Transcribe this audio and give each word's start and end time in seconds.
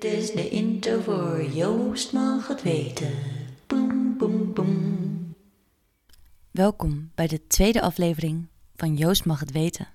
Dit 0.00 0.12
is 0.12 0.32
de 0.32 0.48
intro 0.48 1.00
voor 1.00 1.44
Joost 1.44 2.12
mag 2.12 2.48
het 2.48 2.62
weten. 2.62 3.12
Boem, 3.66 4.16
boem, 4.16 4.52
boem. 4.52 5.34
Welkom 6.50 7.10
bij 7.14 7.26
de 7.26 7.46
tweede 7.46 7.80
aflevering 7.80 8.46
van 8.76 8.96
Joost 8.96 9.24
mag 9.24 9.40
het 9.40 9.52
weten. 9.52 9.88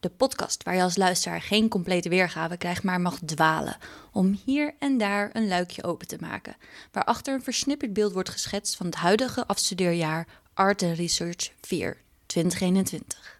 De 0.00 0.08
podcast 0.08 0.62
waar 0.62 0.74
je 0.74 0.82
als 0.82 0.96
luisteraar 0.96 1.42
geen 1.42 1.68
complete 1.68 2.08
weergave 2.08 2.56
krijgt, 2.56 2.82
maar 2.82 3.00
mag 3.00 3.18
dwalen. 3.24 3.76
Om 4.12 4.38
hier 4.44 4.74
en 4.78 4.98
daar 4.98 5.30
een 5.32 5.48
luikje 5.48 5.84
open 5.84 6.06
te 6.06 6.18
maken. 6.20 6.56
Waarachter 6.92 7.34
een 7.34 7.42
versnipperd 7.42 7.92
beeld 7.92 8.12
wordt 8.12 8.30
geschetst 8.30 8.76
van 8.76 8.86
het 8.86 8.94
huidige 8.94 9.46
afstudeerjaar 9.46 10.26
Art 10.54 10.82
and 10.82 10.96
Research 10.96 11.52
4 11.60 11.96
2021. 12.26 13.37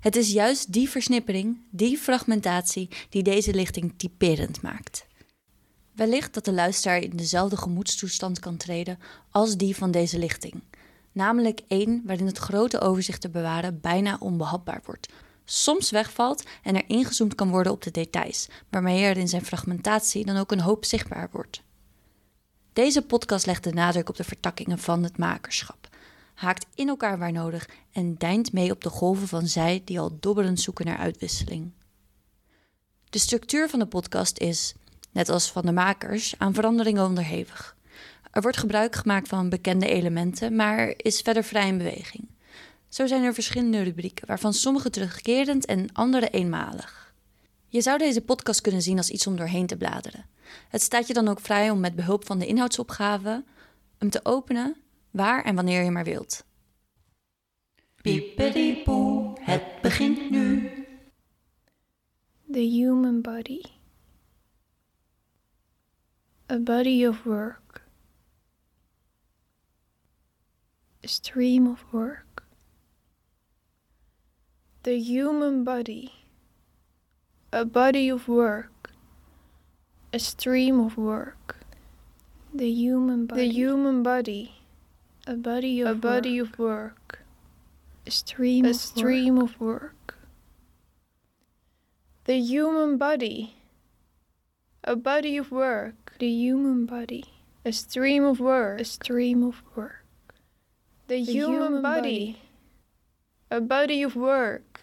Het 0.00 0.16
is 0.16 0.32
juist 0.32 0.72
die 0.72 0.88
versnippering, 0.88 1.60
die 1.70 1.98
fragmentatie, 1.98 2.88
die 3.08 3.22
deze 3.22 3.54
lichting 3.54 3.94
typerend 3.96 4.62
maakt. 4.62 5.06
Wellicht 5.92 6.34
dat 6.34 6.44
de 6.44 6.52
luisteraar 6.52 7.02
in 7.02 7.16
dezelfde 7.16 7.56
gemoedstoestand 7.56 8.38
kan 8.38 8.56
treden 8.56 8.98
als 9.30 9.56
die 9.56 9.76
van 9.76 9.90
deze 9.90 10.18
lichting. 10.18 10.62
Namelijk 11.12 11.60
één 11.68 12.02
waarin 12.06 12.26
het 12.26 12.38
grote 12.38 12.80
overzicht 12.80 13.20
te 13.20 13.30
bewaren 13.30 13.80
bijna 13.80 14.16
onbehapbaar 14.20 14.80
wordt. 14.84 15.08
Soms 15.44 15.90
wegvalt 15.90 16.42
en 16.62 16.76
er 16.76 16.88
ingezoomd 16.88 17.34
kan 17.34 17.50
worden 17.50 17.72
op 17.72 17.82
de 17.82 17.90
details, 17.90 18.48
waarmee 18.70 19.04
er 19.04 19.16
in 19.16 19.28
zijn 19.28 19.44
fragmentatie 19.44 20.24
dan 20.24 20.36
ook 20.36 20.52
een 20.52 20.60
hoop 20.60 20.84
zichtbaar 20.84 21.28
wordt. 21.32 21.62
Deze 22.72 23.02
podcast 23.02 23.46
legt 23.46 23.64
de 23.64 23.72
nadruk 23.72 24.08
op 24.08 24.16
de 24.16 24.24
vertakkingen 24.24 24.78
van 24.78 25.02
het 25.02 25.18
makerschap 25.18 25.89
haakt 26.40 26.66
in 26.74 26.88
elkaar 26.88 27.18
waar 27.18 27.32
nodig 27.32 27.68
en 27.92 28.14
deint 28.18 28.52
mee 28.52 28.70
op 28.70 28.82
de 28.82 28.88
golven 28.88 29.28
van 29.28 29.46
zij 29.46 29.82
die 29.84 30.00
al 30.00 30.16
dobberend 30.20 30.60
zoeken 30.60 30.86
naar 30.86 30.98
uitwisseling. 30.98 31.70
De 33.10 33.18
structuur 33.18 33.68
van 33.68 33.78
de 33.78 33.86
podcast 33.86 34.38
is, 34.38 34.74
net 35.10 35.28
als 35.28 35.52
van 35.52 35.62
de 35.66 35.72
makers, 35.72 36.34
aan 36.38 36.54
veranderingen 36.54 37.04
onderhevig. 37.04 37.76
Er 38.30 38.42
wordt 38.42 38.56
gebruik 38.56 38.96
gemaakt 38.96 39.28
van 39.28 39.48
bekende 39.48 39.88
elementen, 39.88 40.56
maar 40.56 40.94
is 40.96 41.20
verder 41.20 41.44
vrij 41.44 41.68
in 41.68 41.78
beweging. 41.78 42.28
Zo 42.88 43.06
zijn 43.06 43.22
er 43.22 43.34
verschillende 43.34 43.82
rubrieken, 43.82 44.26
waarvan 44.26 44.52
sommige 44.52 44.90
terugkerend 44.90 45.64
en 45.64 45.92
andere 45.92 46.28
eenmalig. 46.28 47.14
Je 47.68 47.80
zou 47.80 47.98
deze 47.98 48.20
podcast 48.20 48.60
kunnen 48.60 48.82
zien 48.82 48.96
als 48.96 49.10
iets 49.10 49.26
om 49.26 49.36
doorheen 49.36 49.66
te 49.66 49.76
bladeren. 49.76 50.26
Het 50.68 50.82
staat 50.82 51.06
je 51.06 51.14
dan 51.14 51.28
ook 51.28 51.40
vrij 51.40 51.70
om 51.70 51.80
met 51.80 51.94
behulp 51.94 52.26
van 52.26 52.38
de 52.38 52.46
inhoudsopgave 52.46 53.44
hem 53.98 54.10
te 54.10 54.20
openen 54.22 54.76
waar 55.10 55.44
en 55.44 55.54
wanneer 55.54 55.82
je 55.82 55.90
maar 55.90 56.04
wilt. 56.04 56.44
Piepediepoe, 58.02 59.36
het 59.40 59.64
begint 59.82 60.30
nu. 60.30 60.70
The 62.50 62.60
human 62.60 63.20
body. 63.20 63.62
A 66.50 66.58
body 66.58 67.06
of 67.06 67.22
work. 67.24 67.82
A 71.04 71.08
stream 71.08 71.66
of 71.66 71.84
work. 71.90 72.44
The 74.82 74.98
human 74.98 75.64
body. 75.64 76.10
A 77.52 77.64
body 77.64 78.10
of 78.10 78.26
work. 78.26 78.90
A 80.12 80.18
stream 80.18 80.80
of 80.80 80.96
work. 80.96 81.58
The 82.52 82.72
human 82.72 83.26
body. 83.26 83.46
The 83.46 83.54
human 83.54 84.02
body. 84.02 84.59
A 85.26 85.34
body 85.34 85.82
of 85.82 85.88
a 85.88 85.94
body 85.94 86.40
work. 86.40 86.52
of 86.52 86.58
work. 86.58 87.18
A 88.06 88.10
stream 88.10 88.64
a 88.64 88.70
of 88.70 88.76
stream 88.76 89.36
work. 89.36 89.44
of 89.44 89.60
work. 89.60 90.18
The 92.24 92.40
human 92.40 92.96
body. 92.96 93.56
A 94.82 94.96
body 94.96 95.36
of 95.36 95.52
work. 95.52 96.14
The 96.18 96.28
human 96.28 96.86
body. 96.86 97.24
A 97.66 97.72
stream 97.72 98.24
of 98.24 98.40
work. 98.40 98.80
A 98.80 98.84
stream 98.84 99.42
of 99.42 99.62
work. 99.76 100.04
The, 101.08 101.16
the 101.16 101.32
human, 101.32 101.52
human 101.52 101.82
body. 101.82 102.00
body. 102.00 102.42
A 103.50 103.60
body 103.60 104.02
of 104.02 104.16
work. 104.16 104.80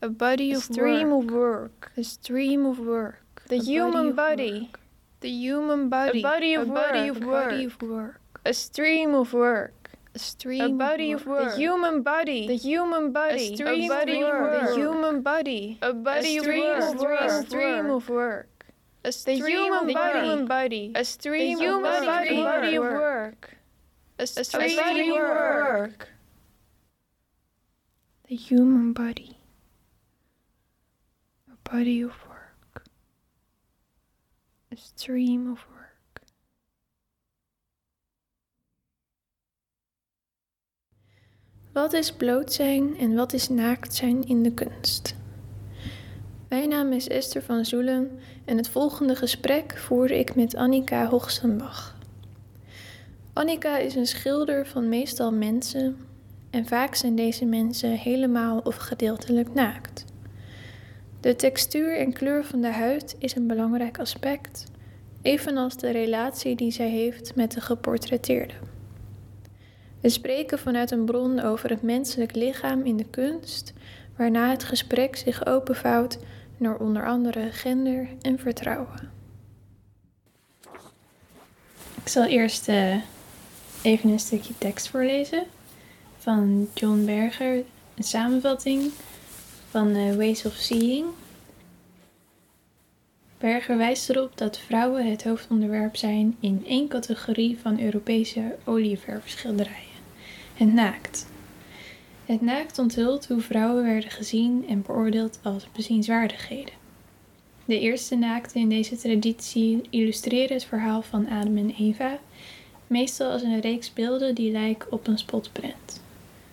A 0.00 0.08
body 0.08 0.52
a 0.52 0.56
of 0.56 0.62
stream 0.62 1.10
work. 1.10 1.24
of 1.24 1.30
work. 1.32 1.92
A 1.96 2.04
stream 2.04 2.64
of 2.64 2.78
work. 2.78 3.42
The 3.48 3.56
a 3.56 3.62
human 3.62 4.12
body. 4.12 4.50
body. 4.60 4.72
The 5.20 5.30
human 5.30 5.88
body. 5.88 6.20
A 6.20 6.22
body 6.22 6.54
of 6.54 6.68
a 6.68 6.72
work. 6.72 6.92
Body 6.92 7.08
of 7.08 7.24
work. 7.24 7.50
Body 7.50 7.64
of 7.64 7.82
work. 7.82 8.20
A 8.44 8.52
stream 8.52 9.14
of 9.14 9.32
work. 9.32 9.90
A 10.14 10.18
stream. 10.18 10.62
A 10.62 10.68
body 10.68 11.12
of 11.12 11.26
work. 11.26 11.52
The 11.52 11.56
human 11.56 12.02
body. 12.02 12.46
The 12.46 12.56
human 12.56 13.12
body. 13.12 13.54
A 13.54 13.56
stream 13.56 13.84
a 13.84 13.88
body 13.88 14.22
of 14.22 14.28
work. 14.28 14.68
The 14.68 14.74
human 14.74 15.22
body. 15.22 15.78
A 15.82 15.92
body 15.92 16.36
of 16.36 16.46
work. 16.46 17.20
A 17.20 17.42
stream 17.42 17.90
of 17.90 18.08
work. 18.08 18.66
A 19.02 19.12
stream 19.12 19.38
the 19.40 19.48
human 19.48 19.94
body. 19.94 20.42
body. 20.46 20.92
A 20.94 21.04
stream 21.04 21.58
the 21.58 21.64
human 21.64 21.94
of 21.94 22.04
body. 22.04 22.42
body 22.42 22.74
of 22.76 22.84
work. 22.84 23.56
A 24.18 24.26
stream 24.26 24.78
of 24.78 25.18
work. 25.18 26.08
The 28.28 28.36
human 28.36 28.92
body. 28.92 29.38
A 31.52 31.68
body 31.68 32.02
of 32.02 32.12
work. 32.28 32.84
A 34.70 34.76
stream 34.76 35.50
of 35.50 35.58
work. 35.68 35.73
Wat 41.74 41.92
is 41.92 42.12
bloot 42.12 42.52
zijn 42.52 42.98
en 42.98 43.14
wat 43.14 43.32
is 43.32 43.48
naakt 43.48 43.94
zijn 43.94 44.24
in 44.26 44.42
de 44.42 44.52
kunst? 44.52 45.14
Mijn 46.48 46.68
naam 46.68 46.92
is 46.92 47.08
Esther 47.08 47.42
van 47.42 47.64
Zoelen 47.64 48.18
en 48.44 48.56
het 48.56 48.68
volgende 48.68 49.16
gesprek 49.16 49.76
voerde 49.76 50.18
ik 50.18 50.34
met 50.34 50.56
Annika 50.56 51.06
Hoogstenbach. 51.06 51.96
Annika 53.32 53.78
is 53.78 53.94
een 53.94 54.06
schilder 54.06 54.66
van 54.66 54.88
meestal 54.88 55.32
mensen 55.32 55.96
en 56.50 56.66
vaak 56.66 56.94
zijn 56.94 57.16
deze 57.16 57.44
mensen 57.44 57.90
helemaal 57.90 58.58
of 58.58 58.76
gedeeltelijk 58.76 59.54
naakt. 59.54 60.04
De 61.20 61.36
textuur 61.36 61.98
en 61.98 62.12
kleur 62.12 62.44
van 62.44 62.60
de 62.60 62.72
huid 62.72 63.16
is 63.18 63.34
een 63.34 63.46
belangrijk 63.46 63.98
aspect, 63.98 64.64
evenals 65.22 65.76
de 65.76 65.90
relatie 65.90 66.56
die 66.56 66.70
zij 66.70 66.90
heeft 66.90 67.34
met 67.34 67.52
de 67.52 67.60
geportretteerde. 67.60 68.54
We 70.04 70.10
spreken 70.10 70.58
vanuit 70.58 70.90
een 70.90 71.04
bron 71.04 71.40
over 71.40 71.70
het 71.70 71.82
menselijk 71.82 72.34
lichaam 72.34 72.82
in 72.82 72.96
de 72.96 73.04
kunst, 73.10 73.72
waarna 74.16 74.50
het 74.50 74.64
gesprek 74.64 75.16
zich 75.16 75.46
openvouwt 75.46 76.18
naar 76.56 76.76
onder 76.76 77.06
andere 77.06 77.52
gender 77.52 78.08
en 78.20 78.38
vertrouwen. 78.38 79.10
Ik 82.02 82.08
zal 82.08 82.24
eerst 82.24 82.68
uh, 82.68 82.96
even 83.82 84.10
een 84.10 84.18
stukje 84.18 84.54
tekst 84.58 84.88
voorlezen 84.88 85.44
van 86.18 86.68
John 86.74 87.04
Berger, 87.04 87.62
een 87.94 88.04
samenvatting 88.04 88.92
van 89.70 89.88
uh, 89.88 90.14
Ways 90.14 90.44
of 90.44 90.54
Seeing. 90.54 91.06
Berger 93.38 93.76
wijst 93.76 94.10
erop 94.10 94.38
dat 94.38 94.58
vrouwen 94.58 95.10
het 95.10 95.24
hoofdonderwerp 95.24 95.96
zijn 95.96 96.36
in 96.40 96.64
één 96.66 96.88
categorie 96.88 97.58
van 97.58 97.80
Europese 97.80 98.56
olieverfschilderijen 98.64 99.93
het 100.54 100.72
naakt. 100.72 101.26
Het 102.24 102.40
naakt 102.40 102.78
onthult 102.78 103.26
hoe 103.26 103.40
vrouwen 103.40 103.84
werden 103.84 104.10
gezien 104.10 104.64
en 104.68 104.82
beoordeeld 104.82 105.38
als 105.42 105.66
bezienswaardigheden. 105.72 106.74
De 107.64 107.80
eerste 107.80 108.16
naakten 108.16 108.60
in 108.60 108.68
deze 108.68 108.96
traditie 108.96 109.82
illustreren 109.90 110.54
het 110.54 110.64
verhaal 110.64 111.02
van 111.02 111.28
Adam 111.28 111.56
en 111.56 111.74
Eva, 111.78 112.18
meestal 112.86 113.30
als 113.30 113.42
een 113.42 113.60
reeks 113.60 113.92
beelden 113.92 114.34
die 114.34 114.52
lijken 114.52 114.92
op 114.92 115.06
een 115.06 115.18
spotprint. 115.18 116.02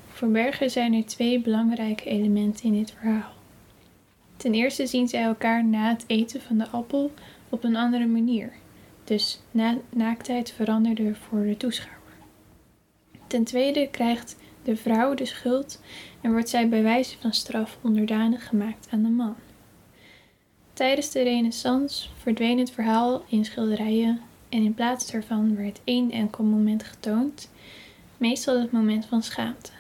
Voor 0.09 0.27
Berger 0.27 0.69
zijn 0.69 0.93
er 0.93 1.05
twee 1.05 1.39
belangrijke 1.39 2.09
elementen 2.09 2.65
in 2.65 2.73
dit 2.73 2.93
verhaal. 2.99 3.31
Ten 4.37 4.53
eerste 4.53 4.87
zien 4.87 5.07
zij 5.07 5.23
elkaar 5.23 5.65
na 5.65 5.89
het 5.89 6.03
eten 6.07 6.41
van 6.41 6.57
de 6.57 6.67
appel 6.69 7.11
op 7.49 7.63
een 7.63 7.75
andere 7.75 8.05
manier, 8.05 8.51
dus 9.03 9.41
na 9.51 9.77
naaktheid 9.89 10.51
veranderde 10.51 11.15
voor 11.15 11.43
de 11.43 11.57
toeschouwer. 11.57 12.00
Ten 13.31 13.43
tweede 13.43 13.87
krijgt 13.91 14.35
de 14.63 14.75
vrouw 14.75 15.13
de 15.13 15.25
schuld 15.25 15.81
en 16.21 16.31
wordt 16.31 16.49
zij 16.49 16.69
bij 16.69 16.83
wijze 16.83 17.17
van 17.19 17.33
straf 17.33 17.77
onderdanig 17.81 18.47
gemaakt 18.47 18.87
aan 18.89 19.03
de 19.03 19.09
man. 19.09 19.35
Tijdens 20.73 21.11
de 21.11 21.21
Renaissance 21.21 22.09
verdween 22.17 22.59
het 22.59 22.71
verhaal 22.71 23.23
in 23.27 23.45
schilderijen 23.45 24.21
en 24.49 24.63
in 24.63 24.73
plaats 24.73 25.11
daarvan 25.11 25.55
werd 25.55 25.79
één 25.83 26.11
enkel 26.11 26.43
moment 26.43 26.83
getoond, 26.83 27.49
meestal 28.17 28.59
het 28.59 28.71
moment 28.71 29.05
van 29.05 29.23
schaamte. 29.23 29.71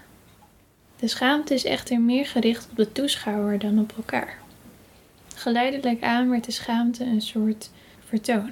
De 0.99 1.07
schaamte 1.07 1.53
is 1.53 1.65
echter 1.65 2.01
meer 2.01 2.25
gericht 2.25 2.67
op 2.69 2.77
de 2.77 2.91
toeschouwer 2.91 3.59
dan 3.59 3.79
op 3.79 3.93
elkaar. 3.97 4.39
Geleidelijk 5.35 6.03
aan 6.03 6.29
werd 6.29 6.45
de 6.45 6.51
schaamte 6.51 7.03
een 7.03 7.21
soort 7.21 7.69
vertoon. 7.99 8.51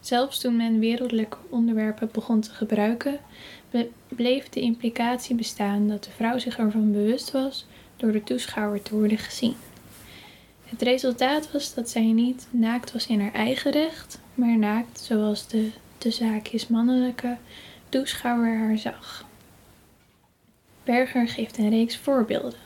Zelfs 0.00 0.40
toen 0.40 0.56
men 0.56 0.78
wereldlijke 0.78 1.36
onderwerpen 1.48 2.08
begon 2.12 2.40
te 2.40 2.50
gebruiken, 2.50 3.20
bleef 4.08 4.48
de 4.48 4.60
implicatie 4.60 5.34
bestaan 5.34 5.88
dat 5.88 6.04
de 6.04 6.10
vrouw 6.10 6.38
zich 6.38 6.58
ervan 6.58 6.92
bewust 6.92 7.30
was 7.30 7.66
door 7.96 8.12
de 8.12 8.22
toeschouwer 8.22 8.82
te 8.82 8.94
worden 8.94 9.18
gezien. 9.18 9.56
Het 10.64 10.82
resultaat 10.82 11.52
was 11.52 11.74
dat 11.74 11.90
zij 11.90 12.12
niet 12.12 12.46
naakt 12.50 12.92
was 12.92 13.06
in 13.06 13.20
haar 13.20 13.32
eigen 13.32 13.72
recht, 13.72 14.20
maar 14.34 14.58
naakt 14.58 15.00
zoals 15.00 15.48
de, 15.48 15.70
de 15.98 16.10
zaakjes 16.10 16.66
mannelijke 16.66 17.36
toeschouwer 17.88 18.58
haar 18.58 18.78
zag. 18.78 19.24
Berger 20.84 21.28
geeft 21.28 21.58
een 21.58 21.70
reeks 21.70 21.96
voorbeelden. 21.96 22.58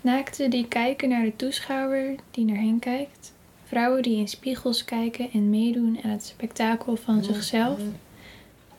Naakten 0.00 0.50
die 0.50 0.68
kijken 0.68 1.08
naar 1.08 1.24
de 1.24 1.36
toeschouwer 1.36 2.14
die 2.30 2.44
naar 2.44 2.56
hen 2.56 2.78
kijkt, 2.78 3.32
vrouwen 3.64 4.02
die 4.02 4.16
in 4.16 4.28
spiegels 4.28 4.84
kijken 4.84 5.30
en 5.32 5.50
meedoen 5.50 5.98
aan 6.04 6.10
het 6.10 6.24
spektakel 6.24 6.96
van 6.96 7.24
zichzelf, 7.24 7.80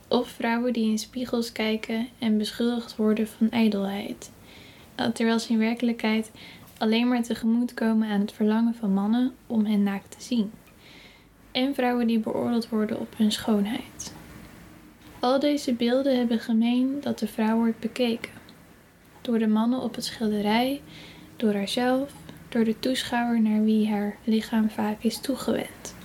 of 0.09 0.27
vrouwen 0.27 0.73
die 0.73 0.89
in 0.89 0.97
spiegels 0.97 1.51
kijken 1.51 2.07
en 2.19 2.37
beschuldigd 2.37 2.95
worden 2.95 3.27
van 3.27 3.49
ijdelheid, 3.49 4.31
terwijl 5.13 5.39
ze 5.39 5.51
in 5.51 5.57
werkelijkheid 5.57 6.31
alleen 6.77 7.07
maar 7.07 7.23
tegemoet 7.23 7.73
komen 7.73 8.09
aan 8.09 8.19
het 8.19 8.31
verlangen 8.31 8.75
van 8.75 8.93
mannen 8.93 9.31
om 9.47 9.65
hen 9.65 9.83
naakt 9.83 10.11
te 10.11 10.21
zien. 10.23 10.51
En 11.51 11.75
vrouwen 11.75 12.07
die 12.07 12.19
beoordeeld 12.19 12.69
worden 12.69 12.99
op 12.99 13.17
hun 13.17 13.31
schoonheid. 13.31 14.13
Al 15.19 15.39
deze 15.39 15.73
beelden 15.73 16.17
hebben 16.17 16.39
gemeen 16.39 16.97
dat 17.01 17.19
de 17.19 17.27
vrouw 17.27 17.55
wordt 17.57 17.79
bekeken. 17.79 18.31
Door 19.21 19.39
de 19.39 19.47
mannen 19.47 19.81
op 19.81 19.95
het 19.95 20.05
schilderij, 20.05 20.81
door 21.35 21.53
haarzelf, 21.53 22.13
door 22.49 22.63
de 22.63 22.79
toeschouwer 22.79 23.41
naar 23.41 23.63
wie 23.63 23.89
haar 23.89 24.17
lichaam 24.23 24.69
vaak 24.69 25.03
is 25.03 25.17
toegewend. 25.21 25.95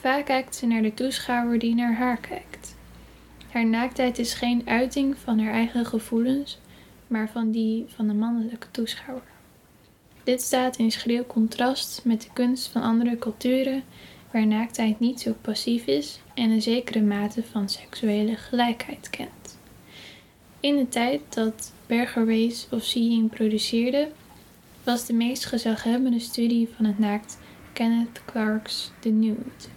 Vaak 0.00 0.24
kijkt 0.24 0.56
ze 0.56 0.66
naar 0.66 0.82
de 0.82 0.94
toeschouwer 0.94 1.58
die 1.58 1.74
naar 1.74 1.94
haar 1.94 2.18
kijkt. 2.18 2.53
Haar 3.54 3.66
naaktheid 3.66 4.18
is 4.18 4.34
geen 4.34 4.62
uiting 4.64 5.16
van 5.18 5.38
haar 5.38 5.52
eigen 5.52 5.86
gevoelens, 5.86 6.58
maar 7.06 7.30
van 7.30 7.50
die 7.50 7.84
van 7.88 8.06
de 8.06 8.14
mannelijke 8.14 8.66
toeschouwer. 8.70 9.26
Dit 10.24 10.42
staat 10.42 10.76
in 10.76 10.92
schril 10.92 11.26
contrast 11.26 12.04
met 12.04 12.22
de 12.22 12.28
kunst 12.32 12.66
van 12.68 12.82
andere 12.82 13.18
culturen, 13.18 13.82
waar 14.30 14.46
naaktheid 14.46 15.00
niet 15.00 15.20
zo 15.20 15.34
passief 15.40 15.86
is 15.86 16.20
en 16.34 16.50
een 16.50 16.62
zekere 16.62 17.00
mate 17.00 17.42
van 17.42 17.68
seksuele 17.68 18.36
gelijkheid 18.36 19.10
kent. 19.10 19.58
In 20.60 20.76
de 20.76 20.88
tijd 20.88 21.20
dat 21.34 21.72
Berger 21.86 22.26
Race 22.26 22.66
of 22.70 22.82
Seeing 22.82 23.30
produceerde, 23.30 24.08
was 24.84 25.06
de 25.06 25.12
meest 25.12 25.44
gezaghebbende 25.44 26.20
studie 26.20 26.68
van 26.76 26.84
het 26.84 26.98
naakt 26.98 27.38
Kenneth 27.72 28.22
Clark's 28.24 28.90
The 29.00 29.08
Nude. 29.08 29.73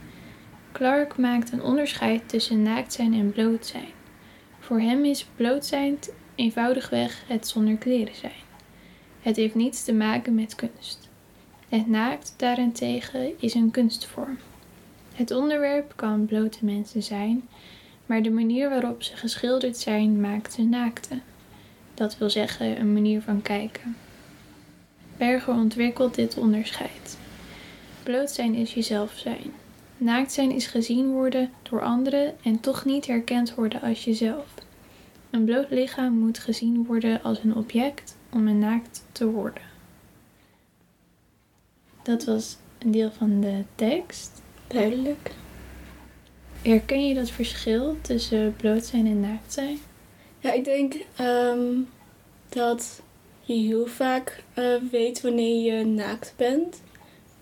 Clark 0.77 1.18
maakt 1.18 1.51
een 1.51 1.62
onderscheid 1.62 2.29
tussen 2.29 2.62
naakt 2.62 2.94
zijn 2.94 3.13
en 3.13 3.31
bloot 3.31 3.65
zijn. 3.65 3.91
Voor 4.59 4.79
hem 4.79 5.06
is 5.06 5.25
bloot 5.35 5.65
zijn 5.65 6.00
eenvoudigweg 6.35 7.24
het 7.27 7.47
zonder 7.47 7.75
kleren 7.75 8.15
zijn. 8.15 8.41
Het 9.21 9.35
heeft 9.35 9.56
niets 9.56 9.83
te 9.83 9.94
maken 9.94 10.35
met 10.35 10.56
kunst. 10.56 11.09
Het 11.69 11.88
naakt 11.88 12.33
daarentegen 12.35 13.41
is 13.41 13.53
een 13.53 13.71
kunstvorm. 13.71 14.38
Het 15.13 15.31
onderwerp 15.31 15.94
kan 15.95 16.25
blote 16.25 16.65
mensen 16.65 17.03
zijn, 17.03 17.47
maar 18.06 18.21
de 18.21 18.31
manier 18.31 18.69
waarop 18.69 19.03
ze 19.03 19.15
geschilderd 19.15 19.77
zijn 19.77 20.21
maakt 20.21 20.53
ze 20.53 20.63
naakte. 20.63 21.19
Dat 21.94 22.18
wil 22.18 22.30
zeggen 22.30 22.80
een 22.80 22.94
manier 22.94 23.21
van 23.21 23.41
kijken. 23.41 23.95
Berger 25.18 25.53
ontwikkelt 25.53 26.15
dit 26.15 26.38
onderscheid. 26.38 27.18
Bloot 28.03 28.30
zijn 28.30 28.53
is 28.56 28.73
jezelf 28.73 29.13
zijn. 29.15 29.51
Naakt 29.97 30.31
zijn 30.31 30.51
is 30.51 30.67
gezien 30.67 31.11
worden 31.11 31.51
door 31.69 31.81
anderen 31.81 32.35
en 32.44 32.59
toch 32.59 32.85
niet 32.85 33.07
herkend 33.07 33.55
worden 33.55 33.81
als 33.81 34.03
jezelf. 34.03 34.53
Een 35.29 35.45
bloot 35.45 35.69
lichaam 35.69 36.13
moet 36.13 36.39
gezien 36.39 36.85
worden 36.85 37.23
als 37.23 37.44
een 37.44 37.55
object 37.55 38.17
om 38.29 38.47
een 38.47 38.59
naakt 38.59 39.03
te 39.11 39.31
worden. 39.31 39.63
Dat 42.03 42.25
was 42.25 42.57
een 42.79 42.91
deel 42.91 43.11
van 43.11 43.41
de 43.41 43.63
tekst. 43.75 44.41
Duidelijk. 44.67 45.31
Herken 46.61 47.07
je 47.07 47.13
dat 47.13 47.29
verschil 47.29 47.97
tussen 48.01 48.55
bloot 48.55 48.85
zijn 48.85 49.05
en 49.05 49.19
naakt 49.19 49.53
zijn? 49.53 49.77
Ja, 50.39 50.51
ik 50.51 50.63
denk 50.63 50.94
ehm, 51.15 51.79
dat 52.49 53.01
je 53.41 53.53
heel 53.53 53.85
vaak 53.85 54.44
eh, 54.53 54.75
weet 54.91 55.21
wanneer 55.21 55.77
je 55.77 55.85
naakt 55.85 56.33
bent. 56.35 56.81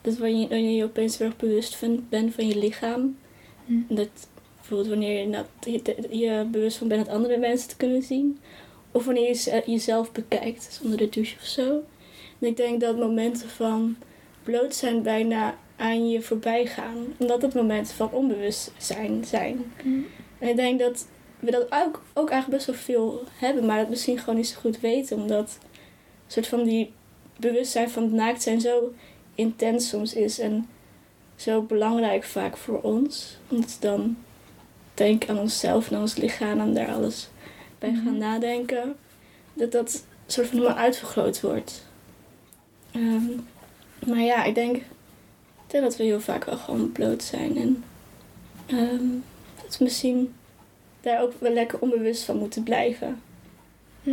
Dus 0.05 0.17
wanneer 0.17 0.57
je, 0.57 0.75
je 0.75 0.83
opeens 0.83 1.17
weer 1.17 1.33
bewust 1.37 1.75
van, 1.75 2.05
bent 2.09 2.33
van 2.33 2.47
je 2.47 2.57
lichaam. 2.57 3.17
Hm. 3.65 3.73
Dat 3.87 4.09
bijvoorbeeld 4.55 4.89
wanneer 4.89 5.19
je, 5.19 5.27
nou, 5.27 5.45
je, 5.61 6.07
je 6.09 6.47
bewust 6.51 6.77
van 6.77 6.87
bent 6.87 7.05
dat 7.05 7.15
andere 7.15 7.37
mensen 7.37 7.67
het 7.67 7.77
kunnen 7.77 8.01
zien. 8.01 8.39
Of 8.91 9.05
wanneer 9.05 9.27
je 9.27 9.33
ze- 9.33 9.63
jezelf 9.65 10.11
bekijkt, 10.11 10.77
zonder 10.81 10.97
de 10.97 11.09
douche 11.09 11.35
of 11.39 11.45
zo. 11.45 11.83
En 12.39 12.47
ik 12.47 12.57
denk 12.57 12.81
dat 12.81 12.97
momenten 12.97 13.49
van 13.49 13.95
bloot 14.43 14.75
zijn 14.75 15.01
bijna 15.01 15.57
aan 15.75 16.09
je 16.09 16.21
voorbij 16.21 16.65
gaan. 16.65 16.97
Omdat 17.17 17.41
het 17.41 17.53
momenten 17.53 17.95
van 17.95 18.11
onbewustzijn 18.11 19.25
zijn. 19.25 19.71
En 20.39 20.49
ik 20.49 20.55
denk 20.55 20.79
dat 20.79 21.07
we 21.39 21.51
dat 21.51 21.65
ook, 21.71 22.01
ook 22.13 22.29
eigenlijk 22.29 22.49
best 22.63 22.65
wel 22.65 22.75
veel 22.75 23.23
hebben, 23.37 23.65
maar 23.65 23.77
dat 23.79 23.89
misschien 23.89 24.17
gewoon 24.19 24.35
niet 24.35 24.47
zo 24.47 24.59
goed 24.59 24.79
weten. 24.79 25.17
Omdat 25.17 25.57
een 25.61 26.31
soort 26.31 26.47
van 26.47 26.63
die 26.63 26.91
bewustzijn 27.39 27.89
van 27.89 28.03
het 28.03 28.11
naakt 28.11 28.41
zijn 28.41 28.61
zo 28.61 28.93
intens 29.35 29.89
soms 29.89 30.13
is 30.13 30.39
en 30.39 30.67
zo 31.35 31.61
belangrijk 31.61 32.23
vaak 32.23 32.57
voor 32.57 32.81
ons. 32.81 33.37
Omdat 33.49 33.69
we 33.79 33.87
dan 33.87 34.17
denken 34.93 35.29
aan 35.29 35.39
onszelf 35.39 35.89
en 35.89 35.95
aan 35.95 36.01
ons 36.01 36.15
lichaam 36.15 36.59
en 36.59 36.73
daar 36.73 36.93
alles 36.93 37.27
bij 37.79 37.93
gaan 37.93 38.03
Mhm. 38.03 38.17
nadenken. 38.17 38.95
Dat 39.53 39.71
dat 39.71 40.03
soort 40.27 40.47
van 40.47 40.57
helemaal 40.57 40.77
uitvergroot 40.77 41.41
wordt. 41.41 41.83
Ehm, 42.91 43.23
maar 44.07 44.19
ja, 44.21 44.43
ik 44.43 44.55
denk, 44.55 44.75
ik 44.75 44.83
denk 45.67 45.83
dat 45.83 45.97
we 45.97 46.03
heel 46.03 46.21
vaak 46.21 46.45
wel 46.45 46.57
gewoon 46.57 46.91
bloot 46.91 47.23
zijn. 47.23 47.57
En 47.57 47.83
ehm, 48.65 49.07
dat 49.63 49.77
we 49.77 49.83
misschien 49.83 50.33
daar 51.01 51.21
ook 51.21 51.33
wel 51.39 51.53
lekker 51.53 51.79
onbewust 51.79 52.23
van 52.23 52.37
moeten 52.37 52.63
blijven. 52.63 53.21
Hm. 54.03 54.09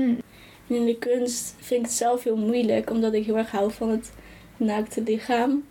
En 0.68 0.76
in 0.76 0.84
de 0.86 0.98
kunst 0.98 1.54
vind 1.58 1.80
ik 1.80 1.86
het 1.86 1.96
zelf 1.96 2.22
heel 2.24 2.36
moeilijk, 2.36 2.90
omdat 2.90 3.12
ik 3.12 3.24
heel 3.26 3.36
erg 3.36 3.50
hou 3.50 3.72
van 3.72 3.88
het 3.88 4.12
naakte 4.64 5.02
lichaam. 5.02 5.64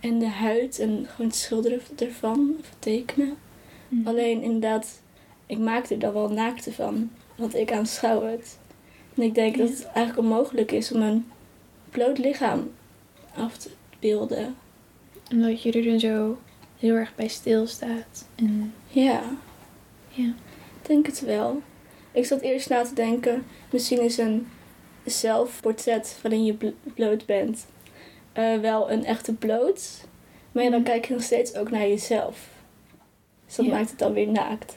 En 0.00 0.18
de 0.18 0.28
huid 0.28 0.78
en 0.78 1.06
gewoon 1.08 1.26
het 1.26 1.36
schilderen 1.36 1.80
ervan, 1.96 2.56
of 2.60 2.70
tekenen. 2.78 3.36
Hm. 3.88 4.06
Alleen 4.08 4.42
inderdaad, 4.42 5.00
ik 5.46 5.58
maak 5.58 5.90
er 5.90 5.98
dan 5.98 6.12
wel 6.12 6.28
naakte 6.28 6.72
van, 6.72 7.10
want 7.36 7.54
ik 7.54 7.72
aanschouw 7.72 8.22
het. 8.22 8.58
En 9.14 9.22
ik 9.22 9.34
denk 9.34 9.56
dat 9.56 9.68
het 9.68 9.84
eigenlijk 9.84 10.18
onmogelijk 10.18 10.72
is 10.72 10.92
om 10.92 11.02
een 11.02 11.26
bloot 11.90 12.18
lichaam 12.18 12.70
af 13.34 13.56
te 13.56 13.70
beelden. 13.98 14.56
Omdat 15.30 15.62
je 15.62 15.72
er 15.72 15.84
dan 15.84 16.00
zo 16.00 16.38
heel 16.78 16.94
erg 16.94 17.14
bij 17.14 17.28
stilstaat. 17.28 18.26
En 18.34 18.72
Ja, 18.88 19.22
ja. 20.08 20.24
ik 20.82 20.86
denk 20.86 21.06
het 21.06 21.20
wel. 21.20 21.62
Ik 22.12 22.26
zat 22.26 22.40
eerst 22.40 22.68
na 22.68 22.82
te 22.82 22.94
denken, 22.94 23.44
misschien 23.70 24.00
is 24.00 24.18
een 24.18 24.46
zelfportret 25.04 26.18
waarin 26.22 26.44
je 26.44 26.54
bl- 26.54 26.90
bloot 26.94 27.26
bent 27.26 27.66
eh, 28.38 28.60
wel 28.60 28.90
een 28.90 29.04
echte 29.04 29.32
bloot. 29.34 30.06
Maar 30.52 30.62
ja, 30.64 30.70
dan 30.70 30.80
Mhm. 30.80 30.88
kijk 30.90 31.04
je 31.06 31.12
nog 31.14 31.22
steeds 31.22 31.54
ook 31.54 31.70
naar 31.70 31.88
jezelf. 31.88 32.48
Dus 33.46 33.56
dat 33.56 33.66
Ja. 33.66 33.72
maakt 33.72 33.90
het 33.90 33.98
dan 33.98 34.12
weer 34.12 34.28
naakt. 34.28 34.76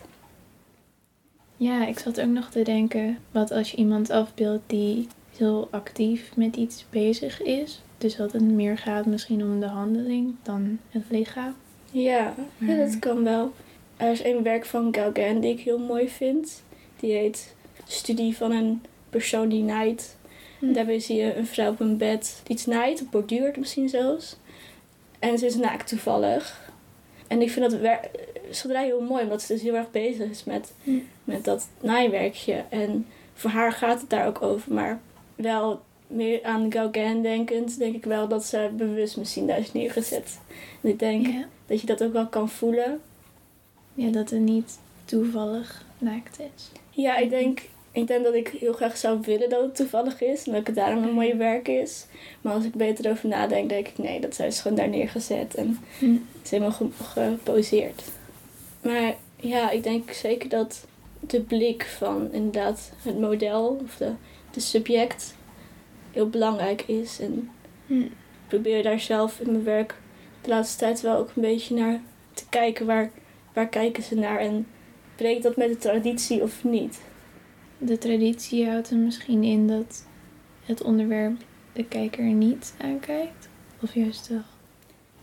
Ja, 1.57 1.87
ik 1.87 1.99
zat 1.99 2.21
ook 2.21 2.27
nog 2.27 2.49
te 2.49 2.61
denken, 2.61 3.17
wat 3.31 3.51
als 3.51 3.71
je 3.71 3.77
iemand 3.77 4.09
afbeeldt 4.09 4.63
die 4.67 5.07
heel 5.37 5.67
actief 5.71 6.35
met 6.35 6.55
iets 6.55 6.85
bezig 6.89 7.41
is. 7.41 7.81
Dus 7.97 8.15
dat 8.15 8.31
het 8.31 8.41
meer 8.41 8.77
gaat 8.77 9.05
misschien 9.05 9.43
om 9.43 9.59
de 9.59 9.65
handeling 9.67 10.35
dan 10.43 10.79
het 10.89 11.03
lichaam. 11.09 11.55
Ja, 11.91 12.33
ja, 12.57 12.75
dat 12.75 12.99
kan 12.99 13.23
wel. 13.23 13.51
Er 13.97 14.11
is 14.11 14.23
een 14.23 14.43
werk 14.43 14.65
van 14.65 14.93
Gauguin 14.95 15.39
die 15.39 15.51
ik 15.53 15.59
heel 15.59 15.79
mooi 15.79 16.09
vind. 16.09 16.63
Die 16.99 17.13
heet 17.13 17.55
Studie 17.87 18.37
van 18.37 18.51
een 18.51 18.81
persoon 19.09 19.49
die 19.49 19.63
naait. 19.63 20.17
Daarbij 20.61 20.99
zie 20.99 21.15
je 21.17 21.35
een 21.35 21.47
vrouw 21.47 21.69
op 21.71 21.79
een 21.79 21.97
bed 21.97 22.41
die 22.43 22.55
iets 22.55 22.65
naait, 22.65 23.09
borduurt 23.09 23.57
misschien 23.57 23.89
zelfs. 23.89 24.37
En 25.19 25.37
ze 25.37 25.45
is 25.45 25.55
naakt 25.55 25.87
toevallig. 25.87 26.69
En 27.27 27.41
ik 27.41 27.51
vind 27.51 27.71
dat 27.71 27.97
schilderij 28.49 28.85
heel 28.85 29.01
mooi, 29.01 29.23
omdat 29.23 29.41
ze 29.41 29.53
dus 29.53 29.61
heel 29.61 29.75
erg 29.75 29.91
bezig 29.91 30.29
is 30.29 30.43
met, 30.43 30.73
Hm. 30.83 30.91
met 31.23 31.43
dat 31.45 31.67
naaiwerkje. 31.81 32.63
En 32.69 33.07
voor 33.33 33.49
haar 33.49 33.71
gaat 33.71 34.01
het 34.01 34.09
daar 34.09 34.27
ook 34.27 34.41
over, 34.41 34.73
maar 34.73 34.99
wel 35.35 35.81
meer 36.07 36.43
aan 36.43 36.71
Gauguin 36.71 37.21
denkend, 37.21 37.77
denk 37.77 37.95
ik 37.95 38.05
wel 38.05 38.27
dat 38.27 38.45
ze 38.45 38.69
bewust 38.77 39.17
misschien 39.17 39.47
daar 39.47 39.59
is 39.59 39.71
neergezet. 39.73 40.39
En 40.81 40.89
ik 40.89 40.99
denk 40.99 41.25
Ja. 41.27 41.45
dat 41.65 41.81
je 41.81 41.87
dat 41.87 42.03
ook 42.03 42.13
wel 42.13 42.27
kan 42.27 42.49
voelen. 42.49 43.01
ja, 43.93 44.09
dat 44.11 44.29
het 44.29 44.39
niet 44.39 44.79
toevallig 45.05 45.85
naakt 45.97 46.39
is. 46.39 46.71
Ja, 46.89 47.17
ik 47.17 47.29
denk, 47.29 47.61
ik 47.91 48.07
denk 48.07 48.23
dat 48.23 48.33
ik 48.33 48.47
heel 48.47 48.73
graag 48.73 48.97
zou 48.97 49.19
willen 49.21 49.49
dat 49.49 49.61
het 49.61 49.75
toevallig 49.75 50.21
is. 50.21 50.43
En 50.47 50.53
dat 50.53 50.67
het 50.67 50.75
daarom 50.75 51.03
een 51.03 51.13
mooie 51.13 51.35
werk 51.35 51.67
is. 51.67 52.05
Maar 52.41 52.53
als 52.53 52.63
ik 52.65 52.73
beter 52.73 53.11
over 53.11 53.27
nadenk, 53.29 53.69
denk 53.69 53.87
ik 53.87 53.97
nee, 53.97 54.19
dat 54.19 54.35
zij 54.35 54.47
is 54.47 54.59
gewoon 54.61 54.77
daar 54.77 54.89
neergezet. 54.89 55.55
En 55.55 55.79
Hm. 55.99 56.11
het 56.11 56.43
is 56.43 56.51
helemaal 56.51 56.71
ge- 56.71 56.87
geposeerd. 57.13 58.03
Maar 58.83 59.15
ja, 59.35 59.69
ik 59.69 59.83
denk 59.83 60.11
zeker 60.11 60.49
dat 60.49 60.85
de 61.19 61.41
blik 61.41 61.85
van 61.97 62.31
inderdaad 62.31 62.91
het 63.03 63.19
model 63.19 63.79
of 63.83 63.95
de, 63.97 64.11
de 64.51 64.59
subject 64.59 65.35
heel 66.11 66.29
belangrijk 66.29 66.81
is. 66.85 67.19
En 67.19 67.49
Hm. 67.87 68.01
probeer 68.47 68.83
daar 68.83 68.99
zelf 68.99 69.39
in 69.39 69.51
mijn 69.51 69.63
werk 69.63 69.95
de 70.41 70.49
laatste 70.49 70.77
tijd 70.77 71.01
wel 71.01 71.17
ook 71.17 71.29
een 71.35 71.41
beetje 71.41 71.75
naar 71.75 72.01
te 72.33 72.43
kijken. 72.49 72.85
Waar, 72.85 73.11
waar 73.53 73.67
kijken 73.67 74.03
ze 74.03 74.15
naar 74.15 74.39
en 74.39 74.67
breekt 75.15 75.43
dat 75.43 75.55
met 75.55 75.69
de 75.69 75.77
traditie 75.77 76.41
of 76.41 76.63
niet? 76.63 77.01
De 77.83 77.97
traditie 77.97 78.69
houdt 78.69 78.89
er 78.89 78.97
misschien 78.97 79.43
in 79.43 79.67
dat 79.67 80.05
het 80.65 80.81
onderwerp 80.83 81.37
de 81.73 81.85
kijker 81.85 82.23
niet 82.23 82.73
aankijkt? 82.77 83.49
Of 83.81 83.93
juist 83.93 84.27
wel? 84.27 84.41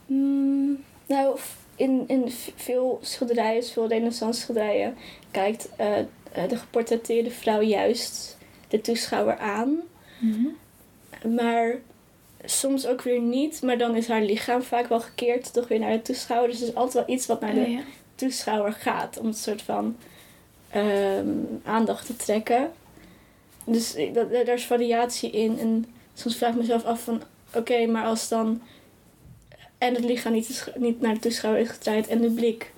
Mm, 0.06 0.78
nou, 1.06 1.38
in, 1.76 2.04
in 2.06 2.30
veel 2.56 2.98
schilderijen, 3.02 3.64
veel 3.64 3.88
renaissance 3.88 4.40
schilderijen, 4.40 4.96
kijkt 5.30 5.68
uh, 5.80 5.96
de 6.48 6.56
geportretteerde 6.56 7.30
vrouw 7.30 7.60
juist 7.60 8.38
de 8.68 8.80
toeschouwer 8.80 9.38
aan. 9.38 9.80
Mm 10.20 10.56
Maar 11.36 11.78
soms 12.44 12.86
ook 12.86 13.02
weer 13.02 13.20
niet. 13.20 13.62
Maar 13.62 13.78
dan 13.78 13.96
is 13.96 14.08
haar 14.08 14.22
lichaam 14.22 14.62
vaak 14.62 14.88
wel 14.88 15.00
gekeerd 15.00 15.52
toch 15.52 15.68
weer 15.68 15.78
naar 15.78 15.92
de 15.92 16.02
toeschouwer. 16.02 16.50
Dus 16.50 16.60
er 16.60 16.68
is 16.68 16.74
altijd 16.74 17.06
wel 17.06 17.16
iets 17.16 17.26
wat 17.26 17.40
naar 17.40 17.56
Oh, 17.56 17.64
de 17.64 17.70
ja. 17.70 17.80
toeschouwer 18.14 18.72
gaat. 18.72 19.18
Om 19.18 19.26
een 19.26 19.34
soort 19.34 19.62
van 19.62 19.96
ehm, 20.70 21.28
aandacht 21.64 22.06
te 22.06 22.16
trekken. 22.16 22.70
Dus 23.64 23.96
dat, 24.12 24.30
daar 24.30 24.48
is 24.48 24.66
variatie 24.66 25.30
in. 25.30 25.58
En 25.58 25.86
soms 26.14 26.36
vraag 26.36 26.50
ik 26.50 26.58
mezelf 26.58 26.84
af 26.84 27.02
van... 27.02 27.22
Oké, 27.54 27.86
maar 27.86 28.04
als 28.04 28.28
dan... 28.28 28.60
En 29.78 29.94
het 29.94 30.04
lichaam 30.04 30.32
niet, 30.32 30.72
niet 30.76 31.00
naar 31.00 31.14
de 31.14 31.20
toeschouwer 31.20 31.62
is 31.62 31.68
gedraaid 31.68 32.06
en 32.06 32.20
de 32.20 32.30
blik... 32.30 32.72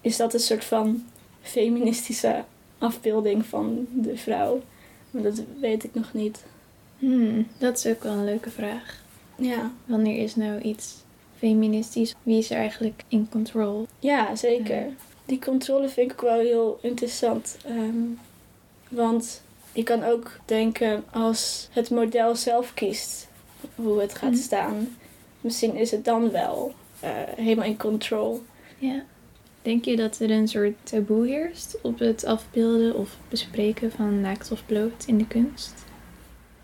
Is 0.00 0.16
dat 0.16 0.34
een 0.34 0.40
soort 0.40 0.64
van 0.64 1.04
feministische 1.42 2.44
afbeelding 2.78 3.46
van 3.46 3.86
de 3.92 4.16
vrouw? 4.16 4.62
Maar 5.10 5.22
dat 5.22 5.42
weet 5.60 5.84
ik 5.84 5.94
nog 5.94 6.12
niet. 6.12 6.44
Hmm, 6.98 7.46
dat 7.58 7.78
is 7.78 7.86
ook 7.86 8.02
wel 8.02 8.12
een 8.12 8.24
leuke 8.24 8.50
vraag. 8.50 9.02
Ja, 9.36 9.70
Wanneer 9.84 10.22
is 10.22 10.36
nou 10.36 10.60
iets 10.60 10.94
feministisch? 11.38 12.14
Wie 12.22 12.38
is 12.38 12.50
er 12.50 12.56
eigenlijk 12.56 13.02
in 13.08 13.28
control? 13.30 13.86
ja 13.98 14.36
zeker. 14.36 14.76
Ja. 14.76 14.92
Die 15.30 15.38
controle 15.38 15.88
vind 15.88 16.12
ik 16.12 16.20
wel 16.20 16.38
heel 16.38 16.78
interessant. 16.82 17.56
Ehm, 17.64 18.02
want 18.88 19.42
je 19.72 19.82
kan 19.82 20.04
ook 20.04 20.38
denken 20.44 21.04
als 21.12 21.68
het 21.70 21.90
model 21.90 22.36
zelf 22.36 22.74
kiest 22.74 23.28
hoe 23.74 24.00
het 24.00 24.14
gaat 24.14 24.30
Mhm. 24.30 24.40
staan. 24.40 24.96
Misschien 25.40 25.74
is 25.76 25.90
het 25.90 26.04
dan 26.04 26.30
wel 26.30 26.74
eh, 27.00 27.10
helemaal 27.36 27.64
in 27.66 27.76
control. 27.78 28.42
Ja. 28.78 29.02
Denk 29.62 29.84
je 29.84 29.96
dat 29.96 30.18
er 30.18 30.30
een 30.30 30.48
soort 30.48 30.74
taboe 30.82 31.26
heerst 31.26 31.76
op 31.82 31.98
het 31.98 32.24
afbeelden 32.24 32.94
of 32.94 33.16
bespreken 33.28 33.90
van 33.92 34.20
naakt 34.20 34.50
of 34.52 34.66
bloot 34.66 35.04
in 35.06 35.18
de 35.18 35.26
kunst? 35.26 35.74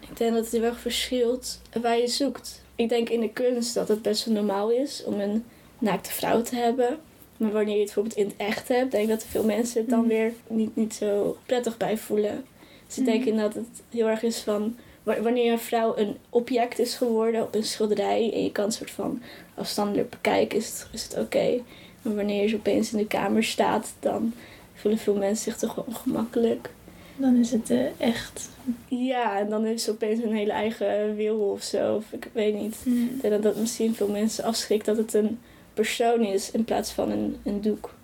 Ik 0.00 0.16
denk 0.16 0.34
dat 0.34 0.44
het 0.44 0.52
heel 0.52 0.62
erg 0.62 0.78
verschilt 0.80 1.60
waar 1.82 1.98
je 1.98 2.06
zoekt. 2.06 2.62
Ik 2.74 2.88
denk 2.88 3.08
in 3.08 3.20
de 3.20 3.32
kunst 3.32 3.74
dat 3.74 3.88
het 3.88 4.02
best 4.02 4.24
wel 4.24 4.34
normaal 4.34 4.70
is 4.70 5.04
om 5.04 5.20
een 5.20 5.44
naakte 5.78 6.10
vrouw 6.10 6.42
te 6.42 6.56
hebben. 6.56 6.98
Maar 7.36 7.52
wanneer 7.52 7.74
je 7.74 7.80
het 7.80 7.84
bijvoorbeeld 7.94 8.16
in 8.16 8.24
het 8.26 8.34
echt 8.36 8.68
hebt, 8.68 8.90
denk 8.90 9.02
ik 9.04 9.08
dat 9.10 9.24
veel 9.24 9.44
mensen 9.44 9.80
het 9.80 9.90
dan 9.90 9.98
Mhm. 9.98 10.08
weer 10.08 10.32
niet, 10.48 10.76
niet 10.76 10.94
zo 10.94 11.36
prettig 11.46 11.76
bij 11.76 11.96
voelen. 11.98 12.44
Dus 12.86 12.98
ik 12.98 13.04
denk 13.04 13.18
Mhm. 13.20 13.28
inderdaad 13.28 13.54
dat 13.54 13.64
het 13.72 13.82
heel 13.90 14.08
erg 14.08 14.22
is 14.22 14.38
van 14.38 14.76
wa- 15.02 15.20
wanneer 15.20 15.52
een 15.52 15.58
vrouw 15.58 15.96
een 15.96 16.16
object 16.30 16.78
is 16.78 16.94
geworden 16.94 17.42
op 17.42 17.54
een 17.54 17.64
schilderij 17.64 18.32
en 18.32 18.42
je 18.42 18.52
kan 18.52 18.64
het 18.64 18.74
soort 18.74 18.90
van 18.90 19.22
afstandelijk 19.54 20.10
bekijken, 20.10 20.58
is 20.58 20.66
het, 20.66 20.88
is 20.92 21.02
het 21.02 21.18
oké. 21.18 21.60
Maar 22.02 22.14
wanneer 22.14 22.42
je 22.42 22.48
ze 22.48 22.56
opeens 22.56 22.92
in 22.92 22.98
de 22.98 23.06
kamer 23.06 23.44
staat, 23.44 23.92
dan 24.00 24.32
voelen 24.74 25.00
veel 25.00 25.14
mensen 25.16 25.44
zich 25.44 25.56
toch 25.56 25.84
ongemakkelijk. 25.86 26.70
Dan 27.16 27.36
is 27.36 27.50
het 27.50 27.70
eh, 27.70 28.00
echt. 28.00 28.48
Ja, 28.88 29.38
en 29.38 29.48
dan 29.50 29.66
is 29.66 29.86
het 29.86 29.94
opeens 29.94 30.22
een 30.22 30.32
hele 30.34 30.52
eigen 30.52 31.16
wil 31.16 31.36
of 31.38 31.62
zo. 31.62 31.94
Of 31.96 32.04
ik 32.12 32.28
weet 32.32 32.54
niet. 32.60 32.76
Ik 32.84 33.20
denk 33.20 33.32
dat 33.32 33.42
dat 33.42 33.56
misschien 33.56 33.94
veel 33.94 34.08
mensen 34.08 34.44
afschrikt 34.44 34.84
dat 34.86 34.96
het 34.96 35.14
een 35.14 35.38
persoon 35.76 36.20
is 36.24 36.50
in 36.50 36.64
plaats 36.64 36.90
van 36.90 37.10
een, 37.10 37.36
een 37.42 37.60
doek. 37.60 37.94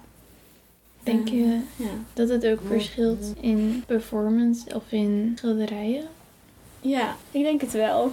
Denk 1.03 1.29
je 1.29 1.61
Ja. 1.77 1.91
dat 2.15 2.29
het 2.29 2.47
ook 2.47 2.61
verschilt 2.67 3.33
in 3.41 3.83
performance 3.87 4.75
of 4.75 4.83
in 4.89 5.33
schilderijen? 5.39 6.05
ja, 6.81 7.17
ik 7.31 7.43
denk 7.43 7.61
het 7.61 7.73
wel. 7.73 8.13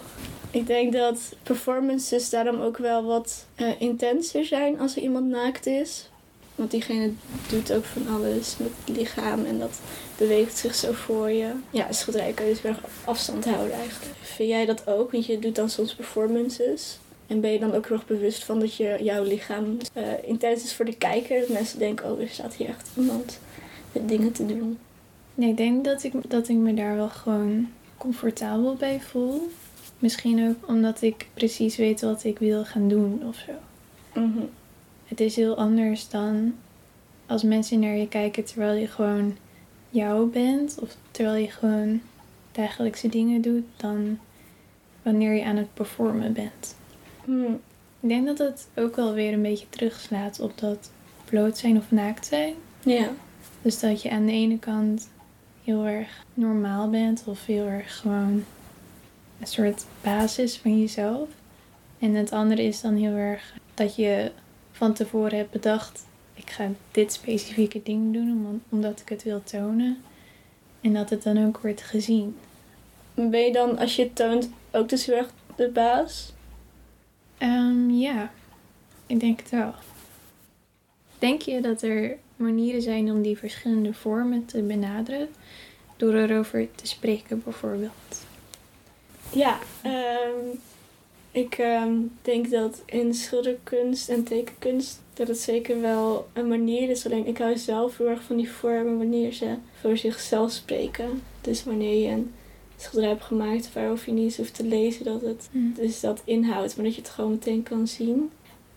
Ik 0.51 0.67
denk 0.67 0.93
dat 0.93 1.17
performances 1.43 2.29
daarom 2.29 2.59
ook 2.61 2.77
wel 2.77 3.03
wat 3.03 3.45
eh, 3.55 3.81
intenser 3.81 4.45
zijn 4.45 4.79
als 4.79 4.95
er 4.95 5.01
iemand 5.01 5.25
naakt 5.27 5.65
is. 5.65 6.09
Want 6.55 6.71
diegene 6.71 7.11
doet 7.49 7.71
ook 7.73 7.83
van 7.85 8.07
alles 8.07 8.55
met 8.57 8.69
het 8.85 8.97
lichaam 8.97 9.45
en 9.45 9.59
dat 9.59 9.79
beweegt 10.17 10.57
zich 10.57 10.75
zo 10.75 10.91
voor 10.91 11.29
je. 11.31 11.51
Ja, 11.69 11.87
een 11.87 11.93
schilderij 11.93 12.31
kan 12.31 12.45
je 12.45 12.51
dus 12.51 12.61
weer 12.61 12.79
afstand 13.05 13.45
houden 13.45 13.73
eigenlijk. 13.73 14.15
Vind 14.21 14.49
jij 14.49 14.65
dat 14.65 14.87
ook? 14.87 15.11
Want 15.11 15.25
je 15.25 15.39
doet 15.39 15.55
dan 15.55 15.69
soms 15.69 15.95
performances. 15.95 16.97
En 17.29 17.41
ben 17.41 17.51
je 17.51 17.59
dan 17.59 17.74
ook 17.74 17.89
nog 17.89 18.05
bewust 18.05 18.43
van 18.43 18.59
dat 18.59 18.75
je, 18.75 18.98
jouw 19.01 19.24
lichaam 19.24 19.77
eh, 19.93 20.03
intens 20.21 20.63
is 20.63 20.74
voor 20.74 20.86
de 20.86 20.95
kijker? 20.95 21.39
Dat 21.39 21.50
mensen 21.50 21.79
denken, 21.79 22.12
oh, 22.12 22.21
er 22.21 22.27
staat 22.27 22.55
hier 22.55 22.67
echt 22.67 22.89
iemand 22.98 23.39
met 23.91 24.07
dingen 24.07 24.31
te 24.31 24.45
doen. 24.45 24.77
Nee, 25.36 25.50
ik 25.50 25.57
denk 25.57 25.83
dat 25.86 26.03
ik, 26.03 26.13
dat 26.27 26.48
ik 26.48 26.55
me 26.55 26.74
daar 26.74 26.95
wel 26.95 27.09
gewoon 27.09 27.69
comfortabel 27.98 28.75
bij 28.75 29.01
voel. 29.01 29.50
Misschien 30.00 30.50
ook 30.50 30.69
omdat 30.69 31.01
ik 31.01 31.27
precies 31.33 31.75
weet 31.75 32.01
wat 32.01 32.24
ik 32.24 32.39
wil 32.39 32.65
gaan 32.65 32.88
doen 32.88 33.21
of 33.27 33.36
zo. 33.36 33.51
Mhm. 34.21 34.45
Het 35.05 35.19
is 35.19 35.36
heel 35.36 35.57
anders 35.57 36.09
dan 36.09 36.55
als 37.25 37.43
mensen 37.43 37.79
naar 37.79 37.95
je 37.95 38.07
kijken 38.07 38.45
terwijl 38.45 38.79
je 38.79 38.88
gewoon 38.88 39.38
jou 39.89 40.29
bent. 40.29 40.77
Of 40.81 40.95
terwijl 41.12 41.36
je 41.36 41.51
gewoon 41.51 42.01
dagelijkse 42.51 43.07
dingen 43.07 43.41
doet. 43.41 43.65
Dan 43.77 44.19
wanneer 45.01 45.33
je 45.33 45.43
aan 45.43 45.57
het 45.57 45.74
performen 45.74 46.33
bent. 46.33 46.75
Hmm. 47.29 47.59
Ik 48.00 48.09
denk 48.09 48.25
dat 48.25 48.38
het 48.38 48.67
ook 48.75 48.95
wel 48.95 49.13
weer 49.13 49.33
een 49.33 49.41
beetje 49.41 49.69
terugslaat 49.69 50.39
op 50.39 50.57
dat 50.57 50.91
bloot 51.25 51.57
zijn 51.57 51.77
of 51.77 51.91
naakt 51.91 52.25
zijn. 52.25 52.53
Ja. 52.83 53.09
Dus 53.62 53.79
dat 53.79 54.01
je 54.01 54.09
aan 54.09 54.25
de 54.25 54.31
ene 54.31 54.59
kant 54.59 55.09
heel 55.63 55.86
erg 55.86 56.24
normaal 56.33 56.89
bent 56.89 57.24
of 57.25 57.45
heel 57.45 57.65
erg 57.65 57.98
gewoon 57.98 58.43
een 59.39 59.48
soort 59.48 59.86
basis 60.01 60.57
van 60.57 60.79
jezelf. 60.79 61.29
En 62.00 62.13
het 62.13 62.31
andere 62.31 62.63
is 62.63 62.81
dan 62.81 62.95
heel 62.95 63.15
erg 63.15 63.53
dat 63.74 63.95
je 63.95 64.31
van 64.71 64.93
tevoren 64.93 65.38
hebt 65.38 65.51
bedacht, 65.51 66.05
ik 66.33 66.50
ga 66.50 66.67
dit 66.91 67.13
specifieke 67.13 67.81
ding 67.83 68.13
doen 68.13 68.29
om- 68.48 68.62
omdat 68.69 69.00
ik 69.00 69.09
het 69.09 69.24
wil 69.24 69.43
tonen. 69.43 70.01
En 70.81 70.93
dat 70.93 71.09
het 71.09 71.24
dan 71.24 71.45
ook 71.45 71.59
wordt 71.62 71.81
gezien. 71.81 72.38
Ben 73.13 73.39
je 73.41 73.51
dan, 73.51 73.77
als 73.77 73.95
je 73.95 74.03
het 74.03 74.15
toont, 74.15 74.50
ook 74.71 74.89
dus 74.89 75.05
heel 75.05 75.15
erg 75.15 75.31
de 75.55 75.69
baas? 75.69 76.33
Ehm, 77.39 77.89
ja, 77.89 78.31
ik 79.05 79.19
denk 79.19 79.39
het 79.39 79.50
wel. 79.50 79.74
Denk 81.19 81.41
je 81.41 81.62
dat 81.62 81.81
er 81.81 82.17
manieren 82.36 82.81
zijn 82.81 83.12
om 83.12 83.22
die 83.22 83.38
verschillende 83.38 83.93
vormen 83.93 84.46
te 84.46 84.62
benaderen? 84.62 85.27
Door 85.98 86.13
erover 86.13 86.67
te 86.75 86.88
spreken 86.88 87.43
bijvoorbeeld. 87.43 88.25
Ja, 89.31 89.60
ehm, 89.81 90.58
ik 91.31 91.58
ehm, 91.58 91.93
denk 92.22 92.50
dat 92.50 92.81
in 92.86 93.13
schilderkunst 93.13 94.10
en 94.10 94.24
tekenkunst 94.24 95.01
dat 95.13 95.27
het 95.27 95.39
zeker 95.39 95.81
wel 95.81 96.27
een 96.34 96.48
manier 96.48 96.89
is. 96.89 97.05
Alleen 97.05 97.27
ik 97.27 97.38
hou 97.38 97.58
zelf 97.58 97.98
heel 97.98 98.08
erg 98.08 98.24
van 98.24 98.38
die 98.38 98.51
vormen 98.51 98.98
wanneer 98.98 99.34
ze 99.34 99.55
voor 99.79 99.98
zichzelf 99.98 100.51
spreken. 100.51 101.22
Dus 101.41 101.63
wanneer 101.63 102.01
je 102.01 102.08
een 102.08 102.34
schilderij 102.81 103.09
hebt 103.09 103.24
gemaakt 103.24 103.74
waarover 103.74 104.05
je 104.05 104.13
niet 104.13 104.24
eens 104.24 104.38
hoeft 104.38 104.53
te 104.53 104.63
lezen 104.63 105.05
dat 105.05 105.21
het 105.21 105.50
dus 105.51 106.00
dat 106.00 106.21
inhoudt, 106.25 106.75
maar 106.75 106.86
dat 106.86 106.95
je 106.95 107.01
het 107.01 107.09
gewoon 107.09 107.31
meteen 107.31 107.63
kan 107.63 107.88
zien. 107.88 108.31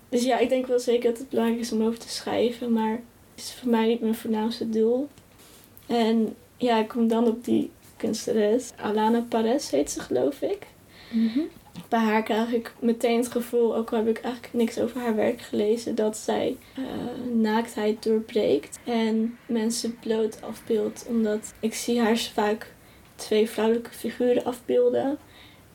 Dus 0.08 0.24
ja, 0.24 0.38
ik 0.38 0.48
denk 0.48 0.66
wel 0.66 0.78
zeker 0.78 1.10
dat 1.10 1.18
het 1.18 1.28
belangrijk 1.28 1.60
is 1.60 1.72
om 1.72 1.82
over 1.82 1.98
te 1.98 2.08
schrijven, 2.08 2.72
maar 2.72 2.90
het 3.34 3.44
is 3.44 3.52
voor 3.52 3.70
mij 3.70 3.86
niet 3.86 4.00
mijn 4.00 4.14
voornaamste 4.14 4.68
doel. 4.68 5.08
En 5.86 6.34
ja, 6.56 6.78
ik 6.78 6.88
kom 6.88 7.08
dan 7.08 7.26
op 7.26 7.44
die 7.44 7.70
kunstenares. 7.96 8.72
Alana 8.76 9.24
Pares 9.28 9.70
heet 9.70 9.90
ze, 9.90 10.00
geloof 10.00 10.40
ik. 10.40 10.66
Mhm. 11.10 11.40
Bij 11.88 12.00
haar 12.00 12.22
krijg 12.22 12.52
ik 12.52 12.74
meteen 12.80 13.16
het 13.16 13.28
gevoel, 13.28 13.76
ook 13.76 13.92
al 13.92 13.98
heb 13.98 14.08
ik 14.08 14.20
eigenlijk 14.22 14.54
niks 14.54 14.78
over 14.78 15.00
haar 15.00 15.16
werk 15.16 15.40
gelezen, 15.40 15.94
dat 15.94 16.16
zij 16.16 16.56
eh, 16.74 16.82
naaktheid 17.34 18.02
doorbreekt 18.02 18.78
en 18.84 19.38
mensen 19.46 19.98
bloot 19.98 20.42
afbeeldt. 20.42 21.04
Omdat 21.08 21.54
ik 21.60 21.74
zie 21.74 22.00
haar 22.00 22.16
vaak 22.18 22.74
twee 23.22 23.50
vrouwelijke 23.50 23.90
figuren 23.90 24.44
afbeelden. 24.44 25.18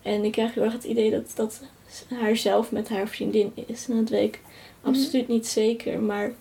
En 0.02 0.24
ik 0.24 0.32
krijg 0.32 0.54
heel 0.54 0.64
erg 0.64 0.74
het 0.74 0.84
idee 0.84 1.12
dat 1.12 1.32
dat 1.36 1.62
haarzelf 2.10 2.72
met 2.72 2.90
haar 2.90 3.08
vriendin 3.08 3.52
is. 3.68 3.88
En 3.90 3.96
dat 3.96 4.10
weet 4.10 4.24
ik 4.36 4.42
absoluut 4.82 5.28
niet 5.28 5.48
zeker. 5.48 6.00
Maar 6.00 6.32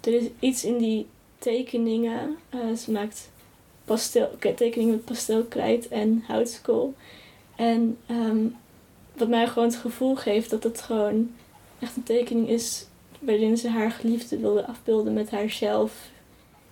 er 0.00 0.12
is 0.12 0.24
iets 0.38 0.64
in 0.64 0.78
die 0.78 1.06
tekeningen. 1.38 2.36
eh, 2.50 2.72
ze 2.72 2.90
maakt 2.90 3.30
pastel, 3.84 4.30
tekeningen 4.38 4.94
met 4.94 5.04
pastelkrijt 5.04 5.88
en 5.88 6.24
houtskool. 6.26 6.94
En 7.56 7.98
ehm, 8.06 8.46
wat 9.16 9.28
mij 9.28 9.46
gewoon 9.46 9.68
het 9.68 9.76
gevoel 9.76 10.16
geeft 10.16 10.50
dat 10.50 10.62
het 10.62 10.80
gewoon 10.80 11.30
echt 11.78 11.96
een 11.96 12.02
tekening 12.02 12.48
is 12.48 12.86
waarin 13.18 13.56
ze 13.56 13.68
haar 13.68 13.90
geliefde 13.90 14.38
wilde 14.38 14.66
afbeelden 14.66 15.12
met 15.12 15.30
haarzelf 15.30 16.10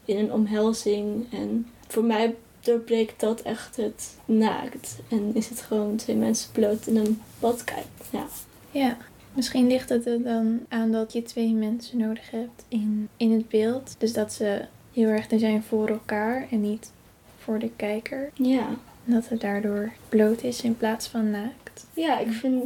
in 0.04 0.18
een 0.18 0.32
omhelzing. 0.32 1.32
En 1.32 1.66
voor 1.88 2.04
mij 2.04 2.34
doorbreekt 2.64 3.21
dat 3.21 3.42
echt 3.42 3.76
het 3.76 4.16
naakt. 4.25 4.99
En 5.09 5.30
is 5.35 5.49
het 5.49 5.61
gewoon 5.61 5.97
twee 5.97 6.16
mensen 6.16 6.52
bloot 6.52 6.87
in 6.87 6.97
een 6.97 7.21
badkuip. 7.38 7.87
Ja. 8.11 8.26
Ja, 8.71 8.97
misschien 9.33 9.66
ligt 9.66 9.88
het 9.88 10.06
er 10.06 10.23
dan 10.23 10.61
aan 10.68 10.92
dat 10.92 11.12
je 11.12 11.23
twee 11.23 11.52
mensen 11.52 11.99
nodig 11.99 12.30
hebt 12.30 12.64
in, 12.68 13.09
in 13.16 13.33
het 13.33 13.49
beeld. 13.49 13.94
Dus 13.99 14.12
dat 14.12 14.33
ze 14.33 14.64
heel 14.92 15.09
erg 15.09 15.30
er 15.30 15.38
zijn 15.38 15.62
voor 15.62 15.88
elkaar 15.88 16.47
en 16.50 16.61
niet 16.61 16.90
voor 17.38 17.59
de 17.59 17.71
kijker. 17.76 18.30
Ja. 18.35 18.66
En 19.06 19.12
dat 19.12 19.28
het 19.28 19.40
daardoor 19.40 19.92
bloot 20.09 20.42
is 20.42 20.62
in 20.62 20.76
plaats 20.76 21.06
van 21.06 21.30
naakt. 21.30 21.87
Ja, 21.94 22.18
ik 22.18 22.33
vind 22.33 22.64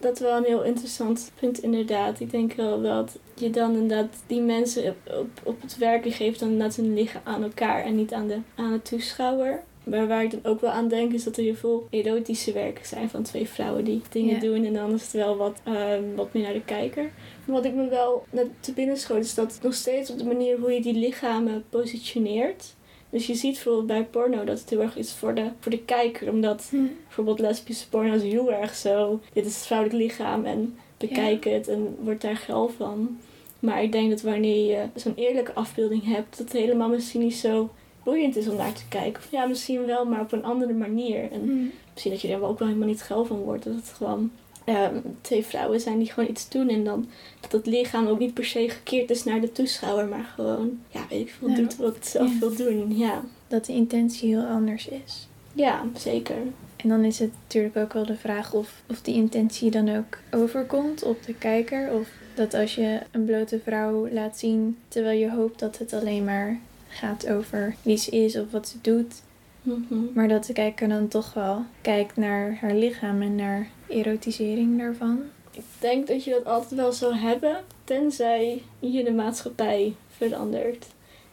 dat 0.00 0.18
wel 0.18 0.36
een 0.36 0.44
heel 0.44 0.64
interessant 0.64 1.30
punt 1.40 1.62
inderdaad. 1.62 2.20
Ik 2.20 2.30
denk 2.30 2.52
wel 2.52 2.82
dat 2.82 3.18
je 3.34 3.50
dan 3.50 3.74
inderdaad 3.74 4.16
die 4.26 4.40
mensen 4.40 4.96
op, 5.06 5.28
op, 5.42 5.62
het 5.62 5.78
werken 5.78 6.12
geeft 6.12 6.40
dan 6.40 6.48
inderdaad 6.48 6.76
hun 6.76 6.94
liggen 6.94 7.20
aan 7.24 7.42
elkaar 7.42 7.84
en 7.84 7.96
niet 7.96 8.12
aan 8.12 8.28
de, 8.28 8.38
aan 8.54 8.72
de 8.72 8.82
toeschouwer. 8.82 9.62
Maar 9.84 10.06
waar 10.06 10.22
ik 10.22 10.30
dan 10.30 10.52
ook 10.52 10.60
wel 10.60 10.70
aan 10.70 10.88
denk 10.88 11.12
is 11.12 11.24
dat 11.24 11.36
er 11.36 11.42
heel 11.42 11.54
veel 11.54 11.86
erotische 11.90 12.52
werken 12.52 12.86
zijn 12.86 13.10
van 13.10 13.22
twee 13.22 13.48
vrouwen 13.48 13.84
die 13.84 14.02
dingen 14.10 14.40
doen. 14.40 14.64
En 14.64 14.72
dan 14.72 14.94
is 14.94 15.02
het 15.02 15.12
wel 15.12 15.36
wat, 15.36 15.60
ehm, 15.64 16.02
wat 16.14 16.32
meer 16.32 16.42
naar 16.42 16.52
de 16.52 16.64
kijker. 16.64 17.10
Maar 17.44 17.56
wat 17.56 17.64
ik 17.64 17.74
me 17.74 17.88
wel 17.88 18.24
net 18.30 18.46
te 18.60 18.72
binnen 18.72 18.96
schoot 18.96 19.24
is 19.24 19.34
dat 19.34 19.58
nog 19.62 19.74
steeds 19.74 20.10
op 20.10 20.18
de 20.18 20.24
manier 20.24 20.58
hoe 20.58 20.72
je 20.72 20.82
die 20.82 20.94
lichamen 20.94 21.64
positioneert. 21.70 22.74
Dus 23.10 23.26
je 23.26 23.34
ziet 23.34 23.52
bijvoorbeeld 23.52 23.86
bij 23.86 24.04
porno 24.04 24.44
dat 24.44 24.60
het 24.60 24.70
heel 24.70 24.80
erg 24.80 24.96
is 24.96 25.12
voor 25.12 25.34
de, 25.34 25.50
voor 25.60 25.70
de 25.70 25.82
kijker. 25.82 26.30
Omdat 26.30 26.72
bijvoorbeeld 27.06 27.38
lesbische 27.38 27.88
porno 27.88 28.14
is 28.14 28.22
heel 28.22 28.52
erg 28.52 28.74
zo. 28.74 29.20
Dit 29.32 29.46
is 29.46 29.54
het 29.54 29.66
vrouwelijk 29.66 29.98
lichaam 29.98 30.44
en 30.44 30.76
bekijk 30.96 31.44
het 31.44 31.68
en 31.68 31.96
wordt 32.00 32.22
daar 32.22 32.36
geil 32.36 32.68
van. 32.68 33.18
Maar 33.58 33.82
ik 33.82 33.92
denk 33.92 34.10
dat 34.10 34.22
wanneer 34.22 34.70
je 34.70 34.86
zo'n 34.94 35.14
eerlijke 35.16 35.52
afbeelding 35.52 36.04
hebt, 36.04 36.38
dat 36.38 36.38
het 36.38 36.62
helemaal 36.62 36.88
misschien 36.88 37.20
niet 37.20 37.34
zo 37.34 37.70
boeiend 38.02 38.36
is 38.36 38.48
om 38.48 38.56
naar 38.56 38.72
te 38.72 38.88
kijken. 38.88 39.22
Of 39.22 39.30
ja, 39.30 39.46
misschien 39.46 39.86
wel, 39.86 40.04
maar 40.04 40.20
op 40.20 40.32
een 40.32 40.44
andere 40.44 40.72
manier. 40.72 41.32
En 41.32 41.72
misschien 41.92 42.12
dat 42.12 42.20
je 42.20 42.32
er 42.32 42.42
ook 42.42 42.58
wel 42.58 42.68
helemaal 42.68 42.88
niet 42.88 43.02
geil 43.02 43.24
van 43.24 43.38
wordt. 43.38 43.64
Dat 43.64 43.74
het 43.74 43.92
gewoon 43.96 44.30
ehm, 44.64 44.96
twee 45.20 45.44
vrouwen 45.44 45.80
zijn 45.80 45.98
die 45.98 46.12
gewoon 46.12 46.30
iets 46.30 46.48
doen. 46.48 46.68
En 46.68 46.84
dan 46.84 47.08
dat 47.40 47.52
het 47.52 47.66
lichaam 47.66 48.06
ook 48.06 48.18
niet 48.18 48.34
per 48.34 48.44
se 48.44 48.68
gekeerd 48.68 49.10
is 49.10 49.24
naar 49.24 49.40
de 49.40 49.52
toeschouwer, 49.52 50.06
maar 50.06 50.32
gewoon, 50.34 50.80
ja, 50.88 51.00
weet 51.08 51.20
ik 51.20 51.34
veel, 51.38 51.54
doet 51.54 51.76
wat 51.76 51.94
het 51.94 52.06
zelf 52.06 52.32
ja. 52.32 52.38
wil 52.38 52.56
doen. 52.56 52.96
Ja. 52.96 53.22
Dat 53.48 53.64
de 53.64 53.72
intentie 53.72 54.28
heel 54.28 54.44
anders 54.44 54.88
is. 54.88 55.28
ja, 55.52 55.84
zeker. 55.96 56.36
En 56.76 56.88
dan 56.88 57.04
is 57.04 57.18
het 57.18 57.30
natuurlijk 57.42 57.76
ook 57.76 57.92
wel 57.92 58.06
de 58.06 58.16
vraag 58.16 58.54
of, 58.54 58.82
of 58.88 59.02
die 59.02 59.14
intentie 59.14 59.70
dan 59.70 59.96
ook 59.96 60.18
overkomt 60.30 61.02
op 61.02 61.22
de 61.22 61.34
kijker. 61.34 61.92
Of 61.92 62.08
dat 62.34 62.54
als 62.54 62.74
je 62.74 63.00
een 63.10 63.24
blote 63.24 63.60
vrouw 63.64 64.08
laat 64.08 64.38
zien 64.38 64.76
terwijl 64.88 65.18
je 65.18 65.30
hoopt 65.30 65.58
dat 65.58 65.78
het 65.78 65.92
alleen 65.92 66.24
maar 66.24 66.58
gaat 66.88 67.28
over 67.28 67.74
wie 67.82 67.96
ze 67.96 68.10
is 68.10 68.36
of 68.36 68.50
wat 68.50 68.68
ze 68.68 68.76
doet. 68.80 69.22
Mhm. 69.62 70.12
Maar 70.14 70.28
dat 70.28 70.44
de 70.44 70.52
kijker 70.52 70.88
dan 70.88 71.08
toch 71.08 71.34
wel 71.34 71.64
kijkt 71.80 72.16
naar 72.16 72.58
haar 72.60 72.74
lichaam 72.74 73.22
en 73.22 73.34
naar 73.34 73.68
erotisering 73.90 74.78
daarvan. 74.78 75.20
Ik 75.52 75.62
denk 75.78 76.06
dat 76.06 76.24
je 76.24 76.30
dat 76.30 76.44
altijd 76.44 76.80
wel 76.80 76.92
zou 76.92 77.14
hebben, 77.14 77.56
tenzij 77.84 78.62
je 78.78 79.04
de 79.04 79.12
maatschappij 79.12 79.94
verandert. 80.16 80.86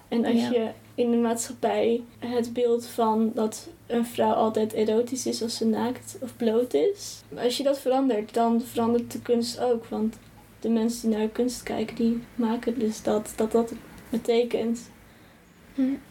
En 0.07 0.25
als 0.25 0.41
Ja. 0.41 0.51
je 0.51 0.69
in 0.95 1.11
de 1.11 1.17
maatschappij 1.17 2.01
het 2.19 2.53
beeld 2.53 2.85
van 2.85 3.31
dat 3.35 3.67
een 3.87 4.05
vrouw 4.05 4.31
altijd 4.33 4.73
erotisch 4.73 5.25
is 5.25 5.41
als 5.41 5.57
ze 5.57 5.65
naakt 5.65 6.17
of 6.21 6.35
bloot 6.37 6.73
is, 6.73 7.21
als 7.43 7.57
je 7.57 7.63
dat 7.63 7.79
verandert, 7.79 8.33
dan 8.33 8.61
verandert 8.61 9.11
de 9.11 9.21
kunst 9.21 9.59
ook. 9.59 9.85
Want 9.85 10.15
de 10.59 10.69
mensen 10.69 11.09
die 11.09 11.17
naar 11.17 11.27
kunst 11.27 11.63
kijken, 11.63 11.95
die 11.95 12.19
maken 12.35 12.79
dus 12.79 13.03
dat 13.03 13.33
dat, 13.35 13.51
dat 13.51 13.73
betekent. 14.09 14.79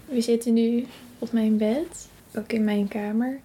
We 0.04 0.20
zitten 0.20 0.52
nu 0.52 0.86
op 1.18 1.32
mijn 1.32 1.56
bed, 1.56 2.08
ook 2.38 2.52
in 2.52 2.64
mijn 2.64 2.88
kamer. 2.88 3.40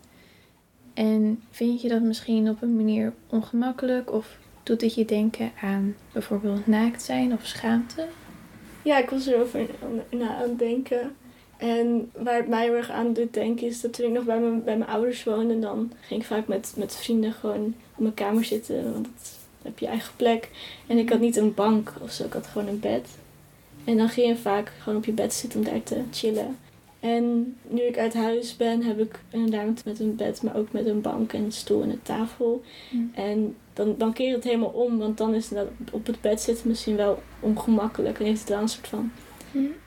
En 0.94 1.44
vind 1.52 1.82
je 1.82 1.90
dat 1.90 2.02
misschien 2.02 2.50
op 2.50 2.62
een 2.62 2.76
manier 2.76 3.14
ongemakkelijk 3.30 4.12
of 4.12 4.38
doet 4.64 4.82
het 4.82 4.96
je 4.96 5.06
denken 5.06 5.52
aan 5.62 5.96
bijvoorbeeld 6.12 6.68
naakt 6.68 7.02
zijn 7.02 7.34
of 7.34 7.46
schaamte? 7.46 8.08
Ja, 8.84 8.98
ik 8.98 9.10
was 9.10 9.28
erover 9.28 9.66
na 10.10 10.36
aan 10.36 10.50
het 10.50 10.60
denken. 10.60 11.16
En 11.58 12.12
waar 12.14 12.36
het 12.36 12.48
mij 12.48 12.64
heel 12.64 12.76
erg 12.76 12.90
aan 12.90 13.14
doet 13.14 13.34
denken 13.34 13.68
is 13.68 13.82
dat 13.82 13.94
toen 13.94 14.06
ik 14.06 14.12
nog 14.12 14.24
bij 14.24 14.40
mijn, 14.40 14.64
bij 14.64 14.78
mijn 14.78 14.90
ouders 14.90 15.24
woonde, 15.24 15.60
dan 15.60 15.92
ging 16.02 16.22
ik 16.22 16.28
vaak 16.28 16.48
met, 16.48 16.74
met 16.78 16.96
vrienden 16.96 17.34
gewoon 17.34 17.74
op 17.96 18.00
mijn 18.00 18.14
kamer 18.14 18.44
zitten. 18.44 18.94
Want 18.94 19.06
dat, 19.06 19.40
heb 19.62 19.80
je 19.80 19.88
eigen 19.88 20.16
plek. 20.16 20.50
En 20.88 20.98
ik 20.98 21.10
had 21.10 21.20
niet 21.20 21.36
een 21.36 21.54
bank 21.54 21.94
of 22.02 22.12
zo, 22.12 22.26
ik 22.26 22.34
had 22.34 22.48
gewoon 22.48 22.68
een 22.68 22.80
bed. 22.80 23.08
En 23.84 23.98
dan 23.98 24.10
ging 24.10 24.28
je 24.28 24.38
vaak 24.38 24.72
gewoon 24.80 24.98
op 24.98 25.06
je 25.06 25.12
bed 25.12 25.34
zitten 25.34 25.60
om 25.60 25.66
daar 25.66 25.84
te 25.84 26.02
chillen. 26.12 26.58
En 27.02 27.56
nu 27.68 27.82
ik 27.82 27.98
uit 27.98 28.14
huis 28.14 28.58
ben, 28.58 28.82
heb 28.84 29.00
ik 29.00 29.20
inderdaad 29.30 29.66
met- 29.66 29.86
met 29.86 30.00
een 30.00 30.16
bed, 30.16 30.42
maar 30.44 30.56
ook 30.56 30.72
met 30.72 30.86
een 30.86 31.02
bank 31.02 31.34
en 31.34 31.44
een 31.44 31.52
stoel 31.52 31.82
en 31.82 31.90
een 31.90 32.02
tafel. 32.02 32.62
En 33.14 33.56
dan, 33.74 33.96
dan 33.98 34.14
keer 34.14 34.34
het 34.36 34.44
helemaal 34.44 34.70
om, 34.70 34.98
want 34.98 35.18
dan 35.18 35.34
is 35.34 35.48
dat 35.50 35.68
op 35.92 36.08
het 36.08 36.22
bed 36.22 36.42
zitten 36.42 36.68
misschien 36.68 36.96
wel 36.96 37.20
ongemakkelijk. 37.40 38.20
En 38.20 38.26
heeft 38.26 38.40
het 38.40 38.50
wel 38.50 38.62
een 38.62 38.68
soort 38.70 38.88
van 38.88 39.12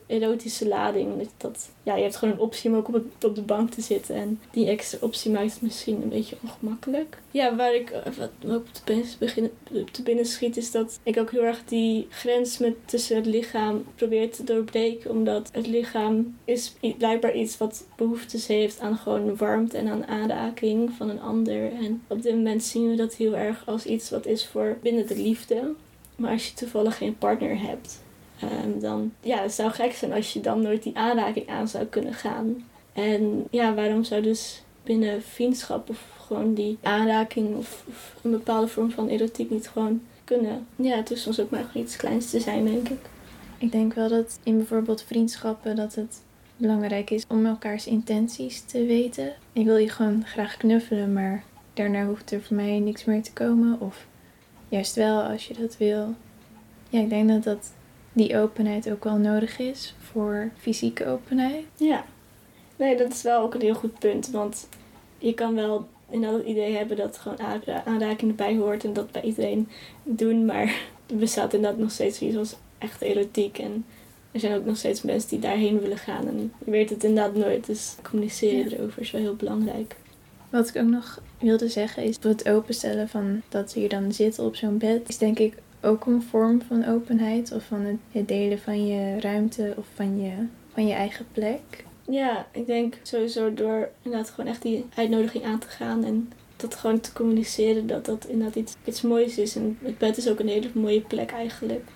erotische 0.06 0.68
lading. 0.68 1.18
Dat, 1.18 1.28
dat, 1.36 1.70
ja, 1.82 1.96
je 1.96 2.02
hebt 2.02 2.16
gewoon 2.16 2.34
een 2.34 2.40
optie 2.40 2.70
om 2.70 2.76
ook 2.76 2.88
op, 2.88 3.04
op 3.24 3.34
de 3.34 3.42
bank 3.42 3.70
te 3.70 3.80
zitten. 3.80 4.14
En 4.14 4.40
die 4.50 4.68
extra 4.68 4.98
optie 5.00 5.30
maakt 5.30 5.52
het 5.52 5.62
misschien 5.62 6.02
een 6.02 6.08
beetje 6.08 6.36
ongemakkelijk. 6.42 7.18
Ja, 7.30 7.56
waar 7.56 7.74
ik 7.74 7.90
eh, 7.90 8.12
wat 8.12 8.30
ook 8.46 8.66
te 8.68 9.02
te 9.90 10.02
binnen 10.02 10.26
schiet, 10.26 10.56
is 10.56 10.70
dat 10.70 10.98
ik 11.02 11.18
ook 11.18 11.30
heel 11.30 11.44
erg 11.44 11.64
die 11.64 12.06
grens 12.10 12.58
met, 12.58 12.74
tussen 12.84 13.16
het 13.16 13.26
lichaam 13.26 13.84
probeer 13.94 14.30
te 14.30 14.44
doorbreken. 14.44 15.10
Omdat 15.10 15.50
het 15.52 15.66
lichaam 15.66 16.36
is 16.44 16.74
blijkbaar 16.98 17.34
iets 17.34 17.58
wat 17.58 17.86
behoeftes 17.96 18.46
heeft 18.46 18.80
aan 18.80 18.96
gewoon 18.96 19.36
warmte 19.36 19.76
en 19.76 19.88
aan 19.88 20.06
aanraking 20.06 20.90
van 20.92 21.08
een 21.08 21.20
ander. 21.20 21.72
En 21.72 22.02
op 22.06 22.22
dit 22.22 22.34
moment 22.34 22.62
zien 22.62 22.90
we 22.90 22.96
dat 22.96 23.14
heel 23.14 23.36
erg 23.36 23.62
als 23.66 23.86
iets 23.86 24.10
wat 24.10 24.26
is 24.26 24.46
voor 24.46 24.78
binnen 24.82 25.06
de 25.06 25.16
liefde. 25.16 25.74
Maar 26.16 26.30
als 26.30 26.48
je 26.48 26.54
toevallig 26.54 26.96
geen 26.96 27.18
partner 27.18 27.60
hebt, 27.60 28.02
Ehm, 28.50 28.78
dan 28.80 29.12
ja, 29.20 29.42
het 29.42 29.52
zou 29.52 29.70
gek 29.70 29.92
zijn 29.92 30.12
als 30.12 30.32
je 30.32 30.40
dan 30.40 30.62
nooit 30.62 30.82
die 30.82 30.96
aanraking 30.96 31.48
aan 31.48 31.68
zou 31.68 31.84
kunnen 31.84 32.14
gaan. 32.14 32.64
En 32.92 33.44
ja, 33.50 33.74
waarom 33.74 34.04
zou 34.04 34.22
dus 34.22 34.62
binnen 34.82 35.22
vriendschap 35.22 35.90
of 35.90 36.04
gewoon 36.26 36.54
die 36.54 36.78
aanraking 36.82 37.56
of, 37.56 37.84
een 38.22 38.30
bepaalde 38.30 38.68
vorm 38.68 38.90
van 38.90 39.08
erotiek 39.08 39.50
niet 39.50 39.68
gewoon 39.68 40.02
kunnen? 40.24 40.66
Ja, 40.76 40.96
het 40.96 41.10
is 41.10 41.22
soms 41.22 41.40
ook 41.40 41.50
maar 41.50 41.70
iets 41.74 41.96
kleins 41.96 42.30
te 42.30 42.40
zijn, 42.40 42.64
denk 42.64 42.88
ik. 42.88 43.00
Ik 43.58 43.72
denk 43.72 43.94
wel 43.94 44.08
dat 44.08 44.38
in 44.42 44.56
bijvoorbeeld 44.56 45.02
vriendschappen 45.02 45.76
dat 45.76 45.94
het 45.94 46.20
belangrijk 46.56 47.10
is 47.10 47.24
om 47.28 47.46
elkaars 47.46 47.86
intenties 47.86 48.60
te 48.60 48.86
weten. 48.86 49.32
Ik 49.52 49.64
wil 49.64 49.76
je 49.76 49.88
gewoon 49.88 50.24
graag 50.26 50.56
knuffelen, 50.56 51.12
maar 51.12 51.44
daarna 51.74 52.06
hoeft 52.06 52.30
er 52.30 52.42
voor 52.42 52.56
mij 52.56 52.78
niks 52.78 53.04
meer 53.04 53.22
te 53.22 53.32
komen. 53.32 53.80
Of 53.80 54.06
juist 54.68 54.94
wel 54.94 55.22
als 55.22 55.46
je 55.46 55.54
dat 55.54 55.76
wil. 55.76 56.14
Ja, 56.88 57.00
ik 57.00 57.08
denk 57.08 57.28
dat, 57.28 57.42
dat 57.42 57.72
die 58.14 58.36
openheid 58.38 58.90
ook 58.90 59.04
wel 59.04 59.16
nodig 59.16 59.58
is 59.58 59.94
voor 59.98 60.50
fysieke 60.58 61.06
openheid. 61.06 61.64
Ja, 61.76 62.04
nee, 62.76 62.96
dat 62.96 63.12
is 63.12 63.22
wel 63.22 63.40
ook 63.42 63.54
een 63.54 63.60
heel 63.60 63.74
goed 63.74 63.98
punt. 63.98 64.30
Want 64.30 64.68
je 65.18 65.34
kan 65.34 65.54
wel 65.54 65.86
inderdaad 66.10 66.38
het 66.38 66.48
idee 66.48 66.76
hebben 66.76 66.96
dat 66.96 67.18
gewoon 67.18 67.40
aanra- 67.40 67.84
aanraking 67.84 68.30
erbij 68.30 68.56
hoort 68.56 68.84
en 68.84 68.92
dat 68.92 69.12
bij 69.12 69.22
iedereen 69.22 69.68
doen. 70.02 70.44
Maar 70.44 70.80
er 71.06 71.16
bestaat 71.16 71.54
inderdaad 71.54 71.78
nog 71.80 71.90
steeds 71.90 72.20
iets 72.20 72.36
als 72.36 72.56
echt 72.78 73.02
erotiek. 73.02 73.58
En 73.58 73.84
er 74.32 74.40
zijn 74.40 74.54
ook 74.56 74.64
nog 74.64 74.76
steeds 74.76 75.02
mensen 75.02 75.28
die 75.28 75.38
daarheen 75.38 75.80
willen 75.80 75.98
gaan. 75.98 76.26
En 76.28 76.52
je 76.64 76.70
weet 76.70 76.90
het 76.90 77.04
inderdaad 77.04 77.34
nooit. 77.34 77.66
Dus 77.66 77.94
communiceren 78.02 78.70
Ja. 78.70 78.76
erover 78.76 79.02
is 79.02 79.10
wel 79.10 79.20
heel 79.20 79.36
belangrijk. 79.36 79.96
Wat 80.50 80.68
ik 80.68 80.76
ook 80.76 80.88
nog 80.88 81.22
wilde 81.38 81.68
zeggen 81.68 82.02
is 82.02 82.16
het 82.20 82.48
openstellen 82.48 83.08
van 83.08 83.42
dat 83.48 83.72
we 83.74 83.80
hier 83.80 83.88
dan 83.88 84.12
zitten 84.12 84.44
op 84.44 84.56
zo'n 84.56 84.78
bed. 84.78 85.08
Is 85.08 85.18
denk 85.18 85.38
ik 85.38 85.54
ook 85.84 86.06
een 86.06 86.22
vorm 86.22 86.62
van 86.62 86.84
openheid 86.84 87.52
of 87.52 87.64
van 87.64 87.98
het, 88.12 88.28
delen 88.28 88.58
van 88.58 88.86
je 88.86 89.20
ruimte 89.20 89.74
of 89.76 89.86
van 89.94 90.20
je, 90.22 90.32
van 90.72 90.86
je 90.86 90.92
eigen 90.92 91.26
plek. 91.32 91.84
Ja, 92.08 92.46
ik 92.52 92.66
denk 92.66 92.98
sowieso 93.02 93.54
door 93.54 93.88
inderdaad 94.02 94.30
gewoon 94.30 94.50
echt 94.50 94.62
die 94.62 94.86
uitnodiging 94.94 95.44
aan 95.44 95.58
te 95.58 95.68
gaan. 95.68 96.04
En 96.04 96.32
dat 96.56 96.74
gewoon 96.74 97.00
te 97.00 97.12
communiceren 97.12 97.86
dat 97.86 98.04
dat 98.04 98.26
inderdaad 98.26 98.56
iets, 98.56 98.76
iets 98.84 99.02
moois 99.02 99.38
is. 99.38 99.56
En 99.56 99.78
het 99.82 99.98
bed 99.98 100.16
is 100.16 100.28
ook 100.28 100.38
een 100.38 100.48
hele 100.48 100.70
mooie 100.74 101.00
plek 101.00 101.30
eigenlijk. 101.30 101.88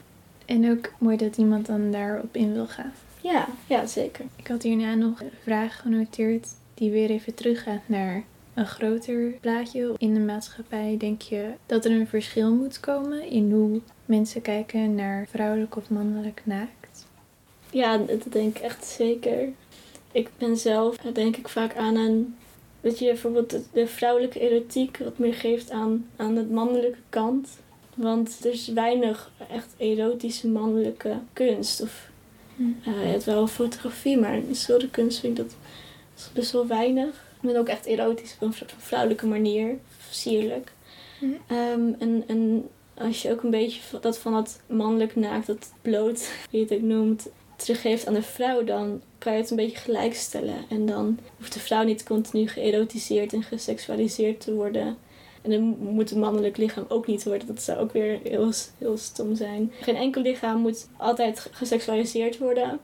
En 0.45 0.71
ook 0.71 0.93
mooi 0.99 1.17
dat 1.17 1.37
iemand 1.37 1.67
dan 1.67 1.91
daarop 1.91 2.37
in 2.37 2.53
wil 2.53 2.67
gaan. 2.67 2.93
Ja, 3.21 3.49
ja 3.67 3.87
zeker. 3.87 4.25
Ik 4.37 4.47
had 4.47 4.63
hierna 4.63 4.95
nog 4.95 5.21
een 5.21 5.31
vraag 5.43 5.81
genoteerd 5.81 6.49
die 6.75 6.91
weer 6.91 7.11
even 7.11 7.35
teruggaat 7.35 7.83
naar 7.87 8.25
een 8.59 8.67
groter 8.67 9.33
plaatje. 9.41 9.95
In 9.99 10.15
de 10.15 10.21
maatschappij 10.21 10.97
denk 10.99 11.23
je 11.23 11.51
dat 11.67 11.85
er 11.85 11.91
een 11.91 12.07
verschil 12.07 12.53
moet 12.53 12.81
komen 12.81 13.31
in 13.31 13.53
hoe 13.53 13.81
mensen 14.05 14.43
kijken 14.43 14.95
naar 14.95 15.27
vrouwelijk 15.31 15.77
of 15.77 15.91
mannelijk 15.91 16.41
naakt. 16.45 17.07
Ja, 17.71 17.97
dat 17.99 18.27
denk 18.29 18.57
ik 18.57 18.63
echt 18.63 18.85
zeker. 18.85 19.49
Ik 20.13 20.29
ben 20.39 20.57
zelf, 20.57 20.97
denk 20.97 21.37
ik 21.37 21.49
vaak 21.49 21.77
aan 21.77 21.97
een... 21.97 22.37
Dat 22.81 22.99
je 22.99 23.05
bijvoorbeeld 23.05 23.59
de, 23.73 23.87
vrouwelijke 23.87 24.41
erotiek 24.41 24.99
wat 24.99 25.19
meer 25.19 25.35
geeft 25.35 25.71
aan, 25.71 26.07
aan 26.17 26.37
het 26.37 26.51
mannelijke 26.51 26.99
kant. 27.09 27.49
Want 27.95 28.39
er 28.45 28.53
is 28.53 28.69
weinig 28.69 29.31
echt 29.51 29.75
erotische 29.77 30.49
mannelijke 30.49 31.19
kunst. 31.33 31.83
Of 31.83 32.09
Hm. 32.59 32.63
eh, 32.89 33.03
je 33.03 33.09
hebt 33.09 33.25
wel 33.25 33.47
fotografie, 33.47 34.19
maar 34.19 34.35
in 34.35 34.55
schilderkunst 34.55 35.19
vind 35.19 35.39
ik 35.39 35.45
dat 35.45 36.31
best 36.33 36.53
wel 36.53 36.67
weinig. 36.67 37.27
Ik 37.41 37.49
ben 37.49 37.57
ook 37.57 37.69
echt 37.69 37.87
erotisch 37.87 38.35
op 38.35 38.49
een 38.49 38.55
soort 38.55 38.71
van 38.71 38.81
vrouwelijke 38.81 39.27
manier. 39.27 39.79
Sierlijk. 40.11 40.73
Mhm. 41.21 41.33
Ehm, 41.47 41.93
en, 41.99 42.25
en 42.27 42.69
als 42.95 43.23
je 43.23 43.33
ook 43.33 43.43
een 43.43 43.51
beetje 43.51 43.81
dat 44.01 44.19
van 44.19 44.33
dat 44.33 44.61
mannelijk 44.67 45.17
naakt, 45.17 45.47
dat 45.47 45.73
bloot, 45.83 46.33
wie 46.51 46.61
je 46.61 46.67
het 46.67 46.75
ook 46.75 46.89
noemt, 46.89 47.29
teruggeeft 47.57 48.07
aan 48.07 48.15
de 48.15 48.23
vrouw, 48.23 48.65
dan 48.65 49.01
kan 49.19 49.33
je 49.33 49.41
het 49.41 49.51
een 49.51 49.57
beetje 49.57 49.77
gelijkstellen. 49.77 50.65
En 50.69 50.87
dan 50.87 51.19
hoeft 51.37 51.53
de 51.53 51.61
vrouw 51.61 51.85
niet 51.85 52.03
continu 52.03 52.49
geërotiseerd 52.49 53.33
en 53.33 53.43
geseksualiseerd 53.43 54.41
te 54.41 54.55
worden. 54.55 54.97
En 55.43 55.51
dan 55.51 55.77
moet 55.79 56.11
het 56.11 56.19
mannelijk 56.19 56.57
lichaam 56.57 56.85
ook 56.89 57.07
niet 57.07 57.25
worden. 57.25 57.47
Dat 57.47 57.63
zou 57.63 57.79
ook 57.79 57.93
weer 57.93 58.21
heel, 58.23 58.51
heel 58.79 58.97
stom 58.97 59.35
zijn. 59.35 59.73
Geen 59.81 59.97
enkel 59.97 60.23
lichaam 60.23 60.61
moet 60.61 60.89
altijd 60.97 61.49
geseksualiseerd 61.51 62.39
worden. 62.39 62.81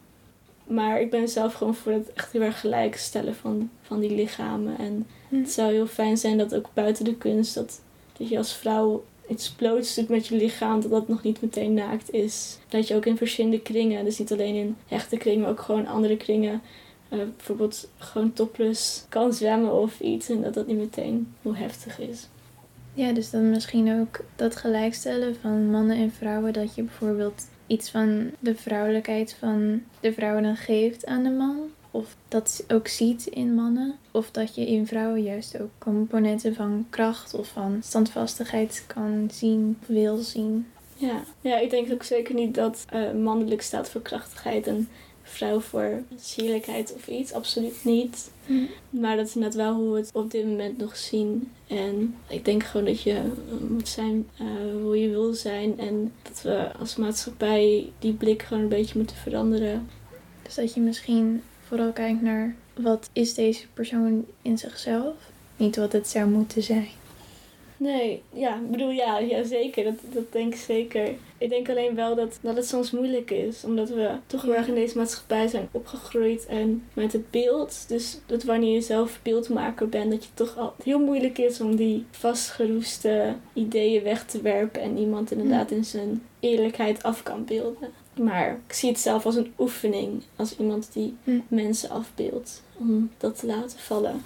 Maar 0.64 1.00
ik 1.00 1.10
ben 1.10 1.28
zelf 1.28 1.54
gewoon 1.54 1.74
voor 1.74 1.92
het 1.92 2.12
echt 2.12 2.32
heel 2.32 2.42
erg 2.42 2.60
gelijkstellen 2.60 3.34
van, 3.34 3.70
van 3.82 4.00
die 4.00 4.14
lichamen. 4.14 4.78
En 4.78 5.06
Hm. 5.28 5.36
het 5.36 5.50
zou 5.50 5.72
heel 5.72 5.86
fijn 5.86 6.16
zijn 6.16 6.38
dat 6.38 6.54
ook 6.54 6.66
buiten 6.74 7.04
de 7.04 7.16
kunst, 7.16 7.54
dat, 7.54 7.80
dat 8.16 8.28
je 8.28 8.38
als 8.38 8.54
vrouw 8.56 9.04
iets 9.28 9.50
bloots 9.50 9.94
doet 9.94 10.08
met 10.08 10.26
je 10.26 10.36
lichaam, 10.36 10.80
dat 10.80 10.90
dat 10.90 11.08
nog 11.08 11.22
niet 11.22 11.40
meteen 11.42 11.74
naakt 11.74 12.10
is. 12.12 12.58
Dat 12.68 12.88
je 12.88 12.94
ook 12.94 13.06
in 13.06 13.16
verschillende 13.16 13.60
kringen, 13.60 14.04
dus 14.04 14.18
niet 14.18 14.32
alleen 14.32 14.54
in 14.54 14.76
hechte 14.86 15.16
kringen, 15.16 15.40
maar 15.40 15.50
ook 15.50 15.60
gewoon 15.60 15.86
andere 15.86 16.16
kringen, 16.16 16.62
eh, 17.08 17.18
bijvoorbeeld 17.36 17.88
gewoon 17.98 18.32
topless 18.32 19.04
kan 19.08 19.32
zwemmen 19.32 19.72
of 19.72 20.00
iets. 20.00 20.28
En 20.28 20.42
dat 20.42 20.54
dat 20.54 20.66
niet 20.66 20.78
meteen 20.78 21.34
heel 21.42 21.56
heftig 21.56 21.98
is. 22.00 22.28
Ja, 22.94 23.12
dus 23.12 23.30
dan 23.30 23.50
misschien 23.50 24.00
ook 24.00 24.24
dat 24.36 24.56
gelijkstellen 24.56 25.36
van 25.40 25.70
mannen 25.70 25.96
en 25.96 26.12
vrouwen. 26.12 26.52
Dat 26.52 26.74
je 26.74 26.82
bijvoorbeeld 26.82 27.46
iets 27.66 27.90
van 27.90 28.30
de 28.38 28.54
vrouwelijkheid 28.54 29.36
van 29.38 29.82
de 30.00 30.12
vrouw 30.12 30.40
dan 30.40 30.56
geeft 30.56 31.06
aan 31.06 31.22
de 31.22 31.30
man. 31.30 31.56
Of 31.90 32.16
dat 32.28 32.64
ook 32.68 32.88
ziet 32.88 33.26
in 33.26 33.54
mannen. 33.54 33.94
Of 34.10 34.30
dat 34.30 34.54
je 34.54 34.66
in 34.66 34.86
vrouwen 34.86 35.22
juist 35.22 35.60
ook 35.60 35.70
componenten 35.78 36.54
van 36.54 36.86
kracht 36.90 37.34
of 37.34 37.48
van 37.48 37.80
standvastigheid 37.82 38.84
kan 38.86 39.28
zien, 39.32 39.78
wil 39.86 40.16
zien. 40.16 40.66
Ja, 40.96 41.22
ja 41.40 41.58
ik 41.58 41.70
denk 41.70 41.92
ook 41.92 42.02
zeker 42.02 42.34
niet 42.34 42.54
dat 42.54 42.84
eh, 42.88 43.12
mannelijk 43.12 43.62
staat 43.62 43.90
voor 43.90 44.02
krachtigheid 44.02 44.66
en 44.66 44.88
vrouw 45.34 45.60
voor 45.60 46.02
sierlijkheid 46.16 46.94
of 46.94 47.08
iets. 47.08 47.32
Absoluut 47.32 47.84
niet. 47.84 48.30
Maar 48.90 49.16
dat 49.16 49.26
is 49.26 49.34
net 49.34 49.54
wel 49.54 49.74
hoe 49.74 49.92
we 49.92 49.98
het 49.98 50.10
op 50.12 50.30
dit 50.30 50.46
moment 50.46 50.78
nog 50.78 50.96
zien. 50.96 51.52
En 51.66 52.16
ik 52.28 52.44
denk 52.44 52.62
gewoon 52.62 52.86
dat 52.86 53.02
je 53.02 53.12
eh, 53.12 53.68
moet 53.68 53.88
zijn 53.88 54.28
eh, 54.38 54.46
hoe 54.82 55.00
je 55.00 55.08
wil 55.08 55.34
zijn. 55.34 55.78
En 55.78 56.12
dat 56.22 56.42
we 56.42 56.72
als 56.78 56.96
maatschappij 56.96 57.92
die 57.98 58.12
blik 58.12 58.42
gewoon 58.42 58.62
een 58.62 58.68
beetje 58.68 58.98
moeten 58.98 59.16
veranderen. 59.16 59.88
Dus 60.42 60.54
dat 60.54 60.74
je 60.74 60.80
misschien 60.80 61.42
vooral 61.66 61.92
kijkt 61.92 62.22
naar 62.22 62.54
wat 62.74 63.10
is 63.12 63.34
deze 63.34 63.66
persoon 63.74 64.24
in 64.42 64.58
zichzelf. 64.58 65.14
Niet 65.56 65.76
wat 65.76 65.92
het 65.92 66.08
zou 66.08 66.28
moeten 66.28 66.62
zijn. 66.62 66.88
Nee, 67.84 68.22
ja, 68.32 68.54
ik 68.56 68.70
bedoel, 68.70 68.90
ja, 68.90 69.18
ja 69.18 69.42
zeker. 69.42 69.84
Dat, 69.84 69.94
dat 70.12 70.32
denk 70.32 70.54
ik 70.54 70.60
zeker. 70.60 71.14
Ik 71.38 71.48
denk 71.48 71.68
alleen 71.68 71.94
wel 71.94 72.14
dat, 72.14 72.38
dat 72.40 72.56
het 72.56 72.66
soms 72.68 72.90
moeilijk 72.90 73.30
is. 73.30 73.64
Omdat 73.64 73.88
we 73.88 74.10
toch 74.26 74.42
heel 74.42 74.54
erg 74.54 74.68
in 74.68 74.74
deze 74.74 74.98
maatschappij 74.98 75.46
zijn 75.48 75.68
opgegroeid. 75.72 76.46
En 76.46 76.82
met 76.92 77.12
het 77.12 77.30
beeld. 77.30 77.84
Dus 77.88 78.18
dat 78.26 78.42
wanneer 78.42 78.74
je 78.74 78.80
zelf 78.80 79.20
beeldmaker 79.22 79.88
bent, 79.88 80.10
dat 80.10 80.24
je 80.24 80.30
toch 80.34 80.56
al 80.58 80.74
heel 80.84 80.98
moeilijk 80.98 81.38
is 81.38 81.60
om 81.60 81.76
die 81.76 82.04
vastgeroeste 82.10 83.34
ideeën 83.52 84.02
weg 84.02 84.24
te 84.24 84.40
werpen. 84.40 84.80
En 84.80 84.98
iemand 84.98 85.30
inderdaad 85.30 85.70
in 85.70 85.84
zijn 85.84 86.22
eerlijkheid 86.40 87.02
af 87.02 87.22
kan 87.22 87.44
beelden. 87.44 87.88
Maar 88.14 88.60
ik 88.66 88.72
zie 88.72 88.88
het 88.88 88.98
zelf 88.98 89.26
als 89.26 89.36
een 89.36 89.52
oefening. 89.58 90.22
Als 90.36 90.56
iemand 90.58 90.92
die 90.92 91.16
Hm. 91.24 91.38
mensen 91.48 91.90
afbeeldt. 91.90 92.62
Om 92.78 93.10
dat 93.18 93.38
te 93.38 93.46
laten 93.46 93.78
vallen. 93.78 94.22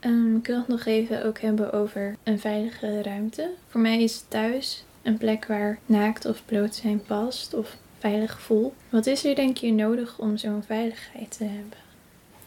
Ehm, 0.00 0.36
ik 0.36 0.46
wil 0.46 0.58
het 0.58 0.68
nog 0.68 0.84
even 0.84 1.24
ook 1.24 1.38
hebben 1.38 1.72
over 1.72 2.16
een 2.22 2.38
veilige 2.38 3.02
ruimte. 3.02 3.50
Voor 3.66 3.80
mij 3.80 4.02
is 4.02 4.24
thuis 4.28 4.84
een 5.02 5.18
plek 5.18 5.46
waar 5.46 5.78
naakt 5.86 6.24
of 6.24 6.42
bloot 6.44 6.74
zijn 6.74 7.02
past 7.06 7.54
of 7.54 7.76
veilig 7.98 8.32
gevoel. 8.32 8.72
Wat 8.90 9.06
is 9.06 9.24
er 9.24 9.34
denk 9.34 9.56
je 9.56 9.72
nodig 9.72 10.18
om 10.18 10.36
zo'n 10.36 10.62
veiligheid 10.62 11.36
te 11.36 11.44
hebben? 11.44 11.78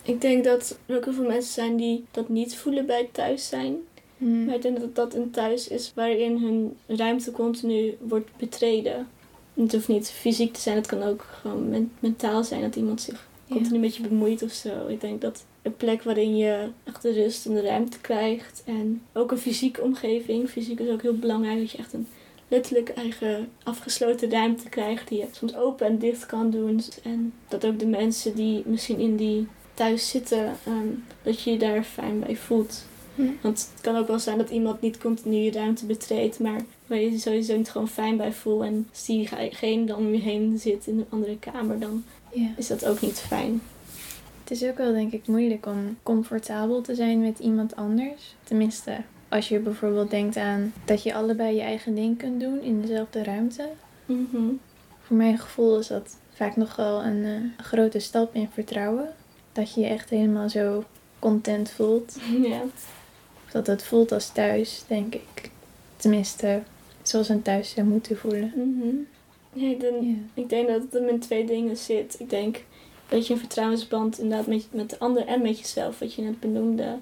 Ik 0.02 0.22
denk 0.22 0.44
dat 0.44 0.80
er 0.86 0.96
ook 0.96 1.06
heel 1.06 1.14
veel 1.14 1.28
mensen 1.28 1.54
zijn 1.54 1.76
die 1.76 2.06
dat 2.12 2.30
niet 2.30 2.56
voelen 2.56 2.86
bij 2.86 3.10
thuis 3.12 3.48
zijn. 3.48 3.76
Hmm. 4.18 4.46
Maar 4.46 4.56
ik 4.56 4.62
denk 4.62 4.80
dat 4.80 4.96
dat 4.96 5.14
een 5.14 5.32
thuis 5.32 5.68
is 5.68 5.92
waarin 5.96 6.38
hun 6.38 6.78
ruimte 6.98 7.32
continu 7.32 7.98
wordt 8.00 8.30
betreden. 8.38 9.08
Het 9.54 9.72
hoeft 9.72 9.88
niet 9.88 10.10
fysiek 10.10 10.54
te 10.54 10.60
zijn, 10.60 10.76
het 10.76 10.88
kan 10.88 11.04
ook 11.04 11.26
gewoon 11.42 11.70
men- 11.70 11.92
mentaal 12.00 12.44
zijn 12.44 12.62
dat 12.62 12.76
iemand 12.76 13.02
zich 13.02 13.28
continu 13.50 13.80
met 13.80 13.96
je 13.96 14.08
bemoeit 14.08 14.44
of 14.44 14.52
zo. 14.52 14.88
Ik 14.88 15.02
denk 15.02 15.22
dat 15.22 15.46
een 15.62 15.76
plek 15.78 16.04
waarin 16.04 16.38
je 16.38 16.67
echt 16.84 17.02
de 17.02 17.12
rust 17.12 17.45
en 17.45 17.54
de 17.54 17.62
ruimte 17.62 18.00
krijgt. 18.00 18.62
En 18.65 19.02
ook 19.13 19.32
een 19.32 19.38
fysieke 19.38 19.82
omgeving. 19.82 20.50
Fysiek 20.50 20.80
is 20.80 20.89
ook 20.89 21.02
heel 21.02 21.15
belangrijk 21.17 21.60
dat 21.60 21.72
je 21.72 21.78
echt 21.78 21.93
een 21.93 22.08
letterlijk 22.48 22.89
eigen 22.89 23.50
afgesloten 23.63 24.30
ruimte 24.30 24.69
krijgt 24.69 25.08
die 25.08 25.19
je 25.19 25.26
soms 25.32 25.56
open 25.56 25.88
en 25.88 25.98
dicht 25.98 26.26
kan 26.26 26.50
doen. 26.50 26.82
En 27.04 27.34
dat 27.48 27.65
ook 27.65 27.80
de 27.80 27.88
mensen 27.88 28.36
die 28.36 28.63
misschien 28.65 29.00
in 29.00 29.15
die 29.15 29.48
thuis 29.74 30.10
zitten, 30.10 30.45
ehm, 30.65 30.88
dat 31.24 31.41
je 31.41 31.52
je 31.52 31.58
daar 31.58 31.84
fijn 31.84 32.19
bij 32.19 32.36
voelt. 32.36 32.86
Hm. 33.15 33.22
Want 33.41 33.69
het 33.74 33.82
kan 33.82 33.95
ook 33.95 34.08
wel 34.08 34.19
zijn 34.19 34.38
dat 34.38 34.50
iemand 34.50 34.82
niet 34.82 34.98
continu 34.98 35.36
je 35.36 35.52
ruimte 35.52 35.86
betreedt, 35.86 36.39
maar 36.39 36.62
waar 36.88 37.00
je 37.00 37.12
je 37.12 37.17
sowieso 37.19 37.58
niet 37.58 37.69
gewoon 37.69 37.88
fijn 37.88 38.17
bij 38.17 38.32
voelt. 38.32 38.63
En 38.63 38.88
als 38.91 39.06
diegene 39.06 39.86
dan 39.86 39.98
om 39.98 40.13
je 40.13 40.19
heen 40.19 40.58
zit 40.60 40.88
in 40.88 40.98
een 40.98 41.06
andere 41.10 41.38
kamer, 41.39 41.80
dan 41.80 42.04
Ja. 42.34 42.48
is 42.58 42.67
dat 42.67 42.86
ook 42.86 43.02
niet 43.02 43.19
fijn. 43.19 43.62
Het 44.50 44.62
is 44.62 44.70
ook 44.70 44.78
wel 44.78 44.94
denk 44.94 45.12
ik 45.12 45.28
moeilijk 45.28 45.66
om 45.66 45.98
comfortabel 46.04 46.82
te 46.82 46.96
zijn 46.96 47.22
met 47.22 47.40
iemand 47.40 47.76
anders. 47.76 48.36
Tenminste, 48.44 48.98
als 49.28 49.50
je 49.50 49.60
bijvoorbeeld 49.60 50.10
denkt 50.10 50.38
aan 50.38 50.74
dat 50.86 51.04
je 51.04 51.14
allebei 51.14 51.56
je 51.56 51.62
eigen 51.62 51.96
ding 51.96 52.18
kunt 52.18 52.40
doen 52.40 52.62
in 52.62 52.82
dezelfde 52.82 53.24
ruimte. 53.24 53.70
Mhm. 54.06 54.42
Voor 55.02 55.18
mijn 55.18 55.38
gevoel 55.38 55.80
is 55.80 55.88
dat 55.88 56.18
vaak 56.34 56.56
nog 56.56 56.76
wel 56.76 57.04
een 57.04 57.26
eh, 57.26 57.66
grote 57.66 58.00
stap 58.00 58.36
in 58.36 58.50
vertrouwen. 58.54 59.14
Dat 59.52 59.74
je 59.74 59.82
je 59.82 59.88
echt 59.88 60.10
helemaal 60.10 60.50
zo 60.50 60.84
content 61.20 61.70
voelt. 61.70 62.18
Ja. 62.48 62.62
Of 63.46 63.52
dat 63.52 63.68
het 63.68 63.84
voelt 63.84 64.12
als 64.12 64.30
thuis, 64.30 64.84
denk 64.88 65.16
ik. 65.16 65.52
Tenminste, 65.96 66.62
zoals 67.02 67.30
een 67.30 67.42
thuis 67.42 67.70
zou 67.70 67.88
moeten 67.88 68.18
voelen. 68.18 68.54
Mhm. 68.56 68.96
Ja, 69.54 69.70
ik, 69.70 69.80
denk, 69.80 70.18
ik 70.34 70.50
denk 70.50 70.68
dat 70.68 70.82
het 70.82 71.10
in 71.10 71.20
twee 71.20 71.46
dingen 71.46 71.78
zit. 71.78 72.16
Ik 72.20 72.30
denk 72.30 72.64
dat 73.10 73.28
je 73.28 73.34
een 73.34 73.39
vertrouwensband 73.39 74.19
inderdaad 74.19 74.48
met, 74.48 74.67
met 74.72 74.89
de 74.89 75.00
ander 75.00 75.26
en 75.26 75.41
met 75.41 75.60
jezelf, 75.60 76.00
wat 76.00 76.13
je 76.13 76.22
net 76.22 76.39
benoemde. 76.39 76.98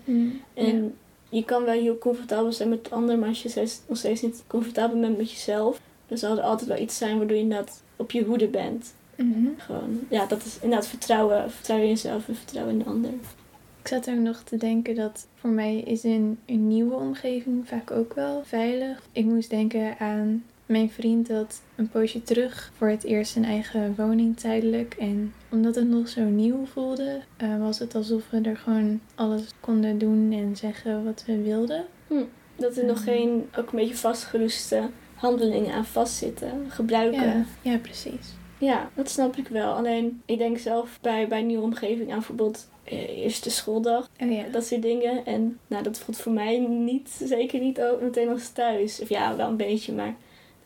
En 0.53 0.95
je 1.29 1.43
kan 1.45 1.63
wel 1.63 1.73
heel 1.73 1.97
comfortabel 1.97 2.51
zijn 2.51 2.69
met 2.69 2.83
de 2.83 2.89
ander, 2.89 3.17
maar 3.17 3.29
als 3.29 3.43
je 3.43 3.49
steeds, 3.49 3.81
nog 3.87 3.97
steeds 3.97 4.21
niet 4.21 4.43
comfortabel 4.47 4.99
bent 4.99 5.17
met 5.17 5.31
jezelf, 5.31 5.81
dan 6.07 6.17
zal 6.17 6.37
er 6.37 6.43
altijd 6.43 6.69
wel 6.69 6.79
iets 6.79 6.97
zijn 6.97 7.17
waardoor 7.17 7.37
je 7.37 7.43
inderdaad 7.43 7.83
op 7.95 8.11
je 8.11 8.23
hoede 8.23 8.47
bent. 8.47 8.93
Mhm. 9.15 9.47
Gewoon, 9.57 9.99
ja, 10.09 10.25
dat 10.25 10.45
is 10.45 10.59
inderdaad 10.61 10.87
vertrouwen. 10.87 11.51
Vertrouwen 11.51 11.87
in 11.87 11.93
jezelf 11.93 12.27
en 12.27 12.35
vertrouwen 12.35 12.73
in 12.73 12.79
de 12.79 12.85
ander. 12.85 13.11
Ik 13.81 13.87
zat 13.87 14.09
ook 14.09 14.19
nog 14.19 14.41
te 14.41 14.57
denken 14.57 14.95
dat 14.95 15.27
voor 15.35 15.49
mij 15.49 15.77
is 15.77 16.03
een, 16.03 16.39
een 16.45 16.67
nieuwe 16.67 16.95
omgeving 16.95 17.67
vaak 17.67 17.91
ook 17.91 18.13
wel 18.13 18.43
veilig. 18.45 19.01
Ik 19.11 19.25
moest 19.25 19.49
denken 19.49 19.99
aan 19.99 20.43
mijn 20.67 20.89
vriend 20.89 21.27
dat 21.27 21.61
een 21.75 21.89
poosje 21.89 22.23
terug 22.23 22.71
voor 22.77 22.87
het 22.89 23.03
eerst 23.03 23.31
zijn 23.31 23.45
eigen 23.45 23.93
woning 23.97 24.37
tijdelijk. 24.39 24.95
En 24.99 25.33
omdat 25.51 25.75
het 25.75 25.87
nog 25.89 26.07
zo 26.07 26.21
nieuw 26.23 26.65
voelde, 26.65 27.19
eh, 27.37 27.59
was 27.59 27.79
het 27.79 27.95
alsof 27.95 28.29
we 28.29 28.41
er 28.41 28.57
gewoon 28.57 28.99
alles 29.15 29.43
konden 29.59 29.97
doen 29.97 30.31
en 30.31 30.55
zeggen 30.55 31.03
wat 31.05 31.23
we 31.27 31.41
wilden. 31.41 31.85
Dat 32.55 32.77
er 32.77 32.85
nog 32.85 32.97
Mhm. 32.97 33.05
geen, 33.05 33.49
ook 33.57 33.71
een 33.71 33.79
beetje 33.79 33.95
vastgeroeste 33.95 34.89
handelingen 35.15 35.73
aan 35.73 35.85
vastzitten. 35.85 36.51
Gebruiken. 36.67 37.21
Ja, 37.27 37.45
ja, 37.71 37.77
precies. 37.77 38.35
Ja, 38.59 38.89
dat 38.93 39.09
snap 39.09 39.35
ik 39.35 39.47
wel. 39.47 39.73
Alleen, 39.73 40.21
ik 40.25 40.37
denk 40.37 40.57
zelf 40.57 40.99
bij, 41.01 41.27
bij 41.27 41.39
een 41.39 41.45
nieuwe 41.45 41.63
omgeving 41.63 42.09
aan 42.11 42.17
bijvoorbeeld 42.17 42.69
eh, 42.83 43.17
eerste 43.23 43.49
schooldag, 43.49 44.09
Oh 44.23 44.31
ja. 44.31 44.43
dat 44.51 44.65
soort 44.65 44.81
dingen. 44.81 45.25
En 45.25 45.59
nou, 45.67 45.83
dat 45.83 45.99
voelt 45.99 46.17
voor 46.17 46.31
mij 46.31 46.59
niet, 46.59 47.09
zeker 47.23 47.59
niet 47.59 47.81
ook 47.81 48.01
meteen 48.01 48.29
als 48.29 48.49
thuis. 48.49 49.01
Of 49.01 49.09
ja, 49.09 49.35
wel 49.35 49.49
een 49.49 49.57
beetje, 49.57 49.93
maar 49.93 50.15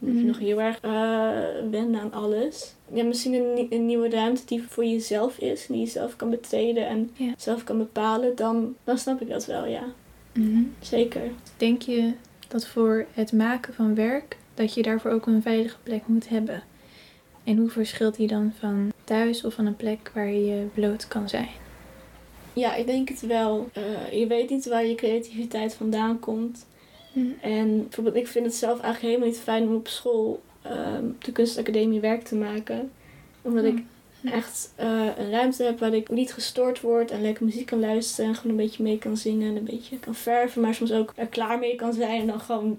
moet 0.01 0.11
je 0.13 0.17
Mhm. 0.17 0.27
nog 0.27 0.39
heel 0.39 0.61
erg 0.61 0.79
eh, 0.81 1.69
wennen 1.71 2.01
aan 2.01 2.13
alles. 2.13 2.73
Ja, 2.93 3.03
misschien 3.03 3.33
een, 3.33 3.53
nie- 3.53 3.67
een 3.69 3.85
nieuwe 3.85 4.09
ruimte 4.09 4.45
die 4.45 4.63
voor 4.63 4.85
jezelf 4.85 5.37
is, 5.37 5.65
die 5.67 5.79
je 5.79 5.85
zelf 5.85 6.15
kan 6.15 6.29
betreden 6.29 6.87
en 6.87 7.09
Ja. 7.13 7.33
zelf 7.37 7.63
kan 7.63 7.77
bepalen, 7.77 8.35
dan, 8.35 8.75
dan 8.83 8.97
snap 8.97 9.21
ik 9.21 9.29
dat 9.29 9.45
wel, 9.45 9.65
ja. 9.65 9.83
Mhm. 10.33 10.63
Zeker. 10.79 11.21
Denk 11.57 11.81
je 11.81 12.11
dat 12.47 12.67
voor 12.67 13.05
het 13.13 13.33
maken 13.33 13.73
van 13.73 13.95
werk, 13.95 14.37
dat 14.53 14.73
je 14.73 14.81
daarvoor 14.81 15.11
ook 15.11 15.25
een 15.25 15.41
veilige 15.41 15.77
plek 15.83 16.07
moet 16.07 16.29
hebben? 16.29 16.63
En 17.43 17.57
hoe 17.57 17.69
verschilt 17.69 18.15
die 18.15 18.27
dan 18.27 18.51
van 18.59 18.91
thuis 19.03 19.43
of 19.45 19.53
van 19.53 19.65
een 19.65 19.75
plek 19.75 20.11
waar 20.13 20.31
je 20.31 20.65
bloot 20.73 21.07
kan 21.07 21.29
zijn? 21.29 21.49
Ja, 22.53 22.75
ik 22.75 22.85
denk 22.85 23.09
het 23.09 23.21
wel. 23.21 23.69
Eh, 23.73 24.19
je 24.19 24.27
weet 24.27 24.49
niet 24.49 24.65
waar 24.67 24.85
je 24.85 24.95
creativiteit 24.95 25.73
vandaan 25.73 26.19
komt. 26.19 26.65
En 27.41 27.81
bijvoorbeeld, 27.81 28.15
ik 28.15 28.27
vind 28.27 28.45
het 28.45 28.55
zelf 28.55 28.79
eigenlijk 28.79 29.01
helemaal 29.01 29.27
niet 29.27 29.39
fijn 29.39 29.67
om 29.67 29.75
op 29.75 29.87
school, 29.87 30.41
op 31.03 31.23
de 31.23 31.31
kunstacademie, 31.31 31.99
werk 31.99 32.23
te 32.23 32.35
maken. 32.35 32.91
Omdat 33.41 33.63
ik 33.63 33.83
echt 34.23 34.73
eh, 34.75 35.07
een 35.17 35.29
ruimte 35.29 35.63
heb 35.63 35.79
waar 35.79 35.93
ik 35.93 36.09
niet 36.09 36.33
gestoord 36.33 36.81
word 36.81 37.11
en 37.11 37.21
lekker 37.21 37.45
muziek 37.45 37.65
kan 37.65 37.79
luisteren 37.79 38.29
en 38.29 38.35
gewoon 38.35 38.51
een 38.51 38.65
beetje 38.65 38.83
mee 38.83 38.97
kan 38.97 39.17
zingen 39.17 39.49
en 39.49 39.55
een 39.55 39.63
beetje 39.63 39.99
kan 39.99 40.15
verven, 40.15 40.61
maar 40.61 40.73
soms 40.73 40.91
ook 40.91 41.13
er 41.15 41.27
klaar 41.27 41.59
mee 41.59 41.75
kan 41.75 41.93
zijn 41.93 42.21
en 42.21 42.27
dan 42.27 42.39
gewoon 42.39 42.77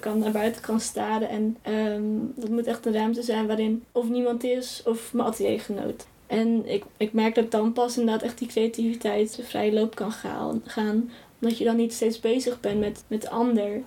kan 0.00 0.18
naar 0.18 0.32
buiten 0.32 0.62
kan 0.62 0.80
staren. 0.80 1.28
En 1.28 1.56
ehm, 1.62 2.02
dat 2.34 2.48
moet 2.48 2.66
echt 2.66 2.86
een 2.86 2.92
ruimte 2.92 3.22
zijn 3.22 3.46
waarin 3.46 3.84
of 3.92 4.08
niemand 4.08 4.44
is 4.44 4.82
of 4.84 5.12
mijn 5.12 5.28
ateliergenoot. 5.28 6.06
En 6.26 6.66
ik, 6.66 6.84
ik 6.96 7.12
merk 7.12 7.34
dat 7.34 7.50
dan 7.50 7.72
pas 7.72 7.98
inderdaad 7.98 8.22
echt 8.22 8.38
die 8.38 8.48
creativiteit 8.48 9.36
de 9.36 9.42
vrije 9.42 9.72
loop 9.72 9.94
kan 9.94 10.12
gaan. 10.12 11.10
Omdat 11.40 11.58
je 11.58 11.64
dan 11.64 11.76
niet 11.76 11.92
steeds 11.92 12.20
bezig 12.20 12.60
bent 12.60 12.80
met, 12.80 13.04
met 13.06 13.22
de 13.22 13.30
ander. 13.30 13.82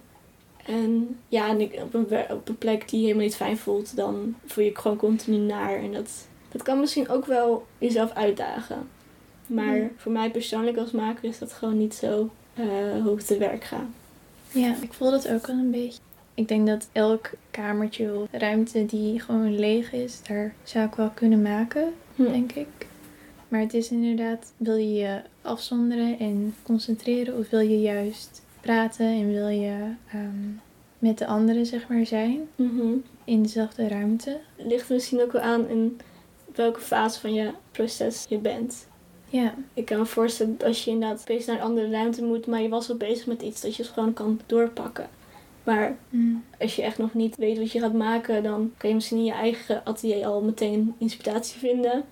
En 0.66 1.20
ja, 1.28 1.50
en 1.50 1.62
ik, 1.62 1.80
op, 1.84 1.94
een, 1.94 2.08
op 2.30 2.50
een 2.50 2.58
plek 2.58 2.90
die 2.90 3.00
je 3.00 3.06
helemaal 3.06 3.26
niet 3.26 3.36
fijn 3.36 3.58
voelt, 3.58 3.96
dan 3.96 4.36
voel 4.46 4.64
je 4.64 4.70
je 4.70 4.78
gewoon 4.78 4.98
continu 4.98 5.38
naar. 5.38 5.76
En 5.76 5.92
dat, 5.94 6.28
dat 6.52 6.64
kan 6.64 6.80
misschien 6.80 7.10
ook 7.10 7.26
wel 7.26 7.66
jezelf 7.78 8.12
uitdagen. 8.14 8.88
Maar 9.48 9.92
voor 9.98 10.12
mij 10.12 10.32
persoonlijk 10.32 10.78
als 10.78 10.92
maker 10.92 11.24
is 11.30 11.40
dat 11.40 11.54
gewoon 11.54 11.78
niet 11.78 11.94
zo 11.94 12.30
eh, 12.54 12.66
hoe 13.04 13.14
ik 13.14 13.22
te 13.22 13.38
werk 13.38 13.64
ga. 13.64 13.86
Ja, 14.52 14.76
ik 14.82 14.94
voel 14.94 15.12
dat 15.12 15.28
ook 15.30 15.48
wel 15.48 15.56
een 15.56 15.72
beetje. 15.72 16.00
Ik 16.34 16.48
denk 16.48 16.68
dat 16.68 16.88
elk 16.92 17.30
kamertje 17.52 18.14
of 18.16 18.28
ruimte 18.32 18.86
die 18.86 19.20
gewoon 19.20 19.56
leeg 19.60 19.94
is, 19.94 20.20
daar 20.28 20.54
zou 20.64 20.88
ik 20.88 20.96
wel 20.96 21.10
kunnen 21.14 21.42
maken, 21.42 21.94
Hm. 22.16 22.24
denk 22.24 22.52
ik. 22.52 22.68
Maar 23.52 23.60
het 23.60 23.74
is 23.74 23.90
inderdaad, 23.92 24.54
wil 24.58 24.76
je 24.76 24.94
je 24.94 25.22
afzonderen 25.42 26.20
en 26.20 26.56
concentreren 26.64 27.38
of 27.38 27.50
wil 27.50 27.60
je 27.60 27.82
juist 27.82 28.42
praten 28.62 29.06
en 29.06 29.28
wil 29.34 29.48
je 29.48 29.94
ehm, 30.12 30.50
met 31.00 31.18
de 31.18 31.26
anderen, 31.26 31.66
zeg 31.66 31.88
maar, 31.88 32.06
zijn 32.06 32.40
Mhm. 32.56 32.88
in 33.24 33.42
dezelfde 33.44 33.88
ruimte? 33.88 34.40
Het 34.56 34.66
ligt 34.68 34.88
er 34.90 34.94
misschien 34.94 35.22
ook 35.22 35.32
wel 35.32 35.42
aan 35.42 35.68
in 35.70 36.00
welke 36.56 36.80
fase 36.80 37.20
van 37.20 37.34
je 37.34 37.52
proces 37.72 38.26
je 38.30 38.38
bent. 38.38 38.88
Ja, 39.30 39.54
Ik 39.74 39.86
kan 39.86 39.98
me 39.98 40.06
voorstellen 40.06 40.58
dat 40.58 40.68
als 40.68 40.84
je 40.84 40.92
inderdaad 40.92 41.22
opeens 41.22 41.46
naar 41.46 41.56
een 41.56 41.62
andere 41.62 41.90
ruimte 41.90 42.24
moet, 42.24 42.48
maar 42.48 42.62
je 42.62 42.70
was 42.70 42.90
al 42.90 42.96
bezig 42.98 43.26
met 43.26 43.42
iets, 43.42 43.62
dat 43.62 43.76
je 43.76 43.84
het 43.84 43.92
gewoon 43.92 44.14
kan 44.14 44.40
doorpakken. 44.46 45.10
Maar 45.64 45.98
Mm. 46.10 46.44
als 46.60 46.76
je 46.76 46.82
echt 46.82 46.98
nog 46.98 47.14
niet 47.14 47.36
weet 47.36 47.58
wat 47.58 47.72
je 47.72 47.80
gaat 47.80 47.94
maken, 47.94 48.44
dan 48.44 48.72
kan 48.78 48.90
je 48.90 48.96
misschien 48.96 49.18
in 49.18 49.24
je 49.26 49.32
eigen 49.34 49.86
atelier 49.86 50.26
al 50.26 50.42
meteen 50.42 50.94
inspiratie 50.98 51.60
vinden. 51.60 52.04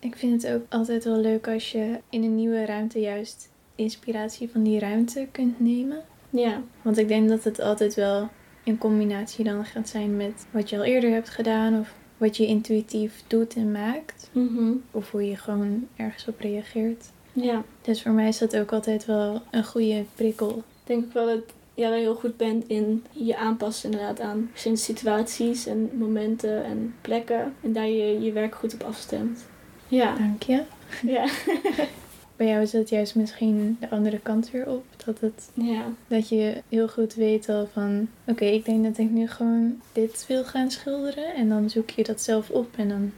Ik 0.00 0.16
vind 0.16 0.42
het 0.42 0.52
ook 0.52 0.62
altijd 0.68 1.04
wel 1.04 1.16
leuk 1.20 1.48
als 1.48 1.72
je 1.72 1.98
in 2.10 2.22
een 2.22 2.34
nieuwe 2.34 2.64
ruimte 2.64 3.00
juist 3.00 3.50
inspiratie 3.74 4.48
van 4.50 4.62
die 4.62 4.78
ruimte 4.78 5.28
kunt 5.32 5.60
nemen. 5.60 6.02
Ja, 6.30 6.62
Want 6.82 6.98
ik 6.98 7.08
denk 7.08 7.28
dat 7.28 7.44
het 7.44 7.60
altijd 7.60 7.94
wel 7.94 8.28
in 8.64 8.78
combinatie 8.78 9.44
dan 9.44 9.64
gaat 9.64 9.88
zijn 9.88 10.16
met 10.16 10.46
wat 10.50 10.70
je 10.70 10.76
al 10.76 10.84
eerder 10.84 11.10
hebt 11.10 11.28
gedaan 11.28 11.80
of 11.80 11.94
wat 12.16 12.36
je 12.36 12.46
intuïtief 12.46 13.22
doet 13.26 13.54
en 13.54 13.72
maakt. 13.72 14.30
mhm. 14.32 14.72
Of 14.90 15.10
hoe 15.10 15.28
je 15.28 15.36
gewoon 15.36 15.86
ergens 15.96 16.28
op 16.28 16.40
reageert. 16.40 17.10
ja. 17.32 17.64
Dus 17.82 18.02
voor 18.02 18.12
mij 18.12 18.28
is 18.28 18.38
dat 18.38 18.56
ook 18.56 18.72
altijd 18.72 19.04
wel 19.04 19.42
een 19.50 19.64
goede 19.64 20.04
prikkel. 20.14 20.56
Ik 20.58 20.64
denk 20.84 21.04
ook 21.04 21.12
wel 21.12 21.26
dat 21.26 21.42
jij 21.74 21.88
wel 21.90 21.98
heel 21.98 22.14
goed 22.14 22.36
bent 22.36 22.66
in 22.66 23.04
je 23.10 23.36
aanpassen 23.36 23.90
inderdaad 23.90 24.20
aan 24.20 24.48
verschillende 24.50 24.82
situaties 24.82 25.66
en 25.66 25.90
momenten 25.94 26.64
en 26.64 26.94
plekken. 27.00 27.54
En 27.62 27.72
daar 27.72 27.88
je 27.88 28.20
je 28.20 28.32
werk 28.32 28.54
goed 28.54 28.74
op 28.74 28.82
afstemt. 28.82 29.46
Ja, 29.88 30.16
Dank 30.16 30.42
je. 30.42 30.62
ja, 31.02 31.28
Bij 32.36 32.46
jou 32.46 32.62
is 32.62 32.72
het 32.72 32.88
juist 32.88 33.14
misschien 33.14 33.76
de 33.80 33.90
andere 33.90 34.18
kant 34.18 34.50
weer 34.50 34.68
op. 34.68 34.84
Dat, 35.04 35.20
het, 35.20 35.50
ja. 35.54 35.84
dat 36.06 36.28
je 36.28 36.62
heel 36.68 36.88
goed 36.88 37.14
weet 37.14 37.48
al 37.48 37.66
van... 37.66 38.08
Oké, 38.26 38.44
ik 38.44 38.64
denk 38.64 38.84
dat 38.84 38.98
ik 38.98 39.10
nu 39.10 39.28
gewoon 39.28 39.80
dit 39.92 40.26
wil 40.26 40.44
gaan 40.44 40.70
schilderen. 40.70 41.34
En 41.34 41.48
dan 41.48 41.70
zoek 41.70 41.90
je 41.90 42.04
dat 42.04 42.22
zelf 42.22 42.50
op 42.50 42.76
en 42.76 42.88
dan, 42.88 43.12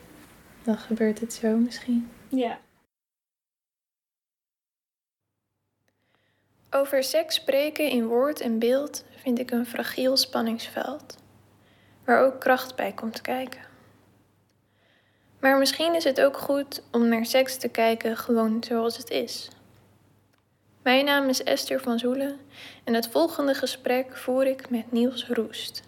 dan 0.62 0.78
gebeurt 0.78 1.20
het 1.20 1.32
zo 1.32 1.56
misschien. 1.56 2.08
ja. 2.28 2.58
Over 6.70 7.02
seks 7.04 7.34
spreken 7.34 7.90
in 7.90 8.06
woord 8.06 8.40
en 8.40 8.58
beeld 8.58 9.04
vind 9.16 9.38
ik 9.38 9.50
een 9.50 9.66
fragiel 9.66 10.16
spanningsveld, 10.16 11.16
waar 12.04 12.24
ook 12.24 12.40
kracht 12.40 12.76
bij 12.76 12.92
komt 12.92 13.20
kijken. 13.20 13.60
Maar 15.40 15.58
misschien 15.58 15.94
is 15.94 16.04
het 16.04 16.20
ook 16.20 16.36
goed 16.36 16.82
om 16.90 17.08
naar 17.08 17.26
seks 17.26 17.56
te 17.56 17.68
kijken 17.68 18.16
gewoon 18.16 18.64
zoals 18.64 18.96
het 18.96 19.10
is. 19.10 19.48
Mijn 20.82 21.04
naam 21.04 21.28
is 21.28 21.42
Esther 21.42 21.80
van 21.80 21.98
Zoelen 21.98 22.38
en 22.84 22.94
het 22.94 23.08
volgende 23.08 23.54
gesprek 23.54 24.16
voer 24.16 24.46
ik 24.46 24.70
met 24.70 24.92
Niels 24.92 25.28
Roest. 25.28 25.82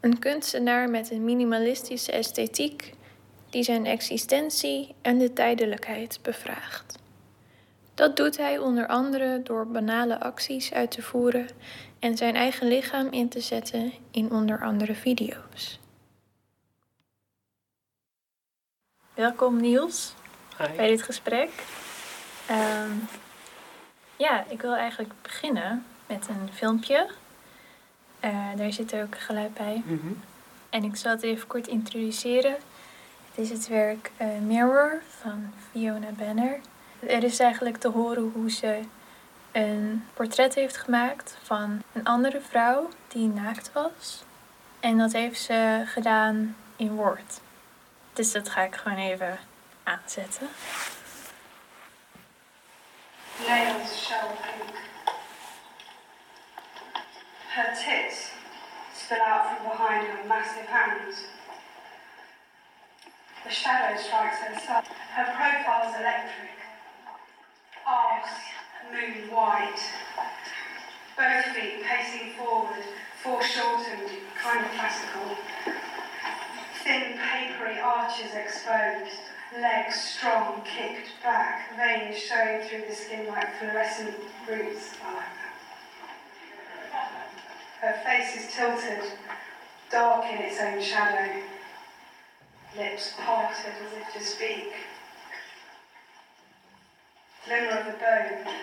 Een 0.00 0.18
kunstenaar 0.18 0.90
met 0.90 1.10
een 1.10 1.24
minimalistische 1.24 2.12
esthetiek 2.12 2.94
die 3.50 3.62
zijn 3.62 3.86
existentie 3.86 4.94
en 5.02 5.18
de 5.18 5.32
tijdelijkheid 5.32 6.18
bevraagt. 6.22 6.98
Dat 7.94 8.16
doet 8.16 8.36
hij 8.36 8.58
onder 8.58 8.86
andere 8.86 9.40
door 9.42 9.66
banale 9.66 10.20
acties 10.20 10.72
uit 10.72 10.90
te 10.90 11.02
voeren 11.02 11.46
en 11.98 12.16
zijn 12.16 12.34
eigen 12.34 12.68
lichaam 12.68 13.10
in 13.10 13.28
te 13.28 13.40
zetten 13.40 13.92
in 14.10 14.30
onder 14.30 14.62
andere 14.62 14.94
video's. 14.94 15.80
Welkom 19.16 19.60
Niels 19.60 20.14
bij 20.76 20.88
dit 20.88 21.02
gesprek. 21.02 21.50
Ehm, 22.46 22.90
ja, 24.16 24.44
ik 24.48 24.60
wil 24.60 24.74
eigenlijk 24.74 25.12
beginnen 25.22 25.84
met 26.06 26.28
een 26.28 26.52
filmpje. 26.52 27.08
Eh, 28.20 28.48
daar 28.56 28.72
zit 28.72 28.94
ook 28.94 29.18
geluid 29.18 29.54
bij. 29.54 29.82
Mhm. 29.84 30.12
En 30.70 30.84
ik 30.84 30.96
zal 30.96 31.10
het 31.10 31.22
even 31.22 31.46
kort 31.46 31.66
introduceren. 31.66 32.56
Het 33.30 33.38
is 33.44 33.50
het 33.50 33.68
werk 33.68 34.10
eh, 34.16 34.26
Mirror 34.46 35.02
van 35.20 35.52
Fiona 35.70 36.10
Banner. 36.10 36.60
Er 37.00 37.22
is 37.22 37.38
eigenlijk 37.38 37.76
te 37.76 37.88
horen 37.88 38.30
hoe 38.34 38.50
ze 38.50 38.80
een 39.52 40.04
portret 40.14 40.54
heeft 40.54 40.76
gemaakt 40.76 41.36
van 41.42 41.82
een 41.92 42.04
andere 42.04 42.40
vrouw 42.40 42.88
die 43.08 43.28
naakt 43.28 43.70
was. 43.72 44.24
En 44.80 44.98
dat 44.98 45.12
heeft 45.12 45.40
ze 45.40 45.82
gedaan 45.86 46.56
in 46.76 46.94
woord. 46.94 47.44
Dus 48.16 48.32
dat 48.32 48.48
ga 48.48 48.62
ik 48.62 48.76
gewoon 48.76 48.98
even 48.98 49.38
aanzetten. 49.82 50.48
Nails 53.46 54.06
shell 54.06 54.28
pink. 54.40 54.76
Her 57.48 57.74
tits 57.74 58.30
spill 58.94 59.20
out 59.20 59.46
from 59.46 59.68
behind 59.70 60.06
her 60.06 60.26
massive 60.26 60.68
hands. 60.68 61.16
The 63.44 63.50
shadow 63.50 63.98
strikes 63.98 64.38
her 64.38 64.60
side. 64.60 64.88
Her 65.16 65.24
profile 65.36 65.88
is 65.88 65.96
electric. 65.98 66.58
Arms 67.84 68.32
moon 68.92 69.28
white. 69.30 69.82
Both 71.16 71.44
feet 71.54 71.82
pacing 71.82 72.32
forward, 72.36 72.84
foreshortened, 73.22 74.10
kind 74.42 74.64
of 74.64 74.72
classical. 74.72 75.36
Thin, 76.86 77.18
papery 77.18 77.80
arches 77.80 78.32
exposed, 78.32 79.18
legs 79.60 80.00
strong, 80.00 80.62
kicked 80.62 81.20
back, 81.20 81.76
veins 81.76 82.16
showing 82.16 82.62
through 82.62 82.84
the 82.88 82.94
skin 82.94 83.26
like 83.26 83.58
fluorescent 83.58 84.14
roots. 84.48 84.94
I 85.04 85.14
like 85.14 85.24
that. 86.92 87.30
Her 87.80 87.94
face 88.04 88.36
is 88.36 88.54
tilted, 88.54 89.02
dark 89.90 90.26
in 90.32 90.38
its 90.38 90.60
own 90.60 90.80
shadow, 90.80 91.42
lips 92.76 93.14
parted 93.18 93.72
as 93.84 93.92
if 94.00 94.12
to 94.14 94.24
speak. 94.24 94.72
Glimmer 97.46 97.80
of 97.80 97.86
a 97.88 97.98
bone, 97.98 98.54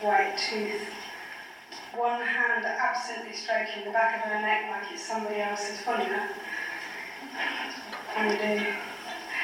white 0.00 0.38
tooth. 0.38 0.88
One 1.94 2.22
hand 2.22 2.64
absently 2.64 3.34
stroking 3.34 3.84
the 3.84 3.90
back 3.90 4.24
of 4.24 4.32
her 4.32 4.40
neck 4.40 4.70
like 4.70 4.90
it's 4.94 5.02
somebody 5.02 5.42
else's 5.42 5.78
funnier. 5.82 6.30
Undo. 8.16 8.66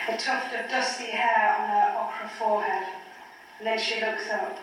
A 0.08 0.16
tuft 0.16 0.54
of 0.54 0.70
dusty 0.70 1.06
hair 1.06 1.56
on 1.58 1.68
her 1.68 1.98
ochre 2.00 2.28
forehead. 2.38 2.88
And 3.58 3.66
then 3.66 3.78
she 3.78 4.00
looks 4.00 4.30
up. 4.30 4.58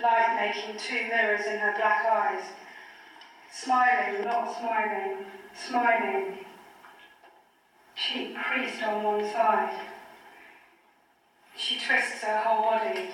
Light 0.00 0.36
making 0.54 0.78
two 0.78 1.08
mirrors 1.08 1.46
in 1.46 1.58
her 1.58 1.74
black 1.76 2.04
eyes. 2.06 2.42
Smiling, 3.52 4.24
not 4.24 4.56
smiling, 4.58 5.18
smiling. 5.54 6.38
Cheek 7.96 8.36
creased 8.36 8.82
on 8.82 9.02
one 9.02 9.30
side. 9.32 9.80
She 11.56 11.78
twists 11.78 12.22
her 12.22 12.38
whole 12.38 12.62
body, 12.62 13.10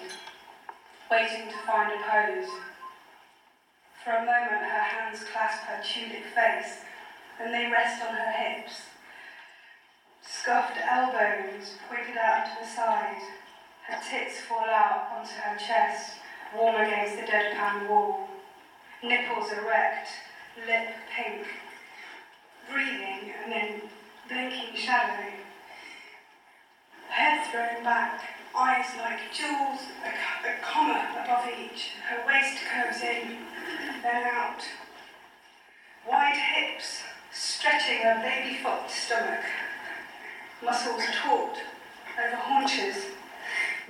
waiting 1.11 1.49
to 1.49 1.59
find 1.67 1.93
a 1.93 2.03
pose. 2.05 2.49
For 4.05 4.11
a 4.11 4.21
moment, 4.21 4.63
her 4.63 4.83
hands 4.83 5.25
clasp 5.33 5.63
her 5.65 5.83
tulip 5.83 6.25
face, 6.33 6.79
then 7.39 7.53
they 7.53 7.71
rest 7.71 8.03
on 8.03 8.15
her 8.15 8.31
hips. 8.31 8.83
Scuffed 10.23 10.79
elbows 10.79 11.77
pointed 11.89 12.17
out 12.17 12.47
to 12.47 12.53
the 12.61 12.69
side. 12.69 13.23
Her 13.87 13.99
tits 14.09 14.41
fall 14.41 14.67
out 14.69 15.09
onto 15.15 15.35
her 15.35 15.57
chest, 15.57 16.17
warm 16.57 16.77
against 16.77 17.17
the 17.17 17.23
deadpan 17.23 17.89
wall. 17.89 18.29
Nipples 19.03 19.53
erect, 19.53 20.09
lip 20.67 20.89
pink. 21.15 21.47
Breathing 22.71 23.33
and 23.45 23.53
then 23.53 23.81
blinking 24.29 24.75
shadow. 24.77 25.31
Head 27.09 27.47
thrown 27.51 27.85
back, 27.85 28.21
eyes 28.57 28.87
like 28.99 29.33
jewels, 29.33 29.81
a, 30.05 30.09
a 30.49 30.61
comma 30.63 31.23
above 31.23 31.47
each. 31.49 31.93
Her 32.09 32.27
waist 32.27 32.59
curves 32.65 33.01
in, 33.03 33.39
then 34.03 34.25
out. 34.25 34.63
Wide 36.09 36.37
hips, 36.37 37.03
stretching 37.37 38.01
a 38.03 38.23
baby 38.23 38.57
foot 38.57 38.89
stomach. 38.89 39.45
Muscles 40.65 41.03
taut 41.23 41.57
over 42.19 42.37
haunches. 42.37 42.97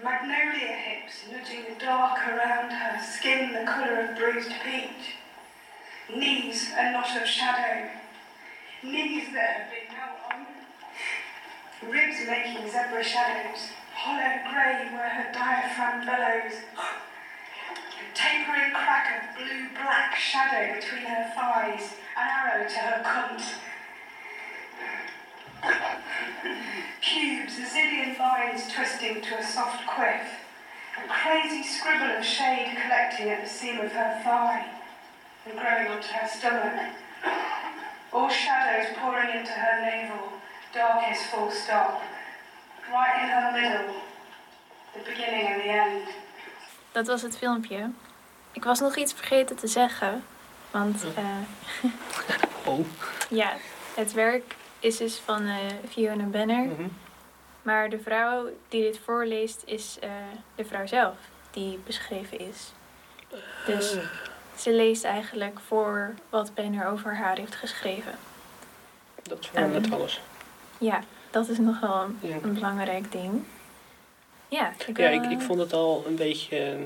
Magnolia 0.02 0.72
hips 0.72 1.22
nudging 1.30 1.64
the 1.64 1.78
dark 1.78 2.18
around 2.26 2.70
her, 2.70 3.00
skin 3.02 3.52
the 3.52 3.64
colour 3.64 4.00
of 4.00 4.18
bruised 4.18 4.52
peach. 4.64 5.14
Knees 6.14 6.72
a 6.76 6.92
knot 6.92 7.16
of 7.20 7.26
shadow. 7.26 7.88
Knees 8.82 9.32
that 9.32 9.50
have 9.56 9.70
been 9.70 9.94
held 9.94 10.18
on. 10.32 10.46
Ribs 11.90 12.26
making 12.26 12.68
zebra 12.70 13.04
shadows. 13.04 13.70
Hollow 13.94 14.50
grey 14.50 14.88
where 14.92 15.09
her 15.09 15.32
diaphragm 15.32 16.04
bellows. 16.04 16.61
A 17.96 18.14
tapering 18.14 18.72
crack 18.72 19.30
of 19.30 19.37
blue-black 19.37 20.16
shadow 20.16 20.74
between 20.74 21.04
her 21.04 21.32
thighs. 21.35 21.94
An 22.16 22.28
arrow 22.28 22.68
to 22.68 22.78
her 22.78 23.02
cunt. 23.02 23.42
Cubes, 27.00 27.59
a 27.59 27.62
zillion 27.62 28.18
lines 28.18 28.72
twisting 28.72 29.22
to 29.22 29.38
a 29.38 29.42
soft 29.42 29.87
quiff. 29.87 30.28
A 31.02 31.09
crazy 31.09 31.62
scribble 31.62 32.16
of 32.16 32.24
shade 32.24 32.76
collecting 32.82 33.30
at 33.30 33.42
the 33.42 33.48
seam 33.48 33.80
of 33.80 33.92
her 33.92 34.20
thigh 34.22 34.66
and 35.46 35.59
growing 35.59 35.88
onto 35.88 36.09
her 36.09 36.28
stomach. 36.28 36.94
All 38.12 38.28
shadows 38.28 38.94
pouring 38.98 39.38
into 39.38 39.52
her 39.52 39.80
navel, 39.80 40.32
darkest 40.74 41.26
full 41.26 41.50
stop. 41.50 42.02
Right 42.92 43.22
in 43.22 43.28
her 43.28 43.52
middle, 43.52 43.94
the 44.94 45.11
beginning 45.11 45.46
and 45.46 45.61
the 45.61 45.68
end. 45.68 46.09
Dat 46.96 47.06
was 47.06 47.22
het 47.22 47.37
filmpje. 47.37 47.90
Ik 48.52 48.64
was 48.64 48.80
nog 48.80 48.96
iets 48.96 49.12
vergeten 49.12 49.56
te 49.56 49.66
zeggen. 49.66 50.22
Want 50.70 51.04
eh, 51.16 51.90
Oh. 52.72 52.87
ja, 53.30 53.52
het 53.94 54.12
werk 54.12 54.54
is 54.80 54.96
dus 54.96 55.16
van 55.24 55.46
eh, 55.46 55.56
Fiona 55.88 56.24
Banner. 56.24 56.64
Mhm. 56.64 56.88
Maar 57.62 57.88
de 57.90 57.98
vrouw 57.98 58.48
die 58.68 58.82
dit 58.82 59.00
voorleest 59.04 59.62
is 59.66 59.96
eh, 60.00 60.11
de 60.54 60.64
vrouw 60.64 60.87
zelf 60.87 61.14
die 61.50 61.78
beschreven 61.87 62.38
is. 62.38 62.72
Dus 63.66 63.96
ze 64.59 64.72
leest 64.72 65.04
eigenlijk 65.04 65.59
voor 65.66 66.14
wat 66.30 66.54
Banner 66.54 66.87
over 66.87 67.16
haar 67.16 67.37
heeft 67.37 67.54
geschreven. 67.54 68.18
dat 69.22 69.46
verandert 69.46 69.85
Ehm, 69.85 69.94
alles. 69.94 70.20
Ja, 70.78 71.00
dat 71.30 71.48
is 71.48 71.59
nog 71.59 71.80
wel 71.80 72.00
een, 72.02 72.18
Ja. 72.20 72.37
een 72.42 72.54
belangrijk 72.54 73.12
ding. 73.12 73.44
Ja, 74.48 74.72
ik, 74.87 74.96
Ja, 74.98 75.09
ik, 75.09 75.24
ik 75.24 75.40
eh, 75.40 75.46
vond 75.46 75.61
het 75.61 75.72
al 75.72 76.04
een 76.06 76.16
beetje 76.16 76.76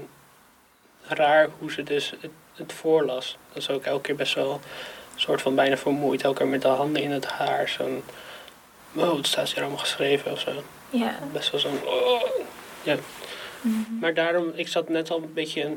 raar 1.02 1.48
hoe 1.58 1.72
ze 1.72 1.82
dus 1.82 2.12
het, 2.20 2.30
het 2.54 2.72
voorlas. 2.72 3.36
Dat 3.48 3.62
is 3.62 3.70
ook 3.70 3.84
elke 3.84 4.02
keer 4.02 4.16
best 4.16 4.34
wel 4.34 4.52
een 5.14 5.20
soort 5.20 5.42
van 5.42 5.54
bijna 5.54 5.76
vermoeid. 5.76 6.22
Elke 6.22 6.38
keer 6.38 6.46
met 6.46 6.62
de 6.62 6.68
handen 6.68 7.02
in 7.02 7.10
het 7.10 7.26
haar. 7.26 7.68
Zo'n, 7.68 8.02
oh, 8.94 9.16
het 9.16 9.26
staat 9.26 9.48
hier 9.48 9.60
allemaal 9.60 9.78
geschreven 9.78 10.32
of 10.32 10.40
zo. 10.40 10.62
Ja. 10.90 11.18
Best 11.32 11.50
wel 11.50 11.60
zo'n, 11.60 11.80
oh. 11.84 12.22
ja. 12.82 12.96
mhm. 13.60 13.98
Maar 14.00 14.14
daarom, 14.14 14.52
ik 14.54 14.68
zat 14.68 14.88
net 14.88 15.10
al 15.10 15.16
een 15.16 15.32
beetje 15.34 15.76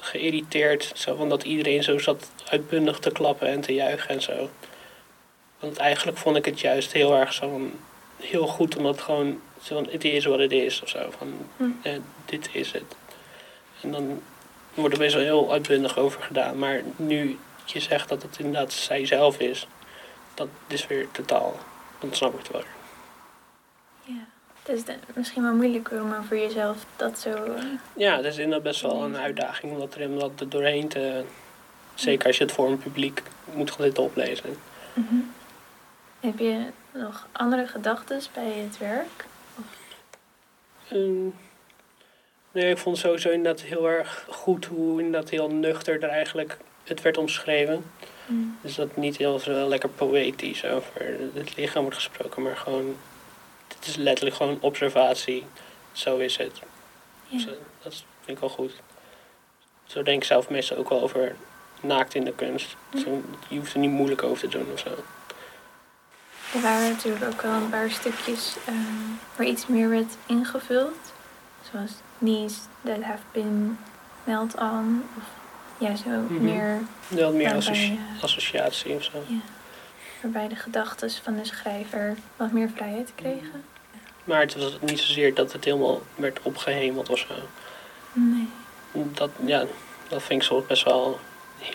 geïrriteerd. 0.00 0.92
Zo, 0.94 1.16
van 1.16 1.28
dat 1.28 1.42
iedereen 1.42 1.82
zo 1.82 1.98
zat 1.98 2.30
uitbundig 2.48 2.98
te 2.98 3.10
klappen 3.10 3.48
en 3.48 3.60
te 3.60 3.74
juichen 3.74 4.08
en 4.08 4.22
zo. 4.22 4.50
Want 5.58 5.76
eigenlijk 5.76 6.18
vond 6.18 6.36
ik 6.36 6.44
het 6.44 6.60
juist 6.60 6.92
heel 6.92 7.16
erg 7.16 7.32
zo 7.32 7.70
heel 8.16 8.46
goed. 8.46 8.76
Omdat 8.76 9.00
gewoon, 9.00 9.40
zo 9.64 9.74
van, 9.74 9.88
het 9.90 10.04
is 10.04 10.24
wat 10.24 10.38
het 10.38 10.52
is 10.52 10.82
of 10.82 10.88
zo. 10.88 11.10
Van, 11.18 11.32
Hm. 11.56 11.64
eh, 11.82 11.92
dit 12.24 12.48
is 12.52 12.72
het. 12.72 12.94
En 13.80 13.90
dan 13.92 14.22
wordt 14.74 14.94
er 14.94 15.00
best 15.00 15.14
wel 15.14 15.22
heel 15.24 15.52
uitbundig 15.52 15.98
over 15.98 16.22
gedaan. 16.22 16.58
Maar 16.58 16.80
nu 16.96 17.38
je 17.64 17.80
zegt 17.80 18.08
dat 18.08 18.22
het 18.22 18.38
inderdaad 18.38 18.72
zij 18.72 19.06
zelf 19.06 19.38
is. 19.38 19.66
Dat 20.34 20.48
is 20.66 20.86
weer 20.86 21.10
totaal, 21.10 21.56
dan 21.98 22.14
snap 22.14 22.32
ik 22.32 22.38
het 22.38 22.50
wel. 22.50 22.62
ja. 24.04 24.14
Het 24.62 24.76
is 24.76 24.84
de- 24.84 24.96
misschien 25.14 25.42
wel 25.42 25.54
moeilijker 25.54 26.02
om 26.02 26.14
over 26.14 26.38
jezelf 26.38 26.76
dat 26.96 27.18
zo... 27.18 27.30
eh, 27.44 27.62
Ja, 27.96 28.16
het 28.16 28.24
is 28.24 28.36
inderdaad 28.36 28.62
best 28.62 28.80
wel 28.80 29.02
een 29.04 29.16
uitdaging 29.16 29.72
om 29.72 29.78
dat 29.78 29.94
er 29.94 30.00
er 30.38 30.48
doorheen 30.48 30.88
te... 30.88 31.24
Zeker 31.94 32.26
als 32.26 32.36
je 32.36 32.44
het 32.44 32.52
voor 32.52 32.68
een 32.68 32.78
publiek 32.78 33.22
moet 33.54 33.70
gaan 33.70 33.84
zitten 33.84 34.02
oplezen. 34.02 34.56
mhm. 34.94 35.14
Heb 36.20 36.38
je 36.38 36.66
nog 36.92 37.26
andere 37.32 37.66
gedachten 37.66 38.20
bij 38.34 38.52
het 38.52 38.78
werk? 38.78 39.24
Ehm, 40.94 41.28
nee, 42.52 42.70
ik 42.70 42.78
vond 42.78 42.98
sowieso 42.98 43.30
inderdaad 43.30 43.62
heel 43.62 43.88
erg 43.88 44.26
goed 44.30 44.64
hoe 44.64 45.02
inderdaad 45.02 45.30
heel 45.30 45.50
nuchter 45.50 46.02
er 46.02 46.08
eigenlijk 46.08 46.58
het 46.84 47.02
werd 47.02 47.18
omschreven. 47.18 47.84
Mm. 48.26 48.58
Dus 48.62 48.74
dat 48.74 48.96
niet 48.96 49.16
heel 49.16 49.38
zo 49.38 49.68
lekker 49.68 49.88
poëtisch 49.88 50.64
over 50.64 51.18
het 51.34 51.56
lichaam 51.56 51.82
wordt 51.82 51.96
gesproken, 51.96 52.42
maar 52.42 52.56
gewoon... 52.56 52.96
Het 53.68 53.86
is 53.86 53.96
letterlijk 53.96 54.36
gewoon 54.36 54.58
observatie. 54.60 55.44
Zo 55.92 56.16
is 56.16 56.36
het. 56.36 56.60
Ja. 57.26 57.44
Dat 57.82 58.04
vind 58.20 58.36
ik 58.36 58.38
wel 58.38 58.48
goed. 58.48 58.72
Zo 59.84 60.02
denk 60.02 60.22
ik 60.22 60.28
zelf 60.28 60.50
meestal 60.50 60.76
ook 60.76 60.88
wel 60.88 61.02
over 61.02 61.36
naakt 61.80 62.14
in 62.14 62.24
de 62.24 62.34
kunst. 62.34 62.76
Zo, 63.04 63.22
je 63.48 63.58
hoeft 63.58 63.72
er 63.72 63.78
niet 63.78 63.90
moeilijk 63.90 64.22
over 64.22 64.48
te 64.48 64.58
doen 64.58 64.72
of 64.72 64.78
zo. 64.78 64.90
Er 66.54 66.60
waren 66.60 66.90
natuurlijk 66.90 67.24
ook 67.24 67.42
wel 67.42 67.52
een 67.52 67.70
paar 67.70 67.90
stukjes 67.90 68.56
ehm, 68.66 68.76
waar 69.36 69.46
iets 69.46 69.66
meer 69.66 69.88
werd 69.88 70.16
ingevuld. 70.26 71.12
Zoals 71.70 71.90
knees 72.18 72.54
that 72.84 73.02
have 73.02 73.22
been 73.32 73.78
melt 74.24 74.54
on. 74.54 75.04
Of 75.16 75.22
ja, 75.78 75.96
zo 75.96 76.08
Mhm. 76.10 76.44
meer 76.44 76.78
Wel 77.08 77.32
meer 77.32 77.42
waarbij, 77.42 77.56
associ- 77.56 78.00
eh, 78.16 78.22
associatie 78.22 78.94
of 78.94 79.02
zo. 79.02 79.22
ja, 79.26 79.36
waarbij 80.22 80.48
de 80.48 80.56
gedachten 80.56 81.10
van 81.22 81.36
de 81.36 81.44
schrijver 81.44 82.16
wat 82.36 82.52
meer 82.52 82.70
vrijheid 82.74 83.12
kregen. 83.14 83.64
Maar 84.24 84.40
het 84.40 84.54
was 84.54 84.78
niet 84.80 85.00
zozeer 85.00 85.34
dat 85.34 85.52
het 85.52 85.64
helemaal 85.64 86.02
werd 86.14 86.38
opgehemeld 86.42 87.08
of 87.10 87.18
zo. 87.18 87.34
Nee. 88.12 88.48
Dat, 88.92 89.30
ja, 89.44 89.64
dat 90.08 90.22
vind 90.22 90.40
ik 90.42 90.46
soms 90.48 90.66
best 90.66 90.84
wel 90.84 91.18